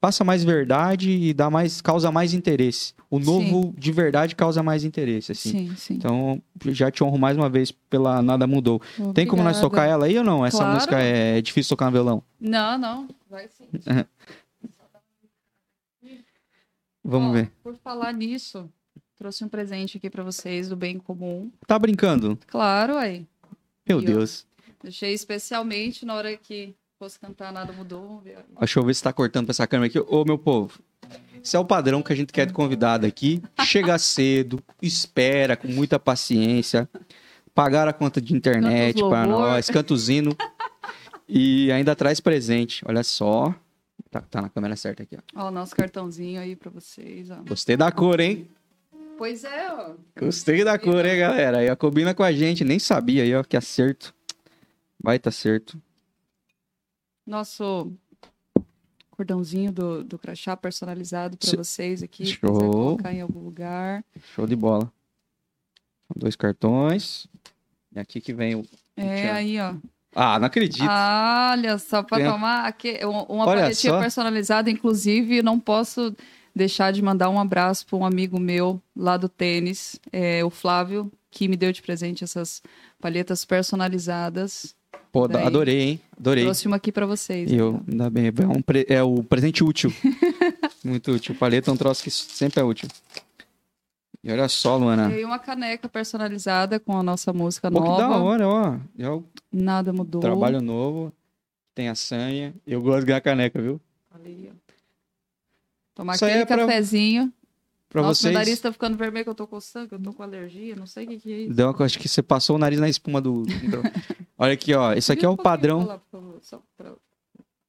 Passa 0.01 0.23
mais 0.23 0.43
verdade 0.45 1.09
e 1.11 1.33
dá 1.33 1.49
mais. 1.49 1.81
causa 1.81 2.09
mais 2.11 2.33
interesse. 2.33 2.93
O 3.11 3.19
novo 3.19 3.73
de 3.77 3.91
verdade 3.91 4.35
causa 4.35 4.61
mais 4.63 4.83
interesse, 4.85 5.31
assim. 5.33 5.49
Sim, 5.51 5.73
sim. 5.75 5.93
Então, 5.95 6.41
já 6.67 6.89
te 6.91 7.03
honro 7.03 7.17
mais 7.17 7.35
uma 7.35 7.49
vez 7.49 7.69
pela 7.89 8.21
Nada 8.21 8.45
Mudou. 8.47 8.79
Tem 9.13 9.25
como 9.27 9.41
nós 9.43 9.57
Obrigada. 9.57 9.61
tocar 9.61 9.85
ela 9.87 10.05
aí 10.05 10.17
ou 10.17 10.23
não? 10.23 10.45
Essa 10.45 10.57
Claro. 10.59 10.73
música 10.75 11.01
é, 11.01 11.39
é 11.39 11.41
difícil 11.41 11.69
tocar 11.71 11.87
no 11.87 11.91
violão. 11.91 12.23
Não, 12.39 12.77
não. 12.77 13.07
Vai 13.29 13.47
sim. 13.49 13.65
Vamos 17.03 17.29
Ó, 17.29 17.33
ver. 17.33 17.51
Por 17.63 17.75
falar 17.77 18.13
nisso, 18.13 18.69
trouxe 19.17 19.43
um 19.43 19.49
presente 19.49 19.97
aqui 19.97 20.09
pra 20.09 20.23
vocês 20.23 20.69
do 20.69 20.75
bem 20.75 20.97
comum. 20.97 21.51
Tá 21.65 21.77
brincando? 21.79 22.37
Claro, 22.47 22.97
aí. 22.97 23.25
Meu 23.87 24.01
E. 24.01 24.05
Deus. 24.05 24.45
Deixei 24.81 25.13
especialmente 25.13 26.05
na 26.05 26.13
hora 26.13 26.35
que 26.37 26.73
fosse 26.97 27.19
cantar 27.19 27.51
Nada 27.51 27.73
Mudou. 27.73 28.23
Deixa 28.59 28.79
eu 28.79 28.83
ver 28.85 28.93
se 28.93 29.03
tá 29.03 29.11
cortando 29.11 29.45
pra 29.45 29.51
essa 29.51 29.67
câmera 29.67 29.87
aqui. 29.87 29.99
Ô, 29.99 30.23
meu 30.25 30.37
povo. 30.37 30.79
Esse 31.43 31.55
é 31.55 31.59
o 31.59 31.65
padrão 31.65 32.01
que 32.01 32.11
a 32.11 32.15
gente 32.15 32.31
quer 32.33 32.45
de 32.45 32.53
convidado 32.53 33.05
aqui. 33.05 33.41
Chega 33.65 33.97
cedo, 33.99 34.61
espera 34.81 35.55
com 35.55 35.67
muita 35.67 35.97
paciência, 35.97 36.89
pagar 37.55 37.87
a 37.87 37.93
conta 37.93 38.21
de 38.21 38.33
internet 38.33 38.99
para 39.01 39.25
nós, 39.25 39.69
canta 39.69 39.93
o 39.93 39.97
zino 39.97 40.35
e 41.27 41.71
ainda 41.71 41.95
traz 41.95 42.19
presente. 42.19 42.83
Olha 42.85 43.03
só. 43.03 43.55
Tá, 44.11 44.21
tá 44.21 44.41
na 44.41 44.49
câmera 44.49 44.75
certa 44.75 45.03
aqui, 45.03 45.15
ó. 45.17 45.43
Ó, 45.43 45.47
o 45.49 45.51
nosso 45.51 45.75
cartãozinho 45.75 46.41
aí 46.41 46.55
pra 46.55 46.71
vocês, 46.71 47.29
ó. 47.29 47.35
Gostei 47.43 47.77
da 47.77 47.91
cor, 47.91 48.19
hein? 48.19 48.49
Pois 49.17 49.43
é, 49.43 49.71
ó. 49.73 49.93
Gostei 50.17 50.63
da 50.63 50.79
cor, 50.79 51.05
hein, 51.05 51.19
galera? 51.19 51.59
Aí, 51.59 51.69
ó, 51.69 51.75
combina 51.75 52.13
com 52.15 52.23
a 52.23 52.31
gente. 52.31 52.63
Nem 52.63 52.79
sabia 52.79 53.21
aí, 53.23 53.35
ó, 53.35 53.43
que 53.43 53.55
acerto. 53.57 54.13
Vai 55.01 55.19
tá 55.19 55.29
certo. 55.29 55.79
Nosso 57.25 57.91
cordãozinho 59.11 59.71
do, 59.71 60.03
do 60.03 60.17
crachá 60.17 60.55
personalizado 60.57 61.37
pra 61.37 61.47
Se- 61.49 61.55
vocês 61.57 62.01
aqui. 62.01 62.25
Show. 62.25 62.49
colocar 62.51 63.13
em 63.13 63.21
algum 63.21 63.41
lugar. 63.41 64.03
Show 64.33 64.47
de 64.47 64.55
bola. 64.55 64.91
Dois 66.15 66.35
cartões. 66.35 67.27
E 67.93 67.99
aqui 67.99 68.19
que 68.19 68.33
vem 68.33 68.55
o. 68.55 68.65
É, 68.97 69.29
aí, 69.31 69.59
ó. 69.59 69.75
Ah, 70.15 70.39
não 70.39 70.47
acredito. 70.47 70.83
Olha 70.89 71.77
só, 71.77 72.01
pra 72.03 72.17
Tem 72.17 72.27
tomar 72.29 72.65
aqui, 72.65 72.99
um- 73.05 73.33
uma 73.35 73.45
Olha 73.45 73.61
paletinha 73.61 73.93
só. 73.93 73.99
personalizada. 73.99 74.69
Inclusive, 74.69 75.41
não 75.43 75.59
posso 75.59 76.15
deixar 76.55 76.91
de 76.91 77.01
mandar 77.01 77.29
um 77.29 77.39
abraço 77.39 77.85
para 77.85 77.97
um 77.97 78.05
amigo 78.05 78.39
meu 78.39 78.81
lá 78.95 79.17
do 79.17 79.29
tênis, 79.29 79.99
é, 80.11 80.43
o 80.43 80.49
Flávio, 80.49 81.11
que 81.31 81.47
me 81.47 81.55
deu 81.55 81.71
de 81.71 81.81
presente 81.81 82.23
essas 82.23 82.61
palhetas 82.99 83.45
personalizadas. 83.45 84.75
Pô, 85.11 85.27
daí. 85.27 85.43
adorei, 85.45 85.79
hein? 85.81 86.01
Adorei. 86.19 86.43
Trouxe 86.43 86.67
uma 86.67 86.77
aqui 86.77 86.91
para 86.91 87.05
vocês. 87.05 87.51
Eu, 87.51 87.69
então. 87.69 87.85
ainda 87.89 88.09
bem, 88.09 88.25
é, 88.27 88.47
um 88.47 88.61
pre- 88.61 88.85
é 88.89 89.01
o 89.01 89.23
presente 89.23 89.63
útil. 89.63 89.91
Muito 90.83 91.11
útil. 91.11 91.35
Paleta 91.35 91.69
é 91.69 91.73
um 91.73 91.77
troço 91.77 92.03
que 92.03 92.11
sempre 92.11 92.59
é 92.59 92.63
útil. 92.63 92.87
E 94.23 94.31
olha 94.31 94.47
só, 94.49 94.75
Luana. 94.75 95.13
E 95.17 95.23
uma 95.23 95.39
caneca 95.39 95.87
personalizada 95.87 96.79
com 96.79 96.97
a 96.97 97.03
nossa 97.03 97.31
música 97.31 97.71
Pô, 97.71 97.81
que 97.81 97.87
da 98.01 98.07
nova. 98.07 98.19
hora, 98.23 98.47
ó. 98.47 98.75
O 99.15 99.23
Nada 99.51 99.93
mudou. 99.93 100.19
trabalho 100.21 100.61
novo. 100.61 101.13
Tem 101.73 101.87
a 101.87 101.95
sanha. 101.95 102.53
Eu 102.67 102.81
gosto 102.81 103.01
de 103.01 103.05
ganhar 103.07 103.21
caneca, 103.21 103.61
viu? 103.61 103.79
Ali, 104.13 104.51
ó. 104.51 104.55
Tomar 105.95 106.15
Isso 106.15 106.25
aquele 106.25 106.41
é 106.41 106.45
pra- 106.45 106.57
cafezinho. 106.57 107.33
Pra 107.87 108.01
Nossa, 108.03 108.21
vocês. 108.21 108.31
meu 108.33 108.39
nariz 108.39 108.59
tá 108.59 108.71
ficando 108.71 108.95
vermelho, 108.97 109.23
que 109.25 109.29
eu 109.31 109.35
tô 109.35 109.47
coçando, 109.47 109.87
que 109.87 109.95
eu 109.95 109.99
tô 109.99 110.13
com 110.13 110.21
alergia, 110.21 110.75
não 110.75 110.85
sei 110.85 111.05
o 111.05 111.07
que, 111.07 111.17
que 111.19 111.33
é 111.33 111.37
isso. 111.39 111.53
Deu 111.55 111.71
uma- 111.71 111.85
acho 111.85 111.97
que 111.97 112.07
você 112.07 112.21
passou 112.21 112.55
o 112.55 112.59
nariz 112.59 112.79
na 112.79 112.87
espuma 112.87 113.19
do. 113.19 113.43
Olha 114.37 114.53
aqui, 114.53 114.73
ó. 114.75 114.93
Esse 114.93 115.11
aqui 115.11 115.25
é 115.25 115.29
o 115.29 115.31
um 115.33 115.37
padrão. 115.37 115.85
lá, 115.85 115.97
por 115.97 116.19
favor, 116.19 116.37
só 116.41 116.61
pra- 116.77 116.93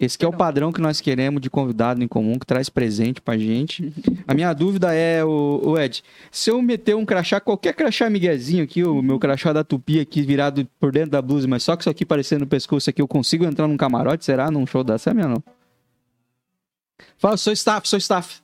Esse 0.00 0.16
aqui 0.16 0.24
é 0.24 0.28
o 0.28 0.32
padrão 0.32 0.72
que 0.72 0.80
nós 0.80 0.98
queremos 0.98 1.42
de 1.42 1.50
convidado 1.50 2.02
em 2.02 2.08
comum, 2.08 2.38
que 2.38 2.46
traz 2.46 2.70
presente 2.70 3.20
pra 3.20 3.36
gente. 3.36 3.92
A 4.26 4.32
minha 4.32 4.50
dúvida 4.54 4.94
é, 4.94 5.22
o, 5.22 5.60
o 5.62 5.78
Ed, 5.78 6.02
se 6.32 6.50
eu 6.50 6.62
meter 6.62 6.96
um 6.96 7.04
crachá, 7.04 7.38
qualquer 7.38 7.74
crachá 7.74 8.08
miguezinho 8.08 8.64
aqui, 8.64 8.82
o 8.82 9.02
meu 9.02 9.18
crachá 9.18 9.52
da 9.52 9.62
Tupi 9.62 10.00
aqui 10.00 10.22
virado 10.22 10.66
por 10.80 10.90
dentro 10.90 11.10
da 11.10 11.20
blusa, 11.20 11.46
mas 11.46 11.62
só 11.62 11.76
que 11.76 11.82
isso 11.82 11.90
aqui 11.90 12.06
parecendo 12.06 12.40
no 12.40 12.46
pescoço 12.46 12.88
aqui, 12.88 13.02
eu 13.02 13.06
consigo 13.06 13.44
entrar 13.44 13.68
num 13.68 13.76
camarote, 13.76 14.24
será? 14.24 14.50
Num 14.50 14.66
show 14.66 14.82
da 14.82 14.96
Samia, 14.96 15.28
não? 15.28 15.42
Fala, 17.18 17.36
sou 17.36 17.52
staff, 17.52 17.86
sou 17.86 17.98
staff. 17.98 18.40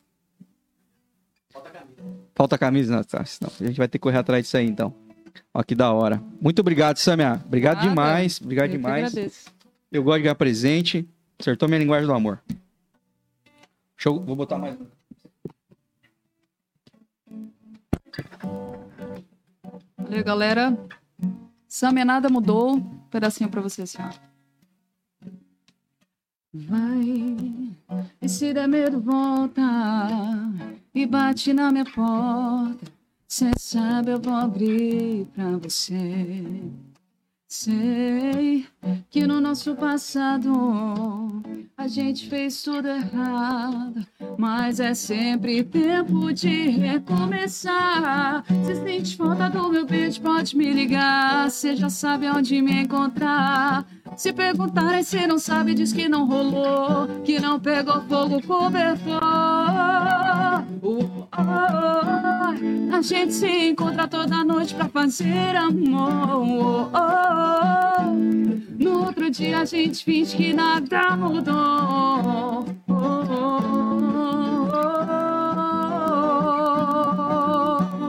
Falta 2.34 2.59
camisa. 2.59 2.94
Não, 2.94 3.02
tá, 3.02 3.24
não, 3.40 3.50
a 3.62 3.64
gente 3.64 3.78
vai 3.78 3.88
ter 3.88 3.96
que 3.96 4.02
correr 4.02 4.18
atrás 4.18 4.44
disso 4.44 4.59
aí, 4.59 4.66
então. 4.66 4.94
Ó, 5.54 5.62
que 5.62 5.74
da 5.74 5.90
hora. 5.90 6.22
Muito 6.38 6.59
obrigado, 6.61 6.98
Samia. 6.98 7.40
Obrigado 7.46 7.76
Nada. 7.76 7.88
demais. 7.88 8.40
Obrigado 8.42 8.66
Eu 8.66 8.70
que 8.72 8.76
demais. 8.76 9.07
agradeço. 9.07 9.46
Eu 9.90 10.02
gosto 10.02 10.18
de 10.18 10.22
ganhar 10.24 10.34
presente. 10.34 11.09
Acertou 11.39 11.68
minha 11.68 11.78
linguagem 11.78 12.07
do 12.07 12.14
amor. 12.14 12.43
Show. 13.97 14.20
Vou 14.24 14.37
botar 14.37 14.59
mais. 14.59 14.78
Valeu, 19.97 20.24
galera. 20.24 20.76
Samia, 21.68 22.05
nada 22.05 22.28
mudou. 22.28 22.76
Um 22.76 22.99
pedacinho 23.11 23.51
pra 23.51 23.61
você, 23.61 23.84
ó. 23.99 24.26
Vai, 26.59 27.76
e 28.22 28.28
se 28.28 28.55
der 28.55 28.66
medo, 28.66 28.99
volta 28.99 29.61
e 30.95 31.05
bate 31.05 31.53
na 31.53 31.70
minha 31.70 31.84
porta. 31.84 32.91
Cê 33.28 33.51
sabe, 33.59 34.12
eu 34.12 34.20
vou 34.20 34.32
abrir 34.32 35.26
pra 35.34 35.59
você. 35.59 36.62
Sei 37.59 38.66
que 39.09 39.26
no 39.26 39.40
nosso 39.40 39.74
passado 39.74 40.52
a 41.74 41.88
gente 41.88 42.28
fez 42.28 42.62
tudo 42.62 42.86
errado, 42.86 44.07
mas 44.36 44.78
é 44.78 44.92
sempre 44.92 45.64
tempo 45.64 46.34
de 46.34 46.68
recomeçar. 46.68 48.44
Se 48.66 48.74
sente 48.74 49.16
falta 49.16 49.48
do 49.48 49.70
meu 49.70 49.86
beijo, 49.86 50.20
pode 50.20 50.54
me 50.54 50.70
ligar. 50.70 51.50
Você 51.50 51.74
já 51.74 51.88
sabe 51.88 52.28
onde 52.28 52.61
me 52.61 52.82
encontrar. 52.82 53.86
Se 54.16 54.34
perguntarem 54.34 55.02
se 55.02 55.26
não 55.26 55.38
sabe, 55.38 55.72
diz 55.72 55.94
que 55.94 56.11
não 56.11 56.26
rolou, 56.26 57.09
que 57.24 57.40
não 57.40 57.59
pegou 57.59 58.02
fogo 58.02 58.40
cobertor. 58.46 59.26
Uh, 60.83 60.89
oh, 60.89 61.05
oh, 61.33 62.95
a 62.95 63.01
gente 63.03 63.33
se 63.33 63.68
encontra 63.70 64.07
toda 64.07 64.45
noite 64.45 64.74
pra 64.74 64.89
fazer 64.89 65.57
amor. 65.57 66.11
Oh, 66.31 66.91
oh, 66.93 66.93
oh. 66.93 68.12
No 68.79 69.07
outro 69.07 69.31
dia 69.31 69.61
a 69.61 69.64
gente 69.64 70.05
finge 70.05 70.37
que 70.37 70.53
nada 70.53 71.16
mudou. 71.16 71.55
Oh, 71.55 72.64
oh, 72.89 72.95
oh, 72.95 73.57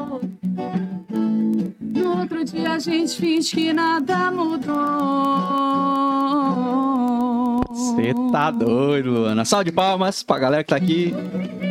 oh. 0.09 0.19
No 1.81 2.19
outro 2.19 2.43
dia 2.43 2.73
a 2.73 2.79
gente 2.79 3.15
finge 3.15 3.55
que 3.55 3.71
nada 3.71 4.29
mudou. 4.31 4.75
Você 7.69 8.13
tá 8.31 8.51
doido, 8.51 9.11
Luana. 9.11 9.45
Salve 9.45 9.65
de 9.65 9.71
palmas 9.71 10.21
pra 10.21 10.37
galera 10.39 10.63
que 10.63 10.69
tá 10.69 10.75
aqui. 10.75 11.13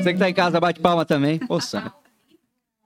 Você 0.06 0.12
que 0.12 0.20
tá 0.20 0.30
em 0.30 0.34
casa, 0.34 0.60
bate 0.60 0.78
palma 0.78 1.04
também. 1.04 1.36
Poxa. 1.36 1.92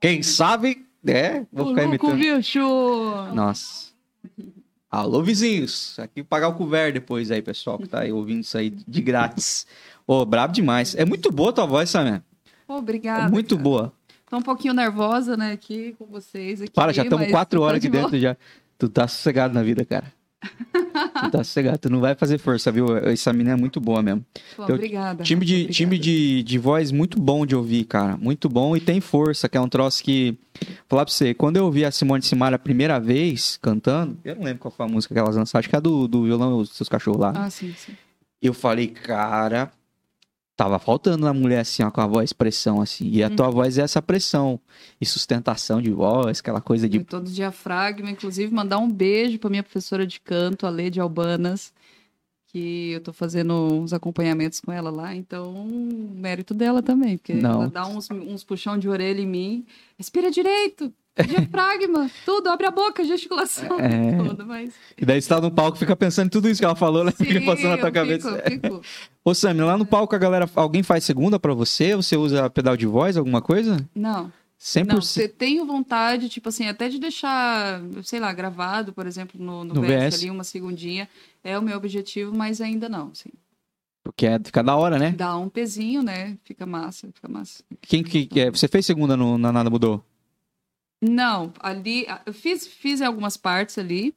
Quem 0.01 0.23
sabe, 0.23 0.87
é, 1.07 1.45
vou 1.53 1.69
ficar 1.69 1.83
Ô, 1.83 1.89
louco, 1.89 2.07
imitando. 2.07 2.17
viu, 2.17 2.43
Chu? 2.43 3.35
Nossa. 3.35 3.91
Alô, 4.91 5.23
vizinhos. 5.23 5.99
Aqui 5.99 6.23
pagar 6.25 6.49
o 6.49 6.55
couvert 6.55 6.95
depois 6.95 7.31
aí, 7.31 7.43
pessoal, 7.43 7.79
que 7.79 7.87
tá 7.87 8.01
aí 8.01 8.11
ouvindo 8.11 8.41
isso 8.41 8.57
aí 8.57 8.71
de 8.71 9.03
grátis. 9.03 9.67
Ô, 10.07 10.25
brabo 10.25 10.55
demais. 10.55 10.95
É 10.95 11.05
muito 11.05 11.31
boa 11.31 11.51
a 11.51 11.53
tua 11.53 11.67
voz, 11.67 11.91
Samia. 11.91 12.25
Pô, 12.67 12.77
É 12.77 12.79
Obrigada. 12.79 13.29
muito 13.31 13.55
cara. 13.55 13.63
boa. 13.63 13.93
Tô 14.31 14.39
um 14.39 14.43
pouquinho 14.43 14.73
nervosa, 14.73 15.37
né, 15.37 15.53
aqui 15.53 15.95
com 15.99 16.07
vocês. 16.07 16.63
Aqui, 16.63 16.71
Para, 16.73 16.91
já 16.91 17.03
estamos 17.03 17.31
quatro 17.31 17.61
tá 17.61 17.67
horas 17.67 17.81
de 17.83 17.89
aqui 17.89 17.93
boa. 17.99 18.05
dentro 18.05 18.19
já. 18.19 18.35
Tu 18.79 18.89
tá 18.89 19.07
sossegado 19.07 19.53
na 19.53 19.63
vida, 19.63 19.85
cara. 19.85 20.11
Tu 20.41 21.31
tá 21.31 21.45
sossegado. 21.45 21.79
Tu 21.79 21.91
não 21.91 22.01
vai 22.01 22.15
fazer 22.15 22.39
força, 22.39 22.73
viu? 22.73 22.97
Essa 22.97 23.33
menina 23.33 23.53
é 23.53 23.57
muito 23.57 23.81
boa 23.81 24.03
mesmo. 24.03 24.25
Pô, 24.57 24.65
Teu 24.65 24.75
obrigada. 24.77 25.23
Time 25.23 25.45
de, 25.45 25.55
obrigada. 25.55 25.75
time 25.75 25.99
de, 25.99 26.43
de 26.43 26.59
voz 26.59 26.91
muito 26.91 27.21
bom 27.21 27.45
de 27.45 27.55
ouvir, 27.55 27.85
cara. 27.85 28.17
Muito 28.17 28.49
bom 28.49 28.77
e 28.77 28.81
tem 28.81 29.01
força, 29.01 29.49
que 29.49 29.57
é 29.57 29.61
um 29.61 29.69
troço 29.69 30.03
que. 30.03 30.39
Falar 30.89 31.05
pra 31.05 31.15
você, 31.15 31.33
quando 31.33 31.57
eu 31.57 31.65
ouvi 31.65 31.85
a 31.85 31.91
Simone 31.91 32.23
Simara 32.23 32.57
a 32.57 32.59
primeira 32.59 32.99
vez 33.01 33.59
cantando, 33.63 34.19
eu 34.25 34.35
não 34.37 34.43
lembro 34.43 34.61
qual 34.61 34.73
foi 34.73 34.85
a 34.85 34.89
música 34.89 35.15
que 35.15 35.21
elas 35.21 35.37
lançaram, 35.37 35.61
acho 35.61 35.69
que 35.69 35.75
é 35.77 35.79
a 35.79 35.81
do, 35.81 36.07
do 36.07 36.25
violão 36.25 36.59
Os 36.59 36.71
Seus 36.71 36.89
Cachorros 36.89 37.21
lá. 37.21 37.33
Ah, 37.35 37.49
sim, 37.49 37.73
sim. 37.77 37.93
Eu 38.43 38.53
falei, 38.53 38.89
cara, 38.89 39.71
tava 40.63 40.79
faltando 40.79 41.25
na 41.25 41.33
mulher 41.33 41.61
assim, 41.61 41.83
ó, 41.83 41.91
com 41.91 42.03
a 42.03 42.07
voz, 42.07 42.35
pressão 42.35 42.83
assim. 42.83 43.09
E 43.09 43.23
a 43.23 43.29
Uhum. 43.29 43.37
tua 43.37 43.51
voz 43.51 43.79
é 43.79 43.83
essa 43.83 44.03
pressão 44.03 44.61
e 45.01 45.07
sustentação 45.07 45.81
de 45.81 45.91
voz, 45.91 46.41
aquela 46.41 46.61
coisa 46.61 46.87
de. 46.87 46.99
De 46.99 47.05
todo 47.05 47.31
diafragma, 47.31 48.11
inclusive 48.11 48.53
mandar 48.53 48.77
um 48.77 48.91
beijo 48.91 49.39
para 49.39 49.49
minha 49.49 49.63
professora 49.63 50.07
de 50.07 50.21
canto, 50.21 50.67
a 50.67 50.71
Lede 50.71 51.01
Albanas, 51.01 51.73
que 52.49 52.91
eu 52.91 53.01
tô 53.01 53.11
fazendo 53.11 53.55
uns 53.55 53.95
acompanhamentos 53.95 54.61
com 54.61 54.71
ela 54.71 54.91
lá, 54.91 55.15
então 55.15 55.55
mérito 56.15 56.53
dela 56.53 56.83
também, 56.83 57.17
porque 57.17 57.33
Não. 57.33 57.63
ela 57.63 57.69
dá 57.69 57.87
uns, 57.87 58.11
uns 58.11 58.45
puxão 58.45 58.77
de 58.77 58.87
orelha 58.87 59.21
em 59.23 59.27
mim, 59.27 59.65
respira 59.97 60.31
direito, 60.31 60.93
diafragma, 61.27 62.11
tudo, 62.25 62.49
abre 62.49 62.67
a 62.67 62.71
boca, 62.71 63.05
gesticulação, 63.05 63.79
É. 63.81 64.17
tudo, 64.17 64.47
mas... 64.47 64.73
E 64.97 65.05
daí 65.05 65.21
você 65.21 65.29
tá 65.29 65.41
no 65.41 65.51
palco 65.51 65.77
fica 65.79 65.95
pensando 65.97 66.27
em 66.27 66.31
tudo 66.31 66.49
isso 66.49 66.61
que 66.61 66.65
ela 66.65 66.77
falou, 66.77 67.05
né? 67.05 67.11
Fica 67.13 67.39
Sim, 67.41 67.47
passando 67.47 67.71
na 67.71 67.79
tua 67.79 67.91
cabeça. 67.93 68.43
Fico, 68.43 68.51
fico. 68.67 68.83
Ô, 69.25 69.35
Sammy, 69.35 69.61
lá 69.61 69.77
no 69.77 69.85
palco 69.87 70.15
a 70.15 70.19
galera. 70.19 70.49
Alguém 70.55 70.83
faz 70.83 71.05
segunda 71.05 71.39
pra 71.39 71.53
você? 71.55 71.95
Você 71.95 72.17
usa 72.17 72.49
pedal 72.51 72.77
de 72.77 72.87
voz, 72.87 73.17
alguma 73.17 73.43
coisa? 73.43 73.87
Não, 73.95 74.33
100%. 74.61 74.87
Não, 74.87 75.01
você 75.03 75.29
tenho 75.29 75.65
vontade, 75.67 76.29
tipo 76.29 76.49
assim, 76.49 76.69
até 76.69 76.89
de 76.89 76.99
deixar, 76.99 77.81
sei 78.03 78.21
lá, 78.21 78.33
gravado, 78.33 78.93
por 78.93 79.07
exemplo, 79.07 79.41
no, 79.43 79.65
no, 79.65 79.75
No 79.75 79.83
VS, 79.83 80.15
VS. 80.15 80.15
ali, 80.21 80.31
uma 80.31 80.45
segundinha. 80.45 81.09
É 81.43 81.59
o 81.59 81.63
meu 81.63 81.77
objetivo, 81.77 82.35
mas 82.35 82.61
ainda 82.61 82.89
não, 82.89 83.09
assim. 83.13 83.31
Porque 84.03 84.27
é, 84.27 84.39
fica 84.43 84.63
da 84.63 84.75
hora, 84.77 84.99
né? 84.99 85.13
Dá 85.13 85.37
um 85.37 85.49
pezinho, 85.49 86.03
né? 86.03 86.37
Fica 86.45 86.65
massa, 86.67 87.09
fica 87.15 87.29
massa. 87.29 87.63
Quem 87.83 88.03
que 88.03 88.27
que 88.27 88.41
é? 88.41 88.51
Você 88.51 88.67
fez 88.69 88.87
segunda 88.87 89.17
no, 89.17 89.37
na 89.37 89.53
Nada 89.53 89.69
Mudou? 89.71 90.03
Não, 91.01 91.53
ali, 91.61 92.07
eu 92.27 92.33
fiz, 92.35 92.67
fiz 92.67 93.01
algumas 93.01 93.37
partes 93.37 93.79
ali, 93.79 94.15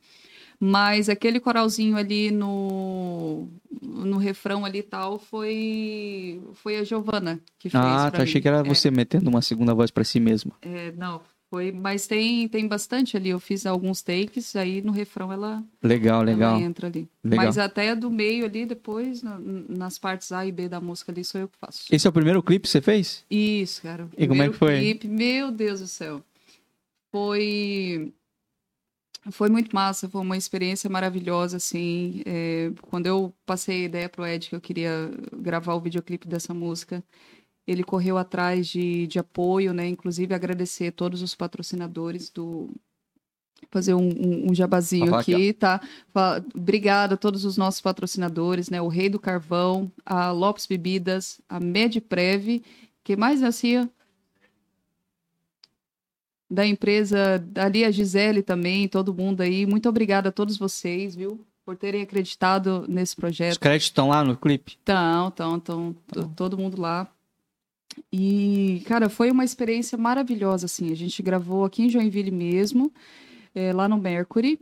mas 0.60 1.08
aquele 1.10 1.40
coralzinho 1.40 1.96
ali 1.98 2.30
no, 2.32 3.48
no 3.82 4.18
refrão 4.18 4.66
ali 4.66 4.80
e 4.80 4.84
tal 4.84 5.18
foi, 5.20 6.42
foi 6.56 6.78
a 6.78 6.84
Giovana 6.84 7.40
que 7.58 7.70
fez 7.70 7.82
Ah, 7.84 8.12
tá. 8.12 8.24
Achei 8.24 8.36
mim. 8.36 8.42
que 8.42 8.48
era 8.48 8.60
É, 8.60 8.64
você 8.64 8.92
metendo 8.92 9.30
uma 9.30 9.42
segunda 9.42 9.74
voz 9.74 9.92
pra 9.92 10.04
si 10.04 10.20
mesmo. 10.20 10.52
é, 10.62 10.92
não, 10.94 11.22
Foi, 11.50 11.72
mas 11.72 12.08
tem, 12.08 12.48
tem 12.48 12.68
bastante 12.68 13.16
ali. 13.16 13.30
Eu 13.30 13.40
fiz 13.40 13.66
alguns 13.66 14.02
takes, 14.02 14.56
aí 14.56 14.82
no 14.82 14.92
refrão 14.92 15.32
ela, 15.32 15.64
Legal, 15.84 16.24
legal. 16.24 16.56
ela 16.56 16.64
entra 16.66 16.88
ali. 16.88 17.08
Legal. 17.24 17.46
Mas 17.46 17.58
até 17.60 17.96
do 17.96 18.10
meio 18.10 18.44
ali, 18.46 18.66
depois, 18.66 19.22
na- 19.22 19.40
nas 19.70 19.98
partes 20.00 20.32
A 20.32 20.46
e 20.46 20.52
B 20.52 20.68
da 20.68 20.82
música 20.82 21.12
ali, 21.12 21.24
sou 21.24 21.40
eu 21.42 21.48
que 21.48 21.58
faço. 21.60 21.86
Esse 21.92 22.08
é 22.08 22.10
o 22.10 22.14
primeiro 22.14 22.42
clipe 22.42 22.64
que 22.64 22.70
você 22.70 22.82
fez? 22.82 23.24
Isso, 23.30 23.82
cara. 23.84 24.06
o 24.06 24.10
E 24.18 24.28
como 24.28 24.42
é 24.42 24.50
que 24.50 24.56
foi? 24.56 24.80
Clipe, 24.80 25.08
meu 25.08 25.52
Deus 25.52 25.80
do 25.80 25.88
céu. 25.88 26.24
Foi. 27.14 28.12
Foi 29.32 29.48
muito 29.48 29.74
massa, 29.74 30.10
foi 30.10 30.20
uma 30.20 30.36
experiência 30.36 30.90
maravilhosa, 30.90 31.58
assim. 31.58 32.24
É, 32.26 32.72
quando 32.90 33.06
eu 33.06 33.32
passei 33.46 33.84
a 33.84 33.86
ideia 33.86 34.10
pro 34.10 34.26
Ed 34.26 34.50
que 34.50 34.56
eu 34.56 34.60
queria 34.60 35.12
gravar 35.32 35.76
o 35.76 35.80
videoclipe 35.80 36.28
dessa 36.28 36.56
música, 36.56 37.04
ele 37.68 37.84
correu 37.84 38.18
atrás 38.18 38.68
de, 38.68 39.06
de 39.06 39.20
apoio, 39.20 39.74
né? 39.74 39.88
Inclusive 39.88 40.34
agradecer 40.34 40.92
todos 40.92 41.22
os 41.22 41.36
patrocinadores 41.36 42.32
do. 42.32 42.70
Fazer 43.72 43.94
um, 43.94 44.10
um, 44.10 44.52
um 44.52 44.56
jabazinho 44.56 45.16
aqui, 45.16 45.54
tá? 45.54 45.80
Obrigada 46.56 47.14
a 47.14 47.18
todos 47.18 47.46
os 47.46 47.58
nossos 47.58 47.80
patrocinadores, 47.80 48.72
né? 48.72 48.82
O 48.82 48.88
Rei 48.88 49.08
do 49.08 49.20
Carvão, 49.20 49.90
a 50.04 50.32
Lopes 50.32 50.66
Bebidas, 50.66 51.40
a 51.48 51.60
Medprev, 51.60 52.62
que 53.04 53.16
mais 53.16 53.40
nascia? 53.40 53.90
Da 56.54 56.66
empresa, 56.68 57.44
ali 57.56 57.84
a 57.84 57.90
Gisele 57.90 58.44
também, 58.44 58.88
todo 58.88 59.14
mundo 59.14 59.42
aí. 59.42 59.66
Muito 59.66 59.90
obrigada 59.90 60.30
a 60.30 60.32
todos 60.32 60.56
vocês, 60.58 61.16
viu? 61.16 61.44
Por 61.66 61.76
terem 61.76 62.02
acreditado 62.04 62.86
nesse 62.88 63.14
Os 63.14 63.16
projeto. 63.16 63.60
créditos 63.60 63.88
estão 63.88 64.10
lá 64.10 64.24
no 64.24 64.38
clipe? 64.38 64.78
Então, 64.84 65.32
então, 65.34 65.60
t- 66.12 66.28
todo 66.36 66.58
mundo 66.58 66.80
lá. 66.80 67.08
E, 68.12 68.84
cara, 68.86 69.10
foi 69.10 69.32
uma 69.32 69.44
experiência 69.44 69.98
maravilhosa, 69.98 70.66
assim. 70.66 70.92
A 70.92 70.96
gente 70.96 71.22
gravou 71.24 71.64
aqui 71.66 71.84
em 71.84 71.90
Joinville 71.90 72.32
mesmo, 72.32 72.92
eh, 73.56 73.72
lá 73.74 73.88
no 73.88 73.98
Mercury. 73.98 74.60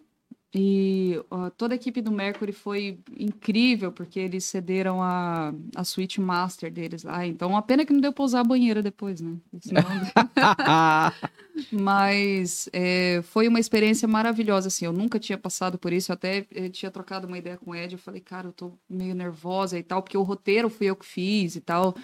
E 0.54 1.18
ó, 1.32 1.50
toda 1.50 1.74
a 1.74 1.78
equipe 1.78 2.02
do 2.02 2.12
Mercury 2.12 2.52
foi 2.52 3.00
incrível, 3.18 3.90
porque 3.92 4.20
eles 4.20 4.44
cederam 4.44 5.02
a, 5.02 5.54
a 5.76 5.84
suíte 5.86 6.20
master 6.20 6.70
deles 6.72 7.04
lá. 7.04 7.26
Então, 7.26 7.50
uma 7.52 7.62
pena 7.62 7.86
que 7.86 7.94
não 7.94 8.02
deu 8.02 8.12
pra 8.12 8.24
usar 8.26 8.42
a 8.42 8.44
banheira 8.44 8.82
depois, 8.84 9.22
né? 9.22 9.34
Senão- 9.62 9.82
Mas 11.72 12.70
é, 12.72 13.22
foi 13.24 13.48
uma 13.48 13.60
experiência 13.60 14.08
maravilhosa, 14.08 14.68
assim. 14.68 14.86
Eu 14.86 14.94
nunca 14.94 15.20
tinha 15.20 15.38
passado 15.38 15.78
por 15.78 15.92
isso. 15.92 16.12
Eu 16.12 16.14
até 16.14 16.46
eh, 16.54 16.70
tinha 16.70 16.92
trocado 16.92 17.28
uma 17.28 17.38
ideia 17.38 17.58
com 17.58 17.72
o 17.72 17.76
Ed. 17.76 17.94
Eu 17.94 18.00
falei, 18.00 18.22
cara, 18.22 18.48
eu 18.48 18.54
tô 18.54 18.74
meio 18.90 19.14
nervosa 19.14 19.78
e 19.78 19.84
tal, 19.84 20.02
porque 20.02 20.18
o 20.18 20.24
roteiro 20.24 20.70
fui 20.70 20.88
eu 20.88 20.96
que 20.96 21.06
fiz 21.06 21.56
e 21.56 21.62
tal. 21.62 21.96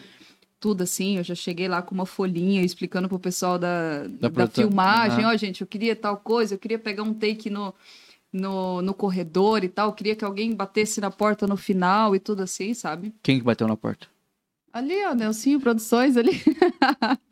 Tudo 0.60 0.84
assim, 0.84 1.18
eu 1.18 1.24
já 1.24 1.36
cheguei 1.36 1.68
lá 1.68 1.82
com 1.82 1.94
uma 1.94 2.06
folhinha 2.06 2.64
explicando 2.64 3.08
pro 3.08 3.20
pessoal 3.20 3.60
da, 3.60 4.08
da, 4.08 4.30
produtora. 4.30 4.68
filmagem: 4.68 5.26
ó, 5.26 5.36
gente, 5.38 5.62
eu 5.62 5.68
queria 5.68 5.96
tal 5.96 6.18
coisa, 6.18 6.56
eu 6.56 6.60
queria 6.60 6.80
pegar 6.80 7.04
um 7.04 7.14
take 7.14 7.48
no, 7.50 7.74
no, 8.34 8.82
no 8.82 8.94
corredor 8.94 9.64
e 9.64 9.70
tal, 9.70 9.90
eu 9.90 9.94
queria 9.94 10.16
que 10.16 10.26
alguém 10.26 10.56
batesse 10.56 11.00
na 11.00 11.12
porta 11.12 11.46
no 11.46 11.56
final 11.56 12.16
e 12.16 12.20
tudo 12.20 12.42
assim, 12.42 12.74
sabe? 12.74 13.14
Quem 13.22 13.38
que 13.38 13.46
bateu 13.46 13.68
na 13.68 13.78
porta? 13.78 14.08
Ali, 14.74 15.06
ó, 15.06 15.14
Nelsinho 15.14 15.60
Produções 15.60 16.18
ali. 16.18 16.42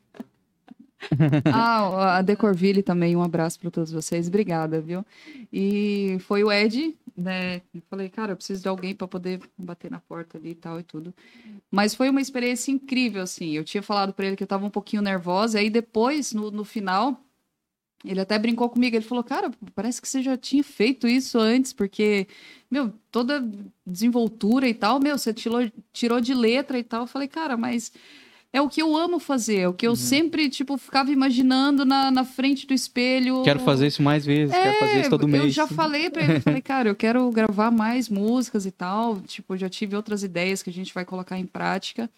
ah, 1.53 2.17
a 2.17 2.21
Decorville 2.21 2.81
também, 2.81 3.15
um 3.15 3.23
abraço 3.23 3.59
para 3.59 3.69
todos 3.69 3.91
vocês, 3.91 4.27
obrigada, 4.27 4.81
viu? 4.81 5.05
E 5.51 6.17
foi 6.21 6.43
o 6.43 6.51
Ed, 6.51 6.97
né? 7.15 7.61
Eu 7.73 7.81
falei, 7.89 8.09
cara, 8.09 8.31
eu 8.31 8.35
preciso 8.35 8.61
de 8.61 8.67
alguém 8.67 8.95
para 8.95 9.07
poder 9.07 9.39
bater 9.57 9.91
na 9.91 9.99
porta 9.99 10.37
ali 10.37 10.51
e 10.51 10.55
tal 10.55 10.79
e 10.79 10.83
tudo. 10.83 11.13
Mas 11.69 11.93
foi 11.93 12.09
uma 12.09 12.21
experiência 12.21 12.71
incrível, 12.71 13.21
assim. 13.21 13.51
Eu 13.51 13.63
tinha 13.63 13.83
falado 13.83 14.13
para 14.13 14.25
ele 14.27 14.35
que 14.35 14.43
eu 14.43 14.47
tava 14.47 14.65
um 14.65 14.69
pouquinho 14.69 15.01
nervosa, 15.01 15.59
aí 15.59 15.69
depois, 15.69 16.33
no, 16.33 16.49
no 16.51 16.63
final, 16.63 17.19
ele 18.03 18.19
até 18.21 18.37
brincou 18.37 18.69
comigo. 18.69 18.95
Ele 18.95 19.05
falou, 19.05 19.23
cara, 19.23 19.51
parece 19.73 20.01
que 20.01 20.07
você 20.07 20.21
já 20.21 20.37
tinha 20.37 20.63
feito 20.63 21.07
isso 21.07 21.37
antes, 21.39 21.73
porque, 21.73 22.27
meu, 22.69 22.93
toda 23.11 23.43
desenvoltura 23.85 24.67
e 24.67 24.73
tal, 24.73 24.99
meu, 24.99 25.17
você 25.17 25.33
tirou, 25.33 25.71
tirou 25.93 26.21
de 26.21 26.33
letra 26.33 26.77
e 26.79 26.83
tal. 26.83 27.03
Eu 27.03 27.07
falei, 27.07 27.27
cara, 27.27 27.57
mas 27.57 27.91
é 28.55 28.61
o 28.61 28.69
que 28.69 28.81
eu 28.81 28.95
amo 28.95 29.19
fazer, 29.19 29.57
é 29.59 29.67
o 29.67 29.73
que 29.73 29.85
eu 29.85 29.95
sempre, 29.97 30.49
tipo, 30.49 30.77
ficava 30.77 31.11
imaginando 31.11 31.83
na, 31.83 32.09
na 32.09 32.23
frente 32.23 32.65
do 32.65 32.73
espelho. 32.73 33.43
Quero 33.43 33.59
fazer 33.59 33.87
isso 33.87 34.01
mais 34.01 34.25
vezes, 34.25 34.55
quero 34.55 34.79
fazer 34.79 35.01
isso 35.01 35.09
todo 35.09 35.23
É, 35.23 35.25
eu 35.25 35.29
mês. 35.43 35.53
já 35.53 35.67
falei 35.67 36.09
pra 36.09 36.23
ele, 36.23 36.39
falei, 36.39 36.61
cara, 36.61 36.87
eu 36.87 36.95
quero 36.95 37.29
gravar 37.31 37.69
mais 37.69 38.07
músicas 38.07 38.65
e 38.65 38.71
tal. 38.71 39.19
Tipo, 39.21 39.57
já 39.57 39.67
tive 39.69 39.95
outras 39.95 40.23
ideias 40.23 40.63
que 40.63 40.69
a 40.69 40.73
gente 40.73 40.93
vai 40.93 41.03
colocar 41.03 41.37
em 41.37 41.45
prática. 41.45 42.09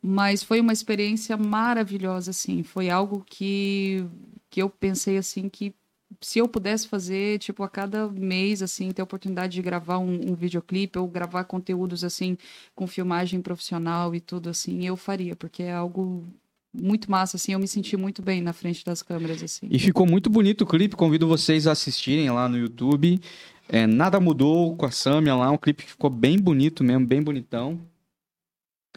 Mas 0.00 0.42
foi 0.42 0.60
uma 0.60 0.72
experiência 0.72 1.36
maravilhosa, 1.36 2.30
assim. 2.30 2.62
Foi 2.62 2.88
algo 2.88 3.24
que, 3.28 4.04
que 4.48 4.62
eu 4.62 4.70
pensei, 4.70 5.16
assim, 5.18 5.48
que 5.48 5.74
se 6.20 6.38
eu 6.38 6.48
pudesse 6.48 6.88
fazer, 6.88 7.38
tipo, 7.38 7.62
a 7.62 7.68
cada 7.68 8.08
mês, 8.08 8.62
assim, 8.62 8.90
ter 8.90 9.02
a 9.02 9.04
oportunidade 9.04 9.54
de 9.54 9.62
gravar 9.62 9.98
um, 9.98 10.30
um 10.30 10.34
videoclipe 10.34 10.98
ou 10.98 11.06
gravar 11.06 11.44
conteúdos, 11.44 12.04
assim, 12.04 12.36
com 12.74 12.86
filmagem 12.86 13.40
profissional 13.40 14.14
e 14.14 14.20
tudo, 14.20 14.50
assim, 14.50 14.86
eu 14.86 14.96
faria, 14.96 15.36
porque 15.36 15.62
é 15.62 15.72
algo 15.72 16.24
muito 16.72 17.10
massa, 17.10 17.36
assim. 17.36 17.52
Eu 17.52 17.58
me 17.58 17.68
senti 17.68 17.96
muito 17.96 18.22
bem 18.22 18.40
na 18.40 18.52
frente 18.52 18.84
das 18.84 19.02
câmeras, 19.02 19.42
assim. 19.42 19.66
E 19.70 19.78
ficou 19.78 20.06
muito 20.06 20.28
bonito 20.28 20.62
o 20.62 20.66
clipe, 20.66 20.94
convido 20.94 21.26
vocês 21.26 21.66
a 21.66 21.72
assistirem 21.72 22.30
lá 22.30 22.48
no 22.48 22.58
YouTube. 22.58 23.20
É, 23.68 23.86
Nada 23.86 24.20
mudou 24.20 24.76
com 24.76 24.86
a 24.86 24.90
Samia 24.90 25.34
lá, 25.34 25.50
um 25.50 25.58
clipe 25.58 25.84
que 25.84 25.90
ficou 25.90 26.10
bem 26.10 26.38
bonito 26.38 26.84
mesmo, 26.84 27.06
bem 27.06 27.22
bonitão. 27.22 27.80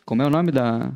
Como 0.05 0.22
é 0.22 0.28
o 0.28 0.30
nome 0.30 0.51
da 0.51 0.91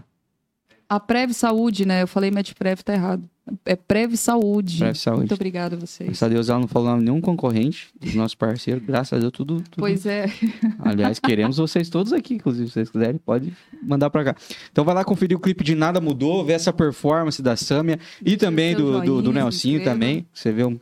A 0.87 0.99
Prev 0.99 1.31
Saúde, 1.33 1.85
né? 1.85 2.01
Eu 2.01 2.07
falei 2.07 2.31
MedPrev, 2.31 2.81
tá 2.83 2.93
errado. 2.93 3.27
É 3.65 3.75
Prev 3.75 4.15
Saúde. 4.15 4.77
Prev 4.79 4.95
Saúde? 4.95 5.19
Muito 5.19 5.33
obrigada 5.33 5.75
a 5.75 5.79
vocês. 5.79 6.07
Graças 6.07 6.23
a 6.23 6.27
Deus 6.29 6.49
ela 6.49 6.59
não 6.59 6.67
falou 6.67 6.95
nenhum 6.97 7.19
concorrente 7.19 7.89
dos 7.99 8.15
nossos 8.15 8.35
parceiros. 8.35 8.83
Graças 8.85 9.13
a 9.13 9.19
Deus, 9.19 9.31
tudo. 9.31 9.55
tudo... 9.55 9.77
Pois 9.77 10.05
é. 10.05 10.25
Aliás, 10.79 11.19
queremos 11.19 11.57
vocês 11.57 11.89
todos 11.89 12.13
aqui, 12.13 12.35
inclusive, 12.35 12.67
se 12.67 12.73
vocês 12.73 12.89
quiserem, 12.89 13.17
pode 13.17 13.53
mandar 13.81 14.09
pra 14.09 14.23
cá. 14.23 14.35
Então 14.71 14.85
vai 14.85 14.95
lá 14.95 15.03
conferir 15.03 15.35
o 15.35 15.39
clipe 15.39 15.63
de 15.63 15.75
Nada 15.75 15.99
Mudou, 15.99 16.45
ver 16.45 16.53
essa 16.53 16.71
performance 16.71 17.41
da 17.41 17.55
Samia 17.55 17.99
e 18.21 18.25
Deixa 18.25 18.37
também 18.37 18.75
do, 18.75 19.01
do, 19.01 19.21
do 19.21 19.25
joinha, 19.25 19.43
Nelsinho 19.43 19.83
também. 19.83 20.25
Você 20.33 20.51
vê 20.51 20.63
um 20.63 20.79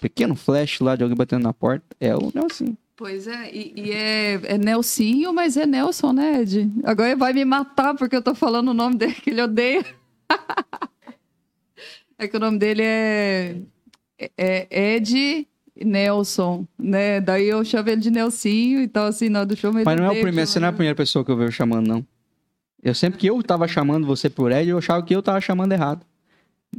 pequeno 0.00 0.34
flash 0.34 0.80
lá 0.80 0.96
de 0.96 1.02
alguém 1.02 1.16
batendo 1.16 1.42
na 1.42 1.52
porta. 1.52 1.84
É 1.98 2.14
o 2.14 2.30
Nelsinho. 2.34 2.76
Pois 2.96 3.26
é, 3.26 3.50
e, 3.52 3.72
e 3.74 3.90
é, 3.92 4.34
é 4.44 4.58
Nelsinho, 4.58 5.32
mas 5.32 5.56
é 5.56 5.66
Nelson, 5.66 6.12
né, 6.12 6.42
Ed? 6.42 6.70
Agora 6.84 7.08
ele 7.10 7.18
vai 7.18 7.32
me 7.32 7.44
matar 7.44 7.94
porque 7.94 8.14
eu 8.14 8.22
tô 8.22 8.34
falando 8.34 8.68
o 8.68 8.74
nome 8.74 8.96
dele 8.96 9.14
que 9.14 9.30
ele 9.30 9.42
odeia. 9.42 9.84
é 12.18 12.28
que 12.28 12.36
o 12.36 12.40
nome 12.40 12.58
dele 12.58 12.82
é, 12.82 13.56
é 14.36 14.94
Ed 14.96 15.48
Nelson, 15.84 16.66
né? 16.78 17.20
Daí 17.20 17.46
eu 17.48 17.64
chamo 17.64 17.88
ele 17.88 18.00
de 18.00 18.10
Nelsinho 18.10 18.80
e 18.82 18.88
tal, 18.88 19.06
assim, 19.06 19.28
na 19.28 19.40
hora 19.40 19.46
do 19.46 19.56
show. 19.56 19.72
Mas 19.72 19.84
não 19.84 20.04
é 20.04 20.10
o 20.10 20.20
primeiro, 20.20 20.46
você 20.46 20.60
não 20.60 20.66
é 20.66 20.70
a 20.70 20.72
primeira 20.72 20.94
pessoa 20.94 21.24
que 21.24 21.30
eu 21.30 21.36
vejo 21.36 21.52
chamando, 21.52 21.86
não. 21.88 22.06
Eu 22.82 22.94
sempre 22.94 23.18
que 23.18 23.26
eu 23.28 23.42
tava 23.42 23.66
chamando 23.66 24.06
você 24.06 24.28
por 24.28 24.52
Ed, 24.52 24.68
eu 24.68 24.78
achava 24.78 25.02
que 25.02 25.14
eu 25.14 25.22
tava 25.22 25.40
chamando 25.40 25.72
errado. 25.72 26.04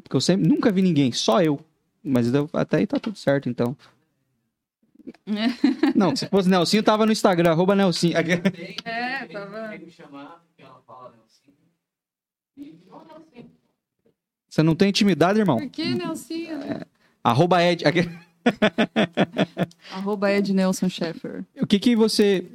Porque 0.03 0.16
eu 0.16 0.22
sempre 0.22 0.47
nunca 0.47 0.72
vi 0.72 0.82
ninguém, 0.82 1.11
só 1.11 1.41
eu. 1.41 1.59
Mas 2.03 2.34
eu- 2.34 2.49
até 2.53 2.78
aí 2.78 2.88
tá 2.88 2.99
tudo 2.99 3.18
certo, 3.18 3.49
então. 3.49 3.76
Não, 5.95 6.16
se 6.16 6.28
fosse 6.28 6.49
Nelsinho, 6.49 6.84
tava 6.84 7.06
no 7.06 7.12
Instagram, 7.12 7.51
arroba 7.51 7.76
Nelsinho. 7.76 8.16
É, 8.18 9.26
tava. 9.26 9.74
Você 14.49 14.62
não 14.62 14.76
tem 14.76 14.89
intimidade, 14.89 15.39
irmão? 15.39 15.58
Por 15.58 15.70
que 15.70 15.95
Nelsinho? 15.95 16.60
Arroba 17.24 17.64
Ed. 17.64 17.84
Arroba 19.91 20.32
Ed 20.32 20.54
Nelson 20.54 20.89
Sheffer. 20.89 21.43
O 21.59 21.66
que 21.66 21.80
que 21.80 21.96
você... 21.96 22.46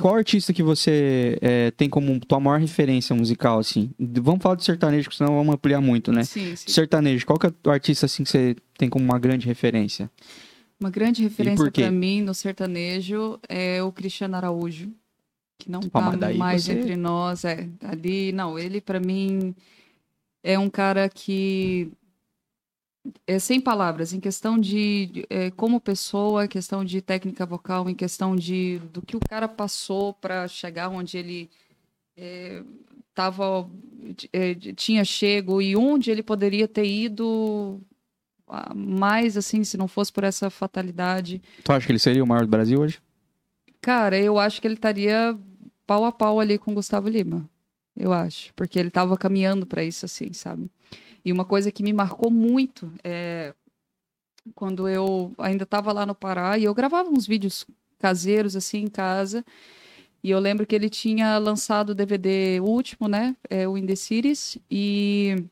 Qual 0.00 0.14
artista 0.14 0.52
que 0.52 0.62
você 0.62 1.36
é, 1.40 1.72
tem 1.72 1.90
como 1.90 2.20
tua 2.20 2.38
maior 2.38 2.60
referência 2.60 3.16
musical, 3.16 3.58
assim? 3.58 3.90
Vamos 3.98 4.40
falar 4.40 4.54
de 4.54 4.64
sertanejo, 4.64 5.10
senão 5.10 5.34
vamos 5.34 5.52
ampliar 5.52 5.80
muito, 5.80 6.12
né? 6.12 6.22
Sim, 6.22 6.54
sim. 6.54 6.70
Sertanejo, 6.70 7.26
qual 7.26 7.36
que 7.36 7.48
é 7.48 7.52
o 7.64 7.70
artista, 7.70 8.06
assim, 8.06 8.22
que 8.22 8.30
você 8.30 8.54
tem 8.76 8.88
como 8.88 9.04
uma 9.04 9.18
grande 9.18 9.44
referência? 9.44 10.08
Uma 10.80 10.90
grande 10.90 11.22
referência 11.22 11.70
pra 11.70 11.90
mim 11.90 12.22
no 12.22 12.32
sertanejo 12.32 13.38
é 13.48 13.82
o 13.82 13.90
Cristiano 13.90 14.36
Araújo, 14.36 14.92
que 15.58 15.70
não 15.70 15.80
tá 15.80 16.00
mas 16.00 16.18
daí 16.20 16.36
mais 16.38 16.64
você- 16.64 16.72
entre 16.72 16.96
nós, 16.96 17.44
é, 17.44 17.68
ali, 17.82 18.30
não, 18.32 18.56
ele 18.58 18.80
pra 18.80 19.00
mim 19.00 19.54
é 20.42 20.56
um 20.58 20.70
cara 20.70 21.08
que 21.08 21.90
é 23.26 23.38
sem 23.38 23.60
palavras, 23.60 24.12
em 24.12 24.20
questão 24.20 24.58
de, 24.58 25.24
é, 25.30 25.50
como 25.52 25.80
pessoa, 25.80 26.44
em 26.44 26.48
questão 26.48 26.84
de 26.84 27.00
técnica 27.00 27.44
vocal, 27.44 27.88
em 27.88 27.94
questão 27.94 28.36
de 28.36 28.78
do 28.92 29.02
que 29.02 29.16
o 29.16 29.20
cara 29.20 29.48
passou 29.48 30.12
pra 30.14 30.46
chegar 30.46 30.88
onde 30.90 31.16
ele 31.18 31.50
é, 32.16 32.62
tava, 33.14 33.68
é, 34.32 34.54
tinha 34.76 35.04
chego 35.04 35.60
e 35.60 35.74
onde 35.74 36.10
ele 36.10 36.22
poderia 36.22 36.68
ter 36.68 36.86
ido 36.86 37.80
mais 38.74 39.36
assim, 39.36 39.64
se 39.64 39.76
não 39.76 39.88
fosse 39.88 40.12
por 40.12 40.24
essa 40.24 40.50
fatalidade. 40.50 41.42
Tu 41.64 41.72
acha 41.72 41.86
que 41.86 41.92
ele 41.92 41.98
seria 41.98 42.24
o 42.24 42.26
maior 42.26 42.42
do 42.42 42.50
Brasil 42.50 42.80
hoje? 42.80 43.00
Cara, 43.80 44.18
eu 44.18 44.38
acho 44.38 44.60
que 44.60 44.66
ele 44.66 44.74
estaria 44.74 45.38
pau 45.86 46.04
a 46.04 46.12
pau 46.12 46.40
ali 46.40 46.58
com 46.58 46.72
o 46.72 46.74
Gustavo 46.74 47.08
Lima. 47.08 47.48
Eu 47.96 48.12
acho. 48.12 48.52
Porque 48.54 48.78
ele 48.78 48.88
estava 48.88 49.16
caminhando 49.16 49.66
para 49.66 49.82
isso, 49.82 50.04
assim, 50.04 50.32
sabe? 50.32 50.70
E 51.24 51.32
uma 51.32 51.44
coisa 51.44 51.72
que 51.72 51.82
me 51.82 51.92
marcou 51.92 52.30
muito 52.30 52.92
é 53.02 53.54
quando 54.54 54.88
eu 54.88 55.34
ainda 55.36 55.64
estava 55.64 55.92
lá 55.92 56.06
no 56.06 56.14
Pará, 56.14 56.56
e 56.56 56.64
eu 56.64 56.74
gravava 56.74 57.10
uns 57.10 57.26
vídeos 57.26 57.66
caseiros, 57.98 58.56
assim, 58.56 58.84
em 58.84 58.88
casa. 58.88 59.44
E 60.22 60.30
eu 60.30 60.38
lembro 60.38 60.66
que 60.66 60.74
ele 60.74 60.88
tinha 60.88 61.36
lançado 61.38 61.90
o 61.90 61.94
DVD 61.94 62.60
último, 62.60 63.08
né? 63.08 63.36
É, 63.48 63.68
o 63.68 63.76
In 63.76 63.86
The 63.86 63.94
Cities. 63.94 64.58
E 64.70 65.44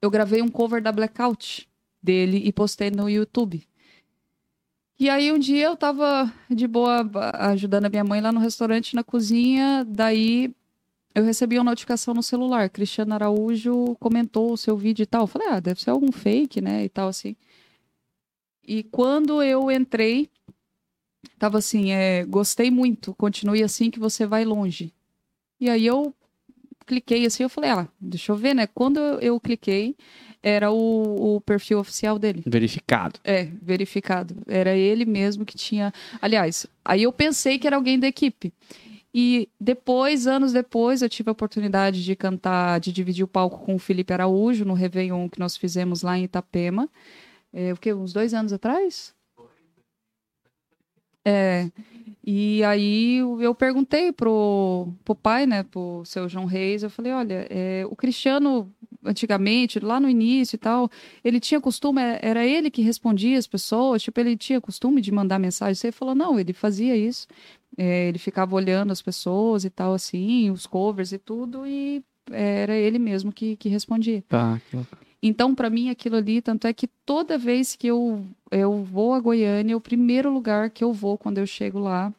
eu 0.00 0.10
gravei 0.10 0.42
um 0.42 0.48
cover 0.48 0.82
da 0.82 0.90
Blackout 0.90 1.67
dele 2.02 2.42
e 2.44 2.52
postei 2.52 2.90
no 2.90 3.08
YouTube. 3.08 3.66
E 4.98 5.08
aí 5.08 5.32
um 5.32 5.38
dia 5.38 5.66
eu 5.66 5.76
tava 5.76 6.32
de 6.50 6.66
boa 6.66 7.08
ajudando 7.52 7.84
a 7.84 7.88
minha 7.88 8.04
mãe 8.04 8.20
lá 8.20 8.32
no 8.32 8.40
restaurante, 8.40 8.96
na 8.96 9.04
cozinha, 9.04 9.84
daí 9.88 10.52
eu 11.14 11.24
recebi 11.24 11.58
uma 11.58 11.64
notificação 11.64 12.14
no 12.14 12.22
celular. 12.22 12.68
Cristiano 12.68 13.14
Araújo 13.14 13.96
comentou 14.00 14.52
o 14.52 14.56
seu 14.56 14.76
vídeo 14.76 15.02
e 15.02 15.06
tal. 15.06 15.22
Eu 15.22 15.26
falei, 15.26 15.48
ah, 15.48 15.60
deve 15.60 15.80
ser 15.82 15.90
algum 15.90 16.12
fake, 16.12 16.60
né? 16.60 16.84
E 16.84 16.88
tal, 16.88 17.08
assim. 17.08 17.34
E 18.62 18.82
quando 18.84 19.42
eu 19.42 19.70
entrei, 19.70 20.30
tava 21.38 21.58
assim, 21.58 21.90
é, 21.90 22.24
gostei 22.24 22.70
muito, 22.70 23.14
continue 23.14 23.62
assim 23.62 23.90
que 23.90 23.98
você 23.98 24.26
vai 24.26 24.44
longe. 24.44 24.92
E 25.60 25.68
aí 25.68 25.86
eu 25.86 26.14
cliquei 26.88 27.26
assim, 27.26 27.42
eu 27.42 27.48
falei, 27.48 27.70
ah, 27.70 27.86
deixa 28.00 28.32
eu 28.32 28.36
ver, 28.36 28.54
né? 28.54 28.66
Quando 28.66 28.98
eu 29.20 29.38
cliquei, 29.38 29.94
era 30.42 30.70
o, 30.70 31.36
o, 31.36 31.40
perfil 31.40 31.78
oficial 31.78 32.18
dele. 32.18 32.42
Verificado. 32.46 33.20
É, 33.22 33.44
verificado. 33.60 34.36
Era 34.46 34.74
ele 34.74 35.04
mesmo 35.04 35.44
que 35.44 35.56
tinha. 35.56 35.92
Aliás, 36.20 36.66
aí 36.84 37.02
eu 37.02 37.12
pensei 37.12 37.58
que 37.58 37.66
era 37.66 37.76
alguém 37.76 37.98
da 37.98 38.06
equipe. 38.06 38.52
E 39.12 39.48
depois, 39.60 40.26
anos 40.26 40.52
depois, 40.52 41.02
eu 41.02 41.08
tive 41.08 41.28
a 41.28 41.32
oportunidade 41.32 42.04
de 42.04 42.16
cantar, 42.16 42.78
de 42.78 42.92
dividir 42.92 43.24
o 43.24 43.28
palco 43.28 43.64
com 43.64 43.74
o 43.74 43.78
Felipe 43.78 44.12
Araújo 44.12 44.64
no 44.64 44.74
Réveillon 44.74 45.28
que 45.28 45.40
nós 45.40 45.56
fizemos 45.56 46.02
lá 46.02 46.16
em 46.18 46.24
Itapema. 46.24 46.88
É, 47.52 47.72
o 47.72 47.76
que? 47.76 47.92
Uns 47.92 48.12
dois 48.12 48.32
anos 48.32 48.52
atrás? 48.52 49.14
É. 51.28 51.70
E 52.30 52.62
aí 52.62 53.16
eu 53.16 53.54
perguntei 53.54 54.12
pro, 54.12 54.92
pro 55.02 55.14
pai, 55.14 55.46
né, 55.46 55.62
pro 55.62 56.02
seu 56.04 56.28
João 56.28 56.44
Reis, 56.44 56.82
eu 56.82 56.90
falei, 56.90 57.10
olha, 57.10 57.46
é, 57.48 57.86
o 57.88 57.96
Cristiano, 57.96 58.70
antigamente, 59.02 59.80
lá 59.80 59.98
no 59.98 60.10
início 60.10 60.56
e 60.56 60.58
tal, 60.58 60.90
ele 61.24 61.40
tinha 61.40 61.58
costume, 61.58 62.02
era 62.20 62.44
ele 62.44 62.70
que 62.70 62.82
respondia 62.82 63.38
as 63.38 63.46
pessoas, 63.46 64.02
tipo, 64.02 64.20
ele 64.20 64.36
tinha 64.36 64.60
costume 64.60 65.00
de 65.00 65.10
mandar 65.10 65.38
mensagem. 65.38 65.74
Você 65.74 65.90
falou, 65.90 66.14
não, 66.14 66.38
ele 66.38 66.52
fazia 66.52 66.94
isso. 66.94 67.26
É, 67.78 68.08
ele 68.08 68.18
ficava 68.18 68.54
olhando 68.54 68.92
as 68.92 69.00
pessoas 69.00 69.64
e 69.64 69.70
tal, 69.70 69.94
assim, 69.94 70.50
os 70.50 70.66
covers 70.66 71.12
e 71.12 71.18
tudo, 71.18 71.66
e 71.66 72.04
era 72.30 72.76
ele 72.76 72.98
mesmo 72.98 73.32
que, 73.32 73.56
que 73.56 73.70
respondia. 73.70 74.22
Tá, 74.28 74.60
Então, 75.22 75.54
para 75.54 75.68
mim, 75.68 75.90
aquilo 75.90 76.16
ali, 76.16 76.40
tanto 76.40 76.66
é 76.66 76.72
que 76.72 76.86
toda 76.86 77.36
vez 77.36 77.74
que 77.74 77.88
eu, 77.88 78.24
eu 78.50 78.84
vou 78.84 79.14
a 79.14 79.20
Goiânia, 79.20 79.76
o 79.76 79.80
primeiro 79.80 80.32
lugar 80.32 80.70
que 80.70 80.84
eu 80.84 80.92
vou 80.92 81.18
quando 81.18 81.38
eu 81.38 81.46
chego 81.46 81.78
lá 81.78 82.12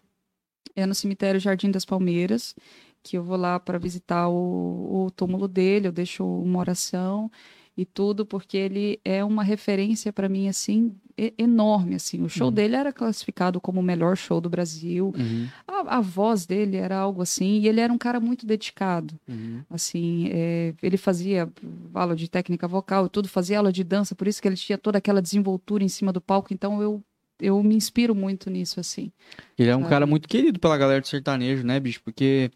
é 0.76 0.86
no 0.86 0.94
cemitério 0.94 1.40
Jardim 1.40 1.72
das 1.72 1.86
Palmeiras, 1.86 2.56
que 3.02 3.18
eu 3.18 3.24
vou 3.24 3.38
lá 3.38 3.60
para 3.60 3.78
visitar 3.78 4.28
o, 4.28 5.06
o 5.06 5.12
túmulo 5.12 5.48
dele, 5.48 5.88
eu 5.88 5.92
deixo 5.92 6.26
uma 6.26 6.60
oração 6.60 7.32
e 7.80 7.86
tudo, 7.86 8.26
porque 8.26 8.58
ele 8.58 9.00
é 9.06 9.24
uma 9.24 9.42
referência 9.42 10.12
para 10.12 10.28
mim, 10.28 10.50
assim, 10.50 10.94
enorme, 11.38 11.96
assim. 11.96 12.22
O 12.22 12.28
show 12.28 12.48
uhum. 12.48 12.54
dele 12.54 12.76
era 12.76 12.92
classificado 12.92 13.62
como 13.62 13.80
o 13.80 13.84
melhor 13.84 14.18
show 14.18 14.42
do 14.42 14.50
Brasil. 14.50 15.14
Uhum. 15.18 15.48
A, 15.66 15.96
a, 15.96 16.02
voz 16.02 16.46
dele 16.46 16.76
era 16.76 16.98
algo 16.98 17.22
assim, 17.22 17.60
e 17.60 17.70
ele 17.70 17.80
era 17.80 17.92
um 17.92 17.98
cara 17.98 18.20
muito 18.20 18.46
dedicado. 18.46 19.18
Uhum. 19.26 19.62
Assim, 19.70 20.30
é, 20.30 20.74
ele 20.84 20.98
fazia 20.98 21.50
aula 21.94 22.18
de 22.18 22.30
técnica 22.30 22.68
vocal 22.68 23.06
e 23.06 23.10
tudo, 23.10 23.30
fazia 23.30 23.58
aula 23.58 23.72
de 23.72 23.84
dança, 23.86 24.14
por 24.14 24.28
isso 24.28 24.42
que 24.42 24.48
ele 24.50 24.58
tinha 24.58 24.78
toda 24.78 24.98
aquela 24.98 25.22
desenvoltura 25.22 25.82
em 25.82 25.90
cima 25.90 26.12
do 26.12 26.20
palco. 26.20 26.54
Então 26.54 26.82
eu 26.82 27.02
eu 27.42 27.64
me 27.64 27.74
inspiro 27.74 28.14
muito 28.14 28.50
nisso, 28.50 28.82
assim. 28.82 29.14
Ele 29.58 29.70
é 29.70 29.76
um 29.76 29.80
sabe? 29.80 29.90
cara 29.90 30.06
muito 30.06 30.28
querido 30.28 30.60
pela 30.60 30.78
galera 30.78 31.00
do 31.00 31.08
sertanejo, 31.08 31.66
né, 31.66 31.80
bicho? 31.80 32.02
Porque 32.04 32.52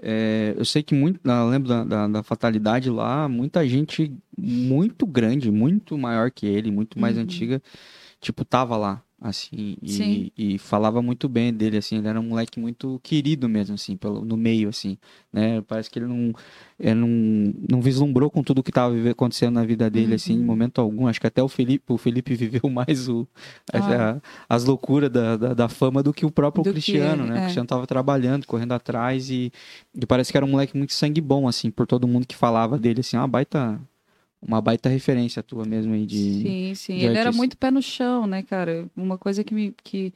é, 0.00 0.54
eu 0.56 0.64
sei 0.64 0.82
que 0.82 0.94
muito, 0.94 1.20
eu 1.24 1.48
lembro 1.48 1.68
da, 1.68 1.84
da, 1.84 2.08
da, 2.08 2.22
fatalidade 2.22 2.88
lá, 2.88 3.28
muita 3.28 3.66
gente 3.66 4.14
muito 4.36 5.06
grande, 5.06 5.50
muito 5.50 5.98
maior 5.98 6.30
que 6.30 6.46
ele, 6.46 6.70
muito 6.70 6.98
mais 6.98 7.16
uhum. 7.16 7.22
antiga, 7.22 7.62
tipo, 8.20 8.44
tava 8.44 8.76
lá 8.76 9.02
assim, 9.20 9.76
e, 9.82 10.32
e, 10.36 10.58
falava 10.58 11.02
muito 11.02 11.28
bem 11.28 11.52
dele, 11.52 11.76
assim, 11.78 11.98
ele 11.98 12.06
era 12.06 12.20
um 12.20 12.22
moleque 12.22 12.60
muito 12.60 13.00
querido 13.02 13.48
mesmo, 13.48 13.74
assim, 13.74 13.96
pelo, 13.96 14.24
no 14.24 14.36
meio, 14.36 14.68
assim, 14.68 14.96
né, 15.32 15.60
parece 15.62 15.90
que 15.90 15.98
ele 15.98 16.06
não, 16.06 16.32
ele 16.78 16.94
não, 16.94 17.54
não 17.68 17.80
vislumbrou 17.82 18.30
com 18.30 18.44
tudo 18.44 18.62
que 18.62 18.70
estava 18.70 18.94
acontecendo 19.10 19.54
na 19.54 19.64
vida 19.64 19.90
dele, 19.90 20.10
uhum. 20.10 20.14
assim, 20.14 20.34
em 20.34 20.38
uhum. 20.38 20.44
momento 20.44 20.80
algum, 20.80 21.08
acho 21.08 21.20
que 21.20 21.26
até 21.26 21.42
o 21.42 21.48
Felipe, 21.48 21.92
o 21.92 21.98
Felipe 21.98 22.34
viveu 22.36 22.70
mais 22.70 23.08
o, 23.08 23.26
ah. 23.72 24.20
a, 24.48 24.54
as 24.54 24.64
loucuras 24.64 25.10
da, 25.10 25.36
da, 25.36 25.54
da, 25.54 25.68
fama 25.68 26.00
do 26.00 26.12
que 26.12 26.24
o 26.24 26.30
próprio 26.30 26.62
do 26.62 26.70
Cristiano, 26.70 27.26
né, 27.26 27.34
é. 27.34 27.38
o 27.38 27.42
Cristiano 27.42 27.66
tava 27.66 27.86
trabalhando, 27.88 28.46
correndo 28.46 28.72
atrás, 28.72 29.30
e, 29.30 29.52
e 29.94 30.06
parece 30.06 30.30
que 30.30 30.36
era 30.36 30.46
um 30.46 30.50
moleque 30.50 30.76
muito 30.76 30.92
sangue 30.92 31.20
bom, 31.20 31.48
assim, 31.48 31.72
por 31.72 31.88
todo 31.88 32.06
mundo 32.06 32.24
que 32.24 32.36
falava 32.36 32.78
dele, 32.78 33.00
assim, 33.00 33.16
uma 33.16 33.26
baita 33.26 33.80
uma 34.40 34.60
baita 34.60 34.88
referência 34.88 35.42
tua 35.42 35.64
mesmo 35.64 35.94
aí 35.94 36.06
de. 36.06 36.16
Sim, 36.16 36.74
sim. 36.74 36.92
De 36.94 36.98
ele 37.00 37.06
artista. 37.08 37.20
era 37.20 37.32
muito 37.32 37.56
pé 37.56 37.70
no 37.70 37.82
chão, 37.82 38.26
né, 38.26 38.42
cara? 38.42 38.88
Uma 38.96 39.18
coisa 39.18 39.42
que, 39.42 39.52
me, 39.52 39.74
que, 39.82 40.12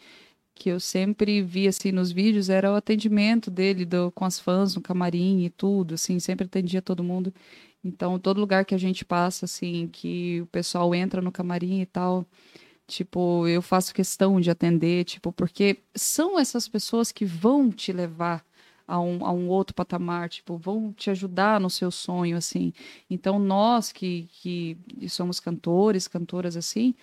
que 0.55 0.69
eu 0.69 0.79
sempre 0.79 1.43
vi 1.43 1.67
assim 1.67 1.91
nos 1.93 2.13
vídeos 2.13 2.49
era 2.49 2.71
o 2.71 2.77
atendimento 2.77 3.51
dele 3.51 3.85
do, 3.85 4.13
com 4.13 4.25
as 4.25 4.39
fãs 4.39 4.75
no 4.75 4.81
camarim 4.81 5.45
e 5.45 5.51
tudo, 5.51 5.95
assim, 5.95 6.19
sempre 6.21 6.47
atendia 6.47 6.81
todo 6.81 7.03
mundo. 7.03 7.35
Então, 7.85 8.19
todo 8.19 8.41
lugar 8.41 8.65
que 8.65 8.75
a 8.75 8.79
gente 8.79 9.05
passa, 9.05 9.45
assim, 9.45 9.89
que 9.93 10.41
o 10.43 10.47
pessoal 10.47 10.95
entra 10.95 11.21
no 11.21 11.33
camarim 11.33 11.81
e 11.81 11.87
tal, 11.87 12.25
tipo, 12.87 13.49
eu 13.49 13.61
faço 13.61 13.93
questão 13.95 14.41
de 14.41 14.51
atender, 14.51 15.05
tipo, 15.05 15.33
porque 15.33 15.79
são 15.95 16.39
essas 16.39 16.69
pessoas 16.69 17.11
que 17.11 17.25
vão 17.25 17.71
te 17.71 17.93
levar 17.93 18.45
a 18.93 19.01
um, 19.01 19.25
a 19.25 19.33
um 19.33 19.49
outro 19.49 19.75
patamar, 19.75 20.29
tipo, 20.29 20.59
vão 20.59 20.93
te 20.93 21.09
ajudar 21.09 21.59
no 21.59 21.71
seu 21.71 21.91
sonho, 21.91 22.37
assim. 22.37 22.75
Então, 23.09 23.39
nós 23.39 23.91
que, 23.91 24.29
que 24.35 24.77
somos 25.09 25.41
cantores, 25.41 26.07
cantoras, 26.07 26.59
assim, 26.59 26.95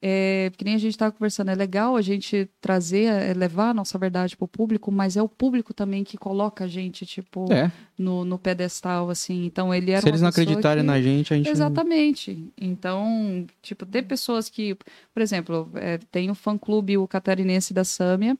é, 0.00 0.52
que 0.56 0.64
nem 0.64 0.76
a 0.76 0.78
gente 0.78 0.92
estava 0.92 1.10
conversando, 1.10 1.50
é 1.50 1.54
legal 1.56 1.96
a 1.96 2.00
gente 2.00 2.48
trazer, 2.60 3.06
é, 3.06 3.34
levar 3.34 3.70
a 3.70 3.74
nossa 3.74 3.98
verdade 3.98 4.36
para 4.36 4.44
o 4.44 4.48
público, 4.48 4.92
mas 4.92 5.16
é 5.16 5.22
o 5.22 5.28
público 5.28 5.74
também 5.74 6.04
que 6.04 6.16
coloca 6.16 6.62
a 6.62 6.68
gente, 6.68 7.04
tipo, 7.04 7.52
é. 7.52 7.72
no, 7.98 8.24
no 8.24 8.38
pedestal, 8.38 9.10
assim. 9.10 9.46
Então, 9.46 9.74
ele 9.74 9.90
era 9.90 10.02
Se 10.02 10.08
eles 10.08 10.20
não 10.20 10.28
acreditarem 10.28 10.84
que... 10.84 10.86
na 10.86 11.02
gente, 11.02 11.34
a 11.34 11.36
gente 11.36 11.48
Exatamente. 11.48 12.34
Não... 12.34 12.52
Então, 12.56 13.46
tipo, 13.60 13.84
ter 13.84 14.02
pessoas 14.02 14.48
que... 14.48 14.76
Por 15.12 15.20
exemplo, 15.20 15.68
é, 15.74 15.98
tem 16.12 16.30
o 16.30 16.36
fã-clube, 16.36 16.96
o 16.96 17.08
catarinense 17.08 17.74
da 17.74 17.82
Sâmia, 17.82 18.38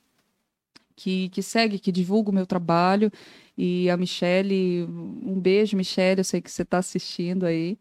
que, 0.96 1.28
que 1.28 1.42
segue, 1.42 1.78
que 1.78 1.92
divulga 1.92 2.30
o 2.30 2.34
meu 2.34 2.46
trabalho. 2.46 3.12
E 3.56 3.88
a 3.88 3.96
Michelle, 3.96 4.84
um 4.84 5.38
beijo, 5.38 5.76
Michelle, 5.76 6.20
eu 6.20 6.24
sei 6.24 6.40
que 6.40 6.50
você 6.50 6.62
está 6.62 6.78
assistindo 6.78 7.44
aí. 7.44 7.78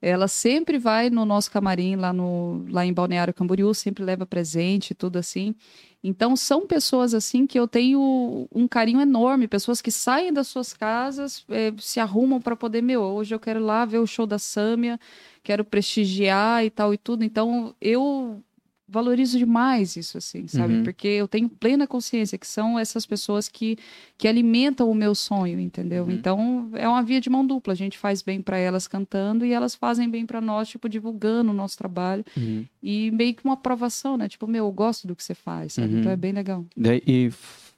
Ela 0.00 0.28
sempre 0.28 0.78
vai 0.78 1.10
no 1.10 1.24
nosso 1.24 1.50
camarim 1.50 1.96
lá, 1.96 2.12
no, 2.12 2.64
lá 2.70 2.86
em 2.86 2.92
Balneário 2.92 3.34
Camboriú, 3.34 3.74
sempre 3.74 4.04
leva 4.04 4.24
presente, 4.24 4.94
tudo 4.94 5.18
assim. 5.18 5.56
Então, 6.04 6.36
são 6.36 6.68
pessoas 6.68 7.14
assim 7.14 7.46
que 7.48 7.58
eu 7.58 7.66
tenho 7.66 8.48
um 8.54 8.68
carinho 8.68 9.00
enorme, 9.00 9.48
pessoas 9.48 9.82
que 9.82 9.90
saem 9.90 10.32
das 10.32 10.46
suas 10.46 10.72
casas, 10.72 11.44
é, 11.48 11.72
se 11.78 11.98
arrumam 11.98 12.40
para 12.40 12.54
poder, 12.54 12.80
meu, 12.80 13.02
hoje 13.02 13.34
eu 13.34 13.40
quero 13.40 13.58
ir 13.58 13.64
lá 13.64 13.84
ver 13.84 13.98
o 13.98 14.06
show 14.06 14.24
da 14.24 14.38
Sâmia, 14.38 15.00
quero 15.42 15.64
prestigiar 15.64 16.64
e 16.64 16.70
tal 16.70 16.94
e 16.94 16.98
tudo. 16.98 17.24
Então, 17.24 17.74
eu 17.80 18.40
valorizo 18.88 19.36
demais 19.36 19.96
isso, 19.96 20.16
assim, 20.16 20.48
sabe? 20.48 20.74
Uhum. 20.76 20.82
Porque 20.82 21.06
eu 21.06 21.28
tenho 21.28 21.48
plena 21.48 21.86
consciência 21.86 22.38
que 22.38 22.46
são 22.46 22.78
essas 22.78 23.04
pessoas 23.04 23.48
que, 23.48 23.76
que 24.16 24.26
alimentam 24.26 24.90
o 24.90 24.94
meu 24.94 25.14
sonho, 25.14 25.60
entendeu? 25.60 26.04
Uhum. 26.04 26.10
Então, 26.10 26.70
é 26.72 26.88
uma 26.88 27.02
via 27.02 27.20
de 27.20 27.28
mão 27.28 27.46
dupla. 27.46 27.74
A 27.74 27.76
gente 27.76 27.98
faz 27.98 28.22
bem 28.22 28.40
para 28.40 28.56
elas 28.56 28.88
cantando 28.88 29.44
e 29.44 29.52
elas 29.52 29.74
fazem 29.74 30.08
bem 30.08 30.24
para 30.24 30.40
nós, 30.40 30.68
tipo, 30.68 30.88
divulgando 30.88 31.50
o 31.50 31.54
nosso 31.54 31.76
trabalho. 31.76 32.24
Uhum. 32.34 32.64
E 32.82 33.10
meio 33.10 33.34
que 33.34 33.44
uma 33.44 33.54
aprovação, 33.54 34.16
né? 34.16 34.28
Tipo, 34.28 34.46
meu, 34.46 34.64
eu 34.64 34.72
gosto 34.72 35.06
do 35.06 35.14
que 35.14 35.22
você 35.22 35.34
faz, 35.34 35.74
sabe? 35.74 35.94
Então, 35.94 36.10
é 36.10 36.16
bem 36.16 36.32
legal. 36.32 36.64
E 37.06 37.30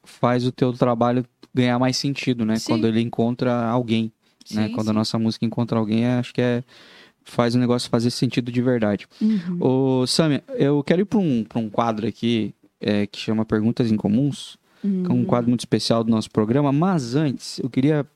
faz 0.04 0.46
o 0.46 0.52
teu 0.52 0.72
trabalho 0.72 1.26
ganhar 1.52 1.78
mais 1.78 1.96
sentido, 1.96 2.44
né? 2.44 2.56
Sim. 2.56 2.72
Quando 2.72 2.86
ele 2.86 3.00
encontra 3.00 3.66
alguém, 3.66 4.12
né? 4.54 4.68
Sim, 4.68 4.72
Quando 4.74 4.86
sim. 4.86 4.90
a 4.90 4.94
nossa 4.94 5.18
música 5.18 5.44
encontra 5.44 5.78
alguém, 5.78 6.06
acho 6.06 6.32
que 6.32 6.40
é 6.40 6.62
faz 7.24 7.54
o 7.54 7.58
negócio 7.58 7.90
fazer 7.90 8.10
sentido 8.10 8.50
de 8.50 8.62
verdade. 8.62 9.06
Uhum. 9.20 9.58
Ô, 9.60 10.06
Samia, 10.06 10.42
eu 10.50 10.82
quero 10.82 11.02
ir 11.02 11.04
para 11.04 11.18
um, 11.18 11.44
um 11.56 11.70
quadro 11.70 12.06
aqui 12.06 12.54
é, 12.80 13.06
que 13.06 13.18
chama 13.18 13.44
Perguntas 13.44 13.90
Incomuns, 13.90 14.58
uhum. 14.82 15.02
que 15.02 15.10
é 15.10 15.14
um 15.14 15.18
uhum. 15.18 15.24
quadro 15.24 15.48
muito 15.48 15.60
especial 15.60 16.02
do 16.02 16.10
nosso 16.10 16.30
programa, 16.30 16.72
mas 16.72 17.14
antes 17.14 17.58
eu 17.58 17.68
queria 17.68 18.06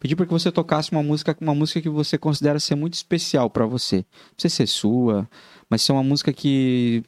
pedir 0.00 0.16
para 0.16 0.24
que 0.26 0.32
você 0.32 0.50
tocasse 0.50 0.90
uma 0.92 1.02
música, 1.02 1.36
uma 1.40 1.54
música 1.54 1.80
que 1.80 1.88
você 1.88 2.16
considera 2.16 2.58
ser 2.58 2.74
muito 2.74 2.94
especial 2.94 3.50
para 3.50 3.66
você. 3.66 3.96
Não 3.96 4.34
precisa 4.34 4.54
ser 4.54 4.66
sua, 4.66 5.28
mas 5.68 5.82
ser 5.82 5.92
uma 5.92 6.02
música 6.02 6.32
que 6.32 7.02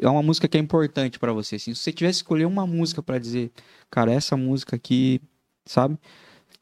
é 0.00 0.08
uma 0.08 0.22
música 0.22 0.46
que 0.46 0.56
é 0.56 0.60
importante 0.60 1.18
para 1.18 1.32
você. 1.32 1.56
Assim, 1.56 1.74
se 1.74 1.80
você 1.80 1.92
tivesse 1.92 2.18
escolher 2.18 2.44
uma 2.44 2.66
música 2.66 3.02
para 3.02 3.18
dizer, 3.18 3.50
cara, 3.90 4.12
essa 4.12 4.36
música 4.36 4.76
aqui, 4.76 5.20
sabe? 5.64 5.98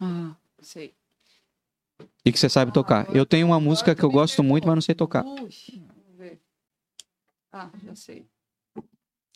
Ah, 0.00 0.32
sei. 0.60 0.92
E 2.24 2.32
que 2.32 2.38
você 2.38 2.48
sabe 2.48 2.72
tocar. 2.72 3.14
Eu 3.14 3.24
tenho 3.26 3.46
uma 3.46 3.58
música 3.60 3.94
que 3.94 4.02
eu 4.02 4.10
gosto 4.10 4.42
muito, 4.42 4.66
mas 4.66 4.74
não 4.74 4.82
sei 4.82 4.94
tocar. 4.94 5.24
Ah, 7.52 7.70
já 7.84 7.94
sei. 7.94 8.26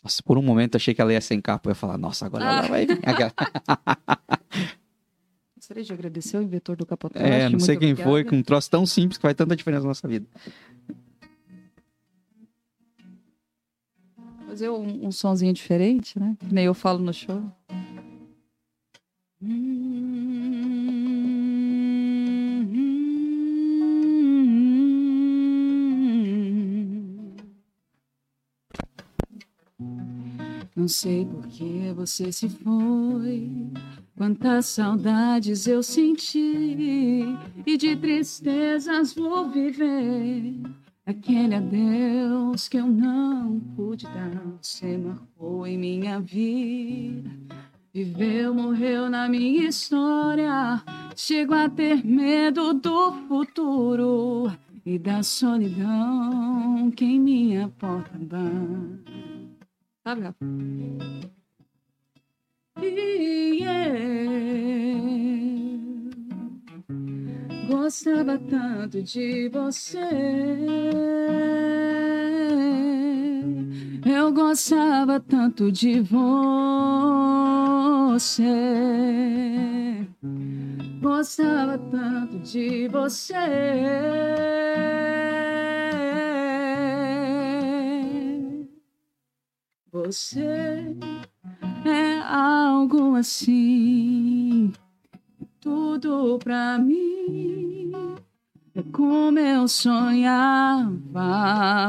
Nossa, 0.05 0.22
por 0.22 0.36
um 0.36 0.43
momento 0.43 0.76
achei 0.76 0.93
que 0.94 1.01
ela 1.01 1.12
ia 1.12 1.20
sem 1.20 1.40
capa. 1.40 1.68
Eu 1.68 1.70
ia 1.70 1.74
falar, 1.74 1.97
nossa, 1.97 2.26
agora 2.26 2.44
ela 2.44 2.59
Ah. 2.60 2.68
vai 2.68 2.86
vir. 2.86 2.98
Gostaria 5.56 5.84
de 5.84 5.93
agradecer 5.93 6.36
ao 6.36 6.43
inventor 6.43 6.76
do 6.76 6.84
capotagem. 6.84 7.30
É, 7.30 7.48
não 7.48 7.60
sei 7.60 7.76
quem 7.76 7.94
foi, 7.94 8.05
obrigada. 8.06 8.30
com 8.30 8.36
um 8.36 8.43
troço 8.43 8.68
tão 8.68 8.84
simples 8.84 9.16
que 9.16 9.22
faz 9.22 9.34
tanta 9.36 9.55
diferença 9.56 9.82
na 9.82 9.89
nossa 9.89 10.06
vida. 10.09 10.26
Fazer 14.47 14.68
um, 14.68 15.06
um 15.06 15.12
sonzinho 15.12 15.52
diferente, 15.52 16.18
né? 16.18 16.36
Que 16.40 16.52
nem 16.52 16.64
eu 16.66 16.74
falo 16.74 16.98
no 16.98 17.12
show. 17.14 17.43
Não 30.74 30.89
sei 30.89 31.27
por 31.27 31.47
que 31.49 31.93
você 31.94 32.32
se 32.32 32.49
foi. 32.49 33.70
Quantas 34.16 34.66
saudades 34.66 35.66
eu 35.66 35.82
senti 35.82 37.27
e 37.66 37.77
de 37.77 37.94
tristezas 37.97 39.12
vou 39.12 39.51
viver. 39.51 40.55
Aquele 41.05 41.57
adeus 41.57 42.69
que 42.69 42.78
eu 42.78 42.86
não 42.86 43.61
pude 43.77 44.07
dar, 44.07 44.31
você 44.61 44.97
marcou 44.97 45.66
em 45.66 45.77
minha 45.77 46.20
vida. 46.20 47.31
Viveu, 47.93 48.55
morreu 48.55 49.11
na 49.11 49.28
minha 49.28 49.69
história. 49.69 50.82
Chego 51.15 51.53
a 51.53 51.69
ter 51.69 52.03
medo 52.03 52.73
do 52.73 53.12
futuro 53.28 54.51
e 54.86 54.99
da 54.99 55.23
solidão 55.23 56.90
que 56.90 57.05
em 57.05 57.20
minha 57.20 57.69
porta 57.69 58.16
bate. 58.16 59.41
Sabe, 60.04 60.22
eu 60.24 60.34
gostava 67.68 68.36
tanto 68.36 69.00
de 69.00 69.48
você. 69.48 69.98
Eu 74.04 74.32
gostava 74.32 75.20
tanto 75.20 75.70
de 75.70 76.00
você. 76.00 76.42
Gostava 81.00 81.78
tanto 81.78 82.40
de 82.40 82.88
você. 82.88 83.34
Você 89.93 90.97
é 91.85 92.19
algo 92.27 93.14
assim, 93.14 94.73
tudo 95.60 96.39
pra 96.39 96.78
mim. 96.78 97.93
É 98.74 98.82
como 98.90 99.39
eu 99.39 99.69
sonhava, 99.69 100.90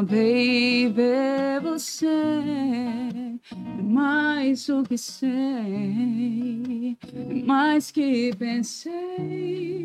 baby, 0.01 1.57
você 1.61 2.05
é 2.05 3.39
mais 3.81 4.67
do 4.67 4.83
que 4.83 4.97
sei, 4.97 6.97
mais 7.45 7.89
que 7.89 8.35
pensei, 8.37 9.81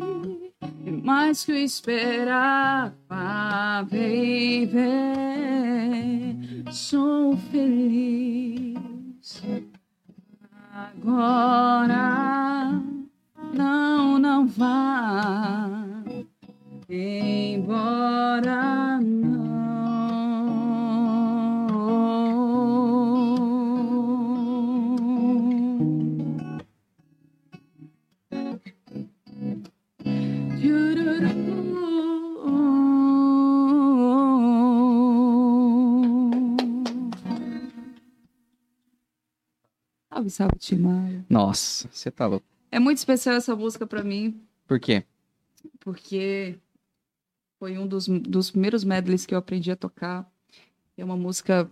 mais 1.01 1.45
que 1.45 1.53
eu 1.53 1.63
esperava, 1.63 2.93
baby. 3.89 4.75
Sou 6.69 7.37
feliz 7.37 8.77
agora. 10.73 11.97
Não, 13.53 14.19
não 14.19 14.45
vá 14.45 15.98
embora 16.89 18.99
não. 18.99 19.49
Salve, 40.11 40.29
salve, 40.29 40.57
Timaio. 40.59 41.25
Nossa, 41.29 41.87
você 41.91 42.11
tá 42.11 42.25
louco. 42.25 42.45
É 42.71 42.79
muito 42.79 42.97
especial 42.97 43.35
essa 43.35 43.55
música 43.55 43.85
pra 43.87 44.03
mim, 44.03 44.41
Por 44.67 44.79
quê? 44.79 45.03
porque 45.79 46.57
foi 47.59 47.77
um 47.77 47.85
dos, 47.85 48.07
dos 48.07 48.49
primeiros 48.51 48.83
medleys 48.83 49.25
que 49.25 49.33
eu 49.33 49.37
aprendi 49.37 49.69
a 49.69 49.75
tocar. 49.75 50.31
É 50.97 51.03
uma 51.03 51.17
música 51.17 51.69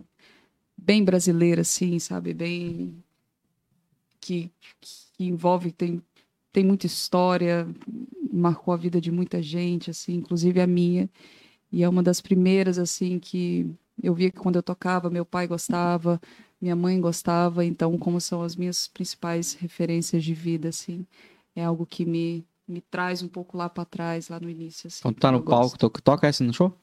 bem 0.76 1.02
brasileira, 1.02 1.62
assim, 1.62 1.98
sabe? 1.98 2.34
Bem. 2.34 3.02
que, 4.20 4.52
que 4.80 5.24
envolve, 5.24 5.72
tem, 5.72 6.02
tem 6.52 6.64
muita 6.64 6.86
história, 6.86 7.66
marcou 8.32 8.74
a 8.74 8.76
vida 8.76 9.00
de 9.00 9.10
muita 9.10 9.42
gente, 9.42 9.90
assim, 9.90 10.14
inclusive 10.16 10.60
a 10.60 10.66
minha. 10.66 11.10
E 11.72 11.82
é 11.82 11.88
uma 11.88 12.02
das 12.02 12.20
primeiras, 12.20 12.78
assim, 12.78 13.18
que 13.18 13.66
eu 14.02 14.14
via 14.14 14.30
que 14.30 14.38
quando 14.38 14.56
eu 14.56 14.62
tocava, 14.62 15.10
meu 15.10 15.24
pai 15.24 15.46
gostava, 15.46 16.20
minha 16.60 16.76
mãe 16.76 17.00
gostava, 17.00 17.64
então, 17.64 17.96
como 17.98 18.20
são 18.20 18.42
as 18.42 18.56
minhas 18.56 18.88
principais 18.88 19.54
referências 19.54 20.24
de 20.24 20.34
vida, 20.34 20.68
assim, 20.68 21.06
é 21.56 21.64
algo 21.64 21.86
que 21.86 22.04
me, 22.04 22.46
me 22.68 22.80
traz 22.80 23.22
um 23.22 23.28
pouco 23.28 23.56
lá 23.56 23.68
para 23.68 23.84
trás, 23.84 24.28
lá 24.28 24.38
no 24.38 24.48
início. 24.50 24.86
Assim, 24.88 24.98
Então 25.00 25.12
tu 25.12 25.20
tá 25.20 25.32
no 25.32 25.42
palco, 25.42 25.78
to- 25.78 25.90
toca 25.90 26.26
essa 26.26 26.44
no 26.44 26.52
show? 26.52 26.76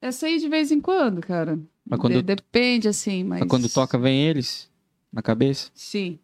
Essa 0.00 0.26
aí 0.26 0.38
de 0.38 0.48
vez 0.48 0.70
em 0.70 0.80
quando, 0.80 1.20
cara. 1.20 1.58
Mas 1.86 1.98
quando, 2.00 2.14
De- 2.14 2.22
depende, 2.22 2.88
assim, 2.88 3.24
mas. 3.24 3.40
mas 3.40 3.48
quando 3.48 3.68
toca, 3.72 3.96
vem 3.98 4.26
eles 4.26 4.70
na 5.12 5.22
cabeça? 5.22 5.70
Sim, 5.74 6.18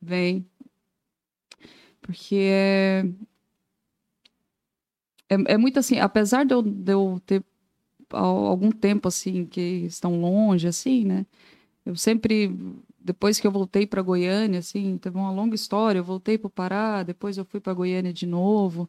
vem. 0.00 0.44
Porque 2.00 2.36
é. 2.36 3.04
É, 5.28 5.54
é 5.54 5.56
muito 5.56 5.78
assim, 5.78 5.98
apesar 5.98 6.44
de 6.44 6.52
eu, 6.54 6.62
de 6.62 6.92
eu 6.92 7.20
ter 7.24 7.42
al- 8.10 8.46
algum 8.46 8.70
tempo, 8.70 9.08
assim, 9.08 9.46
que 9.46 9.60
estão 9.86 10.20
longe, 10.20 10.66
assim, 10.66 11.04
né? 11.04 11.24
Eu 11.86 11.96
sempre. 11.96 12.54
Depois 13.04 13.40
que 13.40 13.46
eu 13.46 13.50
voltei 13.50 13.86
para 13.86 14.02
Goiânia, 14.02 14.60
assim, 14.60 14.98
teve 14.98 15.16
uma 15.16 15.30
longa 15.30 15.54
história. 15.54 15.98
Eu 15.98 16.04
voltei 16.04 16.38
para 16.38 16.46
o 16.46 16.50
Pará, 16.50 17.02
depois 17.02 17.36
eu 17.38 17.44
fui 17.44 17.60
para 17.60 17.74
Goiânia 17.74 18.12
de 18.12 18.26
novo. 18.26 18.88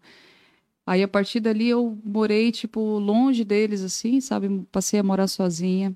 Aí, 0.86 1.02
a 1.04 1.08
partir 1.08 1.40
dali, 1.40 1.70
eu 1.70 1.98
morei, 2.04 2.52
tipo, 2.52 2.80
longe 3.00 3.44
deles, 3.44 3.82
assim, 3.82 4.20
sabe? 4.22 4.66
Passei 4.72 5.00
a 5.00 5.04
morar 5.04 5.28
sozinha. 5.28 5.96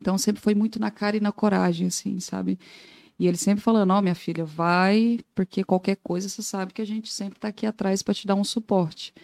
Então, 0.00 0.16
sempre 0.18 0.42
foi 0.42 0.54
muito 0.54 0.78
na 0.78 0.90
cara 0.90 1.16
e 1.16 1.20
na 1.20 1.32
coragem, 1.32 1.88
assim, 1.88 2.20
sabe? 2.20 2.58
E 3.18 3.26
ele 3.26 3.36
sempre 3.36 3.62
falando: 3.62 3.92
Ó, 3.92 4.02
minha 4.02 4.14
filha, 4.14 4.44
vai, 4.44 5.20
porque 5.34 5.64
qualquer 5.64 5.96
coisa 5.96 6.28
você 6.28 6.42
sabe 6.42 6.72
que 6.72 6.82
a 6.82 6.86
gente 6.86 7.12
sempre 7.12 7.38
tá 7.38 7.48
aqui 7.48 7.66
atrás 7.66 8.02
para 8.02 8.14
te 8.14 8.26
dar 8.26 8.34
um 8.34 8.44
suporte. 8.44 9.14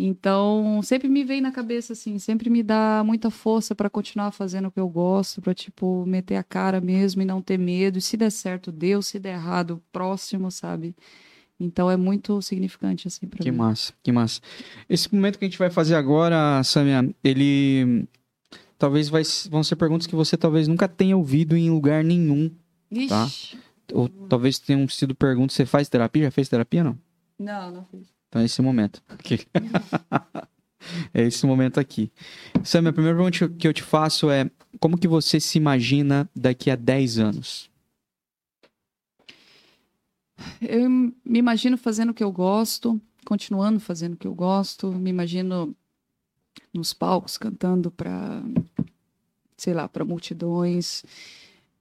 Então, 0.00 0.80
sempre 0.84 1.08
me 1.08 1.24
vem 1.24 1.40
na 1.40 1.50
cabeça, 1.50 1.92
assim, 1.92 2.20
sempre 2.20 2.48
me 2.48 2.62
dá 2.62 3.02
muita 3.04 3.30
força 3.30 3.74
para 3.74 3.90
continuar 3.90 4.30
fazendo 4.30 4.68
o 4.68 4.70
que 4.70 4.78
eu 4.78 4.88
gosto, 4.88 5.42
para 5.42 5.52
tipo, 5.52 6.06
meter 6.06 6.36
a 6.36 6.44
cara 6.44 6.80
mesmo 6.80 7.20
e 7.20 7.24
não 7.24 7.42
ter 7.42 7.58
medo. 7.58 7.98
E 7.98 8.00
se 8.00 8.16
der 8.16 8.30
certo, 8.30 8.70
deu, 8.70 9.02
se 9.02 9.18
der 9.18 9.34
errado, 9.34 9.82
próximo, 9.90 10.52
sabe? 10.52 10.94
Então, 11.58 11.90
é 11.90 11.96
muito 11.96 12.40
significante, 12.40 13.08
assim, 13.08 13.26
para 13.26 13.40
Que 13.42 13.50
mim. 13.50 13.56
massa, 13.56 13.92
que 14.00 14.12
massa. 14.12 14.40
Esse 14.88 15.12
momento 15.12 15.36
que 15.36 15.44
a 15.44 15.48
gente 15.48 15.58
vai 15.58 15.68
fazer 15.68 15.96
agora, 15.96 16.62
Samia, 16.62 17.12
ele 17.24 18.06
talvez 18.78 19.08
vai, 19.08 19.22
vão 19.50 19.64
ser 19.64 19.74
perguntas 19.74 20.06
que 20.06 20.14
você 20.14 20.36
talvez 20.36 20.68
nunca 20.68 20.86
tenha 20.86 21.16
ouvido 21.16 21.56
em 21.56 21.68
lugar 21.70 22.04
nenhum. 22.04 22.48
Tá. 23.08 23.26
Ixi. 23.26 23.58
Ou 23.92 24.08
talvez 24.08 24.60
tenham 24.60 24.86
sido 24.88 25.12
perguntas. 25.12 25.56
Você 25.56 25.66
faz 25.66 25.88
terapia? 25.88 26.22
Já 26.24 26.30
fez 26.30 26.48
terapia 26.48 26.84
não? 26.84 26.96
Não, 27.36 27.72
não 27.72 27.84
fiz. 27.86 28.17
Então 28.28 28.42
é 28.42 28.44
esse 28.44 28.62
momento. 28.62 29.02
É 31.12 31.22
esse 31.22 31.44
momento 31.44 31.80
aqui. 31.80 32.10
Samia, 32.64 32.90
a 32.90 32.92
primeira 32.92 33.16
pergunta 33.16 33.48
que 33.48 33.66
eu 33.66 33.74
te 33.74 33.82
faço 33.82 34.30
é: 34.30 34.48
como 34.78 34.96
que 34.96 35.08
você 35.08 35.40
se 35.40 35.58
imagina 35.58 36.30
daqui 36.34 36.70
a 36.70 36.76
10 36.76 37.18
anos? 37.18 37.70
Eu 40.60 40.88
me 40.88 41.38
imagino 41.38 41.76
fazendo 41.76 42.10
o 42.10 42.14
que 42.14 42.22
eu 42.22 42.30
gosto, 42.30 43.00
continuando 43.24 43.80
fazendo 43.80 44.14
o 44.14 44.16
que 44.16 44.26
eu 44.26 44.34
gosto, 44.34 44.92
me 44.92 45.10
imagino 45.10 45.74
nos 46.72 46.92
palcos 46.92 47.36
cantando 47.36 47.90
para, 47.90 48.42
sei 49.56 49.74
lá, 49.74 49.88
para 49.88 50.04
multidões. 50.04 51.04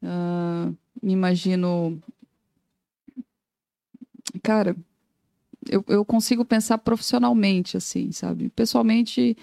Ah, 0.02 0.72
me 1.02 1.14
imagino. 1.14 2.02
Cara, 4.42 4.76
eu, 5.70 5.84
eu 5.88 6.06
consigo 6.06 6.44
pensar 6.46 6.78
profissionalmente, 6.78 7.78
assim, 7.78 8.12
sabe? 8.12 8.50
Pessoalmente, 8.50 9.36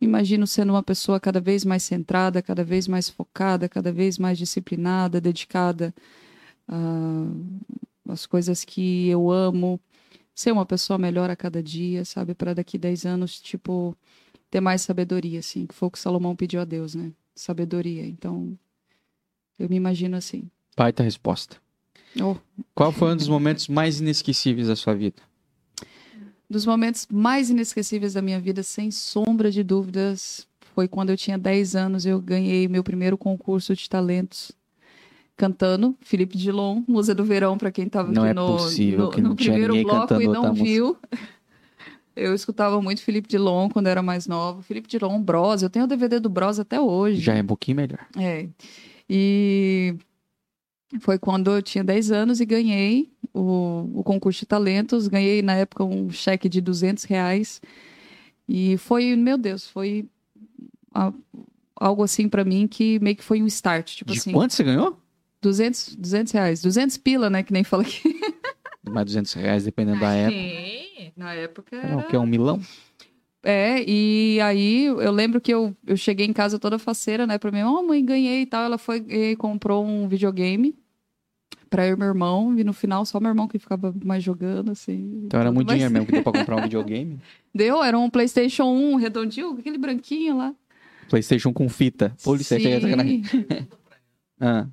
Me 0.00 0.06
imagino 0.08 0.46
sendo 0.48 0.70
uma 0.72 0.82
pessoa 0.82 1.20
cada 1.20 1.40
vez 1.40 1.64
mais 1.64 1.84
centrada, 1.84 2.42
cada 2.42 2.64
vez 2.64 2.88
mais 2.88 3.08
focada, 3.08 3.68
cada 3.68 3.92
vez 3.92 4.18
mais 4.18 4.36
disciplinada, 4.36 5.20
dedicada 5.20 5.94
ah, 6.68 7.26
às 8.08 8.26
coisas 8.26 8.64
que 8.64 9.06
eu 9.08 9.30
amo, 9.30 9.80
ser 10.34 10.50
uma 10.50 10.66
pessoa 10.66 10.98
melhor 10.98 11.30
a 11.30 11.36
cada 11.36 11.62
dia, 11.62 12.04
sabe? 12.04 12.34
Para 12.34 12.52
daqui 12.54 12.76
10 12.78 13.06
anos, 13.06 13.40
tipo, 13.40 13.96
ter 14.50 14.60
mais 14.60 14.82
sabedoria, 14.82 15.38
assim, 15.38 15.66
que 15.66 15.74
foi 15.74 15.86
o 15.86 15.90
que 15.90 15.98
Salomão 16.00 16.34
pediu 16.34 16.60
a 16.60 16.64
Deus, 16.64 16.96
né? 16.96 17.12
Sabedoria. 17.34 18.04
Então, 18.04 18.58
eu 19.58 19.68
me 19.68 19.76
imagino 19.76 20.16
assim. 20.16 20.50
Baita 20.76 21.02
resposta. 21.04 21.58
Oh. 22.20 22.36
Qual 22.74 22.90
foi 22.90 23.12
um 23.12 23.16
dos 23.16 23.28
momentos 23.28 23.68
mais 23.68 24.00
inesquecíveis 24.00 24.66
da 24.66 24.74
sua 24.74 24.94
vida? 24.94 25.22
Dos 26.52 26.66
momentos 26.66 27.08
mais 27.10 27.48
inesquecíveis 27.48 28.12
da 28.12 28.20
minha 28.20 28.38
vida, 28.38 28.62
sem 28.62 28.90
sombra 28.90 29.50
de 29.50 29.62
dúvidas, 29.62 30.46
foi 30.74 30.86
quando 30.86 31.08
eu 31.08 31.16
tinha 31.16 31.38
10 31.38 31.74
anos, 31.74 32.04
eu 32.04 32.20
ganhei 32.20 32.68
meu 32.68 32.84
primeiro 32.84 33.16
concurso 33.16 33.74
de 33.74 33.88
talentos 33.88 34.52
cantando 35.34 35.96
Felipe 36.02 36.36
Dilon, 36.36 36.82
Musa 36.86 37.14
do 37.14 37.24
Verão, 37.24 37.56
para 37.56 37.72
quem 37.72 37.86
estava 37.86 38.12
Não 38.12 38.20
aqui 38.20 38.30
é 38.32 38.34
no, 38.34 38.46
possível 38.48 39.10
no, 39.16 39.28
no 39.30 39.34
primeiro 39.34 39.82
bloco 39.82 40.20
e 40.20 40.28
não 40.28 40.52
viu. 40.52 40.94
Eu 42.14 42.34
escutava 42.34 42.82
muito 42.82 43.00
Felipe 43.00 43.26
Dilon 43.30 43.70
quando 43.70 43.86
era 43.86 44.02
mais 44.02 44.26
nova. 44.26 44.62
Felipe 44.62 44.86
Dilon, 44.86 45.22
Bros, 45.22 45.62
eu 45.62 45.70
tenho 45.70 45.86
o 45.86 45.88
DVD 45.88 46.20
do 46.20 46.28
Bros 46.28 46.60
até 46.60 46.78
hoje. 46.78 47.18
Já 47.18 47.34
é 47.34 47.42
um 47.42 47.46
pouquinho 47.46 47.78
melhor. 47.78 48.06
É. 48.14 48.46
E 49.08 49.96
foi 51.00 51.18
quando 51.18 51.50
eu 51.50 51.62
tinha 51.62 51.82
10 51.82 52.10
anos 52.10 52.40
e 52.40 52.44
ganhei 52.44 53.10
o, 53.32 53.88
o 53.94 54.02
concurso 54.04 54.40
de 54.40 54.46
talentos. 54.46 55.08
Ganhei, 55.08 55.42
na 55.42 55.54
época, 55.54 55.84
um 55.84 56.10
cheque 56.10 56.48
de 56.48 56.60
200 56.60 57.04
reais. 57.04 57.60
E 58.48 58.76
foi, 58.78 59.16
meu 59.16 59.38
Deus, 59.38 59.66
foi 59.68 60.06
a- 60.94 61.12
algo 61.76 62.02
assim 62.02 62.28
pra 62.28 62.44
mim 62.44 62.66
que 62.66 62.98
meio 63.00 63.16
que 63.16 63.24
foi 63.24 63.42
um 63.42 63.46
start. 63.46 63.94
Tipo 63.96 64.12
De 64.12 64.18
assim, 64.18 64.32
quanto 64.32 64.52
você 64.54 64.62
ganhou? 64.64 64.98
200, 65.40 65.96
200 65.96 66.32
reais. 66.32 66.60
200 66.62 66.96
pila, 66.96 67.28
né? 67.30 67.42
Que 67.42 67.52
nem 67.52 67.64
fala 67.64 67.82
aqui. 67.82 68.02
Mais 68.88 69.06
200 69.06 69.32
reais, 69.32 69.64
dependendo 69.64 70.00
da 70.00 70.12
época. 70.12 70.42
Sim, 70.42 71.12
na 71.16 71.32
época 71.34 71.76
É 71.76 71.86
era... 71.86 71.98
o 71.98 72.02
que 72.06 72.16
é 72.16 72.18
um 72.18 72.26
milão? 72.26 72.60
É, 73.44 73.82
e 73.88 74.40
aí 74.40 74.84
eu 74.84 75.10
lembro 75.10 75.40
que 75.40 75.52
eu, 75.52 75.74
eu 75.86 75.96
cheguei 75.96 76.26
em 76.26 76.32
casa 76.32 76.58
toda 76.60 76.78
faceira, 76.78 77.26
né, 77.26 77.38
pra 77.38 77.50
minha 77.50 77.64
mãe, 77.64 77.74
oh, 77.74 77.82
mãe, 77.82 78.04
ganhei 78.04 78.42
e 78.42 78.46
tal. 78.46 78.62
Ela 78.64 78.78
foi 78.78 78.98
e 79.08 79.34
comprou 79.36 79.84
um 79.84 80.06
videogame 80.08 80.76
pra 81.72 81.86
eu 81.88 81.96
e 81.96 81.98
meu 81.98 82.08
irmão, 82.08 82.58
e 82.58 82.62
no 82.62 82.72
final 82.74 83.04
só 83.06 83.18
meu 83.18 83.30
irmão 83.30 83.48
que 83.48 83.58
ficava 83.58 83.94
mais 84.04 84.22
jogando, 84.22 84.70
assim. 84.70 85.22
Então 85.24 85.40
era 85.40 85.50
muito 85.50 85.66
mas 85.68 85.74
dinheiro 85.76 85.92
mesmo 85.92 86.06
que 86.06 86.12
deu 86.12 86.22
pra 86.22 86.32
comprar 86.32 86.56
um 86.56 86.62
videogame. 86.68 87.18
Deu, 87.54 87.82
era 87.82 87.98
um 87.98 88.10
PlayStation 88.10 88.64
1 88.64 88.96
redondinho, 88.96 89.58
aquele 89.58 89.78
branquinho 89.78 90.36
lá. 90.36 90.54
Playstation 91.08 91.52
com 91.52 91.68
fita. 91.68 92.14
Polícia, 92.22 92.58
Sim. 92.60 92.68
é 92.68 92.80
sacanagem. 92.80 93.22
Ah. 94.44 94.66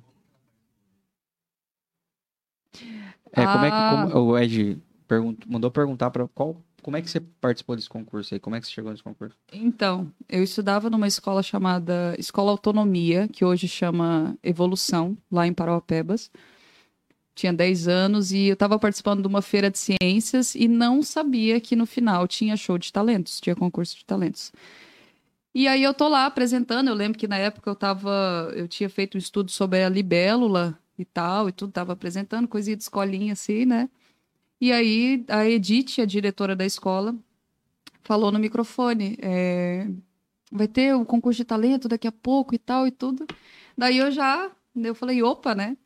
É, 3.32 3.44
como 3.46 3.64
é 3.64 3.70
que 3.70 3.76
Ah. 3.76 4.08
como- 4.10 4.24
o 4.32 4.38
Ed 4.38 4.78
pergun- 5.06 5.36
mandou 5.46 5.70
perguntar 5.70 6.10
para 6.10 6.26
qual 6.28 6.60
como 6.82 6.96
é 6.96 7.02
que 7.02 7.10
você 7.10 7.20
participou 7.20 7.76
desse 7.76 7.88
concurso 7.90 8.32
aí? 8.34 8.40
Como 8.40 8.56
é 8.56 8.60
que 8.60 8.66
você 8.66 8.72
chegou 8.72 8.90
nesse 8.90 9.02
concurso? 9.04 9.36
Então, 9.52 10.10
eu 10.28 10.42
estudava 10.42 10.88
numa 10.88 11.06
escola 11.06 11.42
chamada 11.42 12.14
Escola 12.18 12.50
Autonomia, 12.50 13.28
que 13.28 13.44
hoje 13.44 13.68
chama 13.68 14.34
Evolução, 14.42 15.16
lá 15.30 15.46
em 15.46 15.52
Parauapebas. 15.52 16.30
Tinha 17.40 17.54
10 17.54 17.88
anos 17.88 18.32
e 18.32 18.48
eu 18.48 18.52
estava 18.52 18.78
participando 18.78 19.22
de 19.22 19.26
uma 19.26 19.40
feira 19.40 19.70
de 19.70 19.78
ciências 19.78 20.54
e 20.54 20.68
não 20.68 21.02
sabia 21.02 21.58
que 21.58 21.74
no 21.74 21.86
final 21.86 22.28
tinha 22.28 22.54
show 22.54 22.76
de 22.76 22.92
talentos, 22.92 23.40
tinha 23.40 23.56
concurso 23.56 23.96
de 23.96 24.04
talentos. 24.04 24.52
E 25.54 25.66
aí 25.66 25.82
eu 25.82 25.94
tô 25.94 26.06
lá 26.06 26.26
apresentando, 26.26 26.88
eu 26.88 26.94
lembro 26.94 27.18
que 27.18 27.26
na 27.26 27.38
época 27.38 27.70
eu 27.70 27.74
tava, 27.74 28.52
eu 28.54 28.68
tinha 28.68 28.90
feito 28.90 29.14
um 29.14 29.18
estudo 29.18 29.50
sobre 29.50 29.82
a 29.82 29.88
libélula 29.88 30.78
e 30.98 31.04
tal, 31.06 31.48
e 31.48 31.52
tudo, 31.52 31.72
tava 31.72 31.94
apresentando, 31.94 32.46
coisinha 32.46 32.76
de 32.76 32.82
escolinha 32.82 33.32
assim, 33.32 33.64
né? 33.64 33.88
E 34.60 34.70
aí 34.70 35.24
a 35.26 35.48
Edith, 35.48 35.98
a 35.98 36.04
diretora 36.04 36.54
da 36.54 36.66
escola, 36.66 37.16
falou 38.02 38.30
no 38.30 38.38
microfone, 38.38 39.16
é, 39.22 39.88
vai 40.52 40.68
ter 40.68 40.94
o 40.94 41.06
concurso 41.06 41.38
de 41.38 41.46
talento 41.46 41.88
daqui 41.88 42.06
a 42.06 42.12
pouco 42.12 42.54
e 42.54 42.58
tal 42.58 42.86
e 42.86 42.90
tudo. 42.90 43.26
Daí 43.78 43.96
eu 43.96 44.10
já, 44.10 44.50
eu 44.76 44.94
falei, 44.94 45.22
opa, 45.22 45.54
né? 45.54 45.78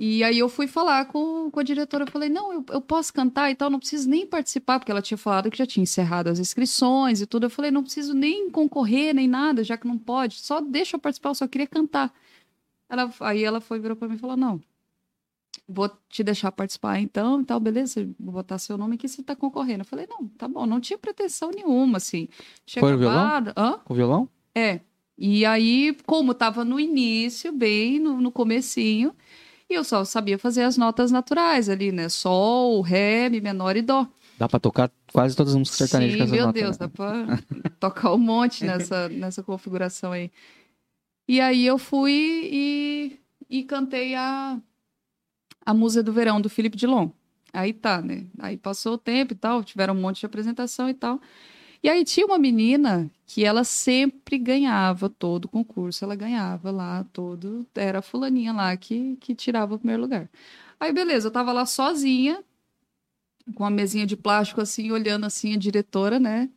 E 0.00 0.22
aí 0.22 0.38
eu 0.38 0.48
fui 0.48 0.68
falar 0.68 1.06
com, 1.06 1.50
com 1.50 1.58
a 1.58 1.62
diretora, 1.64 2.04
eu 2.04 2.10
falei, 2.10 2.28
não, 2.28 2.52
eu, 2.52 2.64
eu 2.70 2.80
posso 2.80 3.12
cantar 3.12 3.50
e 3.50 3.56
tal, 3.56 3.68
não 3.68 3.80
preciso 3.80 4.08
nem 4.08 4.24
participar, 4.24 4.78
porque 4.78 4.92
ela 4.92 5.02
tinha 5.02 5.18
falado 5.18 5.50
que 5.50 5.58
já 5.58 5.66
tinha 5.66 5.82
encerrado 5.82 6.28
as 6.28 6.38
inscrições 6.38 7.20
e 7.20 7.26
tudo. 7.26 7.46
Eu 7.46 7.50
falei, 7.50 7.72
não 7.72 7.82
preciso 7.82 8.14
nem 8.14 8.48
concorrer, 8.48 9.12
nem 9.12 9.26
nada, 9.26 9.64
já 9.64 9.76
que 9.76 9.88
não 9.88 9.98
pode, 9.98 10.36
só 10.36 10.60
deixa 10.60 10.94
eu 10.94 11.00
participar, 11.00 11.30
eu 11.30 11.34
só 11.34 11.48
queria 11.48 11.66
cantar. 11.66 12.14
Ela, 12.88 13.12
aí 13.20 13.42
ela 13.42 13.60
foi, 13.60 13.80
virou 13.80 13.96
pra 13.96 14.06
mim 14.06 14.14
e 14.14 14.18
falou, 14.18 14.36
não, 14.36 14.60
vou 15.68 15.90
te 16.08 16.22
deixar 16.22 16.52
participar 16.52 17.00
então, 17.00 17.40
e 17.40 17.44
tal, 17.44 17.58
beleza, 17.58 18.08
vou 18.20 18.34
botar 18.34 18.56
seu 18.58 18.78
nome 18.78 18.94
aqui, 18.94 19.08
você 19.08 19.20
tá 19.20 19.34
concorrendo. 19.34 19.80
Eu 19.80 19.84
falei, 19.84 20.06
não, 20.08 20.28
tá 20.28 20.46
bom, 20.46 20.64
não 20.64 20.80
tinha 20.80 20.96
pretensão 20.96 21.50
nenhuma, 21.50 21.96
assim. 21.96 22.28
Tinha 22.64 22.80
Foi 22.80 22.92
no 22.92 22.98
violão? 22.98 23.52
Hã? 23.56 23.80
Com 23.84 23.94
violão? 23.94 24.28
É. 24.54 24.78
E 25.18 25.44
aí, 25.44 25.96
como 26.06 26.34
tava 26.34 26.64
no 26.64 26.78
início, 26.78 27.52
bem 27.52 27.98
no, 27.98 28.20
no 28.20 28.30
comecinho, 28.30 29.12
e 29.68 29.74
eu 29.74 29.84
só 29.84 30.04
sabia 30.04 30.38
fazer 30.38 30.62
as 30.62 30.76
notas 30.76 31.10
naturais 31.10 31.68
ali, 31.68 31.92
né? 31.92 32.08
Sol, 32.08 32.80
ré, 32.80 33.28
mi 33.28 33.40
menor 33.40 33.76
e 33.76 33.82
dó. 33.82 34.06
Dá 34.38 34.48
pra 34.48 34.58
tocar 34.60 34.90
quase 35.12 35.36
todas 35.36 35.52
as 35.52 35.58
músicas 35.58 35.78
sertanejas 35.78 36.16
com 36.16 36.18
Sim, 36.18 36.24
essas 36.24 36.36
meu 36.36 36.46
notas, 36.46 36.62
Deus, 36.62 36.78
né? 36.78 36.86
dá 36.86 36.88
pra 36.88 37.70
tocar 37.80 38.12
um 38.14 38.18
monte 38.18 38.64
nessa, 38.64 39.08
nessa 39.10 39.42
configuração 39.42 40.12
aí. 40.12 40.30
E 41.26 41.40
aí 41.40 41.66
eu 41.66 41.76
fui 41.76 42.48
e, 42.50 43.20
e 43.50 43.62
cantei 43.64 44.14
a, 44.14 44.58
a 45.66 45.74
Musa 45.74 46.02
do 46.02 46.12
Verão, 46.12 46.40
do 46.40 46.48
Felipe 46.48 46.76
Dilon. 46.76 47.10
Aí 47.52 47.72
tá, 47.72 48.00
né? 48.00 48.26
Aí 48.38 48.56
passou 48.56 48.94
o 48.94 48.98
tempo 48.98 49.32
e 49.32 49.36
tal, 49.36 49.62
tiveram 49.64 49.94
um 49.94 50.00
monte 50.00 50.20
de 50.20 50.26
apresentação 50.26 50.88
e 50.88 50.94
tal. 50.94 51.20
E 51.82 51.88
aí 51.88 52.04
tinha 52.04 52.26
uma 52.26 52.38
menina 52.38 53.10
que 53.28 53.44
ela 53.44 53.62
sempre 53.62 54.38
ganhava 54.38 55.10
todo 55.10 55.44
o 55.44 55.48
concurso, 55.48 56.02
ela 56.02 56.16
ganhava 56.16 56.70
lá 56.70 57.04
todo, 57.12 57.66
era 57.74 57.98
a 57.98 58.02
fulaninha 58.02 58.54
lá 58.54 58.74
que, 58.76 59.16
que 59.20 59.34
tirava 59.34 59.74
o 59.74 59.78
primeiro 59.78 60.02
lugar. 60.02 60.30
Aí 60.80 60.92
beleza, 60.92 61.28
eu 61.28 61.32
tava 61.32 61.52
lá 61.52 61.66
sozinha, 61.66 62.42
com 63.54 63.64
uma 63.64 63.70
mesinha 63.70 64.06
de 64.06 64.16
plástico 64.16 64.62
assim, 64.62 64.90
olhando 64.92 65.26
assim 65.26 65.54
a 65.54 65.58
diretora, 65.58 66.18
né? 66.18 66.48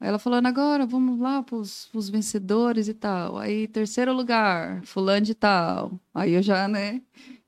Aí 0.00 0.08
ela 0.08 0.18
falando, 0.18 0.46
agora 0.46 0.86
vamos 0.86 1.20
lá 1.20 1.42
pros, 1.44 1.86
pros 1.92 2.08
vencedores 2.10 2.88
e 2.88 2.94
tal. 2.94 3.38
Aí, 3.38 3.68
terceiro 3.68 4.12
lugar, 4.12 4.82
fulano 4.84 5.22
de 5.26 5.34
tal. 5.34 6.00
Aí 6.14 6.32
eu 6.34 6.42
já, 6.42 6.66
né? 6.68 7.02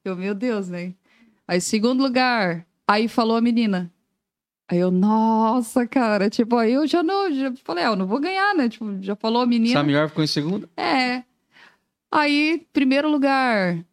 Eu, 0.05 0.17
meu 0.17 0.35
Deus, 0.35 0.69
né? 0.69 0.95
Aí, 1.49 1.61
segundo 1.61 2.03
lugar. 2.03 2.67
Aí 2.87 3.09
falou 3.09 3.37
a 3.37 3.41
menina. 3.41 3.92
Aí 4.73 4.79
eu, 4.79 4.91
nossa, 4.91 5.87
cara, 5.87 6.31
tipo, 6.31 6.57
aí 6.57 6.73
eu 6.73 6.87
já 6.87 7.03
não, 7.03 7.31
já 7.31 7.53
falei, 7.63 7.85
ah, 7.85 7.89
eu 7.89 7.97
não 7.97 8.07
vou 8.07 8.19
ganhar, 8.19 8.55
né? 8.55 8.71
Tipo, 8.71 8.97
já 9.03 9.15
falou 9.15 9.43
a 9.43 9.47
menina. 9.47 9.75
Sabe 9.75 9.89
melhor 9.89 10.09
ficou 10.09 10.25
em 10.25 10.27
segundo? 10.27 10.67
É. 10.79 11.25
Aí, 12.11 12.67
primeiro 12.73 13.07
lugar. 13.11 13.85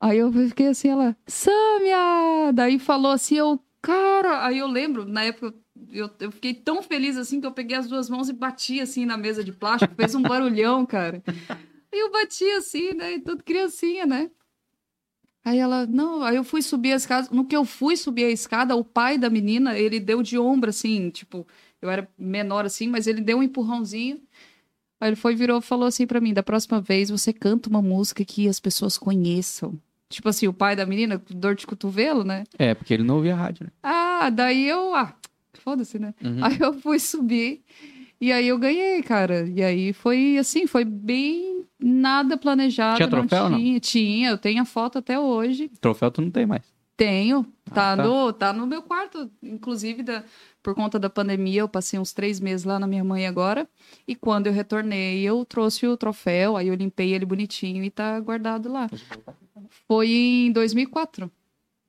Aí 0.00 0.18
eu 0.18 0.32
fiquei 0.32 0.68
assim, 0.68 0.90
ela, 0.90 1.16
Sâmia! 1.26 2.52
Daí 2.54 2.78
falou 2.78 3.10
assim, 3.10 3.38
eu, 3.38 3.58
cara. 3.82 4.46
Aí 4.46 4.58
eu 4.58 4.68
lembro, 4.68 5.04
na 5.04 5.24
época, 5.24 5.52
eu, 5.90 6.08
eu 6.20 6.30
fiquei 6.30 6.54
tão 6.54 6.80
feliz 6.80 7.16
assim 7.16 7.40
que 7.40 7.46
eu 7.48 7.52
peguei 7.52 7.76
as 7.76 7.88
duas 7.88 8.08
mãos 8.08 8.28
e 8.28 8.32
bati 8.32 8.80
assim 8.80 9.04
na 9.04 9.16
mesa 9.16 9.42
de 9.42 9.50
plástico, 9.50 9.96
fez 9.96 10.14
um 10.14 10.22
barulhão, 10.22 10.86
cara. 10.86 11.24
Aí 11.92 11.98
eu 11.98 12.12
bati 12.12 12.48
assim, 12.52 12.94
né? 12.94 13.14
E 13.14 13.20
tudo 13.20 13.42
criancinha, 13.42 14.06
né? 14.06 14.30
Aí 15.44 15.58
ela, 15.58 15.86
não, 15.86 16.22
aí 16.22 16.36
eu 16.36 16.44
fui 16.44 16.62
subir 16.62 16.92
a 16.92 16.96
escada. 16.96 17.28
No 17.30 17.44
que 17.44 17.54
eu 17.54 17.64
fui 17.64 17.96
subir 17.96 18.24
a 18.24 18.30
escada, 18.30 18.74
o 18.74 18.82
pai 18.84 19.18
da 19.18 19.28
menina, 19.28 19.78
ele 19.78 20.00
deu 20.00 20.22
de 20.22 20.38
ombro, 20.38 20.70
assim, 20.70 21.10
tipo, 21.10 21.46
eu 21.82 21.90
era 21.90 22.08
menor 22.18 22.64
assim, 22.64 22.88
mas 22.88 23.06
ele 23.06 23.20
deu 23.20 23.38
um 23.38 23.42
empurrãozinho. 23.42 24.20
Aí 24.98 25.10
ele 25.10 25.16
foi, 25.16 25.34
virou 25.34 25.60
falou 25.60 25.86
assim 25.86 26.06
pra 26.06 26.20
mim: 26.20 26.32
da 26.32 26.42
próxima 26.42 26.80
vez 26.80 27.10
você 27.10 27.30
canta 27.30 27.68
uma 27.68 27.82
música 27.82 28.24
que 28.24 28.48
as 28.48 28.58
pessoas 28.58 28.96
conheçam. 28.96 29.78
Tipo 30.08 30.28
assim, 30.30 30.48
o 30.48 30.52
pai 30.52 30.74
da 30.74 30.86
menina, 30.86 31.20
dor 31.28 31.54
de 31.54 31.66
cotovelo, 31.66 32.24
né? 32.24 32.44
É, 32.58 32.72
porque 32.74 32.94
ele 32.94 33.02
não 33.02 33.16
ouvia 33.16 33.34
rádio, 33.34 33.64
né? 33.64 33.70
Ah, 33.82 34.30
daí 34.30 34.66
eu. 34.66 34.94
Ah, 34.94 35.14
foda-se, 35.54 35.98
né? 35.98 36.14
Uhum. 36.22 36.42
Aí 36.42 36.56
eu 36.58 36.72
fui 36.80 36.98
subir 36.98 37.62
e 38.20 38.32
aí 38.32 38.48
eu 38.48 38.58
ganhei, 38.58 39.02
cara. 39.02 39.48
E 39.48 39.62
aí 39.62 39.92
foi 39.92 40.38
assim, 40.38 40.66
foi 40.66 40.84
bem 40.84 41.64
nada 41.78 42.36
planejado. 42.36 42.96
Tinha 42.96 43.08
troféu 43.08 43.50
não? 43.50 43.58
tinha, 43.58 43.80
tinha, 43.80 44.30
eu 44.30 44.38
tenho 44.38 44.62
a 44.62 44.64
foto 44.64 44.98
até 44.98 45.18
hoje. 45.18 45.70
Troféu 45.80 46.10
tu 46.10 46.22
não 46.22 46.30
tem 46.30 46.46
mais. 46.46 46.62
Tenho, 46.96 47.44
tá, 47.72 47.92
Ah, 47.92 47.96
tá. 47.96 48.02
No, 48.04 48.32
tá 48.32 48.52
no 48.52 48.66
meu 48.66 48.80
quarto. 48.82 49.28
Inclusive, 49.42 50.02
da, 50.02 50.22
por 50.62 50.74
conta 50.74 50.98
da 50.98 51.10
pandemia, 51.10 51.60
eu 51.62 51.68
passei 51.68 51.98
uns 51.98 52.12
três 52.12 52.38
meses 52.38 52.64
lá 52.64 52.78
na 52.78 52.86
minha 52.86 53.02
mãe 53.02 53.26
agora. 53.26 53.68
E 54.06 54.14
quando 54.14 54.46
eu 54.46 54.52
retornei, 54.52 55.20
eu 55.22 55.44
trouxe 55.44 55.86
o 55.86 55.96
troféu, 55.96 56.56
aí 56.56 56.68
eu 56.68 56.74
limpei 56.74 57.12
ele 57.12 57.26
bonitinho 57.26 57.82
e 57.82 57.90
tá 57.90 58.18
guardado 58.20 58.72
lá. 58.72 58.88
Foi 59.88 60.08
em 60.08 60.52
2004. 60.52 61.30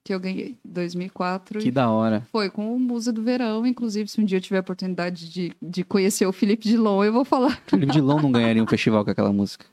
Que 0.06 0.14
eu 0.14 0.20
ganhei, 0.20 0.56
2004. 0.64 1.60
Que 1.60 1.72
da 1.72 1.90
hora. 1.90 2.28
Foi 2.32 2.48
com 2.48 2.76
o 2.76 2.80
Musa 2.80 3.12
do 3.12 3.24
Verão. 3.24 3.66
Inclusive, 3.66 4.08
se 4.08 4.22
um 4.22 4.24
dia 4.24 4.38
eu 4.38 4.42
tiver 4.42 4.58
a 4.58 4.62
oportunidade 4.62 5.28
de, 5.28 5.52
de 5.60 5.84
conhecer 5.84 6.28
o 6.28 6.32
Felipe 6.32 6.70
Dilon, 6.70 7.04
eu 7.04 7.12
vou 7.12 7.26
falar. 7.26 7.60
O 7.66 7.72
Felipe 7.72 7.92
Dilon 7.92 8.22
não 8.22 8.32
ganharia 8.32 8.64
um 8.64 8.68
festival 8.68 9.04
com 9.04 9.10
aquela 9.10 9.34
música. 9.34 9.66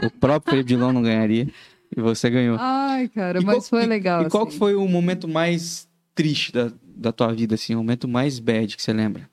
O 0.00 0.08
próprio 0.12 0.52
Felipe 0.52 0.68
Dilon 0.68 0.92
não 0.92 1.02
ganharia. 1.02 1.48
E 1.94 2.00
você 2.00 2.30
ganhou. 2.30 2.56
Ai, 2.60 3.08
cara, 3.08 3.40
e 3.40 3.44
mas 3.44 3.56
qual, 3.56 3.62
foi 3.62 3.86
legal. 3.86 4.22
E, 4.22 4.26
e 4.26 4.30
qual 4.30 4.46
assim. 4.46 4.56
foi 4.56 4.76
o 4.76 4.86
momento 4.86 5.26
mais 5.26 5.88
triste 6.14 6.52
da, 6.52 6.70
da 6.80 7.10
tua 7.10 7.32
vida, 7.32 7.56
assim? 7.56 7.74
O 7.74 7.78
momento 7.78 8.06
mais 8.06 8.38
bad 8.38 8.76
que 8.76 8.82
você 8.82 8.92
lembra? 8.92 9.28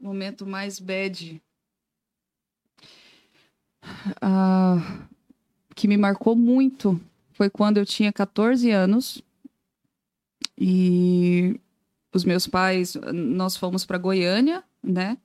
Momento 0.00 0.44
mais 0.44 0.80
bad. 0.80 1.40
Ah, 4.20 5.06
que 5.76 5.86
me 5.86 5.96
marcou 5.96 6.34
muito 6.34 7.00
foi 7.42 7.50
quando 7.50 7.78
eu 7.78 7.84
tinha 7.84 8.12
14 8.12 8.70
anos 8.70 9.20
e 10.56 11.58
os 12.14 12.24
meus 12.24 12.46
pais, 12.46 12.96
nós 13.12 13.56
fomos 13.56 13.84
para 13.84 13.98
Goiânia, 13.98 14.62
né? 14.80 15.18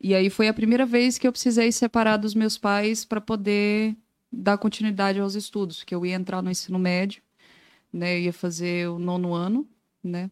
E 0.00 0.14
aí 0.14 0.30
foi 0.30 0.46
a 0.46 0.54
primeira 0.54 0.86
vez 0.86 1.18
que 1.18 1.26
eu 1.26 1.32
precisei 1.32 1.72
separar 1.72 2.16
dos 2.16 2.32
meus 2.32 2.56
pais 2.56 3.04
para 3.04 3.20
poder 3.20 3.96
dar 4.30 4.56
continuidade 4.56 5.18
aos 5.18 5.34
estudos, 5.34 5.82
que 5.82 5.92
eu 5.92 6.06
ia 6.06 6.14
entrar 6.14 6.42
no 6.42 6.50
ensino 6.50 6.78
médio, 6.78 7.20
né? 7.92 8.16
Eu 8.18 8.20
ia 8.20 8.32
fazer 8.32 8.88
o 8.88 9.00
nono 9.00 9.34
ano, 9.34 9.66
né? 10.00 10.30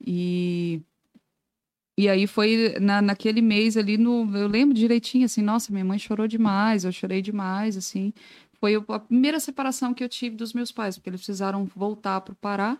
E 0.00 0.80
e 1.98 2.08
aí 2.08 2.26
foi 2.26 2.76
na, 2.80 3.02
naquele 3.02 3.42
mês 3.42 3.76
ali 3.76 3.98
no, 3.98 4.34
eu 4.34 4.48
lembro 4.48 4.74
direitinho 4.74 5.26
assim, 5.26 5.42
nossa, 5.42 5.70
minha 5.70 5.84
mãe 5.84 5.98
chorou 5.98 6.26
demais, 6.26 6.84
eu 6.84 6.92
chorei 6.92 7.20
demais 7.20 7.76
assim, 7.76 8.14
foi 8.62 8.76
a 8.76 8.98
primeira 9.00 9.40
separação 9.40 9.92
que 9.92 10.04
eu 10.04 10.08
tive 10.08 10.36
dos 10.36 10.52
meus 10.52 10.70
pais, 10.70 10.96
porque 10.96 11.10
eles 11.10 11.20
precisaram 11.20 11.64
voltar 11.64 12.20
para 12.20 12.30
o 12.30 12.36
Pará, 12.36 12.78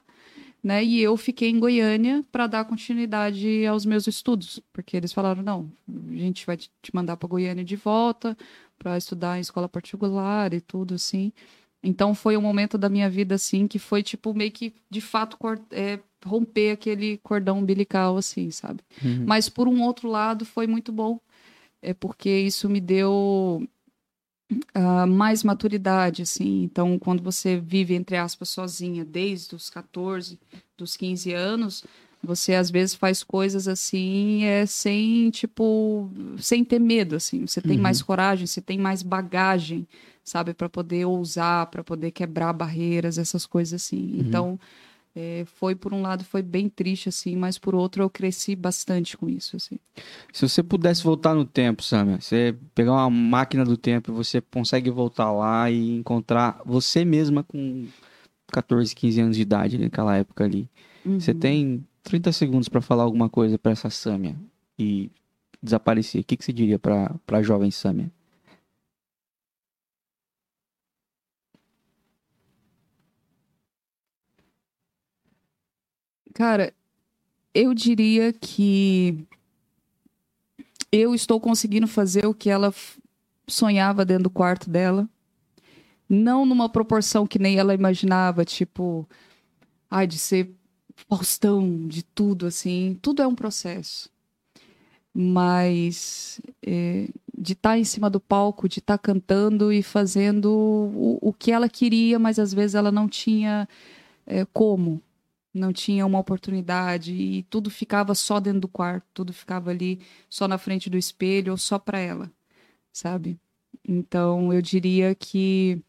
né? 0.62 0.84
E 0.84 1.00
eu 1.00 1.16
fiquei 1.16 1.50
em 1.50 1.58
Goiânia 1.58 2.24
para 2.30 2.46
dar 2.46 2.64
continuidade 2.66 3.66
aos 3.66 3.84
meus 3.84 4.06
estudos, 4.06 4.60
porque 4.72 4.96
eles 4.96 5.12
falaram: 5.12 5.42
não, 5.42 5.72
a 6.08 6.14
gente 6.14 6.46
vai 6.46 6.56
te 6.56 6.70
mandar 6.94 7.16
para 7.16 7.28
Goiânia 7.28 7.64
de 7.64 7.74
volta 7.74 8.38
para 8.78 8.96
estudar 8.96 9.38
em 9.38 9.40
escola 9.40 9.68
particular 9.68 10.54
e 10.54 10.60
tudo 10.60 10.94
assim. 10.94 11.32
Então 11.82 12.14
foi 12.14 12.36
um 12.36 12.42
momento 12.42 12.78
da 12.78 12.88
minha 12.88 13.10
vida 13.10 13.34
assim 13.34 13.66
que 13.66 13.80
foi 13.80 14.04
tipo 14.04 14.32
meio 14.32 14.52
que 14.52 14.72
de 14.88 15.00
fato 15.00 15.36
é, 15.72 15.98
romper 16.24 16.70
aquele 16.70 17.18
cordão 17.24 17.58
umbilical 17.58 18.16
assim, 18.16 18.52
sabe? 18.52 18.84
Uhum. 19.04 19.24
Mas 19.26 19.48
por 19.48 19.66
um 19.66 19.82
outro 19.82 20.08
lado 20.08 20.44
foi 20.44 20.68
muito 20.68 20.92
bom, 20.92 21.18
é 21.82 21.92
porque 21.92 22.30
isso 22.30 22.70
me 22.70 22.80
deu 22.80 23.66
uh, 24.76 25.06
mais 25.06 25.42
maturidade, 25.42 26.22
assim. 26.22 26.62
Então, 26.64 26.98
quando 26.98 27.22
você 27.22 27.58
vive, 27.58 27.94
entre 27.94 28.16
aspas, 28.16 28.48
sozinha 28.48 29.04
desde 29.04 29.54
os 29.54 29.70
14, 29.70 30.38
dos 30.76 30.96
15 30.96 31.32
anos, 31.32 31.84
você 32.22 32.54
às 32.54 32.70
vezes 32.70 32.94
faz 32.94 33.24
coisas 33.24 33.66
assim, 33.66 34.44
é 34.44 34.64
sem, 34.64 35.30
tipo, 35.30 36.08
sem 36.38 36.64
ter 36.64 36.78
medo, 36.78 37.16
assim. 37.16 37.46
Você 37.46 37.60
tem 37.60 37.76
uhum. 37.76 37.82
mais 37.82 38.00
coragem, 38.00 38.46
você 38.46 38.60
tem 38.60 38.78
mais 38.78 39.02
bagagem, 39.02 39.86
sabe, 40.22 40.54
para 40.54 40.68
poder 40.68 41.04
ousar, 41.04 41.66
para 41.66 41.82
poder 41.82 42.12
quebrar 42.12 42.52
barreiras, 42.52 43.18
essas 43.18 43.44
coisas 43.44 43.82
assim. 43.82 44.12
Uhum. 44.12 44.20
Então, 44.20 44.60
é, 45.14 45.44
foi 45.46 45.74
por 45.74 45.92
um 45.92 46.00
lado 46.00 46.24
foi 46.24 46.42
bem 46.42 46.68
triste 46.68 47.08
assim, 47.08 47.36
mas 47.36 47.58
por 47.58 47.74
outro 47.74 48.02
eu 48.02 48.08
cresci 48.08 48.56
bastante 48.56 49.16
com 49.16 49.28
isso 49.28 49.56
assim. 49.56 49.78
Se 50.32 50.48
você 50.48 50.62
pudesse 50.62 51.02
voltar 51.04 51.34
no 51.34 51.44
tempo, 51.44 51.82
Samia, 51.82 52.20
você 52.20 52.56
pegar 52.74 52.92
uma 52.92 53.10
máquina 53.10 53.64
do 53.64 53.76
tempo, 53.76 54.12
você 54.12 54.40
consegue 54.40 54.90
voltar 54.90 55.30
lá 55.30 55.70
e 55.70 55.96
encontrar 55.96 56.60
você 56.64 57.04
mesma 57.04 57.42
com 57.42 57.86
14, 58.48 58.94
15 58.94 59.20
anos 59.20 59.36
de 59.36 59.42
idade 59.42 59.78
naquela 59.78 60.16
época 60.16 60.44
ali. 60.44 60.68
Uhum. 61.04 61.20
Você 61.20 61.34
tem 61.34 61.84
30 62.02 62.32
segundos 62.32 62.68
para 62.68 62.80
falar 62.80 63.02
alguma 63.02 63.28
coisa 63.28 63.58
para 63.58 63.72
essa 63.72 63.90
Samia 63.90 64.36
e 64.78 65.10
desaparecer. 65.62 66.22
O 66.22 66.24
que, 66.24 66.36
que 66.36 66.44
você 66.44 66.52
diria 66.52 66.78
para 66.78 67.14
a 67.28 67.42
jovem 67.42 67.70
Samia? 67.70 68.10
Cara, 76.34 76.72
eu 77.54 77.74
diria 77.74 78.32
que 78.32 79.26
eu 80.90 81.14
estou 81.14 81.40
conseguindo 81.40 81.86
fazer 81.86 82.26
o 82.26 82.34
que 82.34 82.48
ela 82.50 82.72
sonhava 83.46 84.04
dentro 84.04 84.24
do 84.24 84.30
quarto 84.30 84.70
dela. 84.70 85.08
Não 86.08 86.44
numa 86.44 86.68
proporção 86.68 87.26
que 87.26 87.38
nem 87.38 87.56
ela 87.58 87.74
imaginava, 87.74 88.44
tipo, 88.44 89.08
ai, 89.90 90.06
de 90.06 90.18
ser 90.18 90.54
Faustão, 91.08 91.86
de 91.88 92.02
tudo, 92.02 92.46
assim. 92.46 92.98
Tudo 93.00 93.22
é 93.22 93.26
um 93.26 93.34
processo. 93.34 94.10
Mas 95.14 96.40
é, 96.62 97.08
de 97.36 97.52
estar 97.54 97.70
tá 97.70 97.78
em 97.78 97.84
cima 97.84 98.08
do 98.08 98.20
palco, 98.20 98.68
de 98.68 98.78
estar 98.78 98.98
tá 98.98 99.02
cantando 99.02 99.72
e 99.72 99.82
fazendo 99.82 100.50
o, 100.50 101.18
o 101.20 101.32
que 101.32 101.50
ela 101.50 101.68
queria, 101.68 102.18
mas 102.18 102.38
às 102.38 102.52
vezes 102.52 102.74
ela 102.74 102.90
não 102.92 103.08
tinha 103.08 103.68
é, 104.26 104.46
como 104.52 105.02
não 105.54 105.72
tinha 105.72 106.06
uma 106.06 106.18
oportunidade 106.18 107.12
e 107.12 107.42
tudo 107.44 107.70
ficava 107.70 108.14
só 108.14 108.40
dentro 108.40 108.60
do 108.60 108.68
quarto, 108.68 109.06
tudo 109.12 109.32
ficava 109.32 109.70
ali 109.70 110.00
só 110.28 110.48
na 110.48 110.58
frente 110.58 110.88
do 110.88 110.96
espelho 110.96 111.52
ou 111.52 111.58
só 111.58 111.78
para 111.78 111.98
ela, 111.98 112.30
sabe? 112.92 113.38
Então 113.86 114.52
eu 114.52 114.62
diria 114.62 115.14
que 115.14 115.82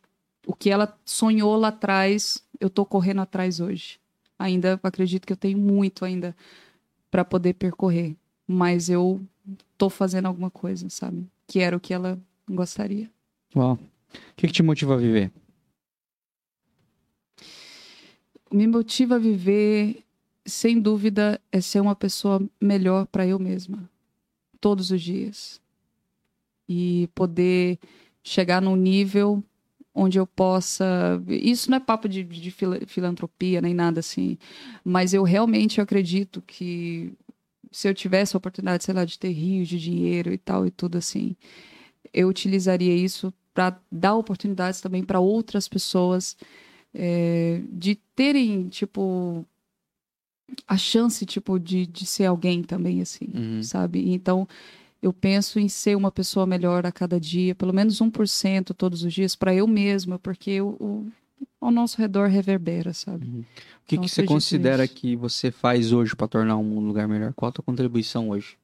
o 0.46 0.54
que 0.54 0.70
ela 0.70 0.98
sonhou 1.06 1.56
lá 1.56 1.70
atrás, 1.70 2.44
eu 2.60 2.70
tô 2.70 2.86
correndo 2.86 3.22
atrás 3.22 3.60
hoje. 3.60 4.00
Ainda 4.38 4.80
acredito 4.84 5.26
que 5.26 5.32
eu 5.32 5.38
tenho 5.38 5.58
muito 5.58 6.04
ainda 6.04 6.36
para 7.10 7.24
poder 7.24 7.54
percorrer, 7.54 8.16
mas 8.48 8.90
eu 8.90 9.22
tô 9.78 9.90
fazendo 9.90 10.26
alguma 10.26 10.50
coisa, 10.50 10.90
sabe? 10.90 11.26
Que 11.48 11.60
era 11.60 11.78
o 11.78 11.80
que 11.80 11.94
ela 11.94 12.20
gostaria. 12.50 13.10
Uau. 13.56 13.74
O 13.76 13.80
que, 14.36 14.48
que 14.48 14.54
te 14.54 14.64
motiva 14.64 14.96
a 14.96 14.98
viver? 14.98 15.32
Me 18.54 18.68
motiva 18.68 19.16
a 19.16 19.20
viver, 19.20 20.04
sem 20.46 20.80
dúvida, 20.80 21.42
é 21.52 21.60
ser 21.60 21.82
uma 21.82 21.96
pessoa 21.96 22.42
melhor 22.62 23.08
para 23.08 23.26
eu 23.26 23.40
mesma, 23.40 23.90
todos 24.62 24.92
os 24.92 25.02
dias. 25.02 25.60
E 26.70 27.10
poder 27.16 27.80
chegar 28.24 28.62
num 28.62 28.76
nível 28.76 29.44
onde 29.94 30.18
eu 30.18 30.26
possa. 30.26 31.22
Isso 31.28 31.70
não 31.70 31.78
é 31.78 31.80
papo 31.80 32.08
de, 32.08 32.24
de 32.24 32.52
filantropia 32.88 33.60
nem 33.62 33.74
nada 33.74 34.00
assim, 34.00 34.38
mas 34.84 35.14
eu 35.14 35.24
realmente 35.24 35.82
acredito 35.82 36.42
que 36.46 37.12
se 37.72 37.88
eu 37.88 37.94
tivesse 37.94 38.36
a 38.36 38.38
oportunidade, 38.38 38.84
sei 38.84 38.94
lá, 38.94 39.04
de 39.04 39.18
ter 39.18 39.32
rios 39.32 39.68
de 39.68 39.80
dinheiro 39.80 40.32
e 40.32 40.38
tal 40.38 40.66
e 40.66 40.72
tudo 40.72 40.98
assim, 40.98 41.36
eu 42.14 42.28
utilizaria 42.28 42.96
isso 42.96 43.34
para 43.54 43.80
dar 43.92 44.16
oportunidades 44.16 44.80
também 44.80 45.04
para 45.04 45.20
outras 45.20 45.68
pessoas 45.68 46.38
é, 46.94 47.62
de 47.72 47.96
terem, 48.16 48.68
tipo, 48.68 49.46
a 50.68 50.78
chance, 50.78 51.26
tipo, 51.26 51.60
de, 51.60 51.86
de 51.86 52.06
ser 52.06 52.26
alguém 52.26 52.64
também, 52.64 53.02
assim, 53.02 53.28
uhum. 53.34 53.64
sabe? 53.64 54.12
Então, 54.12 54.48
eu 55.02 55.12
penso 55.12 55.60
em 55.60 55.68
ser 55.68 55.96
uma 55.96 56.12
pessoa 56.12 56.46
melhor 56.46 56.86
a 56.86 56.92
cada 56.92 57.20
dia, 57.20 57.56
pelo 57.56 57.74
menos 57.74 58.00
1% 58.00 58.74
todos 58.74 59.04
os 59.04 59.14
dias, 59.14 59.36
para 59.36 59.54
eu 59.54 59.68
mesma, 59.68 60.18
porque 60.20 60.62
o, 60.62 60.70
o, 60.80 61.12
ao 61.60 61.72
nosso 61.72 61.98
redor 61.98 62.30
reverbera, 62.30 62.94
sabe? 62.94 63.26
Uhum. 63.26 63.40
O 63.40 63.44
que, 63.86 63.96
então, 63.96 64.04
que 64.04 64.10
você 64.10 64.24
considera 64.24 64.88
que 64.88 65.16
você 65.16 65.52
faz 65.52 65.92
hoje 65.92 66.16
para 66.16 66.28
tornar 66.28 66.58
um 66.58 66.78
um 66.78 66.88
lugar 66.88 67.08
melhor? 67.08 67.34
Qual 67.34 67.50
a 67.50 67.52
tua 67.52 67.64
contribuição 67.64 68.30
hoje? 68.30 68.58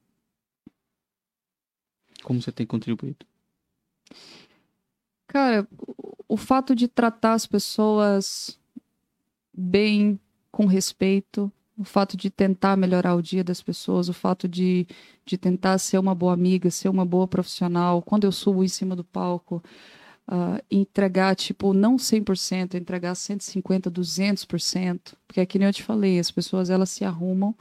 Como 2.23 2.41
você 2.41 2.51
tem 2.51 2.65
contribuído? 2.65 3.25
Cara, 5.27 5.67
o 6.29 6.37
fato 6.37 6.75
de 6.75 6.87
tratar 6.87 7.33
as 7.33 7.47
pessoas 7.47 8.59
bem, 9.51 10.19
com 10.51 10.67
respeito, 10.67 11.51
o 11.75 11.83
fato 11.83 12.15
de 12.15 12.29
tentar 12.29 12.77
melhorar 12.77 13.15
o 13.15 13.21
dia 13.21 13.43
das 13.43 13.61
pessoas, 13.61 14.09
o 14.09 14.13
fato 14.13 14.47
de, 14.47 14.85
de 15.25 15.37
tentar 15.37 15.79
ser 15.79 15.97
uma 15.97 16.13
boa 16.13 16.33
amiga, 16.33 16.69
ser 16.69 16.87
uma 16.87 17.05
boa 17.05 17.27
profissional, 17.27 18.01
quando 18.01 18.25
eu 18.25 18.31
subo 18.31 18.63
em 18.63 18.67
cima 18.67 18.95
do 18.95 19.03
palco, 19.03 19.63
uh, 20.27 20.63
entregar, 20.69 21.35
tipo, 21.35 21.73
não 21.73 21.95
100%, 21.95 22.75
entregar 22.75 23.13
150%, 23.13 23.89
200%, 23.89 25.13
porque 25.27 25.39
é 25.39 25.45
que 25.45 25.57
nem 25.57 25.67
eu 25.67 25.73
te 25.73 25.81
falei, 25.81 26.19
as 26.19 26.29
pessoas, 26.29 26.69
elas 26.69 26.91
se 26.91 27.03
arrumam 27.03 27.55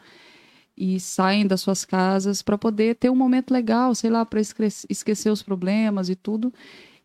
e 0.76 1.00
saem 1.00 1.46
das 1.46 1.62
suas 1.62 1.84
casas 1.84 2.42
para 2.42 2.58
poder 2.58 2.96
ter 2.96 3.10
um 3.10 3.16
momento 3.16 3.50
legal, 3.50 3.94
sei 3.94 4.10
lá, 4.10 4.26
para 4.26 4.40
esquecer 4.40 5.30
os 5.30 5.42
problemas 5.42 6.08
e 6.08 6.14
tudo. 6.14 6.52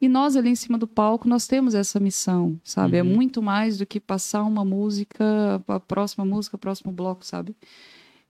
E 0.04 0.10
nós 0.10 0.36
ali 0.36 0.50
em 0.50 0.56
cima 0.56 0.78
do 0.78 0.86
palco, 0.86 1.30
nós 1.30 1.48
temos 1.48 1.74
essa 1.74 1.98
missão, 1.98 2.60
sabe? 2.62 2.98
É 2.98 3.02
uhum. 3.02 3.10
É 3.10 3.16
muito 3.16 3.42
mais 3.42 3.78
do 3.78 3.86
que 3.86 4.02
passar 4.02 4.44
uma 4.44 4.66
música, 4.66 5.64
a 5.66 5.80
próxima 5.80 6.26
música, 6.26 6.58
o 6.58 6.60
próximo 6.60 6.92
bloco, 6.92 7.26
sabe? 7.26 7.56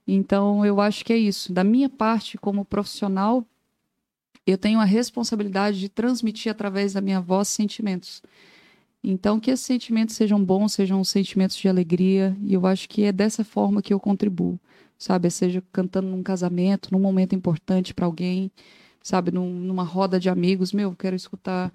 Então, 0.06 0.64
eu 0.64 0.80
acho 0.80 1.04
que 1.04 1.12
é 1.12 1.18
isso. 1.18 1.52
Da 1.52 1.64
minha 1.64 1.88
parte, 1.88 2.38
como 2.38 2.64
profissional, 2.64 3.44
eu 4.46 4.56
tenho 4.56 4.78
a 4.78 4.84
responsabilidade 4.84 5.80
de 5.80 5.88
transmitir 5.88 6.52
através 6.52 6.92
da 6.92 7.00
minha 7.00 7.20
voz 7.20 7.48
sentimentos. 7.48 8.22
Então, 9.02 9.40
que 9.40 9.50
esses 9.50 9.66
sentimentos 9.66 10.14
sejam 10.14 10.44
bons, 10.44 10.74
sejam 10.74 11.02
sentimentos 11.02 11.56
de 11.56 11.68
alegria, 11.68 12.36
e 12.40 12.54
eu 12.54 12.68
acho 12.68 12.88
que 12.88 13.02
é 13.02 13.10
dessa 13.10 13.42
forma 13.42 13.82
que 13.82 13.92
eu 13.92 13.98
contribuo, 13.98 14.60
sabe? 14.96 15.28
Seja 15.28 15.60
cantando 15.72 16.06
num 16.06 16.22
casamento, 16.22 16.90
num 16.92 17.00
momento 17.00 17.34
importante 17.34 17.92
para 17.92 18.06
alguém, 18.06 18.48
sabe? 19.04 19.30
Num, 19.30 19.48
numa 19.50 19.84
roda 19.84 20.18
de 20.18 20.30
amigos, 20.30 20.72
meu, 20.72 20.96
quero 20.96 21.14
escutar 21.14 21.70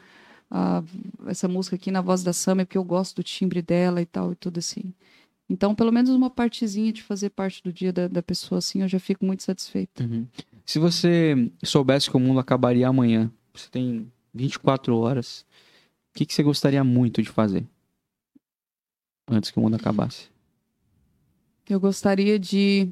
ah, 0.49 0.84
essa 1.27 1.47
música 1.47 1.76
aqui 1.76 1.91
na 1.91 2.01
voz 2.01 2.23
da 2.23 2.34
Samia, 2.34 2.65
porque 2.65 2.77
eu 2.77 2.84
gosto 2.84 3.18
do 3.18 3.23
timbre 3.23 3.61
dela 3.61 4.01
e 4.01 4.06
tal, 4.06 4.34
e 4.34 4.35
tudo 4.35 4.57
assim. 4.57 4.93
Então, 5.47 5.73
pelo 5.73 5.91
menos 5.91 6.10
uma 6.10 6.30
partezinha 6.30 6.91
de 6.91 7.03
fazer 7.03 7.30
parte 7.30 7.64
do 7.64 7.72
dia 7.72 7.93
da, 7.93 8.07
da 8.07 8.22
pessoa, 8.22 8.57
assim, 8.60 8.81
eu 8.81 8.88
já 8.88 8.99
fico 8.99 9.23
muito 9.23 9.43
satisfeita. 9.43 10.03
Uhum. 10.03 10.27
Se 10.65 10.80
você 10.80 11.51
soubesse 11.64 12.10
que 12.10 12.18
o 12.18 12.19
mundo 12.19 12.39
acabaria 12.39 12.88
amanhã, 12.88 13.31
você 13.53 13.69
tem 13.69 14.11
24 14.34 14.95
horas, 14.97 15.45
o 16.14 16.18
que, 16.18 16.26
que 16.26 16.34
você 16.34 16.43
gostaria 16.43 16.84
muito 16.84 17.22
de 17.22 17.30
fazer? 17.30 17.65
Antes 19.30 19.51
que 19.51 19.60
o 19.60 19.61
mundo 19.61 19.76
acabasse. 19.76 20.30
Eu 21.68 21.80
gostaria 21.80 22.39
de, 22.39 22.89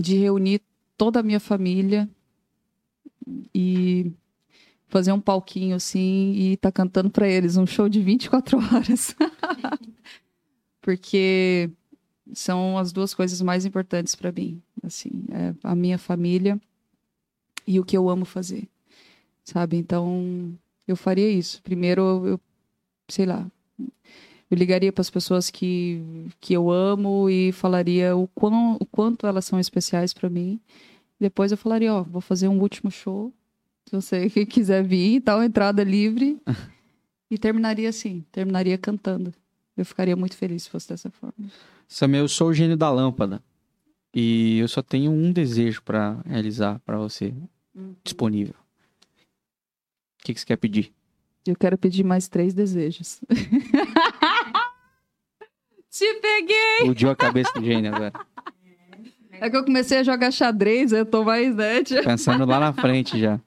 de 0.00 0.16
reunir 0.16 0.62
toda 0.96 1.20
a 1.20 1.22
minha 1.22 1.40
família 1.40 2.08
e 3.54 4.12
fazer 4.88 5.12
um 5.12 5.20
palquinho 5.20 5.76
assim 5.76 6.32
e 6.32 6.56
tá 6.56 6.72
cantando 6.72 7.10
para 7.10 7.28
eles 7.28 7.56
um 7.56 7.66
show 7.66 7.88
de 7.88 8.00
24 8.00 8.58
horas. 8.74 9.14
Porque 10.80 11.70
são 12.32 12.78
as 12.78 12.92
duas 12.92 13.14
coisas 13.14 13.40
mais 13.42 13.64
importantes 13.64 14.14
para 14.14 14.32
mim, 14.32 14.62
assim, 14.82 15.10
é 15.30 15.54
a 15.62 15.74
minha 15.74 15.98
família 15.98 16.60
e 17.66 17.78
o 17.78 17.84
que 17.84 17.96
eu 17.96 18.08
amo 18.08 18.24
fazer. 18.24 18.68
Sabe? 19.44 19.76
Então, 19.76 20.52
eu 20.86 20.96
faria 20.96 21.30
isso. 21.30 21.62
Primeiro, 21.62 22.26
eu 22.26 22.40
sei 23.10 23.26
lá, 23.26 23.46
eu 23.78 24.56
ligaria 24.56 24.92
para 24.92 25.02
as 25.02 25.10
pessoas 25.10 25.50
que, 25.50 26.02
que 26.40 26.52
eu 26.54 26.70
amo 26.70 27.28
e 27.28 27.52
falaria 27.52 28.16
o, 28.16 28.26
quão, 28.28 28.76
o 28.80 28.86
quanto 28.86 29.26
elas 29.26 29.44
são 29.44 29.60
especiais 29.60 30.12
para 30.12 30.28
mim. 30.30 30.60
Depois 31.20 31.52
eu 31.52 31.58
falaria, 31.58 31.92
ó, 31.92 32.02
vou 32.02 32.20
fazer 32.20 32.48
um 32.48 32.58
último 32.60 32.90
show. 32.90 33.32
Se 33.86 33.94
você 33.94 34.28
quiser 34.46 34.82
vir, 34.82 35.20
tal, 35.20 35.42
entrada 35.42 35.84
livre. 35.84 36.40
e 37.30 37.36
terminaria 37.38 37.88
assim, 37.88 38.24
terminaria 38.32 38.78
cantando. 38.78 39.32
Eu 39.76 39.84
ficaria 39.84 40.16
muito 40.16 40.36
feliz 40.36 40.62
se 40.64 40.70
fosse 40.70 40.88
dessa 40.88 41.10
forma. 41.10 41.50
Samuel, 41.86 42.24
eu 42.24 42.28
sou 42.28 42.48
o 42.48 42.54
gênio 42.54 42.76
da 42.76 42.90
lâmpada. 42.90 43.42
E 44.14 44.58
eu 44.58 44.66
só 44.68 44.82
tenho 44.82 45.10
um 45.12 45.30
desejo 45.32 45.82
para 45.82 46.20
realizar 46.26 46.78
para 46.80 46.98
você 46.98 47.32
Uhum. 47.74 47.94
disponível. 48.02 48.54
O 48.54 50.24
que, 50.24 50.34
que 50.34 50.40
você 50.40 50.46
quer 50.46 50.56
pedir? 50.56 50.92
Eu 51.46 51.54
quero 51.56 51.78
pedir 51.78 52.02
mais 52.04 52.26
três 52.28 52.52
desejos. 52.52 53.20
Te 55.90 56.14
peguei! 56.20 56.78
Explodiu 56.80 57.10
a 57.10 57.16
cabeça 57.16 57.52
do 57.54 57.64
gênio 57.64 57.92
agora. 57.94 58.12
É 59.40 59.48
que 59.48 59.56
eu 59.56 59.64
comecei 59.64 59.98
a 59.98 60.02
jogar 60.02 60.30
xadrez, 60.30 60.92
eu 60.92 61.06
tô 61.06 61.24
mais, 61.24 61.56
né? 61.56 61.82
tia? 61.82 62.02
Pensando 62.02 62.44
lá 62.44 62.60
na 62.60 62.72
frente 62.74 63.18
já. 63.18 63.40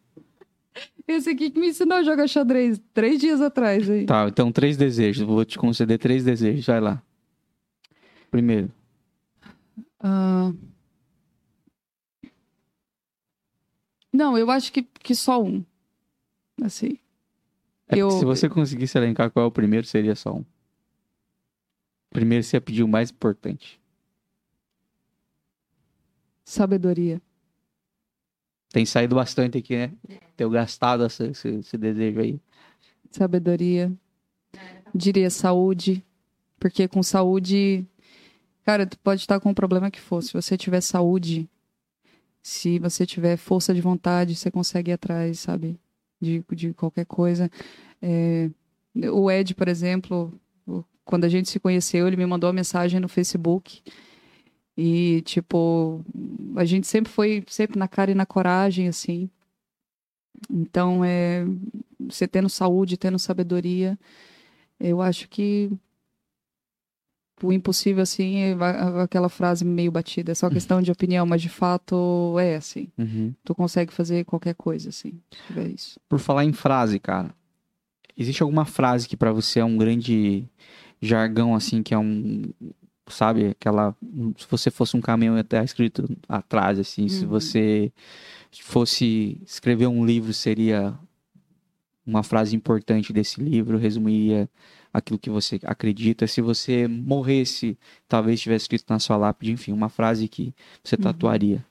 Esse 1.07 1.29
aqui 1.29 1.51
que 1.51 1.59
me 1.59 1.67
ensinou 1.67 1.99
a 1.99 2.03
jogar 2.03 2.27
xadrez 2.27 2.81
três 2.93 3.19
dias 3.19 3.39
atrás 3.41 3.87
aí. 3.87 4.05
Tá, 4.05 4.27
então 4.27 4.51
três 4.51 4.75
desejos. 4.75 5.25
Vou 5.27 5.45
te 5.45 5.57
conceder 5.57 5.99
três 5.99 6.23
desejos. 6.23 6.65
Vai 6.65 6.81
lá. 6.81 7.01
Primeiro. 8.31 8.71
Ah. 9.99 10.51
Não, 14.11 14.35
eu 14.37 14.49
acho 14.49 14.71
que, 14.73 14.81
que 14.81 15.13
só 15.13 15.41
um. 15.43 15.63
Assim. 16.63 16.97
É 17.87 17.97
Eu- 17.97 18.09
se 18.11 18.25
você 18.25 18.49
conseguisse 18.49 18.97
elencar 18.97 19.29
qual 19.29 19.45
é 19.45 19.47
o 19.47 19.51
primeiro, 19.51 19.85
seria 19.85 20.15
só 20.15 20.33
um. 20.33 20.45
Primeiro 22.09 22.43
você 22.43 22.57
ia 22.57 22.61
pedir 22.61 22.83
o 22.83 22.87
mais 22.87 23.11
importante. 23.11 23.79
Sabedoria. 26.45 27.21
Tem 28.71 28.85
saído 28.85 29.15
bastante 29.15 29.57
aqui, 29.57 29.75
né? 29.75 29.91
Tenho 30.35 30.49
gastado 30.49 31.05
esse, 31.05 31.25
esse- 31.27 31.47
esse 31.59 31.77
desejo 31.77 32.19
aí. 32.19 32.39
Sabedoria. 33.11 33.91
Diria 34.93 35.29
saúde. 35.29 36.03
Porque 36.59 36.87
com 36.87 37.03
saúde. 37.03 37.85
Cara, 38.65 38.85
tu 38.87 38.97
pode 38.99 39.21
estar 39.21 39.39
com 39.39 39.51
o 39.51 39.55
problema 39.55 39.91
que 39.91 39.99
for. 39.99 40.21
Se 40.23 40.33
você 40.33 40.57
tiver 40.57 40.81
saúde, 40.81 41.47
se 42.41 42.79
você 42.79 43.05
tiver 43.05 43.37
força 43.37 43.73
de 43.73 43.81
vontade, 43.81 44.35
você 44.35 44.49
consegue 44.49 44.89
ir 44.91 44.93
atrás, 44.93 45.39
sabe? 45.39 45.77
De, 46.19 46.43
de 46.51 46.73
qualquer 46.73 47.05
coisa. 47.05 47.51
É, 48.01 48.49
o 49.11 49.29
Ed, 49.29 49.53
por 49.53 49.67
exemplo, 49.67 50.33
quando 51.05 51.25
a 51.25 51.29
gente 51.29 51.49
se 51.49 51.59
conheceu, 51.59 52.07
ele 52.07 52.15
me 52.17 52.25
mandou 52.25 52.47
uma 52.47 52.53
mensagem 52.53 52.99
no 52.99 53.09
Facebook. 53.09 53.81
E, 54.75 55.21
tipo, 55.21 56.03
a 56.55 56.65
gente 56.65 56.87
sempre 56.87 57.11
foi 57.11 57.43
sempre 57.47 57.77
na 57.77 57.87
cara 57.87 58.11
e 58.11 58.15
na 58.15 58.25
coragem, 58.25 58.87
assim. 58.87 59.29
Então, 60.49 61.03
é, 61.05 61.45
você 61.99 62.27
tendo 62.27 62.49
saúde, 62.49 62.97
tendo 62.97 63.19
sabedoria, 63.19 63.97
eu 64.79 65.01
acho 65.01 65.29
que 65.29 65.71
o 67.41 67.51
impossível, 67.51 68.01
assim, 68.01 68.37
é 68.37 68.55
aquela 69.01 69.29
frase 69.29 69.65
meio 69.65 69.91
batida, 69.91 70.31
é 70.31 70.35
só 70.35 70.49
questão 70.51 70.81
de 70.81 70.91
opinião, 70.91 71.25
mas 71.25 71.41
de 71.41 71.49
fato 71.49 72.37
é 72.39 72.55
assim. 72.55 72.87
Uhum. 72.97 73.33
Tu 73.43 73.55
consegue 73.55 73.93
fazer 73.93 74.25
qualquer 74.25 74.55
coisa, 74.55 74.89
assim, 74.89 75.19
se 75.31 75.43
tiver 75.47 75.67
isso. 75.69 75.99
Por 76.07 76.19
falar 76.19 76.45
em 76.45 76.53
frase, 76.53 76.99
cara. 76.99 77.33
Existe 78.17 78.43
alguma 78.43 78.65
frase 78.65 79.07
que 79.07 79.17
pra 79.17 79.31
você 79.31 79.59
é 79.59 79.65
um 79.65 79.77
grande 79.77 80.45
jargão, 81.01 81.55
assim, 81.55 81.81
que 81.81 81.93
é 81.93 81.97
um. 81.97 82.43
Sabe? 83.07 83.47
Aquela. 83.47 83.95
Se 84.37 84.47
você 84.49 84.71
fosse 84.71 84.95
um 84.95 85.01
caminhão 85.01 85.35
até 85.37 85.63
escrito 85.63 86.05
atrás, 86.27 86.79
assim. 86.79 87.07
Se 87.09 87.23
Uhum. 87.23 87.29
você 87.29 87.91
fosse 88.61 89.41
escrever 89.45 89.87
um 89.87 90.05
livro, 90.05 90.33
seria 90.33 90.97
uma 92.05 92.23
frase 92.23 92.55
importante 92.55 93.11
desse 93.13 93.41
livro, 93.41 93.77
resumiria 93.77 94.49
aquilo 94.93 95.17
que 95.19 95.29
você 95.29 95.59
acredita. 95.63 96.27
Se 96.27 96.41
você 96.41 96.87
morresse, 96.87 97.77
talvez 98.07 98.39
tivesse 98.41 98.63
escrito 98.65 98.85
na 98.89 98.99
sua 98.99 99.17
lápide, 99.17 99.51
enfim, 99.51 99.71
uma 99.71 99.89
frase 99.89 100.27
que 100.27 100.53
você 100.83 100.95
Uhum. 100.95 101.01
tatuaria. 101.01 101.65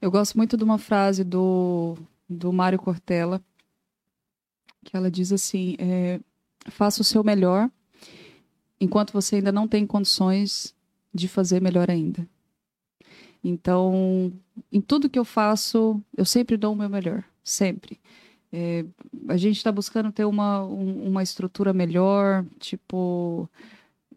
Eu 0.00 0.10
gosto 0.10 0.36
muito 0.36 0.56
de 0.56 0.64
uma 0.64 0.78
frase 0.78 1.24
do, 1.24 1.96
do 2.28 2.52
Mário 2.52 2.78
Cortella, 2.78 3.40
que 4.84 4.96
ela 4.96 5.10
diz 5.10 5.32
assim: 5.32 5.76
é, 5.78 6.20
faça 6.68 7.00
o 7.00 7.04
seu 7.04 7.22
melhor 7.24 7.70
enquanto 8.80 9.12
você 9.12 9.36
ainda 9.36 9.52
não 9.52 9.66
tem 9.68 9.86
condições 9.86 10.74
de 11.14 11.28
fazer 11.28 11.60
melhor 11.60 11.90
ainda. 11.90 12.28
Então, 13.42 14.32
em 14.72 14.80
tudo 14.80 15.08
que 15.08 15.18
eu 15.18 15.24
faço, 15.24 16.00
eu 16.16 16.24
sempre 16.24 16.56
dou 16.56 16.72
o 16.72 16.76
meu 16.76 16.88
melhor, 16.88 17.24
sempre. 17.44 18.00
É, 18.52 18.84
a 19.28 19.36
gente 19.36 19.56
está 19.56 19.70
buscando 19.70 20.10
ter 20.12 20.24
uma, 20.24 20.64
um- 20.64 21.08
uma 21.08 21.22
estrutura 21.22 21.72
melhor, 21.72 22.44
tipo, 22.58 23.48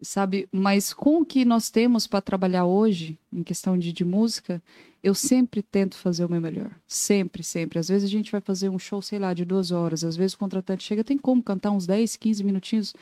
sabe? 0.02 0.48
Mas 0.52 0.92
com 0.92 1.20
o 1.20 1.24
que 1.24 1.44
nós 1.44 1.70
temos 1.70 2.06
para 2.06 2.20
trabalhar 2.20 2.64
hoje, 2.64 3.18
em 3.32 3.42
questão 3.42 3.78
de, 3.78 3.92
de 3.92 4.04
música, 4.04 4.62
eu 5.02 5.14
sempre 5.14 5.62
tento 5.62 5.96
fazer 5.96 6.24
o 6.24 6.30
meu 6.30 6.40
melhor. 6.40 6.70
Sempre, 6.86 7.42
sempre. 7.42 7.78
Às 7.78 7.88
vezes 7.88 8.08
a 8.08 8.10
gente 8.12 8.32
vai 8.32 8.40
fazer 8.40 8.68
um 8.68 8.78
show, 8.78 9.00
sei 9.00 9.18
lá, 9.18 9.32
de 9.34 9.44
duas 9.44 9.70
horas. 9.70 10.04
Às 10.04 10.16
vezes 10.16 10.34
o 10.34 10.38
contratante 10.38 10.84
chega, 10.84 11.04
tem 11.04 11.18
como 11.18 11.42
cantar 11.42 11.70
uns 11.70 11.86
10, 11.86 12.16
15 12.16 12.42
minutinhos. 12.44 12.94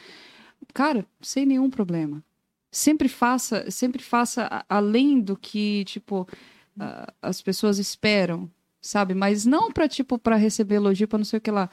Cara, 0.75 1.07
sem 1.21 1.47
nenhum 1.47 1.71
problema. 1.71 2.23
Sempre 2.71 3.09
faça, 3.09 3.71
sempre 3.71 4.03
faça 4.03 4.65
além 4.69 5.21
do 5.21 5.37
que, 5.37 5.85
tipo, 5.85 6.29
a- 6.79 7.13
as 7.23 7.41
pessoas 7.41 7.79
esperam, 7.79 8.51
sabe? 8.81 9.15
Mas 9.15 9.45
não 9.47 9.73
para 9.73 9.89
tipo, 9.89 10.19
para 10.19 10.37
receber 10.37 10.77
elogio, 10.77 11.09
para 11.09 11.19
não 11.19 11.25
sei 11.25 11.39
o 11.39 11.41
que 11.43 11.51
lá. 11.51 11.71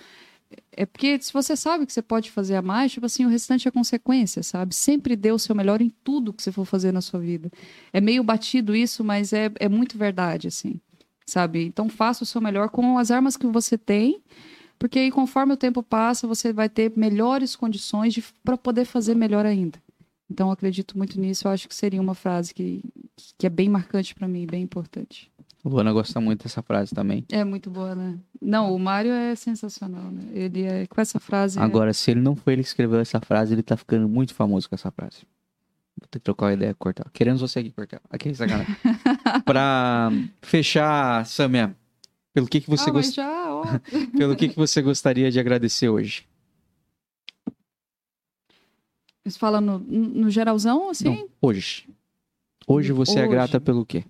É 0.71 0.85
porque 0.85 1.19
se 1.21 1.33
você 1.33 1.55
sabe 1.55 1.85
que 1.85 1.91
você 1.93 2.01
pode 2.01 2.31
fazer 2.31 2.55
a 2.55 2.61
mais, 2.61 2.91
tipo 2.91 3.05
assim, 3.05 3.25
o 3.25 3.29
restante 3.29 3.67
é 3.67 3.71
consequência, 3.71 4.43
sabe? 4.43 4.75
Sempre 4.75 5.15
dê 5.15 5.31
o 5.31 5.39
seu 5.39 5.55
melhor 5.55 5.81
em 5.81 5.89
tudo 6.03 6.31
que 6.33 6.41
você 6.43 6.51
for 6.51 6.65
fazer 6.65 6.91
na 6.93 7.01
sua 7.01 7.19
vida. 7.19 7.51
É 7.91 7.99
meio 7.99 8.23
batido 8.23 8.75
isso, 8.75 9.03
mas 9.03 9.33
é, 9.33 9.51
é 9.59 9.67
muito 9.67 9.97
verdade, 9.97 10.47
assim, 10.47 10.79
sabe? 11.25 11.65
Então 11.65 11.89
faça 11.89 12.23
o 12.23 12.27
seu 12.27 12.39
melhor 12.41 12.69
com 12.69 12.97
as 12.97 13.11
armas 13.11 13.35
que 13.35 13.47
você 13.47 13.77
tem, 13.77 14.21
porque 14.77 14.99
aí 14.99 15.11
conforme 15.11 15.53
o 15.53 15.57
tempo 15.57 15.81
passa, 15.81 16.27
você 16.27 16.51
vai 16.53 16.69
ter 16.69 16.91
melhores 16.95 17.55
condições 17.55 18.19
para 18.43 18.57
poder 18.57 18.85
fazer 18.85 19.15
melhor 19.15 19.45
ainda. 19.45 19.79
Então 20.29 20.47
eu 20.47 20.53
acredito 20.53 20.97
muito 20.97 21.19
nisso, 21.19 21.47
eu 21.47 21.51
acho 21.51 21.67
que 21.67 21.75
seria 21.75 22.01
uma 22.01 22.15
frase 22.15 22.53
que, 22.53 22.83
que 23.37 23.45
é 23.45 23.49
bem 23.49 23.69
marcante 23.69 24.15
para 24.15 24.27
mim, 24.27 24.45
bem 24.45 24.63
importante. 24.63 25.31
Luana 25.63 25.91
gosta 25.91 26.21
muito 26.21 26.43
dessa 26.43 26.61
frase 26.61 26.93
também. 26.93 27.25
É 27.31 27.43
muito 27.43 27.71
boa, 27.71 27.95
né? 27.95 28.19
Não, 28.39 28.73
o 28.73 28.77
Mário 28.77 29.11
é 29.11 29.33
sensacional, 29.33 30.11
né? 30.11 30.21
Ele 30.31 30.63
é 30.63 30.85
com 30.85 31.01
essa 31.01 31.19
frase. 31.19 31.57
é- 31.57 31.61
Agora, 31.61 31.91
se 31.91 32.11
ele 32.11 32.21
não 32.21 32.35
foi 32.35 32.53
ele 32.53 32.61
que 32.61 32.69
escreveu 32.69 32.99
essa 32.99 33.19
frase, 33.19 33.53
ele 33.53 33.63
tá 33.63 33.75
ficando 33.75 34.07
muito 34.07 34.35
famoso 34.35 34.69
com 34.69 34.75
essa 34.75 34.91
frase. 34.91 35.23
Vou 35.99 36.07
ter 36.09 36.19
que 36.19 36.25
trocar 36.25 36.47
uma 36.47 36.53
ideia, 36.53 36.75
cortar. 36.75 37.09
Queremos 37.11 37.41
você 37.41 37.59
aqui, 37.59 37.71
cortar. 37.71 37.99
Aqui, 38.11 38.33
sacanagem. 38.35 38.75
pra 39.43 40.11
fechar, 40.41 41.25
Samia, 41.25 41.75
pelo 42.31 42.47
que, 42.47 42.61
que 42.61 42.69
você 42.69 42.89
ah, 42.89 42.93
mas 42.93 43.05
gost... 43.07 43.15
já. 43.15 43.44
pelo 44.17 44.35
que, 44.35 44.49
que 44.49 44.55
você 44.55 44.81
gostaria 44.81 45.31
de 45.31 45.39
agradecer 45.39 45.89
hoje? 45.89 46.27
Você 49.23 49.39
fala 49.39 49.59
no, 49.59 49.79
no 49.79 50.29
geralzão, 50.29 50.89
assim? 50.89 51.05
Não, 51.05 51.29
hoje. 51.41 51.87
Hoje 52.67 52.91
você 52.91 53.19
é 53.19 53.21
Hoje. 53.23 53.31
grata 53.31 53.59
pelo 53.61 53.85
quê? 53.85 54.03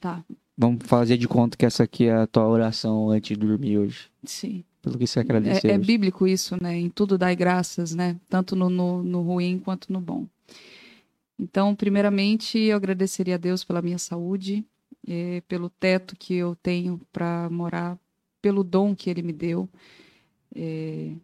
Tá, 0.00 0.24
Vamos 0.56 0.84
fazer 0.86 1.16
de 1.16 1.26
conta 1.26 1.56
que 1.56 1.66
essa 1.66 1.82
aqui 1.82 2.04
é 2.04 2.14
a 2.14 2.26
tua 2.26 2.46
oração 2.46 3.10
antes 3.10 3.36
de 3.36 3.36
dormir 3.46 3.78
hoje. 3.78 4.10
sim. 4.24 4.64
Pelo 4.80 4.98
que 4.98 5.06
você 5.06 5.18
agradecer 5.20 5.68
É, 5.68 5.72
é 5.72 5.78
bíblico 5.78 6.26
isso, 6.26 6.62
né? 6.62 6.76
Em 6.78 6.90
tudo 6.90 7.16
dai 7.16 7.34
graças, 7.34 7.94
né? 7.94 8.20
Tanto 8.28 8.54
no, 8.54 8.68
no, 8.68 9.02
no 9.02 9.22
ruim 9.22 9.58
quanto 9.58 9.90
no 9.90 9.98
bom. 9.98 10.26
Então, 11.38 11.74
primeiramente, 11.74 12.58
eu 12.58 12.76
agradeceria 12.76 13.36
a 13.36 13.38
Deus 13.38 13.64
pela 13.64 13.80
minha 13.80 13.96
saúde, 13.96 14.62
pelo 15.48 15.70
teto 15.70 16.16
que 16.16 16.34
eu 16.34 16.56
tenho 16.56 17.00
para 17.12 17.48
morar, 17.50 17.98
pelo 18.42 18.64
dom 18.64 18.94
que 18.94 19.10
Ele 19.10 19.22
me 19.22 19.32
deu, 19.32 19.68
eh, 20.54 21.16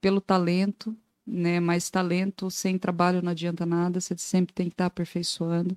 pelo 0.00 0.20
talento, 0.20 0.96
né? 1.26 1.60
Mas 1.60 1.90
talento 1.90 2.50
sem 2.50 2.78
trabalho 2.78 3.22
não 3.22 3.32
adianta 3.32 3.66
nada, 3.66 4.00
você 4.00 4.16
sempre 4.18 4.54
tem 4.54 4.68
que 4.68 4.74
estar 4.74 4.86
aperfeiçoando. 4.86 5.76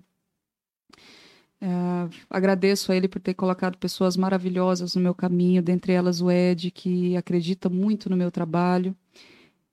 Ah, 1.64 2.10
agradeço 2.30 2.91
a 2.91 2.95
ele 2.95 3.07
por 3.07 3.22
ter 3.22 3.35
colocado 3.35 3.77
pessoas 3.77 4.18
maravilhosas 4.18 4.95
no 4.95 5.02
meu 5.02 5.14
caminho, 5.14 5.61
dentre 5.61 5.93
elas 5.93 6.19
o 6.22 6.31
Ed, 6.31 6.72
que 6.72 7.15
acredita 7.15 7.69
muito 7.69 8.10
no 8.10 8.18
meu 8.18 8.31
trabalho. 8.31 8.95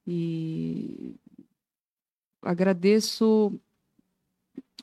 E 0.07 1.17
agradeço 2.43 3.59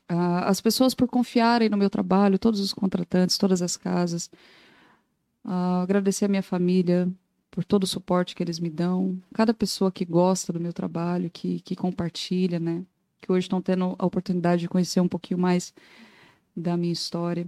ah, 0.07 0.47
as 0.49 0.61
pessoas 0.61 0.93
por 0.93 1.07
confiarem 1.07 1.69
no 1.69 1.77
meu 1.77 1.89
trabalho, 1.89 2.39
todos 2.39 2.59
os 2.59 2.73
contratantes, 2.73 3.37
todas 3.37 3.61
as 3.61 3.77
casas. 3.77 4.29
Ah, 5.43 5.81
agradecer 5.81 6.25
a 6.25 6.29
minha 6.29 6.43
família 6.43 7.09
por 7.51 7.63
todo 7.63 7.83
o 7.83 7.87
suporte 7.87 8.35
que 8.35 8.43
eles 8.43 8.59
me 8.59 8.69
dão. 8.69 9.17
Cada 9.33 9.53
pessoa 9.53 9.91
que 9.91 10.05
gosta 10.05 10.51
do 10.51 10.59
meu 10.59 10.73
trabalho, 10.73 11.29
que, 11.29 11.61
que 11.61 11.75
compartilha, 11.75 12.59
né? 12.59 12.83
Que 13.21 13.31
hoje 13.31 13.45
estão 13.45 13.61
tendo 13.61 13.95
a 13.97 14.05
oportunidade 14.05 14.61
de 14.61 14.67
conhecer 14.67 14.99
um 14.99 15.07
pouquinho 15.07 15.39
mais 15.39 15.73
da 16.55 16.75
minha 16.75 16.93
história. 16.93 17.47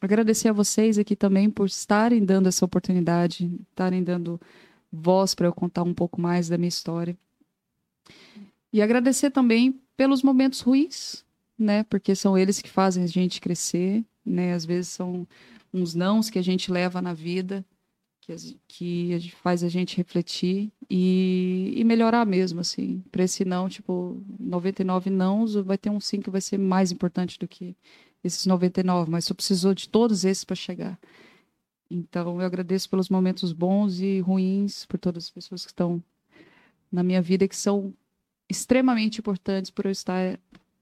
Agradecer 0.00 0.48
a 0.48 0.52
vocês 0.52 0.98
aqui 0.98 1.14
também 1.14 1.50
por 1.50 1.66
estarem 1.66 2.24
dando 2.24 2.48
essa 2.48 2.64
oportunidade, 2.64 3.50
estarem 3.70 4.02
dando 4.02 4.40
voz 4.90 5.34
para 5.34 5.46
eu 5.46 5.52
contar 5.52 5.82
um 5.82 5.92
pouco 5.92 6.20
mais 6.20 6.48
da 6.48 6.56
minha 6.56 6.68
história. 6.68 7.16
E 8.72 8.80
agradecer 8.80 9.30
também 9.30 9.78
pelos 9.96 10.22
momentos 10.22 10.60
ruins, 10.60 11.24
né? 11.60 11.84
Porque 11.84 12.14
são 12.14 12.36
eles 12.36 12.60
que 12.60 12.70
fazem 12.70 13.04
a 13.04 13.06
gente 13.06 13.40
crescer, 13.40 14.04
né? 14.24 14.54
Às 14.54 14.64
vezes 14.64 14.88
são 14.88 15.26
uns 15.72 15.94
nãos 15.94 16.30
que 16.30 16.38
a 16.38 16.42
gente 16.42 16.72
leva 16.72 17.00
na 17.02 17.12
vida, 17.12 17.64
que, 18.20 18.58
que 18.66 19.32
faz 19.42 19.62
a 19.62 19.68
gente 19.68 19.96
refletir 19.96 20.72
e, 20.88 21.72
e 21.76 21.84
melhorar 21.84 22.24
mesmo, 22.26 22.60
assim. 22.60 23.02
Para 23.10 23.24
esse 23.24 23.44
não, 23.44 23.68
tipo, 23.68 24.22
99 24.38 25.10
nãos, 25.10 25.54
vai 25.54 25.78
ter 25.78 25.90
um 25.90 26.00
sim 26.00 26.20
que 26.20 26.30
vai 26.30 26.40
ser 26.40 26.58
mais 26.58 26.90
importante 26.90 27.38
do 27.38 27.46
que 27.46 27.76
esses 28.22 28.46
99, 28.46 29.10
mas 29.10 29.24
só 29.24 29.34
precisou 29.34 29.74
de 29.74 29.88
todos 29.88 30.24
esses 30.24 30.44
para 30.44 30.56
chegar. 30.56 30.98
Então, 31.90 32.40
eu 32.40 32.46
agradeço 32.46 32.88
pelos 32.88 33.08
momentos 33.08 33.52
bons 33.52 34.00
e 34.00 34.20
ruins, 34.20 34.86
por 34.86 34.98
todas 34.98 35.24
as 35.24 35.30
pessoas 35.30 35.64
que 35.64 35.72
estão 35.72 36.02
na 36.90 37.02
minha 37.02 37.20
vida, 37.20 37.48
que 37.48 37.56
são 37.56 37.92
extremamente 38.48 39.20
importantes 39.20 39.70
por 39.70 39.86
eu 39.86 39.92
estar 39.92 40.38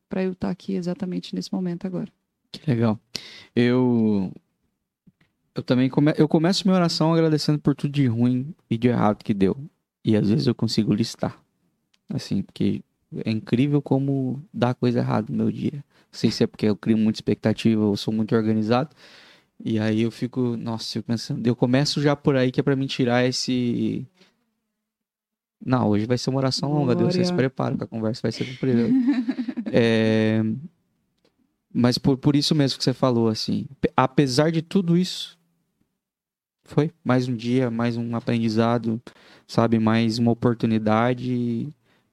para 0.09 0.23
eu 0.23 0.33
estar 0.33 0.51
aqui 0.51 0.75
exatamente 0.75 1.35
nesse 1.35 1.53
momento 1.53 1.87
agora. 1.87 2.11
Que 2.51 2.69
legal. 2.71 2.99
Eu 3.55 4.33
eu 5.55 5.63
também 5.63 5.89
come... 5.89 6.13
eu 6.17 6.29
começo 6.29 6.67
minha 6.67 6.77
oração 6.77 7.13
agradecendo 7.13 7.59
por 7.59 7.75
tudo 7.75 7.93
de 7.93 8.07
ruim 8.07 8.55
e 8.71 8.79
de 8.79 8.89
errado 8.89 9.23
que 9.25 9.35
deu. 9.35 9.57
E 10.05 10.17
às 10.17 10.29
vezes 10.29 10.47
eu 10.47 10.55
consigo 10.55 10.95
listar. 10.95 11.37
Assim, 12.09 12.43
porque 12.43 12.81
é 13.25 13.31
incrível 13.31 13.83
como 13.83 14.43
dá 14.55 14.73
coisa 14.73 15.01
errada 15.01 15.27
no 15.31 15.37
meu 15.37 15.53
dia. 15.53 15.73
Não 15.75 16.13
sei 16.13 16.31
se 16.31 16.45
é 16.45 16.47
porque 16.47 16.67
eu 16.67 16.77
crio 16.77 16.97
muita 16.97 17.19
expectativa, 17.19 17.83
eu 17.83 17.97
sou 17.97 18.15
muito 18.15 18.35
organizado. 18.35 18.95
E 19.63 19.79
aí 19.79 20.03
eu 20.03 20.11
fico, 20.11 20.57
nossa, 20.57 20.99
eu 20.99 21.03
pensando, 21.03 21.45
eu 21.47 21.57
começo 21.57 22.01
já 22.01 22.15
por 22.15 22.37
aí 22.37 22.53
que 22.53 22.61
é 22.61 22.63
pra 22.63 22.77
me 22.77 22.87
tirar 22.87 23.25
esse 23.27 24.07
Não, 25.65 25.89
hoje 25.89 26.07
vai 26.07 26.17
ser 26.17 26.31
uma 26.31 26.39
oração 26.39 26.73
longa, 26.73 26.95
Deus, 26.95 27.15
vocês 27.15 27.27
se 27.27 27.33
Glória. 27.33 27.51
preparam 27.51 27.77
que 27.77 27.85
a 27.85 27.87
conversa 27.87 28.23
vai 28.23 28.31
ser 28.33 28.45
comprida. 28.47 28.89
É, 29.73 30.43
Mas 31.73 31.99
por, 31.99 32.17
por 32.17 32.35
isso 32.35 32.55
mesmo 32.55 32.79
que 32.79 32.85
você 32.85 32.93
falou, 32.93 33.29
assim, 33.29 33.67
pe- 33.81 33.93
apesar 33.97 34.51
de 34.51 34.63
tudo 34.63 34.97
isso, 34.97 35.39
foi 36.65 36.91
mais 37.05 37.29
um 37.29 37.35
dia, 37.37 37.71
mais 37.71 37.97
um 37.97 38.15
aprendizado, 38.17 39.01
sabe, 39.47 39.79
mais 39.79 40.19
uma 40.19 40.31
oportunidade 40.33 41.33
e 41.33 41.73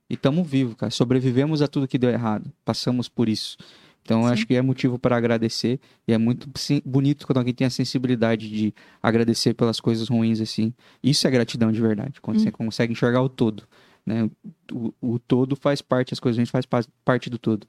estamos 0.10 0.48
vivos, 0.48 0.76
cara. 0.76 0.92
Sobrevivemos 0.92 1.62
a 1.62 1.68
tudo 1.68 1.88
que 1.88 1.98
deu 1.98 2.10
errado, 2.10 2.52
passamos 2.64 3.10
por 3.10 3.28
isso. 3.28 3.58
Então 4.02 4.28
acho 4.28 4.46
que 4.46 4.54
é 4.54 4.62
motivo 4.62 5.00
para 5.00 5.18
agradecer 5.18 5.80
e 6.08 6.14
é 6.14 6.18
muito 6.18 6.48
bonito 6.86 7.26
quando 7.26 7.38
alguém 7.40 7.56
tem 7.56 7.66
a 7.66 7.72
sensibilidade 7.72 8.48
de 8.52 8.72
agradecer 9.02 9.56
pelas 9.56 9.80
coisas 9.80 10.08
ruins 10.10 10.40
assim. 10.40 10.72
Isso 11.02 11.28
é 11.28 11.32
gratidão 11.32 11.72
de 11.72 11.82
verdade, 11.82 12.22
quando 12.22 12.38
Hum. 12.38 12.44
você 12.44 12.52
consegue 12.52 12.94
enxergar 12.94 13.24
o 13.24 13.28
todo, 13.30 13.64
né? 14.06 14.30
O, 14.72 14.94
o 15.02 15.20
todo 15.20 15.56
faz 15.56 15.82
parte, 15.82 16.14
as 16.14 16.20
coisas 16.20 16.38
ruins 16.38 16.50
faz 16.50 16.66
pa- 16.66 16.86
parte 17.04 17.30
do 17.30 17.38
todo. 17.38 17.68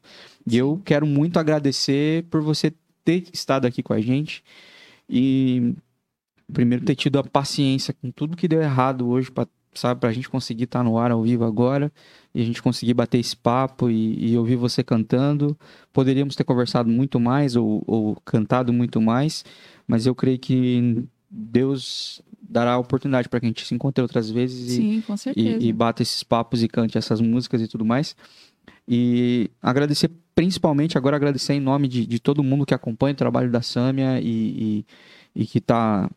E 0.51 0.57
eu 0.57 0.81
quero 0.85 1.07
muito 1.07 1.39
agradecer 1.39 2.25
por 2.25 2.41
você 2.43 2.73
ter 3.05 3.25
estado 3.33 3.67
aqui 3.67 3.83
com 3.83 3.93
a 3.93 4.01
gente 4.01 4.43
e 5.09 5.75
primeiro 6.53 6.85
ter 6.85 6.95
tido 6.95 7.19
a 7.19 7.25
paciência 7.25 7.95
com 7.95 8.11
tudo 8.11 8.37
que 8.37 8.49
deu 8.49 8.61
errado 8.63 9.09
hoje 9.09 9.31
para 9.31 9.49
sabe 9.75 10.01
pra 10.01 10.11
gente 10.11 10.31
conseguir 10.31 10.65
estar 10.65 10.83
no 10.83 10.97
ar 10.97 11.11
ao 11.11 11.23
vivo 11.23 11.45
agora 11.45 11.93
e 12.35 12.41
a 12.41 12.45
gente 12.45 12.63
conseguir 12.63 12.95
bater 12.95 13.19
esse 13.19 13.37
papo 13.37 13.91
e, 13.91 14.31
e 14.33 14.39
ouvir 14.39 14.57
você 14.57 14.83
cantando 14.83 15.55
poderíamos 15.93 16.35
ter 16.35 16.45
conversado 16.45 16.89
muito 16.89 17.21
mais 17.21 17.57
ou, 17.57 17.83
ou 17.87 18.17
cantado 18.25 18.73
muito 18.73 19.03
mais 19.03 19.45
mas 19.87 20.07
eu 20.07 20.15
creio 20.15 20.39
que 20.39 21.05
Deus 21.31 22.23
dará 22.49 22.73
a 22.73 22.79
oportunidade 22.79 23.29
para 23.29 23.41
que 23.41 23.47
a 23.47 23.49
gente 23.49 23.67
se 23.67 23.75
encontre 23.75 24.03
outras 24.03 24.31
vezes 24.31 24.73
e, 24.73 24.77
Sim, 24.77 25.17
certeza. 25.17 25.59
e, 25.59 25.69
e 25.69 25.73
bata 25.73 26.03
esses 26.03 26.23
papos 26.23 26.63
e 26.63 26.69
cante 26.69 26.99
essas 26.99 27.21
músicas 27.21 27.61
e 27.63 27.69
tudo 27.69 27.85
mais. 27.85 28.17
E 28.89 29.51
agradecer, 29.61 30.11
principalmente, 30.35 30.97
agora 30.97 31.17
agradecer 31.17 31.55
em 31.55 31.61
nome 31.61 31.89
de, 31.89 32.07
de 32.07 32.19
todo 32.21 32.43
mundo 32.43 32.65
que 32.65 32.75
acompanha 32.75 33.15
o 33.15 33.17
trabalho 33.17 33.51
da 33.51 33.63
Sâmia 33.63 34.21
e, 34.21 34.85
e, 35.35 35.43
e 35.43 35.47
que 35.47 35.59
está, 35.59 36.09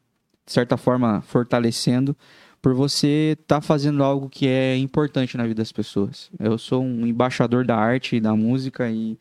de 0.45 0.53
certa 0.53 0.77
forma, 0.77 1.22
fortalecendo, 1.22 2.15
por 2.61 2.73
você 2.73 3.38
estar 3.39 3.61
fazendo 3.61 4.03
algo 4.03 4.30
que 4.30 4.47
é 4.47 4.77
importante 4.77 5.38
na 5.38 5.43
vida 5.43 5.56
das 5.56 5.72
pessoas. 5.72 6.30
Eu 6.39 6.57
sou 6.57 6.84
um 6.84 7.07
embaixador 7.07 7.65
da 7.65 7.76
arte 7.76 8.18
e 8.18 8.19
da 8.19 8.35
música 8.35 8.89
e, 8.89 9.18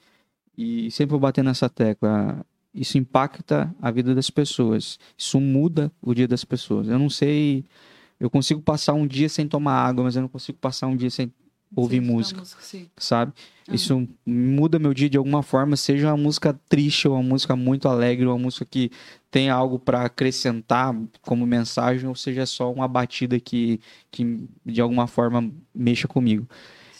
e 0.56 0.90
sempre 0.90 1.12
vou 1.12 1.20
bater 1.20 1.44
nessa 1.44 1.68
tecla. 1.68 2.44
Isso 2.74 2.99
impacta 2.99 3.74
a 3.81 3.90
vida 3.90 4.15
das 4.15 4.31
pessoas. 4.31 4.99
Isso 5.16 5.40
muda 5.40 5.90
o 6.01 6.15
dia 6.15 6.28
das 6.28 6.45
pessoas. 6.45 6.89
Eu 6.89 6.99
não 6.99 7.11
sei 7.11 7.65
eu 8.20 8.28
consigo 8.28 8.61
passar 8.61 8.95
um 8.95 9.07
dia 9.07 9.28
sem 9.28 9.47
tomar 9.47 9.74
água, 9.74 10.05
mas 10.05 10.16
eu 10.16 10.23
não 10.23 10.28
consigo 10.28 10.59
passar 10.59 10.89
um 10.89 10.97
dia 10.97 11.11
sem 11.11 11.32
ouvir 11.77 12.01
Sim, 12.03 12.07
música, 12.07 12.43
sim. 12.61 12.89
sabe? 12.97 13.32
Ah. 13.69 13.74
Isso 13.74 14.09
muda 14.24 14.78
meu 14.78 14.95
dia 14.95 15.09
de 15.09 15.19
alguma 15.19 15.43
forma, 15.43 15.77
seja 15.77 16.09
uma 16.09 16.16
música 16.16 16.59
triste 16.69 17.07
ou 17.07 17.15
uma 17.15 17.23
música 17.23 17.55
muito 17.55 17.86
alegre, 17.89 18.27
ou 18.27 18.32
uma 18.35 18.43
música 18.43 18.65
que 18.65 18.90
tem 19.31 19.51
algo 19.51 19.78
para 19.78 20.03
acrescentar 20.03 20.97
como 21.20 21.47
mensagem, 21.47 22.09
ou 22.09 22.15
seja 22.15 22.47
só 22.47 22.73
uma 22.73 22.89
batida 22.89 23.39
que, 23.39 23.81
que 24.11 24.49
de 24.65 24.81
alguma 24.81 25.07
forma 25.07 25.51
mexa 25.74 26.09
comigo. 26.09 26.49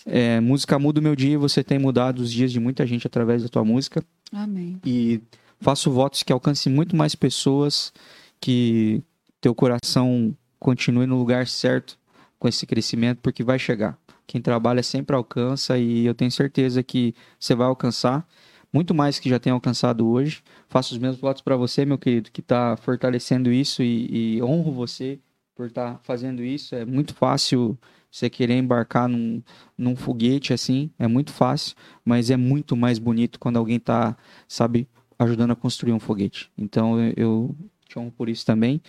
É, 0.05 0.39
música 0.39 0.79
muda 0.79 1.01
o 1.01 1.03
meu 1.03 1.17
dia 1.17 1.33
e 1.33 1.37
você 1.37 1.65
tem 1.65 1.79
mudado 1.79 2.21
os 2.21 2.31
dias 2.31 2.53
de 2.53 2.61
muita 2.61 2.87
gente 2.87 3.07
através 3.07 3.43
da 3.43 3.49
tua 3.49 3.65
música 3.65 4.03
Amém. 4.33 4.79
e 4.85 5.21
faço 5.61 5.91
votos 5.91 6.23
que 6.23 6.33
alcance 6.33 6.69
muito 6.69 6.97
mais 6.97 7.15
pessoas, 7.15 7.93
que 8.41 9.03
teu 9.41 9.55
coração 9.55 10.37
continue 10.59 11.07
no 11.07 11.19
lugar 11.19 11.47
certo 11.47 11.99
com 12.39 12.49
esse 12.49 12.67
crescimento, 12.67 13.19
porque 13.23 13.43
vai 13.43 13.59
chegar. 13.59 13.99
Quem 14.27 14.41
trabalha 14.41 14.83
sempre 14.83 15.17
alcança 15.17 15.79
e 15.79 16.05
eu 16.05 16.15
tenho 16.15 16.31
certeza 16.31 16.83
que 16.83 17.15
você 17.39 17.55
vai 17.55 17.67
alcançar 17.67 18.27
muito 18.73 18.95
mais 18.95 19.19
que 19.19 19.29
já 19.29 19.39
tem 19.39 19.53
alcançado 19.53 20.07
hoje. 20.07 20.43
Faço 20.69 20.93
os 20.93 20.99
meus 20.99 21.17
votos 21.17 21.43
para 21.43 21.57
você, 21.57 21.85
meu 21.85 21.99
querido, 21.99 22.31
que 22.31 22.41
está 22.41 22.77
fortalecendo 22.77 23.51
isso 23.51 23.83
e, 23.83 24.37
e 24.37 24.43
honro 24.43 24.73
você 24.73 25.19
por 25.55 25.67
estar 25.67 25.99
fazendo 26.03 26.43
isso. 26.43 26.75
É 26.75 26.85
muito 26.85 27.15
fácil 27.15 27.79
você 28.11 28.31
querer 28.31 28.55
embarcar 28.55 29.09
num, 29.09 29.43
num 29.77 29.97
foguete 29.97 30.53
assim, 30.53 30.91
é 30.99 31.07
muito 31.07 31.33
fácil, 31.33 31.75
mas 32.05 32.31
é 32.31 32.37
muito 32.37 32.77
mais 32.77 32.99
bonito 32.99 33.39
quando 33.39 33.59
alguém 33.59 33.77
está, 33.77 34.17
sabe, 34.47 34.89
ajudando 35.19 35.51
a 35.53 35.57
construir 35.57 35.93
um 35.93 35.99
foguete. 36.01 36.51
Então 36.57 36.99
eu, 37.17 37.55
te 37.89 37.99
honro 37.99 38.13
por 38.17 38.29
isso 38.29 38.45
também. 38.47 38.81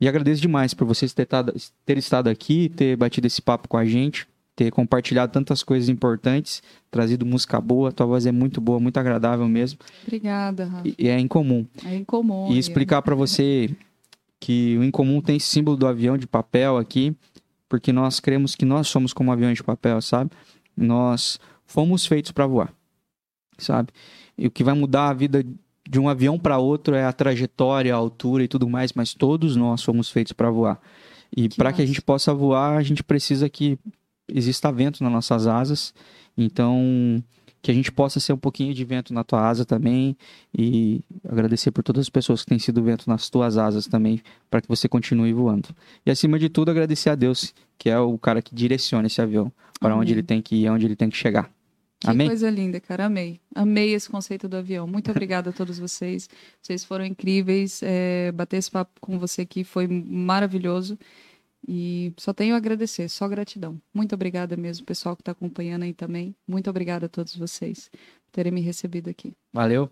E 0.00 0.08
agradeço 0.08 0.40
demais 0.42 0.74
por 0.74 0.86
vocês 0.86 1.12
ter, 1.12 1.26
tado- 1.26 1.54
ter 1.84 1.96
estado 1.98 2.28
aqui, 2.28 2.68
ter 2.70 2.96
batido 2.96 3.26
esse 3.26 3.40
papo 3.40 3.66
com 3.68 3.76
a 3.76 3.84
gente, 3.84 4.26
ter 4.54 4.70
compartilhado 4.70 5.32
tantas 5.32 5.62
coisas 5.62 5.88
importantes, 5.88 6.62
trazido 6.90 7.24
música 7.26 7.60
boa. 7.60 7.90
Tua 7.92 8.06
voz 8.06 8.26
é 8.26 8.32
muito 8.32 8.60
boa, 8.60 8.78
muito 8.80 8.98
agradável 8.98 9.48
mesmo. 9.48 9.78
Obrigada, 10.06 10.66
Rafa. 10.66 10.88
E, 10.88 10.94
e 10.98 11.08
é 11.08 11.18
incomum. 11.18 11.66
É 11.84 11.96
incomum. 11.96 12.52
E 12.52 12.58
explicar 12.58 13.02
para 13.02 13.14
você 13.14 13.74
que 14.40 14.76
o 14.78 14.84
incomum 14.84 15.20
tem 15.20 15.36
esse 15.36 15.46
símbolo 15.48 15.76
do 15.76 15.86
avião 15.86 16.16
de 16.18 16.26
papel 16.26 16.76
aqui. 16.76 17.14
porque 17.68 17.92
nós 17.92 18.20
cremos 18.20 18.54
que 18.54 18.64
nós 18.64 18.86
somos 18.88 19.12
como 19.12 19.32
aviões 19.32 19.56
de 19.58 19.64
papel, 19.64 20.00
sabe? 20.00 20.30
Nós 20.76 21.40
fomos 21.64 22.06
feitos 22.06 22.30
para 22.32 22.46
voar, 22.46 22.72
sabe? 23.58 23.88
E 24.38 24.46
o 24.46 24.50
que 24.50 24.62
vai 24.62 24.74
mudar 24.74 25.08
a 25.08 25.12
vida 25.14 25.44
de 25.88 26.00
um 26.00 26.08
avião 26.08 26.38
para 26.38 26.58
outro 26.58 26.94
é 26.94 27.04
a 27.04 27.12
trajetória, 27.12 27.94
a 27.94 27.96
altura 27.96 28.44
e 28.44 28.48
tudo 28.48 28.68
mais, 28.68 28.92
mas 28.92 29.14
todos 29.14 29.56
nós 29.56 29.80
somos 29.80 30.10
feitos 30.10 30.32
para 30.32 30.50
voar. 30.50 30.80
E 31.36 31.48
para 31.48 31.72
que 31.72 31.82
a 31.82 31.86
gente 31.86 32.02
possa 32.02 32.34
voar, 32.34 32.76
a 32.76 32.82
gente 32.82 33.02
precisa 33.02 33.48
que 33.48 33.78
exista 34.28 34.72
vento 34.72 35.02
nas 35.02 35.12
nossas 35.12 35.46
asas. 35.46 35.94
Então, 36.36 37.22
que 37.62 37.70
a 37.70 37.74
gente 37.74 37.90
possa 37.90 38.20
ser 38.20 38.32
um 38.32 38.38
pouquinho 38.38 38.72
de 38.72 38.84
vento 38.84 39.12
na 39.12 39.24
tua 39.24 39.48
asa 39.48 39.64
também 39.64 40.16
e 40.56 41.00
agradecer 41.28 41.70
por 41.70 41.82
todas 41.82 42.02
as 42.02 42.08
pessoas 42.08 42.42
que 42.42 42.46
têm 42.46 42.58
sido 42.58 42.82
vento 42.82 43.08
nas 43.08 43.28
tuas 43.28 43.56
asas 43.56 43.86
também 43.86 44.20
para 44.50 44.60
que 44.60 44.68
você 44.68 44.88
continue 44.88 45.32
voando. 45.32 45.68
E 46.04 46.10
acima 46.10 46.38
de 46.38 46.48
tudo, 46.48 46.70
agradecer 46.70 47.10
a 47.10 47.14
Deus, 47.14 47.52
que 47.78 47.90
é 47.90 47.98
o 47.98 48.16
cara 48.18 48.40
que 48.40 48.54
direciona 48.54 49.06
esse 49.06 49.20
avião 49.20 49.50
para 49.80 49.96
onde 49.96 50.12
ele 50.12 50.22
tem 50.22 50.40
que 50.40 50.56
ir, 50.56 50.70
onde 50.70 50.86
ele 50.86 50.96
tem 50.96 51.10
que 51.10 51.16
chegar. 51.16 51.50
Que 51.98 52.10
Amém? 52.10 52.26
coisa 52.26 52.50
linda, 52.50 52.78
cara. 52.78 53.06
Amei. 53.06 53.40
Amei 53.54 53.94
esse 53.94 54.08
conceito 54.08 54.48
do 54.48 54.56
avião. 54.56 54.86
Muito 54.86 55.10
obrigada 55.12 55.50
a 55.50 55.52
todos 55.52 55.78
vocês. 55.78 56.28
Vocês 56.60 56.84
foram 56.84 57.04
incríveis. 57.04 57.80
É, 57.82 58.30
bater 58.32 58.58
esse 58.58 58.70
papo 58.70 59.00
com 59.00 59.18
você 59.18 59.42
aqui 59.42 59.64
foi 59.64 59.86
maravilhoso. 59.86 60.98
E 61.68 62.12
só 62.16 62.32
tenho 62.32 62.54
a 62.54 62.58
agradecer, 62.58 63.08
só 63.08 63.26
gratidão. 63.26 63.80
Muito 63.92 64.14
obrigada 64.14 64.56
mesmo, 64.56 64.86
pessoal 64.86 65.16
que 65.16 65.22
está 65.22 65.32
acompanhando 65.32 65.82
aí 65.82 65.92
também. 65.92 66.34
Muito 66.46 66.70
obrigada 66.70 67.06
a 67.06 67.08
todos 67.08 67.34
vocês 67.34 67.90
por 68.24 68.30
terem 68.30 68.52
me 68.52 68.60
recebido 68.60 69.10
aqui. 69.10 69.32
Valeu. 69.52 69.90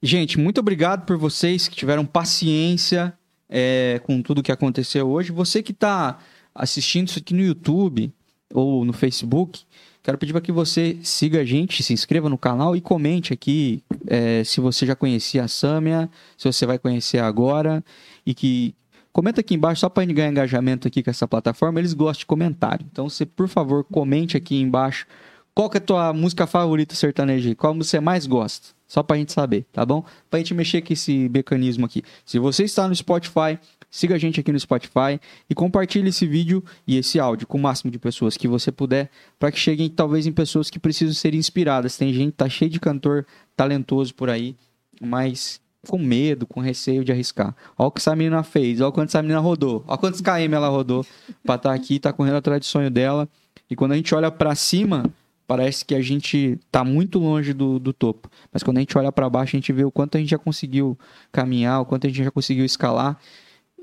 Gente, 0.00 0.38
muito 0.38 0.58
obrigado 0.58 1.04
por 1.04 1.18
vocês 1.18 1.66
que 1.66 1.74
tiveram 1.74 2.06
paciência 2.06 3.12
é, 3.48 4.00
com 4.04 4.22
tudo 4.22 4.42
que 4.42 4.52
aconteceu 4.52 5.08
hoje. 5.08 5.32
Você 5.32 5.62
que 5.62 5.72
está 5.72 6.18
assistindo 6.54 7.08
isso 7.08 7.18
aqui 7.18 7.34
no 7.34 7.42
YouTube 7.42 8.12
ou 8.54 8.84
no 8.84 8.92
Facebook, 8.92 9.64
quero 10.02 10.18
pedir 10.18 10.32
para 10.32 10.40
que 10.40 10.52
você 10.52 10.98
siga 11.02 11.40
a 11.40 11.44
gente, 11.44 11.82
se 11.82 11.92
inscreva 11.92 12.28
no 12.28 12.38
canal 12.38 12.74
e 12.76 12.80
comente 12.80 13.32
aqui 13.32 13.82
é, 14.06 14.42
se 14.44 14.60
você 14.60 14.86
já 14.86 14.94
conhecia 14.94 15.44
a 15.44 15.48
Sâmia, 15.48 16.10
se 16.36 16.50
você 16.50 16.66
vai 16.66 16.78
conhecer 16.78 17.18
agora 17.18 17.84
e 18.24 18.34
que 18.34 18.74
Comenta 19.12 19.40
aqui 19.40 19.54
embaixo, 19.54 19.80
só 19.80 19.88
para 19.88 20.04
ganhar 20.04 20.30
engajamento 20.30 20.86
aqui 20.86 21.02
com 21.02 21.10
essa 21.10 21.26
plataforma, 21.26 21.80
eles 21.80 21.92
gostam 21.94 22.20
de 22.20 22.26
comentário. 22.26 22.86
Então, 22.92 23.08
você, 23.08 23.26
por 23.26 23.48
favor, 23.48 23.84
comente 23.84 24.36
aqui 24.36 24.60
embaixo 24.60 25.04
qual 25.52 25.68
que 25.68 25.76
é 25.76 25.80
a 25.80 25.84
tua 25.84 26.12
música 26.12 26.46
favorita 26.46 26.94
sertaneja, 26.94 27.54
qual 27.56 27.74
você 27.74 27.98
mais 27.98 28.26
gosta. 28.26 28.68
Só 28.86 29.02
para 29.02 29.16
a 29.16 29.18
gente 29.18 29.32
saber, 29.32 29.66
tá 29.72 29.84
bom? 29.84 30.04
Para 30.28 30.38
a 30.38 30.40
gente 30.40 30.54
mexer 30.54 30.80
com 30.80 30.92
esse 30.92 31.28
mecanismo 31.28 31.86
aqui. 31.86 32.02
Se 32.24 32.38
você 32.38 32.64
está 32.64 32.88
no 32.88 32.94
Spotify, 32.94 33.58
siga 33.90 34.14
a 34.14 34.18
gente 34.18 34.38
aqui 34.38 34.52
no 34.52 34.60
Spotify 34.60 35.20
e 35.48 35.54
compartilhe 35.54 36.08
esse 36.08 36.26
vídeo 36.26 36.64
e 36.86 36.96
esse 36.96 37.18
áudio 37.18 37.46
com 37.46 37.58
o 37.58 37.60
máximo 37.60 37.90
de 37.90 37.98
pessoas 37.98 38.36
que 38.36 38.46
você 38.46 38.70
puder, 38.70 39.10
para 39.38 39.50
que 39.50 39.58
cheguem 39.58 39.88
talvez 39.88 40.26
em 40.26 40.32
pessoas 40.32 40.70
que 40.70 40.78
precisam 40.78 41.14
ser 41.14 41.34
inspiradas. 41.34 41.96
Tem 41.96 42.12
gente, 42.12 42.32
tá 42.32 42.48
cheio 42.48 42.70
de 42.70 42.78
cantor 42.78 43.26
talentoso 43.56 44.14
por 44.14 44.30
aí, 44.30 44.54
mas 45.00 45.60
com 45.88 45.98
medo, 45.98 46.46
com 46.46 46.60
receio 46.60 47.04
de 47.04 47.10
arriscar. 47.10 47.54
Olha 47.76 47.88
o 47.88 47.90
que 47.90 48.00
essa 48.00 48.14
menina 48.14 48.42
fez, 48.42 48.80
olha 48.80 48.92
quanto 48.92 49.08
essa 49.08 49.22
menina 49.22 49.40
rodou, 49.40 49.84
olha 49.86 49.98
quantos 49.98 50.20
KM 50.20 50.54
ela 50.54 50.68
rodou 50.68 51.04
para 51.44 51.56
estar 51.56 51.70
tá 51.70 51.74
aqui, 51.74 51.98
tá 51.98 52.12
correndo 52.12 52.36
atrás 52.36 52.60
do 52.60 52.66
sonho 52.66 52.90
dela. 52.90 53.28
E 53.68 53.74
quando 53.74 53.92
a 53.92 53.96
gente 53.96 54.14
olha 54.14 54.30
para 54.30 54.54
cima, 54.54 55.04
parece 55.46 55.84
que 55.84 55.94
a 55.94 56.02
gente 56.02 56.58
tá 56.70 56.84
muito 56.84 57.18
longe 57.18 57.52
do, 57.52 57.78
do 57.78 57.92
topo. 57.92 58.30
Mas 58.52 58.62
quando 58.62 58.76
a 58.76 58.80
gente 58.80 58.96
olha 58.96 59.10
para 59.10 59.28
baixo, 59.28 59.56
a 59.56 59.58
gente 59.58 59.72
vê 59.72 59.84
o 59.84 59.90
quanto 59.90 60.16
a 60.16 60.20
gente 60.20 60.30
já 60.30 60.38
conseguiu 60.38 60.98
caminhar, 61.32 61.80
o 61.80 61.84
quanto 61.84 62.06
a 62.06 62.10
gente 62.10 62.22
já 62.22 62.30
conseguiu 62.30 62.64
escalar 62.64 63.18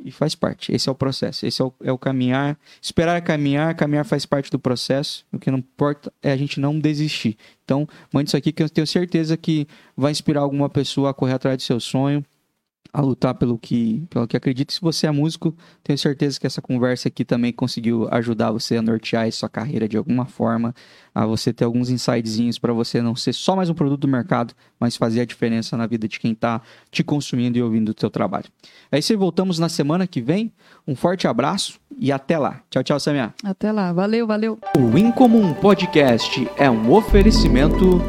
e 0.04 0.12
faz 0.12 0.36
parte. 0.36 0.74
Esse 0.74 0.90
é 0.90 0.92
o 0.92 0.96
processo, 0.96 1.46
esse 1.46 1.62
é 1.62 1.66
o, 1.66 1.74
é 1.84 1.92
o 1.92 1.98
caminhar. 1.98 2.58
Esperar 2.82 3.22
caminhar, 3.22 3.76
caminhar 3.76 4.06
faz 4.06 4.26
parte 4.26 4.50
do 4.52 4.60
processo. 4.60 5.26
O 5.32 5.40
que 5.40 5.52
não 5.52 5.60
importa 5.60 6.12
é 6.22 6.32
a 6.32 6.38
gente 6.38 6.60
não 6.60 6.80
desistir. 6.80 7.38
Então, 7.64 7.88
mande 8.14 8.30
isso 8.30 8.38
aqui 8.38 8.52
que 8.52 8.64
eu 8.64 8.70
tenho 8.70 8.88
certeza 8.88 9.36
que 9.36 9.68
vai 9.96 10.12
inspirar 10.12 10.42
alguma 10.42 10.70
pessoa 10.70 11.10
a 11.10 11.14
correr 11.14 11.34
atrás 11.34 11.58
do 11.58 11.64
seu 11.64 11.80
sonho, 11.80 12.24
a 12.94 13.02
lutar 13.02 13.36
pelo 13.36 13.58
que, 13.58 14.04
pelo 14.10 14.28
que 14.28 14.38
acredita. 14.38 14.74
Se 14.74 14.82
você 14.82 15.08
é 15.08 15.12
músico, 15.12 15.56
tenho 15.84 15.98
certeza 15.98 16.40
que 16.40 16.48
essa 16.48 16.62
conversa 16.62 17.08
aqui 17.08 17.24
também 17.24 17.52
conseguiu 17.52 18.08
ajudar 18.12 18.52
você 18.52 18.78
a 18.78 18.82
nortear 18.82 19.28
a 19.28 19.32
sua 19.32 19.50
carreira 19.50 19.88
de 19.88 19.98
alguma 19.98 20.26
forma, 20.26 20.74
a 21.14 21.26
você 21.26 21.52
ter 21.52 21.66
alguns 21.66 21.90
insightzinhos 21.90 22.60
para 22.60 22.74
você 22.74 23.02
não 23.02 23.16
ser 23.16 23.34
só 23.34 23.56
mais 23.56 23.70
um 23.70 23.74
produto 23.74 24.02
do 24.02 24.08
mercado, 24.08 24.54
mas 24.80 24.96
fazer 24.96 25.22
a 25.22 25.26
diferença 25.26 25.76
na 25.76 25.88
vida 25.88 26.08
de 26.08 26.20
quem 26.20 26.32
está 26.32 26.62
te 26.92 27.04
consumindo 27.04 27.58
e 27.58 27.62
ouvindo 27.62 27.90
o 27.90 27.96
seu 27.98 28.10
trabalho. 28.10 28.46
É 28.92 29.00
isso 29.00 29.12
aí, 29.12 29.18
voltamos 29.18 29.60
na 29.60 29.70
semana 29.70 30.06
que 30.06 30.22
vem. 30.22 30.52
Um 30.88 30.96
forte 30.96 31.28
abraço 31.28 31.80
e 31.98 32.12
até 32.12 32.38
lá. 32.38 32.62
Tchau, 32.70 32.84
tchau, 32.84 33.00
Samia. 33.00 33.34
Até 33.44 33.72
lá. 33.72 33.92
Valeu, 33.92 34.28
valeu. 34.28 34.60
O 34.78 34.98
Incomum 34.98 35.54
Podcast 35.54 36.48
é 36.58 36.70
um 36.70 36.92
oferecimento 36.92 38.00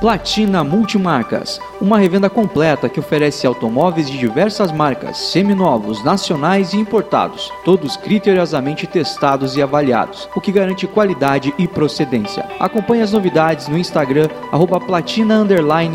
Platina 0.00 0.64
Multimarcas, 0.64 1.60
uma 1.78 1.98
revenda 1.98 2.30
completa 2.30 2.88
que 2.88 2.98
oferece 2.98 3.46
automóveis 3.46 4.08
de 4.08 4.16
diversas 4.16 4.72
marcas, 4.72 5.18
seminovos, 5.18 6.02
nacionais 6.02 6.72
e 6.72 6.78
importados, 6.78 7.52
todos 7.66 7.98
criteriosamente 7.98 8.86
testados 8.86 9.58
e 9.58 9.62
avaliados, 9.62 10.26
o 10.34 10.40
que 10.40 10.50
garante 10.50 10.86
qualidade 10.86 11.52
e 11.58 11.68
procedência. 11.68 12.48
Acompanhe 12.58 13.02
as 13.02 13.12
novidades 13.12 13.68
no 13.68 13.76
Instagram 13.76 14.28
Platina 14.80 15.44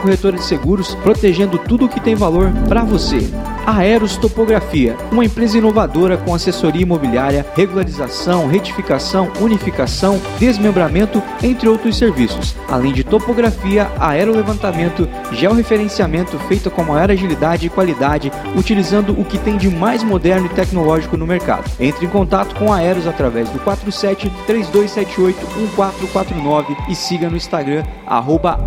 Corretora 0.00 0.38
de 0.38 0.44
Seguros, 0.44 0.94
protegendo 0.96 1.58
tudo 1.58 1.84
o 1.84 1.88
que 1.88 2.00
tem 2.00 2.14
valor 2.14 2.50
para 2.68 2.82
você. 2.82 3.18
Aeros 3.66 4.16
Topografia, 4.16 4.95
uma 5.10 5.24
empresa 5.24 5.58
inovadora 5.58 6.16
com 6.16 6.34
assessoria 6.34 6.82
imobiliária, 6.82 7.46
regularização, 7.54 8.46
retificação, 8.46 9.30
unificação, 9.40 10.20
desmembramento, 10.38 11.22
entre 11.42 11.68
outros 11.68 11.96
serviços, 11.96 12.54
além 12.68 12.92
de 12.92 13.04
topografia, 13.04 13.90
aerolevantamento, 13.98 15.08
georreferenciamento 15.32 16.38
feito 16.40 16.70
com 16.70 16.82
maior 16.82 17.10
agilidade 17.10 17.66
e 17.66 17.70
qualidade, 17.70 18.32
utilizando 18.56 19.18
o 19.18 19.24
que 19.24 19.38
tem 19.38 19.56
de 19.56 19.68
mais 19.68 20.02
moderno 20.02 20.46
e 20.46 20.50
tecnológico 20.50 21.16
no 21.16 21.26
mercado. 21.26 21.70
Entre 21.78 22.06
em 22.06 22.08
contato 22.08 22.54
com 22.54 22.72
a 22.72 22.76
Aeros 22.76 23.06
através 23.06 23.48
do 23.50 23.58
47 23.60 24.30
3278 24.46 25.38
1449 25.58 26.76
e 26.88 26.94
siga 26.94 27.28
no 27.28 27.36
Instagram 27.36 27.84
arroba. 28.06 28.58